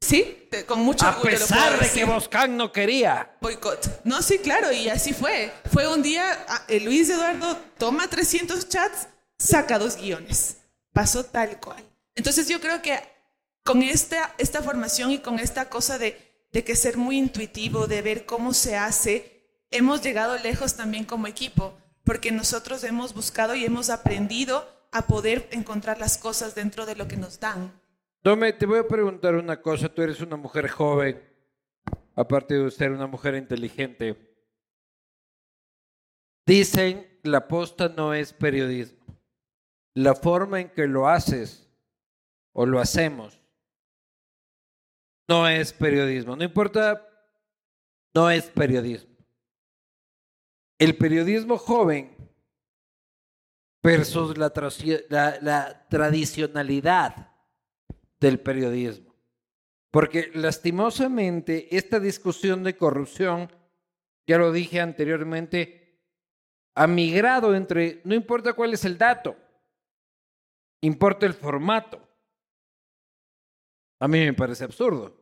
Sí, 0.00 0.46
te- 0.50 0.64
con 0.64 0.80
mucho 0.80 1.04
A 1.04 1.10
orgullo 1.10 1.30
pesar 1.30 1.78
de 1.78 1.90
que. 1.90 2.04
Boscan 2.06 2.56
no 2.56 2.72
quería. 2.72 3.36
Boicot. 3.42 4.00
No, 4.04 4.22
sí, 4.22 4.38
claro, 4.38 4.72
y 4.72 4.88
así 4.88 5.12
fue. 5.12 5.52
Fue 5.70 5.86
un 5.88 6.02
día, 6.02 6.46
eh, 6.68 6.80
Luis 6.80 7.10
Eduardo 7.10 7.58
toma 7.76 8.08
300 8.08 8.66
chats, 8.70 9.08
saca 9.38 9.78
dos 9.78 9.96
guiones. 9.96 10.56
Pasó 10.94 11.22
tal 11.24 11.60
cual. 11.60 11.84
Entonces 12.14 12.48
yo 12.48 12.58
creo 12.60 12.80
que 12.80 12.98
con 13.68 13.82
esta, 13.82 14.34
esta 14.38 14.62
formación 14.62 15.10
y 15.10 15.18
con 15.18 15.38
esta 15.38 15.68
cosa 15.68 15.98
de, 15.98 16.16
de 16.52 16.64
que 16.64 16.74
ser 16.74 16.96
muy 16.96 17.18
intuitivo, 17.18 17.86
de 17.86 18.00
ver 18.00 18.24
cómo 18.24 18.54
se 18.54 18.78
hace, 18.78 19.46
hemos 19.70 20.00
llegado 20.00 20.38
lejos 20.38 20.74
también 20.74 21.04
como 21.04 21.26
equipo, 21.26 21.76
porque 22.02 22.32
nosotros 22.32 22.82
hemos 22.84 23.12
buscado 23.12 23.54
y 23.54 23.66
hemos 23.66 23.90
aprendido 23.90 24.66
a 24.90 25.06
poder 25.06 25.46
encontrar 25.50 25.98
las 25.98 26.16
cosas 26.16 26.54
dentro 26.54 26.86
de 26.86 26.96
lo 26.96 27.08
que 27.08 27.18
nos 27.18 27.40
dan. 27.40 27.78
Tome, 28.22 28.54
te 28.54 28.64
voy 28.64 28.78
a 28.78 28.88
preguntar 28.88 29.34
una 29.34 29.60
cosa. 29.60 29.90
Tú 29.90 30.00
eres 30.00 30.22
una 30.22 30.36
mujer 30.36 30.70
joven, 30.70 31.22
aparte 32.14 32.54
de 32.54 32.70
ser 32.70 32.90
una 32.90 33.06
mujer 33.06 33.34
inteligente. 33.34 34.16
Dicen, 36.46 37.20
la 37.22 37.46
posta 37.46 37.90
no 37.90 38.14
es 38.14 38.32
periodismo. 38.32 39.04
La 39.92 40.14
forma 40.14 40.58
en 40.58 40.70
que 40.70 40.86
lo 40.86 41.06
haces 41.06 41.68
o 42.54 42.64
lo 42.64 42.80
hacemos 42.80 43.37
no 45.28 45.46
es 45.48 45.72
periodismo. 45.72 46.36
No 46.36 46.44
importa, 46.44 47.06
no 48.14 48.30
es 48.30 48.46
periodismo. 48.50 49.14
El 50.78 50.96
periodismo 50.96 51.58
joven 51.58 52.16
versus 53.82 54.36
la, 54.38 54.52
traci- 54.52 55.04
la- 55.08 55.38
la 55.40 55.86
tradicionalidad 55.88 57.32
del 58.20 58.40
periodismo. 58.40 59.14
Porque 59.90 60.30
lastimosamente 60.34 61.74
esta 61.76 61.98
discusión 61.98 62.62
de 62.62 62.76
corrupción, 62.76 63.50
ya 64.26 64.38
lo 64.38 64.52
dije 64.52 64.80
anteriormente, 64.80 66.02
ha 66.76 66.86
migrado 66.86 67.54
entre, 67.54 68.00
no 68.04 68.14
importa 68.14 68.52
cuál 68.52 68.74
es 68.74 68.84
el 68.84 68.98
dato, 68.98 69.36
importa 70.82 71.26
el 71.26 71.34
formato. 71.34 72.06
A 74.00 74.06
mí 74.06 74.20
me 74.20 74.34
parece 74.34 74.62
absurdo, 74.64 75.17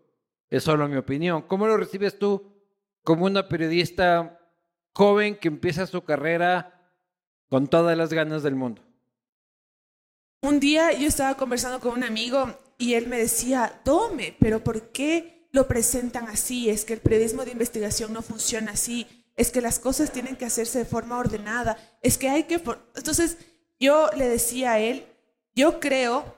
es 0.50 0.64
solo 0.64 0.88
mi 0.88 0.96
opinión. 0.96 1.42
¿Cómo 1.42 1.66
lo 1.66 1.76
recibes 1.76 2.18
tú 2.18 2.52
como 3.02 3.24
una 3.24 3.48
periodista 3.48 4.40
joven 4.92 5.36
que 5.38 5.48
empieza 5.48 5.86
su 5.86 6.02
carrera 6.02 6.92
con 7.48 7.68
todas 7.68 7.96
las 7.96 8.12
ganas 8.12 8.42
del 8.42 8.54
mundo? 8.54 8.82
Un 10.42 10.60
día 10.60 10.92
yo 10.92 11.08
estaba 11.08 11.36
conversando 11.36 11.80
con 11.80 11.92
un 11.92 12.04
amigo 12.04 12.58
y 12.78 12.94
él 12.94 13.08
me 13.08 13.18
decía, 13.18 13.80
Dome, 13.84 14.36
pero 14.38 14.62
¿por 14.62 14.90
qué 14.92 15.48
lo 15.52 15.66
presentan 15.66 16.28
así? 16.28 16.68
Es 16.70 16.84
que 16.84 16.92
el 16.92 17.00
periodismo 17.00 17.44
de 17.44 17.52
investigación 17.52 18.12
no 18.12 18.22
funciona 18.22 18.72
así, 18.72 19.06
es 19.34 19.50
que 19.50 19.60
las 19.60 19.78
cosas 19.78 20.12
tienen 20.12 20.36
que 20.36 20.44
hacerse 20.44 20.80
de 20.80 20.84
forma 20.84 21.18
ordenada, 21.18 21.76
es 22.02 22.18
que 22.18 22.28
hay 22.28 22.44
que... 22.44 22.58
for-". 22.58 22.78
Entonces 22.94 23.38
yo 23.80 24.08
le 24.16 24.28
decía 24.28 24.72
a 24.72 24.78
él, 24.78 25.06
yo 25.54 25.80
creo 25.80 26.35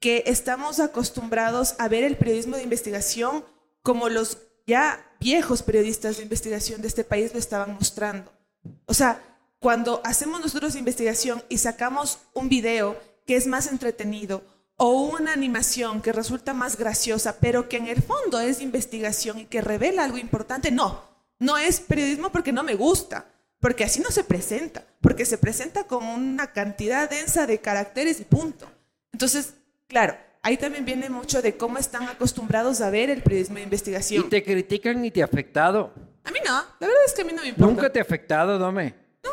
que 0.00 0.24
estamos 0.26 0.80
acostumbrados 0.80 1.74
a 1.78 1.88
ver 1.88 2.04
el 2.04 2.16
periodismo 2.16 2.56
de 2.56 2.62
investigación 2.62 3.44
como 3.82 4.08
los 4.08 4.38
ya 4.66 5.04
viejos 5.18 5.62
periodistas 5.62 6.18
de 6.18 6.22
investigación 6.22 6.82
de 6.82 6.88
este 6.88 7.04
país 7.04 7.32
lo 7.32 7.38
estaban 7.38 7.74
mostrando. 7.74 8.30
O 8.86 8.94
sea, 8.94 9.22
cuando 9.60 10.00
hacemos 10.04 10.40
nosotros 10.40 10.76
investigación 10.76 11.42
y 11.48 11.58
sacamos 11.58 12.18
un 12.34 12.48
video 12.48 13.00
que 13.26 13.36
es 13.36 13.46
más 13.46 13.66
entretenido 13.66 14.42
o 14.76 15.02
una 15.02 15.32
animación 15.32 16.00
que 16.00 16.12
resulta 16.12 16.54
más 16.54 16.76
graciosa, 16.76 17.38
pero 17.40 17.68
que 17.68 17.78
en 17.78 17.88
el 17.88 18.02
fondo 18.02 18.38
es 18.40 18.60
investigación 18.60 19.40
y 19.40 19.46
que 19.46 19.60
revela 19.60 20.04
algo 20.04 20.18
importante, 20.18 20.70
no, 20.70 21.02
no 21.40 21.58
es 21.58 21.80
periodismo 21.80 22.30
porque 22.30 22.52
no 22.52 22.62
me 22.62 22.74
gusta. 22.74 23.26
porque 23.60 23.82
así 23.82 24.00
no 24.00 24.12
se 24.12 24.22
presenta, 24.22 24.84
porque 25.00 25.24
se 25.24 25.36
presenta 25.36 25.82
como 25.84 26.14
una 26.14 26.52
cantidad 26.52 27.10
densa 27.10 27.44
de 27.44 27.58
caracteres 27.58 28.20
y 28.20 28.24
punto. 28.24 28.70
Entonces, 29.12 29.54
claro, 29.88 30.16
ahí 30.42 30.56
también 30.56 30.84
viene 30.84 31.08
mucho 31.10 31.42
de 31.42 31.56
cómo 31.56 31.78
están 31.78 32.04
acostumbrados 32.04 32.80
a 32.80 32.90
ver 32.90 33.10
el 33.10 33.22
periodismo 33.22 33.56
de 33.56 33.62
Y 33.62 33.64
investigación. 33.64 34.28
te 34.30 34.42
critican 34.44 35.04
y 35.04 35.10
te 35.10 35.22
ha 35.22 35.24
afectado. 35.24 35.92
A 36.24 36.30
mí 36.30 36.38
no, 36.46 36.52
la 36.78 36.86
verdad 36.86 37.02
es 37.06 37.12
que 37.14 37.22
a 37.22 37.24
mí 37.24 37.32
no 37.32 37.42
me 37.42 37.48
importa. 37.48 37.72
Nunca 37.74 37.90
te 37.92 37.98
ha 37.98 38.02
afectado, 38.02 38.58
Dome. 38.58 38.94
No. 39.24 39.30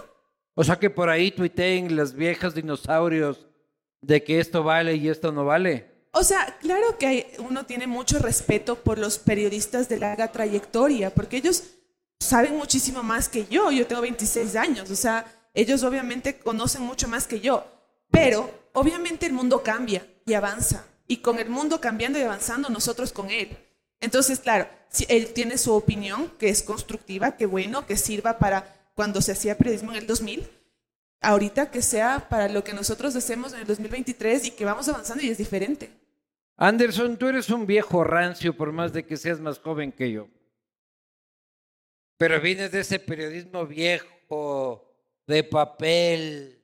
O 0.55 0.63
sea 0.63 0.77
que 0.77 0.89
por 0.89 1.09
ahí 1.09 1.31
tuiteen 1.31 1.95
las 1.95 2.13
viejas 2.13 2.55
dinosaurios 2.55 3.45
de 4.01 4.23
que 4.23 4.39
esto 4.39 4.63
vale 4.63 4.95
y 4.95 5.09
esto 5.09 5.31
no 5.31 5.45
vale. 5.45 5.93
O 6.11 6.23
sea, 6.23 6.57
claro 6.61 6.97
que 6.97 7.07
hay- 7.07 7.27
uno 7.39 7.65
tiene 7.65 7.87
mucho 7.87 8.19
respeto 8.19 8.75
por 8.77 8.97
los 8.97 9.19
periodistas 9.19 9.89
de 9.89 9.99
larga 9.99 10.31
trayectoria, 10.31 11.09
porque 11.13 11.37
ellos 11.37 11.63
saben 12.21 12.55
muchísimo 12.55 13.03
más 13.03 13.27
que 13.27 13.45
yo. 13.47 13.69
Yo 13.71 13.85
tengo 13.85 14.01
26 14.01 14.55
años, 14.55 14.89
o 14.89 14.95
sea, 14.95 15.25
ellos 15.53 15.83
obviamente 15.83 16.37
conocen 16.39 16.83
mucho 16.83 17.09
más 17.09 17.27
que 17.27 17.41
yo. 17.41 17.65
Pero 18.11 18.49
obviamente 18.73 19.25
el 19.25 19.33
mundo 19.33 19.61
cambia 19.61 20.05
y 20.25 20.33
avanza. 20.33 20.85
Y 21.07 21.17
con 21.17 21.39
el 21.39 21.49
mundo 21.49 21.79
cambiando 21.79 22.19
y 22.19 22.23
avanzando, 22.23 22.69
nosotros 22.69 23.11
con 23.11 23.29
él. 23.29 23.57
Entonces, 24.01 24.39
claro, 24.39 24.67
si 24.89 25.05
él 25.07 25.33
tiene 25.33 25.57
su 25.57 25.73
opinión, 25.73 26.31
que 26.39 26.49
es 26.49 26.63
constructiva, 26.63 27.37
que 27.37 27.45
bueno, 27.45 27.85
que 27.85 27.97
sirva 27.97 28.37
para 28.39 28.89
cuando 28.95 29.21
se 29.21 29.31
hacía 29.31 29.57
periodismo 29.57 29.91
en 29.91 29.97
el 29.97 30.07
2000, 30.07 30.49
ahorita 31.21 31.71
que 31.71 31.81
sea 31.81 32.27
para 32.29 32.49
lo 32.49 32.63
que 32.63 32.73
nosotros 32.73 33.15
hacemos 33.15 33.53
en 33.53 33.59
el 33.59 33.67
2023 33.67 34.45
y 34.45 34.51
que 34.51 34.65
vamos 34.65 34.87
avanzando 34.89 35.23
y 35.23 35.29
es 35.29 35.37
diferente. 35.37 35.89
Anderson, 36.57 37.17
tú 37.17 37.27
eres 37.27 37.49
un 37.49 37.65
viejo 37.65 38.03
rancio 38.03 38.55
por 38.55 38.71
más 38.71 38.93
de 38.93 39.05
que 39.05 39.17
seas 39.17 39.39
más 39.39 39.59
joven 39.59 39.91
que 39.91 40.11
yo. 40.11 40.27
Pero 42.17 42.39
vienes 42.39 42.71
de 42.71 42.79
ese 42.79 42.97
periodismo 42.97 43.65
viejo, 43.65 44.85
de 45.27 45.43
papel. 45.43 46.54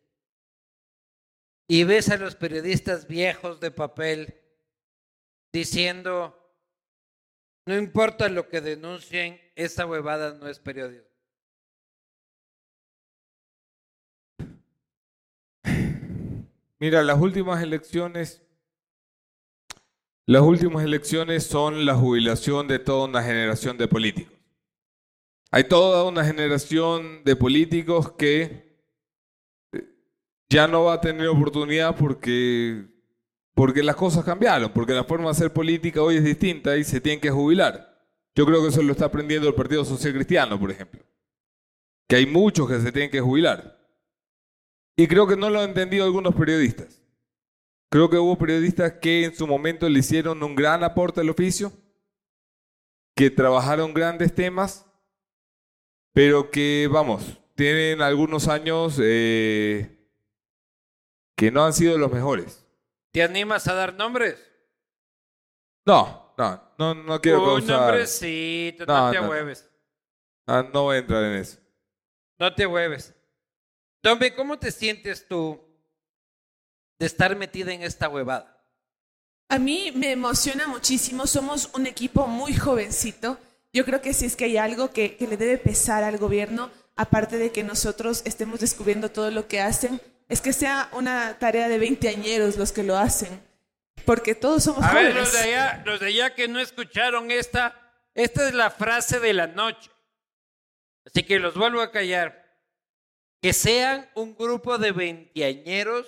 Y 1.73 1.85
ves 1.85 2.09
a 2.09 2.17
los 2.17 2.35
periodistas 2.35 3.07
viejos 3.07 3.61
de 3.61 3.71
papel 3.71 4.35
diciendo, 5.53 6.37
no 7.65 7.77
importa 7.77 8.27
lo 8.27 8.49
que 8.49 8.59
denuncien, 8.59 9.39
esa 9.55 9.85
huevada 9.85 10.33
no 10.33 10.49
es 10.49 10.59
periodismo. 10.59 11.07
Mira, 16.77 17.03
las 17.03 17.17
últimas 17.17 17.63
elecciones, 17.63 18.43
las 20.25 20.41
últimas 20.41 20.83
elecciones 20.83 21.45
son 21.45 21.85
la 21.85 21.95
jubilación 21.95 22.67
de 22.67 22.79
toda 22.79 23.07
una 23.07 23.23
generación 23.23 23.77
de 23.77 23.87
políticos. 23.87 24.37
Hay 25.51 25.63
toda 25.63 26.03
una 26.03 26.25
generación 26.25 27.23
de 27.23 27.37
políticos 27.37 28.11
que 28.11 28.70
ya 30.51 30.67
no 30.67 30.83
va 30.83 30.95
a 30.95 31.01
tener 31.01 31.27
oportunidad 31.29 31.95
porque, 31.95 32.85
porque 33.55 33.81
las 33.81 33.95
cosas 33.95 34.25
cambiaron, 34.25 34.71
porque 34.73 34.91
la 34.91 35.05
forma 35.05 35.25
de 35.25 35.31
hacer 35.31 35.53
política 35.53 36.01
hoy 36.01 36.17
es 36.17 36.25
distinta 36.25 36.75
y 36.75 36.83
se 36.83 36.99
tienen 36.99 37.21
que 37.21 37.31
jubilar. 37.31 37.89
Yo 38.35 38.45
creo 38.45 38.61
que 38.61 38.67
eso 38.67 38.83
lo 38.83 38.91
está 38.91 39.05
aprendiendo 39.05 39.47
el 39.47 39.55
Partido 39.55 39.85
Social 39.85 40.13
Cristiano, 40.13 40.59
por 40.59 40.69
ejemplo. 40.69 41.01
Que 42.07 42.17
hay 42.17 42.25
muchos 42.25 42.67
que 42.67 42.81
se 42.81 42.91
tienen 42.91 43.09
que 43.09 43.21
jubilar. 43.21 43.79
Y 44.97 45.07
creo 45.07 45.25
que 45.25 45.37
no 45.37 45.49
lo 45.49 45.61
han 45.61 45.69
entendido 45.69 46.03
algunos 46.03 46.35
periodistas. 46.35 47.01
Creo 47.89 48.09
que 48.09 48.17
hubo 48.17 48.37
periodistas 48.37 48.93
que 49.01 49.25
en 49.25 49.35
su 49.35 49.47
momento 49.47 49.87
le 49.87 49.99
hicieron 49.99 50.43
un 50.43 50.55
gran 50.55 50.83
aporte 50.83 51.21
al 51.21 51.29
oficio, 51.29 51.71
que 53.15 53.29
trabajaron 53.29 53.93
grandes 53.93 54.35
temas, 54.35 54.85
pero 56.13 56.51
que, 56.51 56.89
vamos, 56.91 57.39
tienen 57.55 58.01
algunos 58.01 58.49
años 58.49 58.99
eh, 59.01 60.00
que 61.41 61.49
no 61.49 61.65
han 61.65 61.73
sido 61.73 61.97
los 61.97 62.11
mejores. 62.11 62.63
¿Te 63.11 63.23
animas 63.23 63.67
a 63.67 63.73
dar 63.73 63.95
nombres? 63.95 64.37
No, 65.83 66.35
no, 66.37 66.61
no, 66.77 66.93
no 66.93 67.19
quiero 67.19 67.39
Un 67.55 67.61
causar... 67.61 67.79
nombrecito, 67.79 68.85
no, 68.85 69.05
No, 69.07 69.11
te 69.11 69.19
no. 69.19 69.27
hueves. 69.27 69.67
Ah, 70.45 70.63
no 70.71 70.83
voy 70.83 70.97
a 70.97 70.99
entrar 70.99 71.23
en 71.23 71.37
eso. 71.37 71.57
No 72.37 72.53
te 72.53 72.67
hueves. 72.67 73.15
Tombe, 74.01 74.35
¿cómo 74.35 74.59
te 74.59 74.71
sientes 74.71 75.27
tú 75.27 75.59
de 76.99 77.07
estar 77.07 77.35
metida 77.35 77.73
en 77.73 77.81
esta 77.81 78.07
huevada? 78.07 78.63
A 79.49 79.57
mí 79.57 79.91
me 79.95 80.11
emociona 80.11 80.67
muchísimo, 80.67 81.25
somos 81.25 81.71
un 81.73 81.87
equipo 81.87 82.27
muy 82.27 82.53
jovencito. 82.53 83.39
Yo 83.73 83.83
creo 83.83 83.99
que 83.99 84.13
si 84.13 84.27
es 84.27 84.35
que 84.35 84.45
hay 84.45 84.57
algo 84.57 84.91
que, 84.91 85.17
que 85.17 85.25
le 85.25 85.37
debe 85.37 85.57
pesar 85.57 86.03
al 86.03 86.19
gobierno, 86.19 86.69
aparte 86.95 87.39
de 87.39 87.51
que 87.51 87.63
nosotros 87.63 88.21
estemos 88.25 88.59
descubriendo 88.59 89.09
todo 89.09 89.31
lo 89.31 89.47
que 89.47 89.59
hacen, 89.59 89.99
es 90.31 90.41
que 90.41 90.53
sea 90.53 90.89
una 90.93 91.37
tarea 91.37 91.67
de 91.67 91.77
20 91.77 92.07
añeros 92.09 92.57
los 92.57 92.71
que 92.71 92.83
lo 92.83 92.97
hacen. 92.97 93.41
Porque 94.05 94.33
todos 94.33 94.63
somos 94.63 94.83
A 94.83 94.93
ver, 94.93 95.11
jóvenes. 95.11 95.15
los 95.15 95.33
de 95.33 95.39
allá, 95.39 95.83
los 95.85 95.99
de 95.99 96.07
allá 96.07 96.33
que 96.33 96.47
no 96.47 96.59
escucharon 96.59 97.29
esta, 97.29 97.75
esta 98.15 98.47
es 98.47 98.53
la 98.55 98.71
frase 98.71 99.19
de 99.19 99.33
la 99.33 99.45
noche. 99.47 99.91
Así 101.05 101.23
que 101.23 101.37
los 101.39 101.53
vuelvo 101.55 101.81
a 101.81 101.91
callar. 101.91 102.41
Que 103.41 103.53
sean 103.53 104.09
un 104.15 104.35
grupo 104.35 104.77
de 104.77 104.91
veinteañeros 104.91 106.07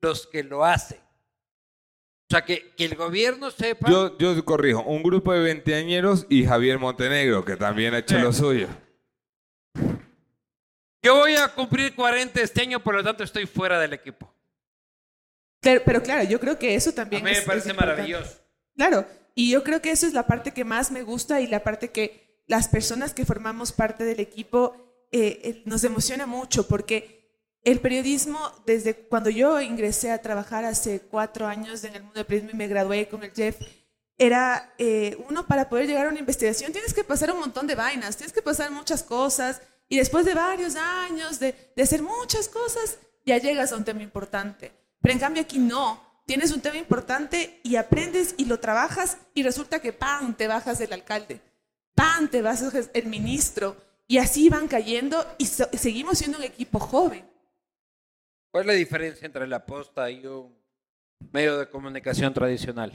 los 0.00 0.26
que 0.26 0.42
lo 0.42 0.64
hacen. 0.64 0.98
O 0.98 2.34
sea, 2.34 2.44
que, 2.44 2.72
que 2.76 2.84
el 2.86 2.94
gobierno 2.96 3.50
sepa. 3.50 3.90
Yo, 3.90 4.16
yo 4.16 4.44
corrijo, 4.44 4.82
un 4.82 5.02
grupo 5.02 5.32
de 5.32 5.40
veinteañeros 5.40 6.26
y 6.30 6.46
Javier 6.46 6.78
Montenegro, 6.78 7.44
que 7.44 7.56
también 7.56 7.94
ha 7.94 7.98
hecho 7.98 8.16
Sí. 8.16 8.22
lo 8.22 8.32
suyo. 8.32 8.68
Yo 11.02 11.16
voy 11.16 11.34
a 11.34 11.48
cumplir 11.48 11.94
40 11.94 12.40
este 12.40 12.62
año, 12.62 12.82
por 12.82 12.94
lo 12.94 13.02
tanto 13.02 13.24
estoy 13.24 13.46
fuera 13.46 13.78
del 13.80 13.92
equipo. 13.92 14.32
Pero 15.60 16.02
claro, 16.02 16.24
yo 16.24 16.40
creo 16.40 16.58
que 16.58 16.74
eso 16.74 16.90
A 16.90 16.94
también 16.94 17.22
mí 17.22 17.30
es- 17.30 17.36
me 17.36 17.40
es 17.40 17.46
parece 17.46 17.72
maravilloso. 17.72 18.38
Claro, 18.76 19.06
y 19.34 19.50
yo 19.50 19.62
creo 19.62 19.80
que 19.80 19.90
eso 19.90 20.06
es 20.06 20.12
la 20.12 20.26
parte 20.26 20.52
que 20.52 20.64
más 20.64 20.90
me 20.90 21.02
gusta 21.02 21.40
y 21.40 21.46
la 21.46 21.62
parte 21.62 21.90
que 21.90 22.42
las 22.46 22.68
personas 22.68 23.14
que 23.14 23.24
formamos 23.24 23.72
parte 23.72 24.04
del 24.04 24.20
equipo 24.20 24.76
eh, 25.12 25.40
eh, 25.44 25.62
nos 25.66 25.84
emociona 25.84 26.26
mucho 26.26 26.66
porque 26.66 27.20
el 27.64 27.80
periodismo, 27.80 28.38
desde 28.66 28.94
cuando 28.94 29.30
yo 29.30 29.60
ingresé 29.60 30.10
a 30.10 30.22
trabajar 30.22 30.64
hace 30.64 31.00
cuatro 31.00 31.46
años 31.46 31.84
en 31.84 31.94
el 31.94 32.02
mundo 32.02 32.14
del 32.18 32.26
periodismo 32.26 32.54
y 32.54 32.58
me 32.58 32.66
gradué 32.66 33.08
con 33.08 33.22
el 33.22 33.30
Jeff, 33.32 33.56
era 34.18 34.74
eh, 34.78 35.16
uno 35.28 35.46
para 35.46 35.68
poder 35.68 35.86
llegar 35.86 36.06
a 36.06 36.10
una 36.10 36.18
investigación 36.18 36.72
tienes 36.72 36.94
que 36.94 37.04
pasar 37.04 37.30
un 37.30 37.40
montón 37.40 37.66
de 37.66 37.74
vainas, 37.74 38.16
tienes 38.16 38.32
que 38.32 38.42
pasar 38.42 38.70
muchas 38.70 39.02
cosas 39.02 39.60
y 39.92 39.98
después 39.98 40.24
de 40.24 40.32
varios 40.32 40.74
años 40.74 41.38
de, 41.38 41.54
de 41.76 41.82
hacer 41.82 42.02
muchas 42.02 42.48
cosas 42.48 42.96
ya 43.26 43.36
llegas 43.36 43.72
a 43.72 43.76
un 43.76 43.84
tema 43.84 44.02
importante. 44.02 44.72
Pero 45.02 45.12
en 45.12 45.20
cambio 45.20 45.42
aquí 45.42 45.58
no, 45.58 46.02
tienes 46.24 46.50
un 46.50 46.62
tema 46.62 46.78
importante 46.78 47.60
y 47.62 47.76
aprendes 47.76 48.34
y 48.38 48.46
lo 48.46 48.58
trabajas 48.58 49.18
y 49.34 49.42
resulta 49.42 49.82
que 49.82 49.92
¡pam! 49.92 50.34
te 50.34 50.48
bajas 50.48 50.78
del 50.78 50.94
alcalde, 50.94 51.42
¡pam! 51.94 52.28
te 52.28 52.40
bajas 52.40 52.88
el 52.94 53.04
ministro 53.04 53.76
y 54.08 54.16
así 54.16 54.48
van 54.48 54.66
cayendo 54.66 55.26
y 55.36 55.44
so- 55.44 55.68
seguimos 55.74 56.16
siendo 56.16 56.38
un 56.38 56.44
equipo 56.44 56.78
joven. 56.78 57.28
¿Cuál 58.50 58.62
es 58.62 58.66
la 58.68 58.72
diferencia 58.72 59.26
entre 59.26 59.46
la 59.46 59.66
posta 59.66 60.10
y 60.10 60.24
un 60.26 60.56
medio 61.32 61.58
de 61.58 61.68
comunicación 61.68 62.32
tradicional? 62.32 62.92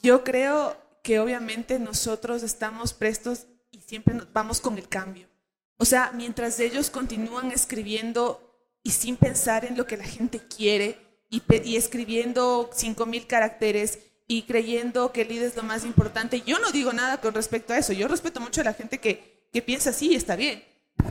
Yo 0.00 0.22
creo 0.22 0.76
que 1.02 1.18
obviamente 1.18 1.78
nosotros 1.78 2.42
estamos 2.42 2.92
prestos 2.92 3.46
y 3.70 3.80
siempre 3.80 4.12
nos 4.14 4.30
vamos 4.34 4.60
con 4.60 4.76
el 4.76 4.86
cambio. 4.86 5.31
O 5.78 5.84
sea, 5.84 6.12
mientras 6.14 6.60
ellos 6.60 6.90
continúan 6.90 7.50
escribiendo 7.50 8.40
y 8.82 8.90
sin 8.90 9.16
pensar 9.16 9.64
en 9.64 9.76
lo 9.76 9.86
que 9.86 9.96
la 9.96 10.04
gente 10.04 10.40
quiere 10.40 10.98
y, 11.28 11.42
y 11.64 11.76
escribiendo 11.76 12.70
5.000 12.70 13.26
caracteres 13.26 13.98
y 14.26 14.42
creyendo 14.42 15.12
que 15.12 15.22
el 15.22 15.28
lead 15.28 15.42
es 15.42 15.56
lo 15.56 15.62
más 15.62 15.84
importante, 15.84 16.42
yo 16.42 16.58
no 16.58 16.72
digo 16.72 16.92
nada 16.92 17.20
con 17.20 17.34
respecto 17.34 17.72
a 17.72 17.78
eso. 17.78 17.92
Yo 17.92 18.08
respeto 18.08 18.40
mucho 18.40 18.60
a 18.60 18.64
la 18.64 18.74
gente 18.74 18.98
que, 18.98 19.48
que 19.52 19.62
piensa 19.62 19.90
así, 19.90 20.14
está 20.14 20.36
bien. 20.36 20.64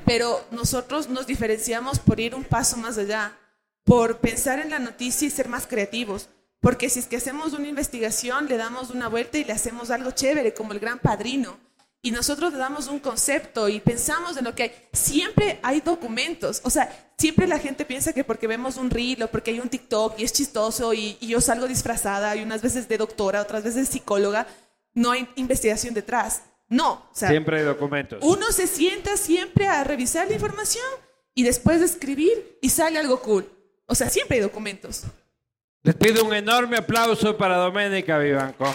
Pero 0.05 0.43
nosotros 0.51 1.09
nos 1.09 1.27
diferenciamos 1.27 1.99
por 1.99 2.19
ir 2.19 2.35
un 2.35 2.43
paso 2.43 2.77
más 2.77 2.97
allá, 2.97 3.37
por 3.83 4.19
pensar 4.19 4.59
en 4.59 4.69
la 4.69 4.79
noticia 4.79 5.27
y 5.27 5.31
ser 5.31 5.49
más 5.49 5.67
creativos. 5.67 6.29
Porque 6.59 6.89
si 6.89 6.99
es 6.99 7.07
que 7.07 7.17
hacemos 7.17 7.53
una 7.53 7.67
investigación, 7.67 8.47
le 8.47 8.57
damos 8.57 8.91
una 8.91 9.07
vuelta 9.07 9.37
y 9.37 9.43
le 9.43 9.53
hacemos 9.53 9.89
algo 9.89 10.11
chévere, 10.11 10.53
como 10.53 10.73
el 10.73 10.79
gran 10.79 10.99
padrino. 10.99 11.57
Y 12.03 12.09
nosotros 12.11 12.51
le 12.51 12.57
damos 12.57 12.87
un 12.87 12.99
concepto 12.99 13.69
y 13.69 13.79
pensamos 13.79 14.35
en 14.35 14.43
lo 14.45 14.55
que 14.55 14.63
hay. 14.63 14.71
Siempre 14.91 15.59
hay 15.61 15.81
documentos. 15.81 16.59
O 16.63 16.69
sea, 16.71 16.91
siempre 17.17 17.47
la 17.47 17.59
gente 17.59 17.85
piensa 17.85 18.11
que 18.11 18.23
porque 18.23 18.47
vemos 18.47 18.77
un 18.77 18.89
reel 18.89 19.21
o 19.21 19.27
porque 19.27 19.51
hay 19.51 19.59
un 19.59 19.69
TikTok 19.69 20.17
y 20.19 20.23
es 20.23 20.33
chistoso 20.33 20.93
y, 20.95 21.17
y 21.19 21.27
yo 21.27 21.39
salgo 21.41 21.67
disfrazada 21.67 22.35
y 22.35 22.41
unas 22.41 22.63
veces 22.63 22.87
de 22.87 22.97
doctora, 22.97 23.41
otras 23.41 23.63
veces 23.63 23.87
psicóloga, 23.87 24.47
no 24.95 25.11
hay 25.11 25.27
investigación 25.35 25.93
detrás. 25.93 26.41
No. 26.67 26.93
O 26.93 27.09
sea, 27.13 27.29
Siempre 27.29 27.59
hay 27.59 27.65
documentos. 27.65 28.19
uno 28.23 28.51
se 28.51 28.65
sienta 28.65 29.15
siempre 29.15 29.67
a 29.67 29.83
revisar 29.83 30.27
la 30.27 30.33
información 30.33 30.85
y 31.35 31.43
después 31.43 31.79
de 31.81 31.85
escribir 31.85 32.57
y 32.61 32.69
sale 32.69 32.97
algo 32.97 33.21
cool. 33.21 33.47
O 33.85 33.93
sea, 33.93 34.09
siempre 34.09 34.37
hay 34.37 34.41
documentos. 34.41 35.03
Les 35.83 35.93
pido 35.95 36.23
un 36.25 36.33
enorme 36.33 36.77
aplauso 36.77 37.37
para 37.37 37.57
Doménica 37.57 38.17
Vivanco. 38.17 38.65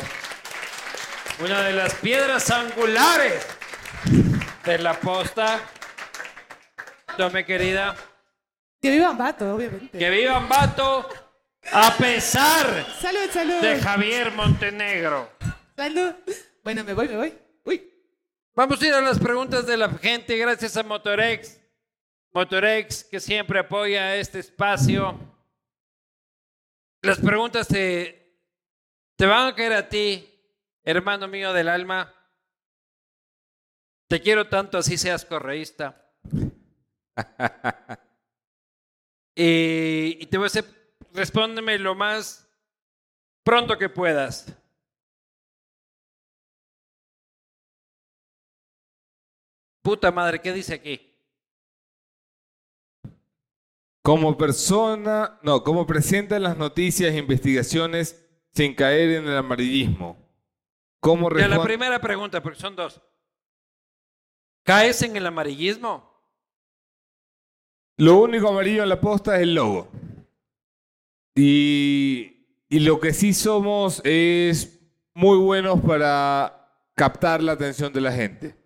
Una 1.39 1.63
de 1.63 1.73
las 1.75 1.95
piedras 1.97 2.51
angulares 2.51 3.47
de 4.65 4.79
la 4.79 4.99
posta. 4.99 5.61
Mi 7.33 7.45
querida. 7.45 7.95
Que 8.81 8.91
viva 8.91 9.09
Ambato, 9.09 9.55
obviamente. 9.55 9.99
Que 9.99 10.11
viva 10.11 10.37
Ambato 10.37 11.09
a 11.73 11.97
pesar 11.97 12.87
Salud, 13.01 13.31
salud. 13.33 13.61
de 13.61 13.81
Javier 13.81 14.33
Montenegro. 14.33 15.31
Salud. 15.77 16.15
Bueno, 16.63 16.85
me 16.85 16.95
voy, 16.95 17.09
me 17.09 17.17
voy. 17.17 17.35
Uy. 17.65 17.91
Vamos 18.55 18.81
a 18.81 18.87
ir 18.87 18.95
a 18.95 19.01
las 19.01 19.19
preguntas 19.19 19.67
de 19.67 19.77
la 19.77 19.91
gente 19.91 20.37
gracias 20.37 20.77
a 20.77 20.83
Motorex. 20.83 21.61
Motorex 22.33 23.05
que 23.05 23.21
siempre 23.21 23.59
apoya 23.59 24.17
este 24.17 24.39
espacio. 24.39 25.19
Las 27.03 27.19
preguntas 27.19 27.69
te, 27.69 28.37
te 29.17 29.27
van 29.27 29.49
a 29.49 29.55
caer 29.55 29.73
a 29.75 29.89
ti, 29.89 30.36
hermano 30.87 31.29
mío 31.29 31.53
del 31.53 31.69
alma. 31.69 32.15
Te 34.09 34.23
quiero 34.23 34.49
tanto 34.49 34.79
así 34.79 34.97
seas 34.97 35.25
correísta. 35.25 36.11
y, 39.35 40.17
y 40.21 40.27
te 40.27 40.39
voy 40.39 40.45
a 40.45 40.47
hacer, 40.47 40.65
respóndeme 41.13 41.79
lo 41.79 41.95
más 41.97 42.49
pronto 43.43 43.77
que 43.77 43.89
puedas. 43.89 44.57
Puta 49.83 50.11
madre, 50.13 50.41
¿qué 50.41 50.53
dice 50.53 50.75
aquí? 50.75 51.01
Como 54.03 54.37
persona, 54.37 55.41
no, 55.43 55.65
como 55.65 55.85
presenta 55.85 56.39
las 56.39 56.57
noticias 56.57 57.13
e 57.13 57.19
investigaciones 57.19 58.25
sin 58.53 58.75
caer 58.75 59.11
en 59.11 59.27
el 59.27 59.37
amarillismo. 59.37 60.26
¿Cómo 61.07 61.31
la 61.31 61.63
primera 61.63 62.01
pregunta, 62.01 62.43
porque 62.43 62.59
son 62.59 62.75
dos. 62.75 63.01
¿Caes 64.65 65.03
en 65.03 65.17
el 65.17 65.25
amarillismo? 65.25 66.03
Lo 67.97 68.19
único 68.19 68.49
amarillo 68.49 68.83
en 68.83 68.89
la 68.89 69.01
posta 69.01 69.37
es 69.37 69.43
el 69.43 69.55
logo. 69.55 69.87
Y, 71.37 72.49
y 72.69 72.81
lo 72.81 72.99
que 72.99 73.13
sí 73.13 73.35
somos 73.35 74.01
es 74.03 74.81
muy 75.15 75.39
buenos 75.39 75.81
para 75.81 76.73
captar 76.97 77.41
la 77.41 77.53
atención 77.53 77.93
de 77.93 78.01
la 78.01 78.11
gente. 78.11 78.57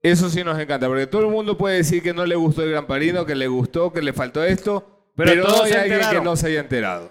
Eso 0.00 0.30
sí 0.30 0.44
nos 0.44 0.60
encanta, 0.60 0.86
porque 0.86 1.08
todo 1.08 1.22
el 1.22 1.32
mundo 1.32 1.58
puede 1.58 1.78
decir 1.78 2.04
que 2.04 2.14
no 2.14 2.24
le 2.24 2.36
gustó 2.36 2.62
el 2.62 2.70
Gran 2.70 2.86
Parino, 2.86 3.26
que 3.26 3.34
le 3.34 3.48
gustó, 3.48 3.92
que 3.92 4.00
le 4.00 4.12
faltó 4.12 4.44
esto, 4.44 5.10
Pero 5.16 5.32
pero, 5.32 5.44
todos 5.44 5.58
no 5.58 5.64
hay 5.64 5.72
alguien 5.72 6.08
que 6.08 6.20
no 6.20 6.36
se 6.36 6.46
haya 6.46 6.60
enterado. 6.60 7.10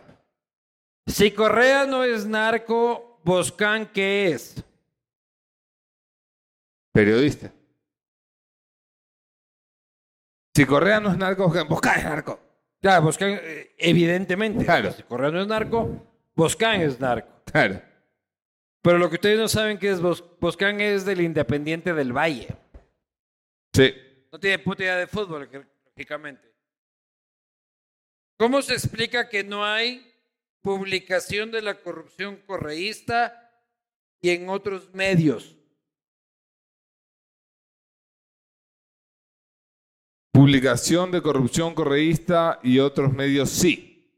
Si 1.06 1.32
Correa 1.32 1.86
no 1.86 2.06
es 2.06 2.26
narco, 2.26 3.20
Boscán, 3.26 3.86
¿qué 3.94 4.32
es? 4.32 4.64
Periodista. 6.92 7.52
Si 10.56 10.66
Correa 10.66 11.00
no 11.00 11.12
es 11.12 11.18
narco, 11.18 11.48
Bosca 11.68 11.96
es 11.96 12.04
narco. 12.04 12.40
Claro, 12.82 13.04
Boscán, 13.04 13.40
eh, 13.42 13.74
evidentemente. 13.78 14.66
Claro. 14.66 14.92
Si 14.92 15.04
Correa 15.04 15.32
no 15.32 15.42
es 15.42 15.48
narco, 15.48 16.08
Boscán 16.36 16.82
es 16.82 17.00
narco. 17.00 17.30
Claro. 17.46 17.82
Pero 18.82 18.98
lo 18.98 19.10
que 19.10 19.16
ustedes 19.16 19.38
no 19.38 19.48
saben 19.48 19.78
que 19.78 19.90
es 19.90 20.02
Bos- 20.02 20.24
Boscán 20.40 20.80
es 20.82 21.06
del 21.06 21.22
Independiente 21.22 21.94
del 21.94 22.14
Valle. 22.16 22.48
Sí. 23.74 23.94
No 24.32 24.40
tiene 24.40 24.60
puta 24.60 24.84
idea 24.84 24.98
de 24.98 25.08
fútbol, 25.08 25.50
lógicamente. 25.86 26.48
¿Cómo 28.38 28.62
se 28.62 28.74
explica 28.74 29.28
que 29.28 29.44
no 29.44 29.66
hay 29.66 30.14
publicación 30.62 31.52
de 31.52 31.62
la 31.62 31.76
corrupción 31.76 32.38
correísta 32.46 33.52
y 34.22 34.30
en 34.30 34.48
otros 34.50 34.94
medios? 34.94 35.58
Publicación 40.40 41.12
de 41.12 41.22
corrupción 41.22 41.74
correísta 41.76 42.62
y 42.64 42.80
otros 42.80 43.12
medios, 43.12 43.50
sí. 43.50 44.10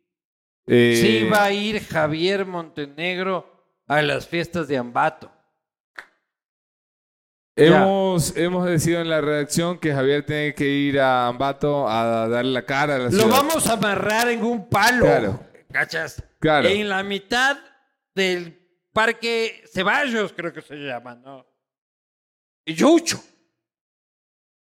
Eh, 0.67 0.95
Sí 1.01 1.27
va 1.27 1.45
a 1.45 1.51
ir 1.51 1.83
Javier 1.83 2.45
Montenegro 2.45 3.49
a 3.87 4.03
las 4.03 4.27
fiestas 4.27 4.67
de 4.67 4.77
Ambato. 4.77 5.31
Hemos, 7.55 8.37
hemos 8.37 8.67
decidido 8.67 9.01
en 9.01 9.09
la 9.09 9.19
redacción 9.19 9.79
que 9.79 9.91
Javier 9.95 10.23
tiene 10.23 10.53
que 10.53 10.67
ir 10.67 10.99
a 10.99 11.25
Ambato 11.25 11.89
a 11.89 12.27
darle 12.27 12.51
la 12.51 12.65
cara 12.67 12.95
a 12.95 12.97
la 12.99 13.03
Lo 13.05 13.09
ciudad. 13.11 13.27
vamos 13.27 13.67
a 13.67 13.73
amarrar 13.73 14.29
en 14.29 14.43
un 14.43 14.69
palo. 14.69 15.05
Claro. 15.05 15.39
¿Cachas? 15.71 16.23
Claro. 16.39 16.69
En 16.69 16.87
la 16.87 17.01
mitad 17.01 17.57
del 18.13 18.59
parque 18.93 19.63
Ceballos, 19.73 20.33
creo 20.33 20.53
que 20.53 20.61
se 20.61 20.75
llama, 20.75 21.15
¿no? 21.15 21.47
Yucho. 22.67 23.23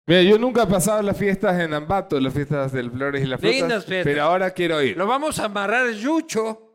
Mira, 0.07 0.23
yo 0.23 0.37
nunca 0.37 0.65
he 0.65 0.66
pasado 0.66 1.01
las 1.03 1.16
fiestas 1.16 1.61
en 1.61 1.73
Ambato, 1.74 2.19
las 2.19 2.35
fiestas 2.35 2.73
del 2.73 2.91
Flores 2.91 3.23
y 3.23 3.27
las 3.27 3.41
Lindas 3.41 3.61
Frutas, 3.61 3.85
fiestas. 3.87 4.05
pero 4.05 4.23
ahora 4.24 4.51
quiero 4.51 4.83
ir. 4.83 4.97
Lo 4.97 5.07
vamos 5.07 5.39
a 5.39 5.45
amarrar 5.45 5.91
Yucho. 5.93 6.69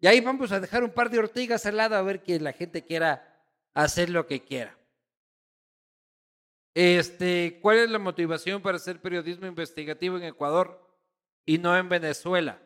Y 0.00 0.06
ahí 0.06 0.20
vamos 0.20 0.52
a 0.52 0.60
dejar 0.60 0.84
un 0.84 0.90
par 0.90 1.10
de 1.10 1.18
ortigas 1.18 1.64
al 1.66 1.76
lado 1.76 1.96
a 1.96 2.02
ver 2.02 2.22
que 2.22 2.38
la 2.38 2.52
gente 2.52 2.84
quiera 2.84 3.42
hacer 3.74 4.10
lo 4.10 4.26
que 4.26 4.44
quiera. 4.44 4.76
Este, 6.74 7.58
¿cuál 7.60 7.78
es 7.78 7.90
la 7.90 7.98
motivación 7.98 8.62
para 8.62 8.76
hacer 8.76 9.00
periodismo 9.00 9.46
investigativo 9.46 10.16
en 10.16 10.24
Ecuador 10.24 10.86
y 11.44 11.58
no 11.58 11.76
en 11.76 11.88
Venezuela? 11.88 12.60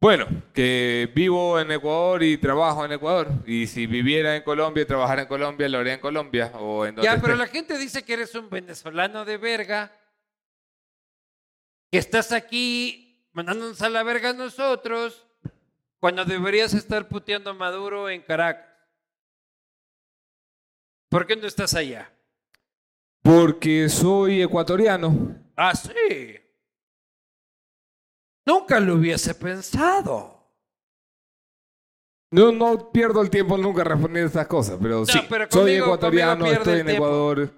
Bueno, 0.00 0.26
que 0.52 1.10
vivo 1.14 1.58
en 1.58 1.70
Ecuador 1.72 2.22
y 2.22 2.36
trabajo 2.36 2.84
en 2.84 2.92
Ecuador. 2.92 3.28
Y 3.46 3.66
si 3.66 3.86
viviera 3.86 4.36
en 4.36 4.42
Colombia 4.42 4.82
y 4.82 4.86
trabajara 4.86 5.22
en 5.22 5.28
Colombia, 5.28 5.68
lo 5.68 5.78
haría 5.78 5.94
en 5.94 6.00
Colombia 6.00 6.52
o 6.54 6.84
en 6.84 6.96
donde 6.96 7.10
Ya, 7.10 7.20
pero 7.20 7.36
la 7.36 7.46
gente 7.46 7.78
dice 7.78 8.04
que 8.04 8.12
eres 8.12 8.34
un 8.34 8.50
venezolano 8.50 9.24
de 9.24 9.38
verga, 9.38 9.92
que 11.90 11.98
estás 11.98 12.32
aquí 12.32 13.30
mandándonos 13.32 13.80
a 13.80 13.88
la 13.88 14.02
verga 14.02 14.30
a 14.30 14.34
nosotros, 14.34 15.26
cuando 15.98 16.24
deberías 16.24 16.74
estar 16.74 17.08
puteando 17.08 17.50
a 17.50 17.54
Maduro 17.54 18.10
en 18.10 18.20
Caracas. 18.20 18.68
¿Por 21.08 21.26
qué 21.26 21.34
no 21.34 21.46
estás 21.46 21.74
allá? 21.74 22.12
Porque 23.22 23.88
soy 23.88 24.42
ecuatoriano. 24.42 25.34
Ah, 25.56 25.74
sí. 25.74 26.43
Nunca 28.46 28.78
lo 28.80 28.94
hubiese 28.94 29.34
pensado. 29.34 30.32
No, 32.30 32.50
no 32.52 32.90
pierdo 32.90 33.22
el 33.22 33.30
tiempo 33.30 33.56
nunca 33.56 33.84
respondiendo 33.84 34.26
estas 34.26 34.46
cosas, 34.48 34.76
pero 34.82 35.06
sí. 35.06 35.20
pero 35.28 35.46
soy 35.48 35.60
conmigo- 35.62 35.84
ecuatoriano, 35.86 36.44
conmigo 36.44 36.48
pierde 36.56 36.62
estoy 36.70 36.80
en 36.80 36.86
tiempo. 36.86 37.06
Ecuador. 37.06 37.50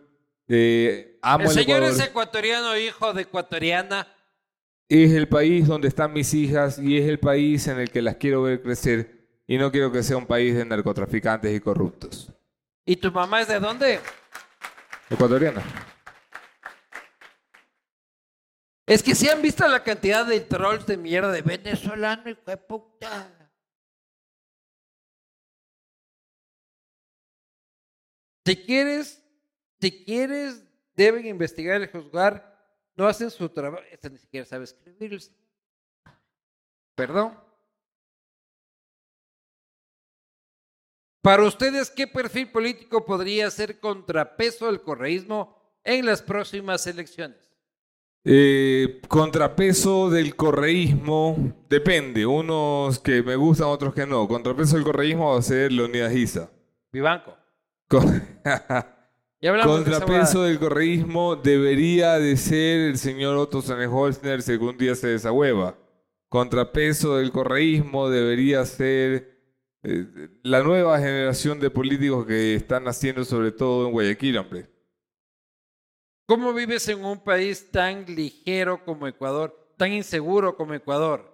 eh, 0.49 1.19
amo 1.23 1.45
El 1.45 1.49
el, 1.49 1.55
señor 1.55 1.79
Ecuador. 1.79 2.01
es 2.01 2.07
ecuatoriano, 2.09 2.77
hijo 2.77 3.13
de 3.15 3.23
ecuatoriana. 3.23 4.07
Es 4.89 5.13
el 5.13 5.29
país 5.29 5.67
donde 5.67 5.89
están 5.89 6.13
mis 6.13 6.33
hijas 6.35 6.79
y 6.79 6.99
es 6.99 7.09
el 7.09 7.19
país 7.19 7.67
en 7.69 7.81
el 7.81 7.91
que 7.91 8.03
las 8.03 8.17
quiero 8.17 8.43
ver 8.43 8.63
crecer. 8.63 9.17
Y 9.49 9.59
no 9.59 9.71
quiero 9.73 9.91
que 9.91 10.03
sea 10.03 10.17
un 10.17 10.27
país 10.27 10.55
de 10.55 10.65
narcotraficantes 10.65 11.55
y 11.57 11.61
corruptos. 11.61 12.33
¿Y 12.85 12.97
tu 12.97 13.11
mamá 13.11 13.41
es 13.41 13.49
de 13.49 13.59
dónde? 13.59 13.99
Ecuatoriano. 15.09 15.61
Es 18.87 19.03
que 19.03 19.17
si 19.17 19.29
han 19.29 19.43
visto 19.43 19.67
la 19.67 19.83
cantidad 19.83 20.25
de 20.25 20.41
trolls 20.41 20.87
de 20.87 20.97
mierda 20.97 21.33
de 21.33 21.43
venezolano, 21.43 22.31
hijo 22.31 22.43
de 22.47 22.57
puta. 22.57 23.51
Si 28.45 28.57
quieres, 28.65 29.25
si 29.81 30.05
quieres, 30.05 30.63
deben 30.95 31.27
investigar 31.27 31.83
y 31.83 31.89
juzgar. 31.89 32.57
No 32.95 33.09
hacen 33.09 33.29
su 33.29 33.49
trabajo. 33.49 33.83
Este 33.91 34.09
ni 34.09 34.19
siquiera 34.19 34.47
sabe 34.47 34.65
escribir. 34.65 35.21
Perdón. 36.95 37.37
Para 41.21 41.43
ustedes, 41.43 41.91
¿qué 41.91 42.07
perfil 42.07 42.53
político 42.53 43.05
podría 43.05 43.51
ser 43.51 43.81
contrapeso 43.81 44.69
al 44.69 44.81
correísmo 44.81 45.61
en 45.83 46.07
las 46.07 46.23
próximas 46.23 46.87
elecciones? 46.87 47.46
Eh, 48.29 49.01
contrapeso 49.07 50.11
del 50.11 50.35
correísmo, 50.35 51.55
depende. 51.71 52.27
Unos 52.27 52.99
que 52.99 53.23
me 53.23 53.37
gustan, 53.37 53.69
otros 53.69 53.95
que 53.95 54.05
no. 54.05 54.27
Contrapeso 54.27 54.75
del 54.75 54.85
correísmo 54.85 55.33
va 55.33 55.39
a 55.39 55.43
ser 55.43 55.71
Leonidas 55.71 56.13
Issa. 56.13 56.51
Vivanco. 56.93 57.37
Con- 57.87 58.05
de 59.41 59.61
Contrapeso 59.63 60.43
del 60.43 60.59
correísmo 60.59 61.37
debería 61.37 62.19
de 62.19 62.37
ser 62.37 62.81
el 62.81 62.99
señor 62.99 63.37
Otto 63.37 63.63
Sonnenholzner 63.63 64.43
si 64.43 64.53
algún 64.53 64.77
día 64.77 64.97
se 64.97 65.07
desahueva. 65.07 65.79
Contrapeso 66.29 67.19
del 67.19 67.31
correísmo 67.31 68.11
debería 68.11 68.65
ser 68.65 69.39
eh, 69.85 70.05
la 70.43 70.65
nueva 70.65 70.99
generación 70.99 71.61
de 71.61 71.71
políticos 71.71 72.27
que 72.27 72.57
están 72.57 72.83
naciendo 72.83 73.25
sobre 73.25 73.53
todo 73.53 73.87
en 73.87 73.93
Guayaquil, 73.93 74.39
hombre. 74.39 74.67
¿Cómo 76.27 76.53
vives 76.53 76.89
en 76.89 77.05
un 77.05 77.21
país 77.21 77.71
tan 77.71 78.05
ligero 78.05 78.85
como 78.85 79.07
Ecuador, 79.07 79.73
tan 79.77 79.93
inseguro 79.93 80.57
como 80.57 80.75
Ecuador? 80.75 81.33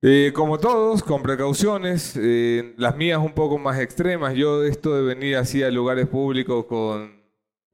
Eh, 0.00 0.32
como 0.34 0.58
todos, 0.58 1.02
con 1.02 1.22
precauciones, 1.22 2.16
eh, 2.16 2.74
las 2.78 2.96
mías 2.96 3.18
un 3.18 3.34
poco 3.34 3.58
más 3.58 3.78
extremas. 3.78 4.34
Yo 4.34 4.64
esto 4.64 4.96
de 4.96 5.02
venir 5.02 5.36
así 5.36 5.62
a 5.62 5.70
lugares 5.70 6.08
públicos 6.08 6.64
con 6.64 7.22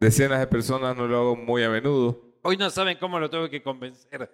decenas 0.01 0.41
de 0.41 0.49
personas, 0.49 0.97
no 0.97 1.07
lo 1.07 1.19
hago 1.19 1.37
muy 1.37 1.63
a 1.63 1.71
menudo. 1.71 2.21
Hoy 2.43 2.57
no 2.57 2.69
saben 2.69 2.99
cómo 2.99 3.21
lo 3.21 3.31
tengo 3.31 3.49
que 3.49 3.63
convencer 3.63 4.29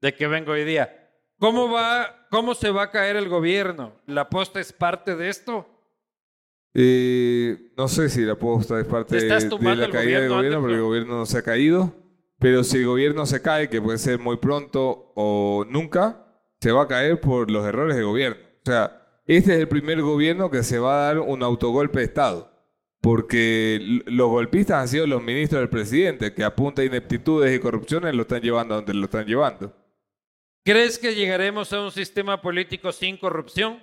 de 0.00 0.14
que 0.14 0.28
vengo 0.28 0.52
hoy 0.52 0.62
día. 0.62 1.10
¿Cómo 1.40 1.68
va, 1.68 2.28
cómo 2.30 2.54
se 2.54 2.70
va 2.70 2.84
a 2.84 2.90
caer 2.92 3.16
el 3.16 3.28
gobierno? 3.28 4.00
¿La 4.06 4.30
posta 4.30 4.60
es 4.60 4.72
parte 4.72 5.16
de 5.16 5.28
esto? 5.30 5.75
Eh, 6.78 7.72
no 7.74 7.88
sé 7.88 8.10
si 8.10 8.20
la 8.20 8.34
posta 8.34 8.78
es 8.78 8.84
parte 8.84 9.16
¿Te 9.16 9.22
estás 9.26 9.48
de, 9.48 9.76
la 9.76 9.88
caída 9.88 10.20
del 10.20 10.28
gobierno 10.28 10.60
porque 10.60 10.74
el 10.74 10.80
no? 10.80 10.86
gobierno 10.86 11.16
no 11.16 11.24
se 11.24 11.38
ha 11.38 11.42
caído. 11.42 11.94
Pero 12.38 12.64
si 12.64 12.76
el 12.76 12.86
gobierno 12.86 13.24
se 13.24 13.40
cae, 13.40 13.70
que 13.70 13.80
puede 13.80 13.96
ser 13.96 14.18
muy 14.18 14.36
pronto 14.36 15.10
o 15.14 15.64
nunca, 15.70 16.26
se 16.60 16.72
va 16.72 16.82
a 16.82 16.86
caer 16.86 17.18
por 17.18 17.50
los 17.50 17.64
errores 17.64 17.96
del 17.96 18.04
gobierno. 18.04 18.36
O 18.60 18.66
sea, 18.66 19.22
este 19.26 19.54
es 19.54 19.60
el 19.60 19.68
primer 19.68 20.02
gobierno 20.02 20.50
que 20.50 20.62
se 20.62 20.78
va 20.78 20.98
a 20.98 21.06
dar 21.06 21.20
un 21.20 21.42
autogolpe 21.42 22.00
de 22.00 22.04
Estado. 22.04 22.52
Porque 23.00 24.02
los 24.04 24.28
golpistas 24.28 24.82
han 24.82 24.88
sido 24.88 25.06
los 25.06 25.22
ministros 25.22 25.60
del 25.60 25.70
presidente, 25.70 26.34
que 26.34 26.44
a 26.44 26.54
punta 26.54 26.82
de 26.82 26.88
ineptitudes 26.88 27.56
y 27.56 27.58
corrupciones 27.58 28.14
lo 28.14 28.22
están 28.22 28.42
llevando 28.42 28.74
a 28.74 28.78
donde 28.78 28.92
lo 28.92 29.04
están 29.06 29.24
llevando. 29.24 29.72
¿Crees 30.62 30.98
que 30.98 31.14
llegaremos 31.14 31.72
a 31.72 31.80
un 31.80 31.90
sistema 31.90 32.42
político 32.42 32.92
sin 32.92 33.16
corrupción? 33.16 33.80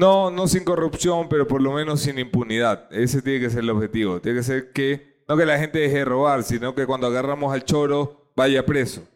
No, 0.00 0.30
no 0.30 0.48
sin 0.48 0.64
corrupción, 0.64 1.28
pero 1.28 1.46
por 1.46 1.60
lo 1.60 1.72
menos 1.72 2.00
sin 2.00 2.18
impunidad. 2.18 2.90
Ese 2.90 3.20
tiene 3.20 3.38
que 3.38 3.50
ser 3.50 3.58
el 3.58 3.68
objetivo. 3.68 4.18
Tiene 4.18 4.38
que 4.38 4.42
ser 4.42 4.72
que, 4.72 5.22
no 5.28 5.36
que 5.36 5.44
la 5.44 5.58
gente 5.58 5.78
deje 5.78 5.98
de 5.98 6.04
robar, 6.06 6.42
sino 6.42 6.74
que 6.74 6.86
cuando 6.86 7.06
agarramos 7.06 7.52
al 7.52 7.66
choro 7.66 8.32
vaya 8.34 8.64
preso. 8.64 9.06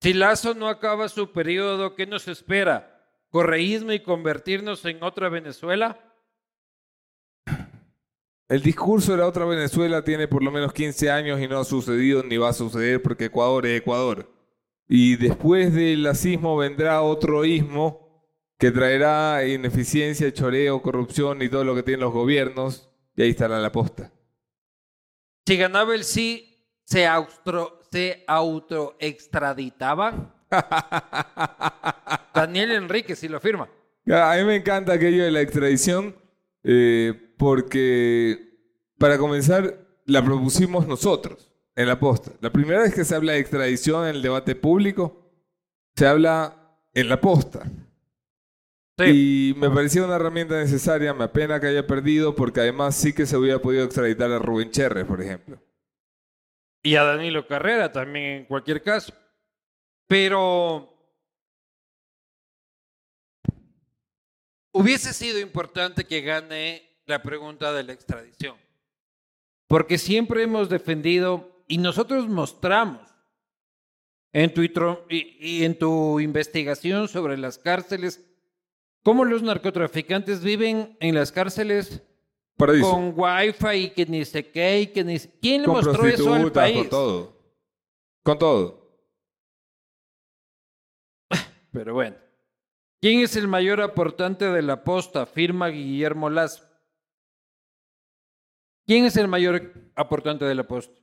Si 0.00 0.14
Lazo 0.14 0.54
no 0.54 0.68
acaba 0.68 1.10
su 1.10 1.30
periodo, 1.30 1.94
¿qué 1.94 2.06
nos 2.06 2.26
espera? 2.26 3.04
¿Correísmo 3.28 3.92
y 3.92 4.00
convertirnos 4.00 4.82
en 4.86 5.02
otra 5.02 5.28
Venezuela? 5.28 6.00
El 8.48 8.62
discurso 8.62 9.12
de 9.12 9.18
la 9.18 9.26
otra 9.26 9.44
Venezuela 9.44 10.02
tiene 10.02 10.26
por 10.26 10.42
lo 10.42 10.50
menos 10.50 10.72
15 10.72 11.10
años 11.10 11.38
y 11.38 11.48
no 11.48 11.58
ha 11.58 11.64
sucedido 11.66 12.22
ni 12.22 12.38
va 12.38 12.48
a 12.48 12.54
suceder 12.54 13.02
porque 13.02 13.26
Ecuador 13.26 13.66
es 13.66 13.78
Ecuador. 13.78 14.32
Y 14.88 15.16
después 15.16 15.74
del 15.74 16.02
lacismo 16.02 16.56
vendrá 16.56 17.02
otro 17.02 17.44
ismo 17.44 18.05
que 18.58 18.70
traerá 18.70 19.46
ineficiencia, 19.46 20.32
choreo, 20.32 20.82
corrupción 20.82 21.42
y 21.42 21.48
todo 21.48 21.64
lo 21.64 21.74
que 21.74 21.82
tienen 21.82 22.00
los 22.00 22.12
gobiernos. 22.12 22.88
Y 23.14 23.22
ahí 23.22 23.30
estará 23.30 23.58
la 23.58 23.72
posta. 23.72 24.12
Si 25.46 25.56
ganaba 25.56 25.94
el 25.94 26.04
sí, 26.04 26.66
¿se, 26.84 27.06
austro, 27.06 27.80
se 27.90 28.24
autoextraditaba? 28.26 30.34
Daniel 32.34 32.72
Enrique 32.72 33.16
sí 33.16 33.28
lo 33.28 33.40
firma. 33.40 33.68
A 34.12 34.36
mí 34.36 34.44
me 34.44 34.56
encanta 34.56 34.92
aquello 34.92 35.24
de 35.24 35.30
la 35.30 35.40
extradición 35.40 36.14
eh, 36.62 37.34
porque, 37.38 38.58
para 38.98 39.18
comenzar, 39.18 39.86
la 40.04 40.24
propusimos 40.24 40.86
nosotros 40.86 41.52
en 41.74 41.88
la 41.88 41.98
posta. 41.98 42.32
La 42.40 42.50
primera 42.50 42.82
vez 42.82 42.94
que 42.94 43.04
se 43.04 43.14
habla 43.14 43.32
de 43.32 43.40
extradición 43.40 44.06
en 44.06 44.16
el 44.16 44.22
debate 44.22 44.54
público, 44.54 45.30
se 45.94 46.06
habla 46.06 46.78
en 46.94 47.08
la 47.08 47.20
posta. 47.20 47.70
Sí. 48.98 49.52
Y 49.52 49.54
me 49.58 49.70
parecía 49.70 50.04
una 50.04 50.16
herramienta 50.16 50.56
necesaria, 50.56 51.12
me 51.12 51.24
apena 51.24 51.60
que 51.60 51.66
haya 51.66 51.86
perdido, 51.86 52.34
porque 52.34 52.60
además 52.60 52.96
sí 52.96 53.12
que 53.12 53.26
se 53.26 53.36
hubiera 53.36 53.58
podido 53.60 53.84
extraditar 53.84 54.30
a 54.32 54.38
Rubén 54.38 54.70
Cherres, 54.70 55.04
por 55.04 55.20
ejemplo. 55.20 55.60
Y 56.82 56.96
a 56.96 57.04
Danilo 57.04 57.46
Carrera 57.46 57.92
también 57.92 58.24
en 58.24 58.44
cualquier 58.46 58.82
caso. 58.82 59.12
Pero 60.06 60.96
hubiese 64.72 65.12
sido 65.12 65.40
importante 65.40 66.04
que 66.04 66.20
gane 66.20 66.82
la 67.06 67.22
pregunta 67.22 67.72
de 67.72 67.82
la 67.82 67.92
extradición. 67.92 68.56
Porque 69.68 69.98
siempre 69.98 70.42
hemos 70.42 70.68
defendido 70.68 71.64
y 71.66 71.78
nosotros 71.78 72.28
mostramos 72.28 73.08
en 74.32 74.54
tu, 74.54 74.62
y 75.08 75.64
en 75.64 75.78
tu 75.78 76.20
investigación 76.20 77.08
sobre 77.08 77.36
las 77.36 77.58
cárceles 77.58 78.24
cómo 79.06 79.24
los 79.24 79.40
narcotraficantes 79.40 80.42
viven 80.42 80.96
en 80.98 81.14
las 81.14 81.30
cárceles 81.30 82.02
Paraíso. 82.56 82.90
con 82.90 83.12
wifi 83.14 83.68
y 83.84 83.90
que 83.90 84.04
ni 84.04 84.24
sé 84.24 84.50
qué 84.50 84.80
y 84.80 84.86
que 84.88 85.04
ni... 85.04 85.16
¿Quién 85.20 85.60
le 85.62 85.66
Con 85.68 85.76
mostró 85.76 86.04
eso 86.08 86.34
al 86.34 86.50
país? 86.50 86.78
con 86.78 86.88
todo. 86.88 87.36
Con 88.24 88.36
todo. 88.36 88.98
Pero 91.72 91.94
bueno. 91.94 92.16
¿Quién 93.00 93.20
es 93.20 93.36
el 93.36 93.46
mayor 93.46 93.80
aportante 93.80 94.46
de 94.50 94.62
la 94.62 94.82
posta? 94.82 95.24
Firma 95.24 95.68
Guillermo 95.68 96.28
Lazo. 96.28 96.64
¿Quién 98.88 99.04
es 99.04 99.16
el 99.16 99.28
mayor 99.28 99.72
aportante 99.94 100.44
de 100.46 100.54
la 100.56 100.66
posta? 100.66 100.94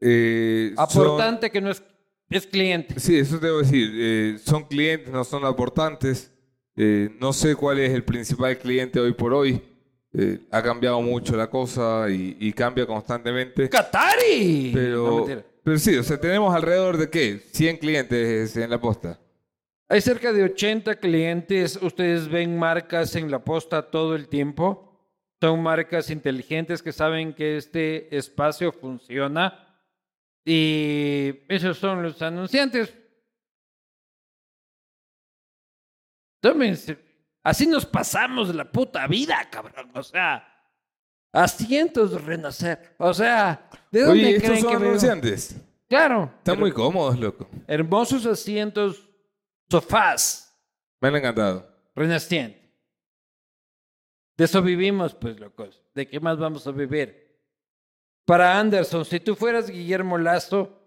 Eh, 0.00 0.72
son- 0.88 1.06
Aportante 1.06 1.48
que 1.52 1.60
no 1.60 1.70
es, 1.70 1.80
es 2.28 2.44
cliente. 2.48 2.98
Sí, 2.98 3.16
eso 3.20 3.38
debo 3.38 3.58
decir. 3.58 3.88
eh, 3.94 4.38
son 4.44 4.64
clientes, 4.64 5.12
no 5.12 5.22
son 5.22 5.44
aportantes. 5.44 6.31
Eh, 6.76 7.10
no 7.20 7.32
sé 7.32 7.54
cuál 7.54 7.78
es 7.80 7.92
el 7.92 8.04
principal 8.04 8.56
cliente 8.58 8.98
hoy 9.00 9.12
por 9.12 9.32
hoy. 9.34 9.60
Eh, 10.14 10.40
ha 10.50 10.62
cambiado 10.62 11.00
mucho 11.00 11.36
la 11.36 11.48
cosa 11.48 12.06
y, 12.10 12.36
y 12.40 12.52
cambia 12.52 12.86
constantemente. 12.86 13.68
¡Qatari! 13.68 14.72
No, 14.74 14.78
Pero, 14.78 15.16
mentira. 15.16 15.44
pero 15.64 15.78
sí, 15.78 15.96
o 15.96 16.02
sea, 16.02 16.20
tenemos 16.20 16.54
alrededor 16.54 16.96
de 16.98 17.08
qué? 17.08 17.38
100 17.52 17.76
clientes 17.78 18.56
en 18.56 18.68
la 18.70 18.80
posta. 18.80 19.18
Hay 19.88 20.00
cerca 20.00 20.32
de 20.32 20.42
80 20.44 20.96
clientes. 20.96 21.78
Ustedes 21.80 22.28
ven 22.28 22.58
marcas 22.58 23.14
en 23.16 23.30
la 23.30 23.42
posta 23.44 23.90
todo 23.90 24.14
el 24.14 24.28
tiempo. 24.28 24.88
Son 25.40 25.62
marcas 25.62 26.08
inteligentes 26.10 26.82
que 26.82 26.92
saben 26.92 27.34
que 27.34 27.56
este 27.56 28.14
espacio 28.16 28.72
funciona. 28.72 29.68
Y 30.44 31.34
esos 31.48 31.78
son 31.78 32.02
los 32.02 32.20
anunciantes. 32.22 32.94
Así 37.42 37.66
nos 37.66 37.84
pasamos 37.86 38.54
la 38.54 38.70
puta 38.70 39.06
vida, 39.06 39.48
cabrón. 39.50 39.90
O 39.94 40.02
sea, 40.02 40.46
asientos 41.32 42.12
de 42.12 42.18
renacer. 42.18 42.94
O 42.98 43.12
sea, 43.12 43.68
¿de 43.90 44.02
dónde 44.02 44.24
Oye, 44.24 44.36
estos 44.36 44.50
creen 44.50 44.62
son 44.62 44.70
que 44.70 44.76
anunciantes. 44.76 45.56
Claro. 45.88 46.32
Están 46.38 46.58
muy 46.58 46.72
cómodos, 46.72 47.18
loco. 47.18 47.48
Hermosos 47.66 48.24
asientos, 48.26 49.08
sofás, 49.70 50.56
Me 51.00 51.08
han 51.08 51.16
encantado. 51.16 51.68
renaciente. 51.94 52.60
De 54.36 54.44
eso 54.44 54.62
vivimos, 54.62 55.14
pues, 55.14 55.38
locos. 55.38 55.82
¿De 55.94 56.08
qué 56.08 56.18
más 56.18 56.38
vamos 56.38 56.66
a 56.66 56.70
vivir? 56.70 57.22
Para 58.24 58.58
Anderson, 58.58 59.04
si 59.04 59.20
tú 59.20 59.34
fueras 59.34 59.68
Guillermo 59.68 60.16
Lazo, 60.16 60.80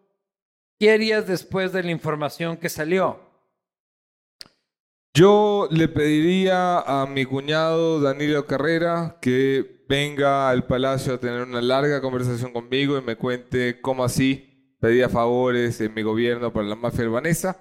¿qué 0.79 0.91
harías 0.91 1.27
después 1.27 1.71
de 1.71 1.83
la 1.83 1.91
información 1.91 2.57
que 2.57 2.69
salió? 2.69 3.19
Yo 5.15 5.69
le 5.71 5.87
pediría 5.87 6.79
a 6.79 7.05
mi 7.05 7.23
cuñado 7.23 8.01
Danilo 8.01 8.45
Carrera 8.45 9.17
que 9.21 9.85
venga 9.87 10.49
al 10.49 10.65
palacio 10.67 11.13
a 11.13 11.19
tener 11.21 11.41
una 11.43 11.61
larga 11.61 12.01
conversación 12.01 12.51
conmigo 12.51 12.97
y 12.97 13.01
me 13.01 13.15
cuente 13.15 13.79
cómo 13.79 14.03
así 14.03 14.75
pedía 14.81 15.07
favores 15.07 15.79
en 15.79 15.93
mi 15.93 16.01
gobierno 16.01 16.51
para 16.51 16.67
la 16.67 16.75
mafia 16.75 17.05
albanesa. 17.05 17.57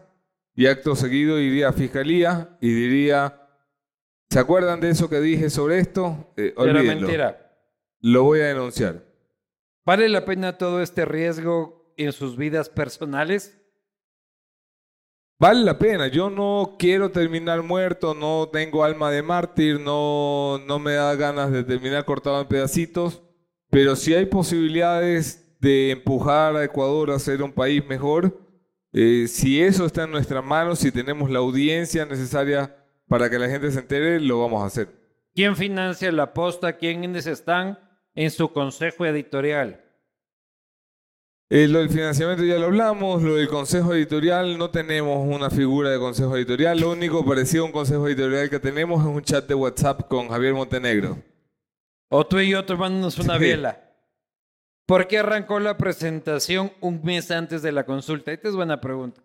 Y 0.56 0.66
acto 0.66 0.97
seguido 0.97 1.39
iría 1.39 1.68
a 1.68 1.72
fiscalía 1.72 2.59
y 2.60 2.72
diría, 2.74 3.40
¿se 4.31 4.40
acuerdan 4.40 4.81
de 4.81 4.90
eso 4.90 5.09
que 5.09 5.20
dije 5.20 5.48
sobre 5.48 5.78
esto? 5.78 6.32
Eh, 6.36 6.55
Era 6.59 6.72
olvídenlo. 6.72 7.02
mentira. 7.02 7.56
Lo 8.01 8.24
voy 8.24 8.40
a 8.40 8.47
denunciar. 8.47 9.05
¿Vale 9.86 10.09
la 10.09 10.24
pena 10.24 10.59
todo 10.59 10.82
este 10.82 11.05
riesgo 11.05 11.94
en 11.97 12.10
sus 12.10 12.36
vidas 12.36 12.68
personales? 12.68 13.60
Vale 15.44 15.62
la 15.62 15.78
pena. 15.78 16.08
Yo 16.08 16.30
no 16.30 16.76
quiero 16.78 17.10
terminar 17.10 17.62
muerto, 17.62 18.14
no 18.14 18.48
tengo 18.50 18.82
alma 18.82 19.10
de 19.10 19.22
mártir, 19.22 19.78
no, 19.78 20.58
no 20.66 20.78
me 20.78 20.94
da 20.94 21.14
ganas 21.16 21.52
de 21.52 21.62
terminar 21.62 22.06
cortado 22.06 22.40
en 22.40 22.48
pedacitos, 22.48 23.20
pero 23.68 23.94
si 23.94 24.14
hay 24.14 24.24
posibilidades 24.24 25.54
de 25.60 25.90
empujar 25.90 26.56
a 26.56 26.64
Ecuador 26.64 27.10
a 27.10 27.18
ser 27.18 27.42
un 27.42 27.52
país 27.52 27.84
mejor, 27.86 28.40
eh, 28.94 29.26
si 29.28 29.62
eso 29.62 29.84
está 29.84 30.04
en 30.04 30.12
nuestras 30.12 30.42
manos, 30.42 30.78
si 30.78 30.90
tenemos 30.90 31.28
la 31.28 31.40
audiencia 31.40 32.06
necesaria 32.06 32.74
para 33.06 33.28
que 33.28 33.38
la 33.38 33.50
gente 33.50 33.70
se 33.70 33.80
entere, 33.80 34.20
lo 34.20 34.40
vamos 34.40 34.62
a 34.62 34.66
hacer. 34.68 34.88
¿Quién 35.34 35.56
financia 35.56 36.10
la 36.10 36.32
posta? 36.32 36.78
¿Quiénes 36.78 37.26
están 37.26 37.78
en 38.14 38.30
su 38.30 38.50
consejo 38.50 39.04
editorial? 39.04 39.84
Eh, 41.50 41.68
lo 41.68 41.80
del 41.80 41.90
financiamiento 41.90 42.42
ya 42.42 42.58
lo 42.58 42.66
hablamos, 42.66 43.22
lo 43.22 43.36
del 43.36 43.48
consejo 43.48 43.94
editorial, 43.94 44.56
no 44.56 44.70
tenemos 44.70 45.18
una 45.28 45.50
figura 45.50 45.90
de 45.90 45.98
consejo 45.98 46.36
editorial, 46.36 46.80
lo 46.80 46.90
único 46.90 47.24
parecido 47.24 47.64
a 47.64 47.66
un 47.66 47.72
consejo 47.72 48.08
editorial 48.08 48.48
que 48.48 48.58
tenemos 48.58 49.00
es 49.02 49.06
un 49.06 49.22
chat 49.22 49.46
de 49.46 49.54
WhatsApp 49.54 50.08
con 50.08 50.28
Javier 50.28 50.54
Montenegro. 50.54 51.18
O 52.08 52.26
tú 52.26 52.38
y 52.40 52.48
yo 52.50 52.64
tomándonos 52.64 53.18
una 53.18 53.34
Sí. 53.38 53.40
vela. 53.44 53.80
¿Por 54.86 55.06
qué 55.06 55.18
arrancó 55.18 55.60
la 55.60 55.76
presentación 55.76 56.72
un 56.80 57.00
mes 57.04 57.30
antes 57.30 57.62
de 57.62 57.72
la 57.72 57.84
consulta? 57.84 58.32
Esta 58.32 58.48
es 58.48 58.54
buena 58.54 58.80
pregunta. 58.80 59.22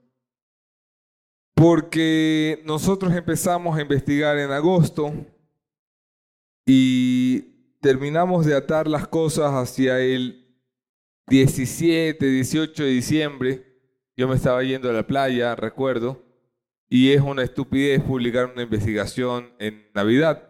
Porque 1.56 2.62
nosotros 2.66 3.14
empezamos 3.14 3.78
a 3.78 3.82
investigar 3.82 4.38
en 4.38 4.52
agosto 4.52 5.14
y 6.66 7.42
terminamos 7.82 8.46
de 8.46 8.56
atar 8.56 8.88
las 8.88 9.08
cosas 9.08 9.52
hacia 9.54 10.00
el 10.00 10.49
17, 11.30 12.26
18 12.26 12.84
de 12.84 12.90
diciembre, 12.90 13.66
yo 14.18 14.28
me 14.28 14.36
estaba 14.36 14.64
yendo 14.64 14.90
a 14.90 14.94
la 14.94 15.06
playa, 15.08 15.56
recuerdo, 15.56 16.24
y 16.90 17.12
es 17.12 17.22
una 17.22 17.44
estupidez 17.44 18.02
publicar 18.02 18.52
una 18.54 18.64
investigación 18.64 19.54
en 19.60 19.88
Navidad. 19.94 20.44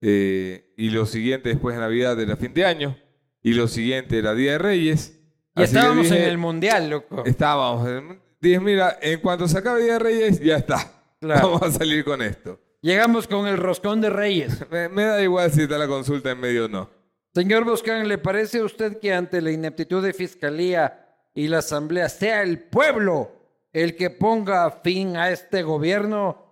Eh, 0.00 0.74
y 0.76 0.90
lo 0.90 1.06
siguiente 1.06 1.48
después 1.48 1.74
de 1.74 1.80
Navidad 1.80 2.20
era 2.20 2.36
fin 2.36 2.52
de 2.52 2.64
año. 2.64 2.96
Y 3.42 3.54
lo 3.54 3.68
siguiente 3.68 4.18
era 4.18 4.34
Día 4.34 4.52
de 4.52 4.58
Reyes. 4.58 5.18
Y 5.56 5.62
Así 5.62 5.74
estábamos 5.76 6.04
dije- 6.04 6.22
en 6.22 6.28
el 6.28 6.38
mundial, 6.38 6.90
loco. 6.90 7.24
Estábamos. 7.24 7.88
en- 7.88 8.20
Dije, 8.40 8.60
mira, 8.60 8.98
en 9.00 9.20
cuanto 9.20 9.48
se 9.48 9.56
acabe 9.58 9.82
Día 9.84 9.94
de 9.94 9.98
Reyes, 10.00 10.40
ya 10.40 10.56
está. 10.56 10.92
Claro. 11.20 11.52
Vamos 11.52 11.62
a 11.62 11.70
salir 11.78 12.04
con 12.04 12.20
esto. 12.20 12.60
Llegamos 12.82 13.26
con 13.26 13.46
el 13.46 13.56
roscón 13.56 14.02
de 14.02 14.10
Reyes. 14.10 14.66
Me, 14.70 14.90
me 14.90 15.04
da 15.04 15.22
igual 15.22 15.50
si 15.50 15.62
está 15.62 15.78
la 15.78 15.86
consulta 15.88 16.30
en 16.32 16.40
medio 16.40 16.66
o 16.66 16.68
no. 16.68 16.90
Señor 17.34 17.64
Boscan, 17.64 18.06
¿le 18.06 18.16
parece 18.16 18.60
a 18.60 18.64
usted 18.64 19.00
que 19.00 19.12
ante 19.12 19.42
la 19.42 19.50
ineptitud 19.50 20.00
de 20.04 20.12
Fiscalía 20.12 21.16
y 21.34 21.48
la 21.48 21.58
Asamblea 21.58 22.08
sea 22.08 22.42
el 22.42 22.60
pueblo 22.60 23.32
el 23.72 23.96
que 23.96 24.08
ponga 24.08 24.70
fin 24.70 25.16
a 25.16 25.30
este 25.30 25.64
gobierno? 25.64 26.44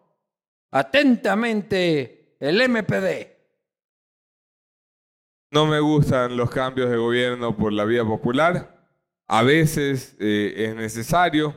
Atentamente, 0.72 2.36
el 2.40 2.68
MPD. 2.68 3.28
No 5.52 5.66
me 5.66 5.78
gustan 5.78 6.36
los 6.36 6.50
cambios 6.50 6.90
de 6.90 6.96
gobierno 6.96 7.56
por 7.56 7.72
la 7.72 7.84
vía 7.84 8.04
popular. 8.04 8.90
A 9.28 9.44
veces 9.44 10.16
eh, 10.18 10.52
es 10.56 10.74
necesario, 10.74 11.54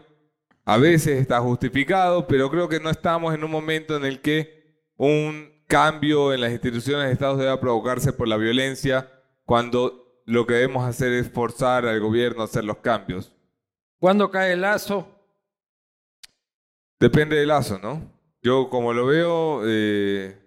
a 0.66 0.78
veces 0.78 1.20
está 1.20 1.40
justificado, 1.40 2.28
pero 2.28 2.52
creo 2.52 2.70
que 2.70 2.80
no 2.80 2.92
estamos 2.92 3.34
en 3.34 3.44
un 3.44 3.50
momento 3.50 3.98
en 3.98 4.06
el 4.06 4.22
que 4.22 4.84
un 4.98 5.52
cambio 5.66 6.32
en 6.32 6.42
las 6.42 6.52
instituciones 6.52 7.08
de 7.08 7.14
Estado 7.14 7.38
deba 7.38 7.60
provocarse 7.60 8.14
por 8.14 8.28
la 8.28 8.38
violencia 8.38 9.14
cuando 9.46 10.22
lo 10.26 10.46
que 10.46 10.56
debemos 10.56 10.84
hacer 10.86 11.14
es 11.14 11.30
forzar 11.30 11.86
al 11.86 12.00
gobierno 12.00 12.42
a 12.42 12.46
hacer 12.46 12.64
los 12.64 12.78
cambios. 12.78 13.32
¿Cuándo 14.00 14.30
cae 14.30 14.54
el 14.54 14.62
lazo? 14.62 15.08
Depende 17.00 17.36
del 17.38 17.50
lazo, 17.50 17.80
¿no? 17.80 18.12
Yo 18.42 18.70
como 18.70 18.94
lo 18.94 19.06
veo, 19.06 19.62
eh, 19.66 20.38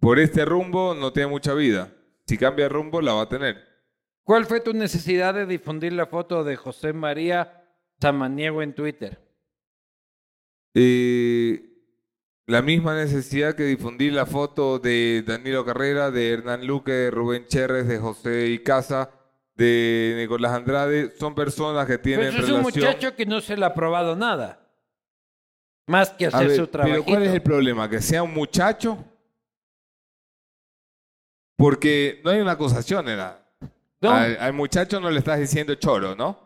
por 0.00 0.18
este 0.18 0.44
rumbo 0.44 0.94
no 0.94 1.12
tiene 1.12 1.28
mucha 1.28 1.54
vida. 1.54 1.92
Si 2.26 2.38
cambia 2.38 2.64
de 2.64 2.70
rumbo, 2.70 3.00
la 3.00 3.14
va 3.14 3.22
a 3.22 3.28
tener. 3.28 3.74
¿Cuál 4.24 4.46
fue 4.46 4.60
tu 4.60 4.72
necesidad 4.72 5.34
de 5.34 5.46
difundir 5.46 5.92
la 5.92 6.06
foto 6.06 6.44
de 6.44 6.56
José 6.56 6.92
María 6.92 7.62
Samaniego 8.00 8.62
en 8.62 8.74
Twitter? 8.74 9.18
Eh, 10.72 11.73
la 12.46 12.60
misma 12.62 12.94
necesidad 12.94 13.54
que 13.54 13.62
difundir 13.64 14.12
la 14.12 14.26
foto 14.26 14.78
de 14.78 15.22
Danilo 15.26 15.64
Carrera, 15.64 16.10
de 16.10 16.32
Hernán 16.32 16.66
Luque, 16.66 16.92
de 16.92 17.10
Rubén 17.10 17.46
Cherres, 17.46 17.88
de 17.88 17.98
José 17.98 18.48
Icaza, 18.48 19.10
de 19.54 20.14
Nicolás 20.18 20.52
Andrade, 20.52 21.12
son 21.18 21.34
personas 21.34 21.86
que 21.86 21.96
tienen 21.98 22.32
Pues 22.32 22.44
es 22.44 22.50
un 22.50 22.58
relación. 22.58 22.84
muchacho 22.84 23.16
que 23.16 23.24
no 23.24 23.40
se 23.40 23.56
le 23.56 23.64
ha 23.64 23.72
probado 23.72 24.14
nada. 24.16 24.60
Más 25.86 26.10
que 26.10 26.26
hacer 26.26 26.48
ver, 26.48 26.56
su 26.56 26.66
trabajo. 26.66 26.92
pero 26.92 27.04
¿cuál 27.04 27.22
es 27.24 27.32
el 27.34 27.42
problema? 27.42 27.88
¿Que 27.88 28.00
sea 28.00 28.22
un 28.22 28.32
muchacho? 28.34 29.04
Porque 31.56 32.20
no 32.24 32.30
hay 32.30 32.40
una 32.40 32.52
acusación, 32.52 33.08
era. 33.08 33.40
Al, 34.02 34.36
al 34.38 34.52
muchacho 34.52 35.00
no 35.00 35.10
le 35.10 35.18
estás 35.18 35.38
diciendo 35.38 35.74
choro, 35.76 36.14
¿no? 36.14 36.43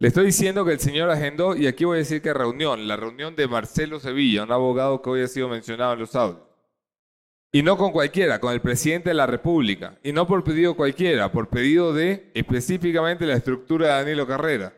Le 0.00 0.08
estoy 0.08 0.26
diciendo 0.26 0.64
que 0.64 0.72
el 0.72 0.80
señor 0.80 1.10
agendó, 1.10 1.56
y 1.56 1.66
aquí 1.66 1.84
voy 1.84 1.96
a 1.96 1.98
decir 1.98 2.22
que 2.22 2.32
reunión, 2.32 2.86
la 2.86 2.96
reunión 2.96 3.34
de 3.34 3.48
Marcelo 3.48 3.98
Sevilla, 3.98 4.44
un 4.44 4.52
abogado 4.52 5.02
que 5.02 5.10
hoy 5.10 5.22
ha 5.22 5.26
sido 5.28 5.48
mencionado 5.48 5.94
en 5.94 5.98
los 6.00 6.14
audios. 6.14 6.42
Y 7.50 7.62
no 7.62 7.76
con 7.76 7.90
cualquiera, 7.92 8.38
con 8.40 8.52
el 8.52 8.60
presidente 8.60 9.08
de 9.08 9.14
la 9.14 9.26
República. 9.26 9.98
Y 10.04 10.12
no 10.12 10.26
por 10.26 10.44
pedido 10.44 10.76
cualquiera, 10.76 11.32
por 11.32 11.48
pedido 11.48 11.92
de 11.94 12.30
específicamente 12.34 13.26
la 13.26 13.34
estructura 13.34 13.86
de 13.86 13.92
Danilo 14.04 14.26
Carrera. 14.26 14.74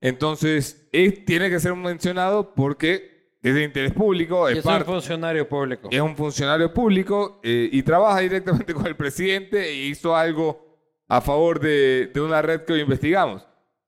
Entonces, 0.00 0.88
es- 0.92 1.24
tiene 1.24 1.50
que 1.50 1.58
ser 1.60 1.74
mencionado 1.74 2.54
porque 2.54 3.36
es 3.42 3.54
de 3.54 3.62
interés 3.64 3.92
público, 3.92 4.48
es, 4.48 4.58
es 4.58 4.64
un 4.64 4.84
funcionario 4.84 5.48
público. 5.48 5.88
es 5.90 6.00
un 6.00 6.16
funcionario 6.16 6.72
público 6.72 7.40
eh, 7.42 7.68
y 7.70 7.82
trabaja 7.82 8.20
directamente 8.20 8.72
con 8.74 8.86
el 8.86 8.96
presidente 8.96 9.68
e 9.68 9.74
hizo 9.86 10.16
algo 10.16 10.64
a 11.08 11.20
favor 11.20 11.60
de, 11.60 12.10
de 12.12 12.20
una 12.20 12.40
red 12.40 12.62
que 12.62 12.72
hoy 12.72 12.80
investigamos. 12.80 13.46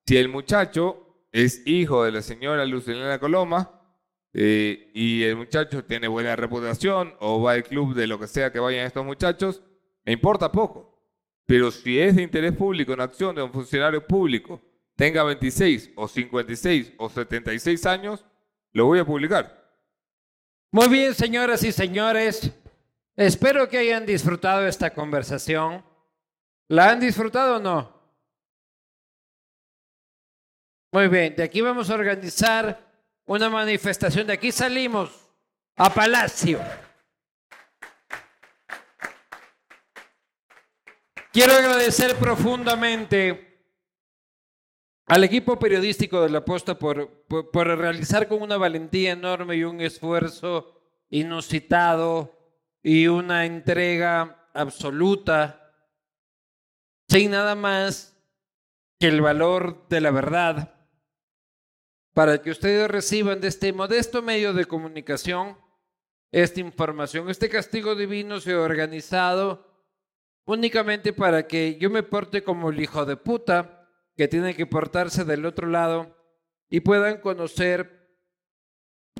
Si 0.09 0.17
el 0.17 0.31
muchacho 0.31 1.27
es 1.33 1.61
hijo 1.67 2.03
de 2.03 2.13
la 2.13 2.23
señora 2.23 2.65
Lucilena 2.65 3.19
Coloma 3.19 3.79
eh, 4.33 4.91
y 4.95 5.23
el 5.23 5.37
muchacho 5.37 5.85
tiene 5.85 6.09
buena 6.09 6.35
reputación 6.35 7.15
o 7.21 7.43
va 7.43 7.53
al 7.53 7.65
club 7.65 7.95
de 7.95 8.07
lo 8.07 8.19
que 8.19 8.27
sea 8.27 8.51
que 8.51 8.59
vayan 8.59 8.87
estos 8.87 9.05
muchachos, 9.05 9.61
me 10.07 10.15
importa 10.15 10.51
poco. 10.51 10.99
Pero 11.45 11.71
si 11.71 12.01
es 12.01 12.17
de 12.17 12.23
interés 12.23 12.55
público 12.55 12.95
en 12.95 13.03
acción 13.03 13.37
de 13.37 13.43
un 13.43 13.53
funcionario 13.53 14.07
público, 14.07 14.63
tenga 14.97 15.25
26 15.25 15.91
o 15.95 16.09
56 16.09 16.95
o 16.97 17.11
76 17.11 17.85
años, 17.85 18.25
lo 18.73 18.87
voy 18.87 19.01
a 19.01 19.05
publicar. 19.05 19.63
Muy 20.73 20.89
bien, 20.89 21.13
señoras 21.13 21.63
y 21.65 21.71
señores. 21.71 22.51
Espero 23.15 23.69
que 23.69 23.77
hayan 23.77 24.07
disfrutado 24.07 24.67
esta 24.67 24.89
conversación. 24.95 25.85
¿La 26.67 26.93
han 26.93 27.01
disfrutado 27.01 27.57
o 27.57 27.61
no? 27.61 27.98
Muy 30.91 31.09
bien, 31.09 31.37
de 31.37 31.43
aquí 31.43 31.61
vamos 31.61 31.91
a 31.91 31.95
organizar 31.95 32.89
una 33.27 33.51
manifestación. 33.51 34.27
De 34.27 34.33
aquí 34.33 34.51
salimos 34.51 35.11
a 35.77 35.93
Palacio. 35.93 36.61
Quiero 41.31 41.53
agradecer 41.53 42.17
profundamente 42.17 43.63
al 45.07 45.25
equipo 45.25 45.59
periodístico 45.59 46.23
de 46.23 46.31
La 46.31 46.45
Posta 46.45 46.79
por, 46.79 47.27
por, 47.29 47.67
realizar 47.67 48.27
con 48.27 48.41
una 48.41 48.57
valentía 48.57 49.13
enorme 49.13 49.57
y 49.57 49.65
un 49.65 49.81
esfuerzo 49.83 50.81
inusitado 51.11 52.35
y 52.83 53.09
una 53.09 53.45
entrega 53.45 54.49
absoluta, 54.55 55.71
sin 57.09 57.31
nada 57.31 57.55
más 57.55 58.19
que 58.99 59.09
el 59.09 59.21
valor 59.21 59.87
de 59.89 60.01
la 60.01 60.11
verdad, 60.11 60.78
para 62.19 62.43
que 62.43 62.51
ustedes 62.51 62.91
reciban 62.91 63.41
de 63.41 63.47
este 63.47 63.73
modesto 63.73 64.23
medio 64.23 64.53
de 64.53 64.65
comunicación 64.65 65.57
esta 66.33 66.59
información. 66.59 67.31
Este 67.31 67.49
castigo 67.49 67.95
divino 67.95 68.41
se 68.41 68.55
ha 68.55 68.61
organizado 68.61 69.65
únicamente 70.45 71.13
para 71.13 71.47
que 71.47 71.79
yo 71.79 71.91
me 71.91 72.03
porte 72.03 72.43
como 72.43 72.71
el 72.71 72.81
hijo 72.81 73.07
de 73.07 73.17
puta 73.17 73.89
que 74.17 74.27
tiene 74.27 74.57
que 74.57 74.67
portarse 74.67 75.25
del 75.25 75.47
otro 75.47 75.69
lado 75.69 76.17
y 76.69 76.81
puedan 76.81 77.21
conocer 77.21 78.11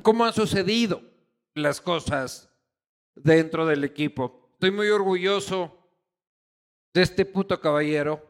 cómo 0.03 0.25
han 0.25 0.33
sucedido 0.33 1.01
las 1.53 1.79
cosas 1.79 2.53
dentro 3.15 3.65
del 3.65 3.85
equipo. 3.85 4.49
Estoy 4.55 4.71
muy 4.71 4.89
orgulloso 4.89 5.89
de 6.93 7.03
este 7.03 7.23
puto 7.23 7.61
caballero. 7.61 8.28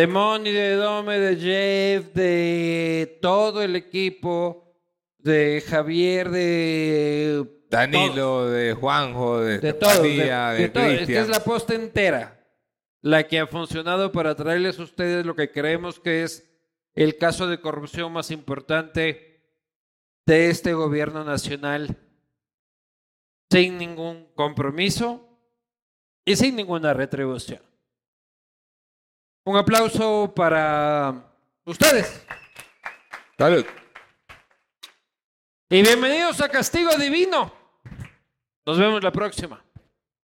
De 0.00 0.06
Moni, 0.06 0.50
de 0.50 0.76
Dome, 0.76 1.18
de 1.18 1.36
Jeff, 1.36 2.14
de 2.14 3.18
todo 3.20 3.62
el 3.62 3.76
equipo, 3.76 4.72
de 5.18 5.62
Javier, 5.68 6.30
de 6.30 7.66
Danilo, 7.68 8.48
de 8.48 8.72
Juanjo, 8.72 9.40
de, 9.40 9.58
de 9.58 9.60
de, 9.60 9.60
de 9.60 9.72
de 9.72 9.74
todo. 9.74 9.92
Es 9.92 10.90
que 10.90 10.96
Cristian. 10.96 11.22
es 11.24 11.28
la 11.28 11.44
posta 11.44 11.74
entera 11.74 12.42
la 13.02 13.28
que 13.28 13.40
ha 13.40 13.46
funcionado 13.46 14.10
para 14.10 14.34
traerles 14.34 14.78
a 14.78 14.84
ustedes 14.84 15.26
lo 15.26 15.34
que 15.34 15.52
creemos 15.52 16.00
que 16.00 16.22
es 16.22 16.50
el 16.94 17.18
caso 17.18 17.46
de 17.46 17.60
corrupción 17.60 18.10
más 18.10 18.30
importante 18.30 19.42
de 20.24 20.48
este 20.48 20.72
gobierno 20.72 21.24
nacional, 21.24 21.98
sin 23.50 23.76
ningún 23.76 24.28
compromiso 24.34 25.28
y 26.24 26.36
sin 26.36 26.56
ninguna 26.56 26.94
retribución. 26.94 27.69
Un 29.44 29.56
aplauso 29.56 30.32
para 30.34 31.14
ustedes. 31.64 32.26
Salud. 33.38 33.64
Y 35.70 35.82
bienvenidos 35.82 36.40
a 36.42 36.48
Castigo 36.48 36.94
Divino. 36.96 37.52
Nos 38.66 38.78
vemos 38.78 39.02
la 39.02 39.10
próxima. 39.10 39.64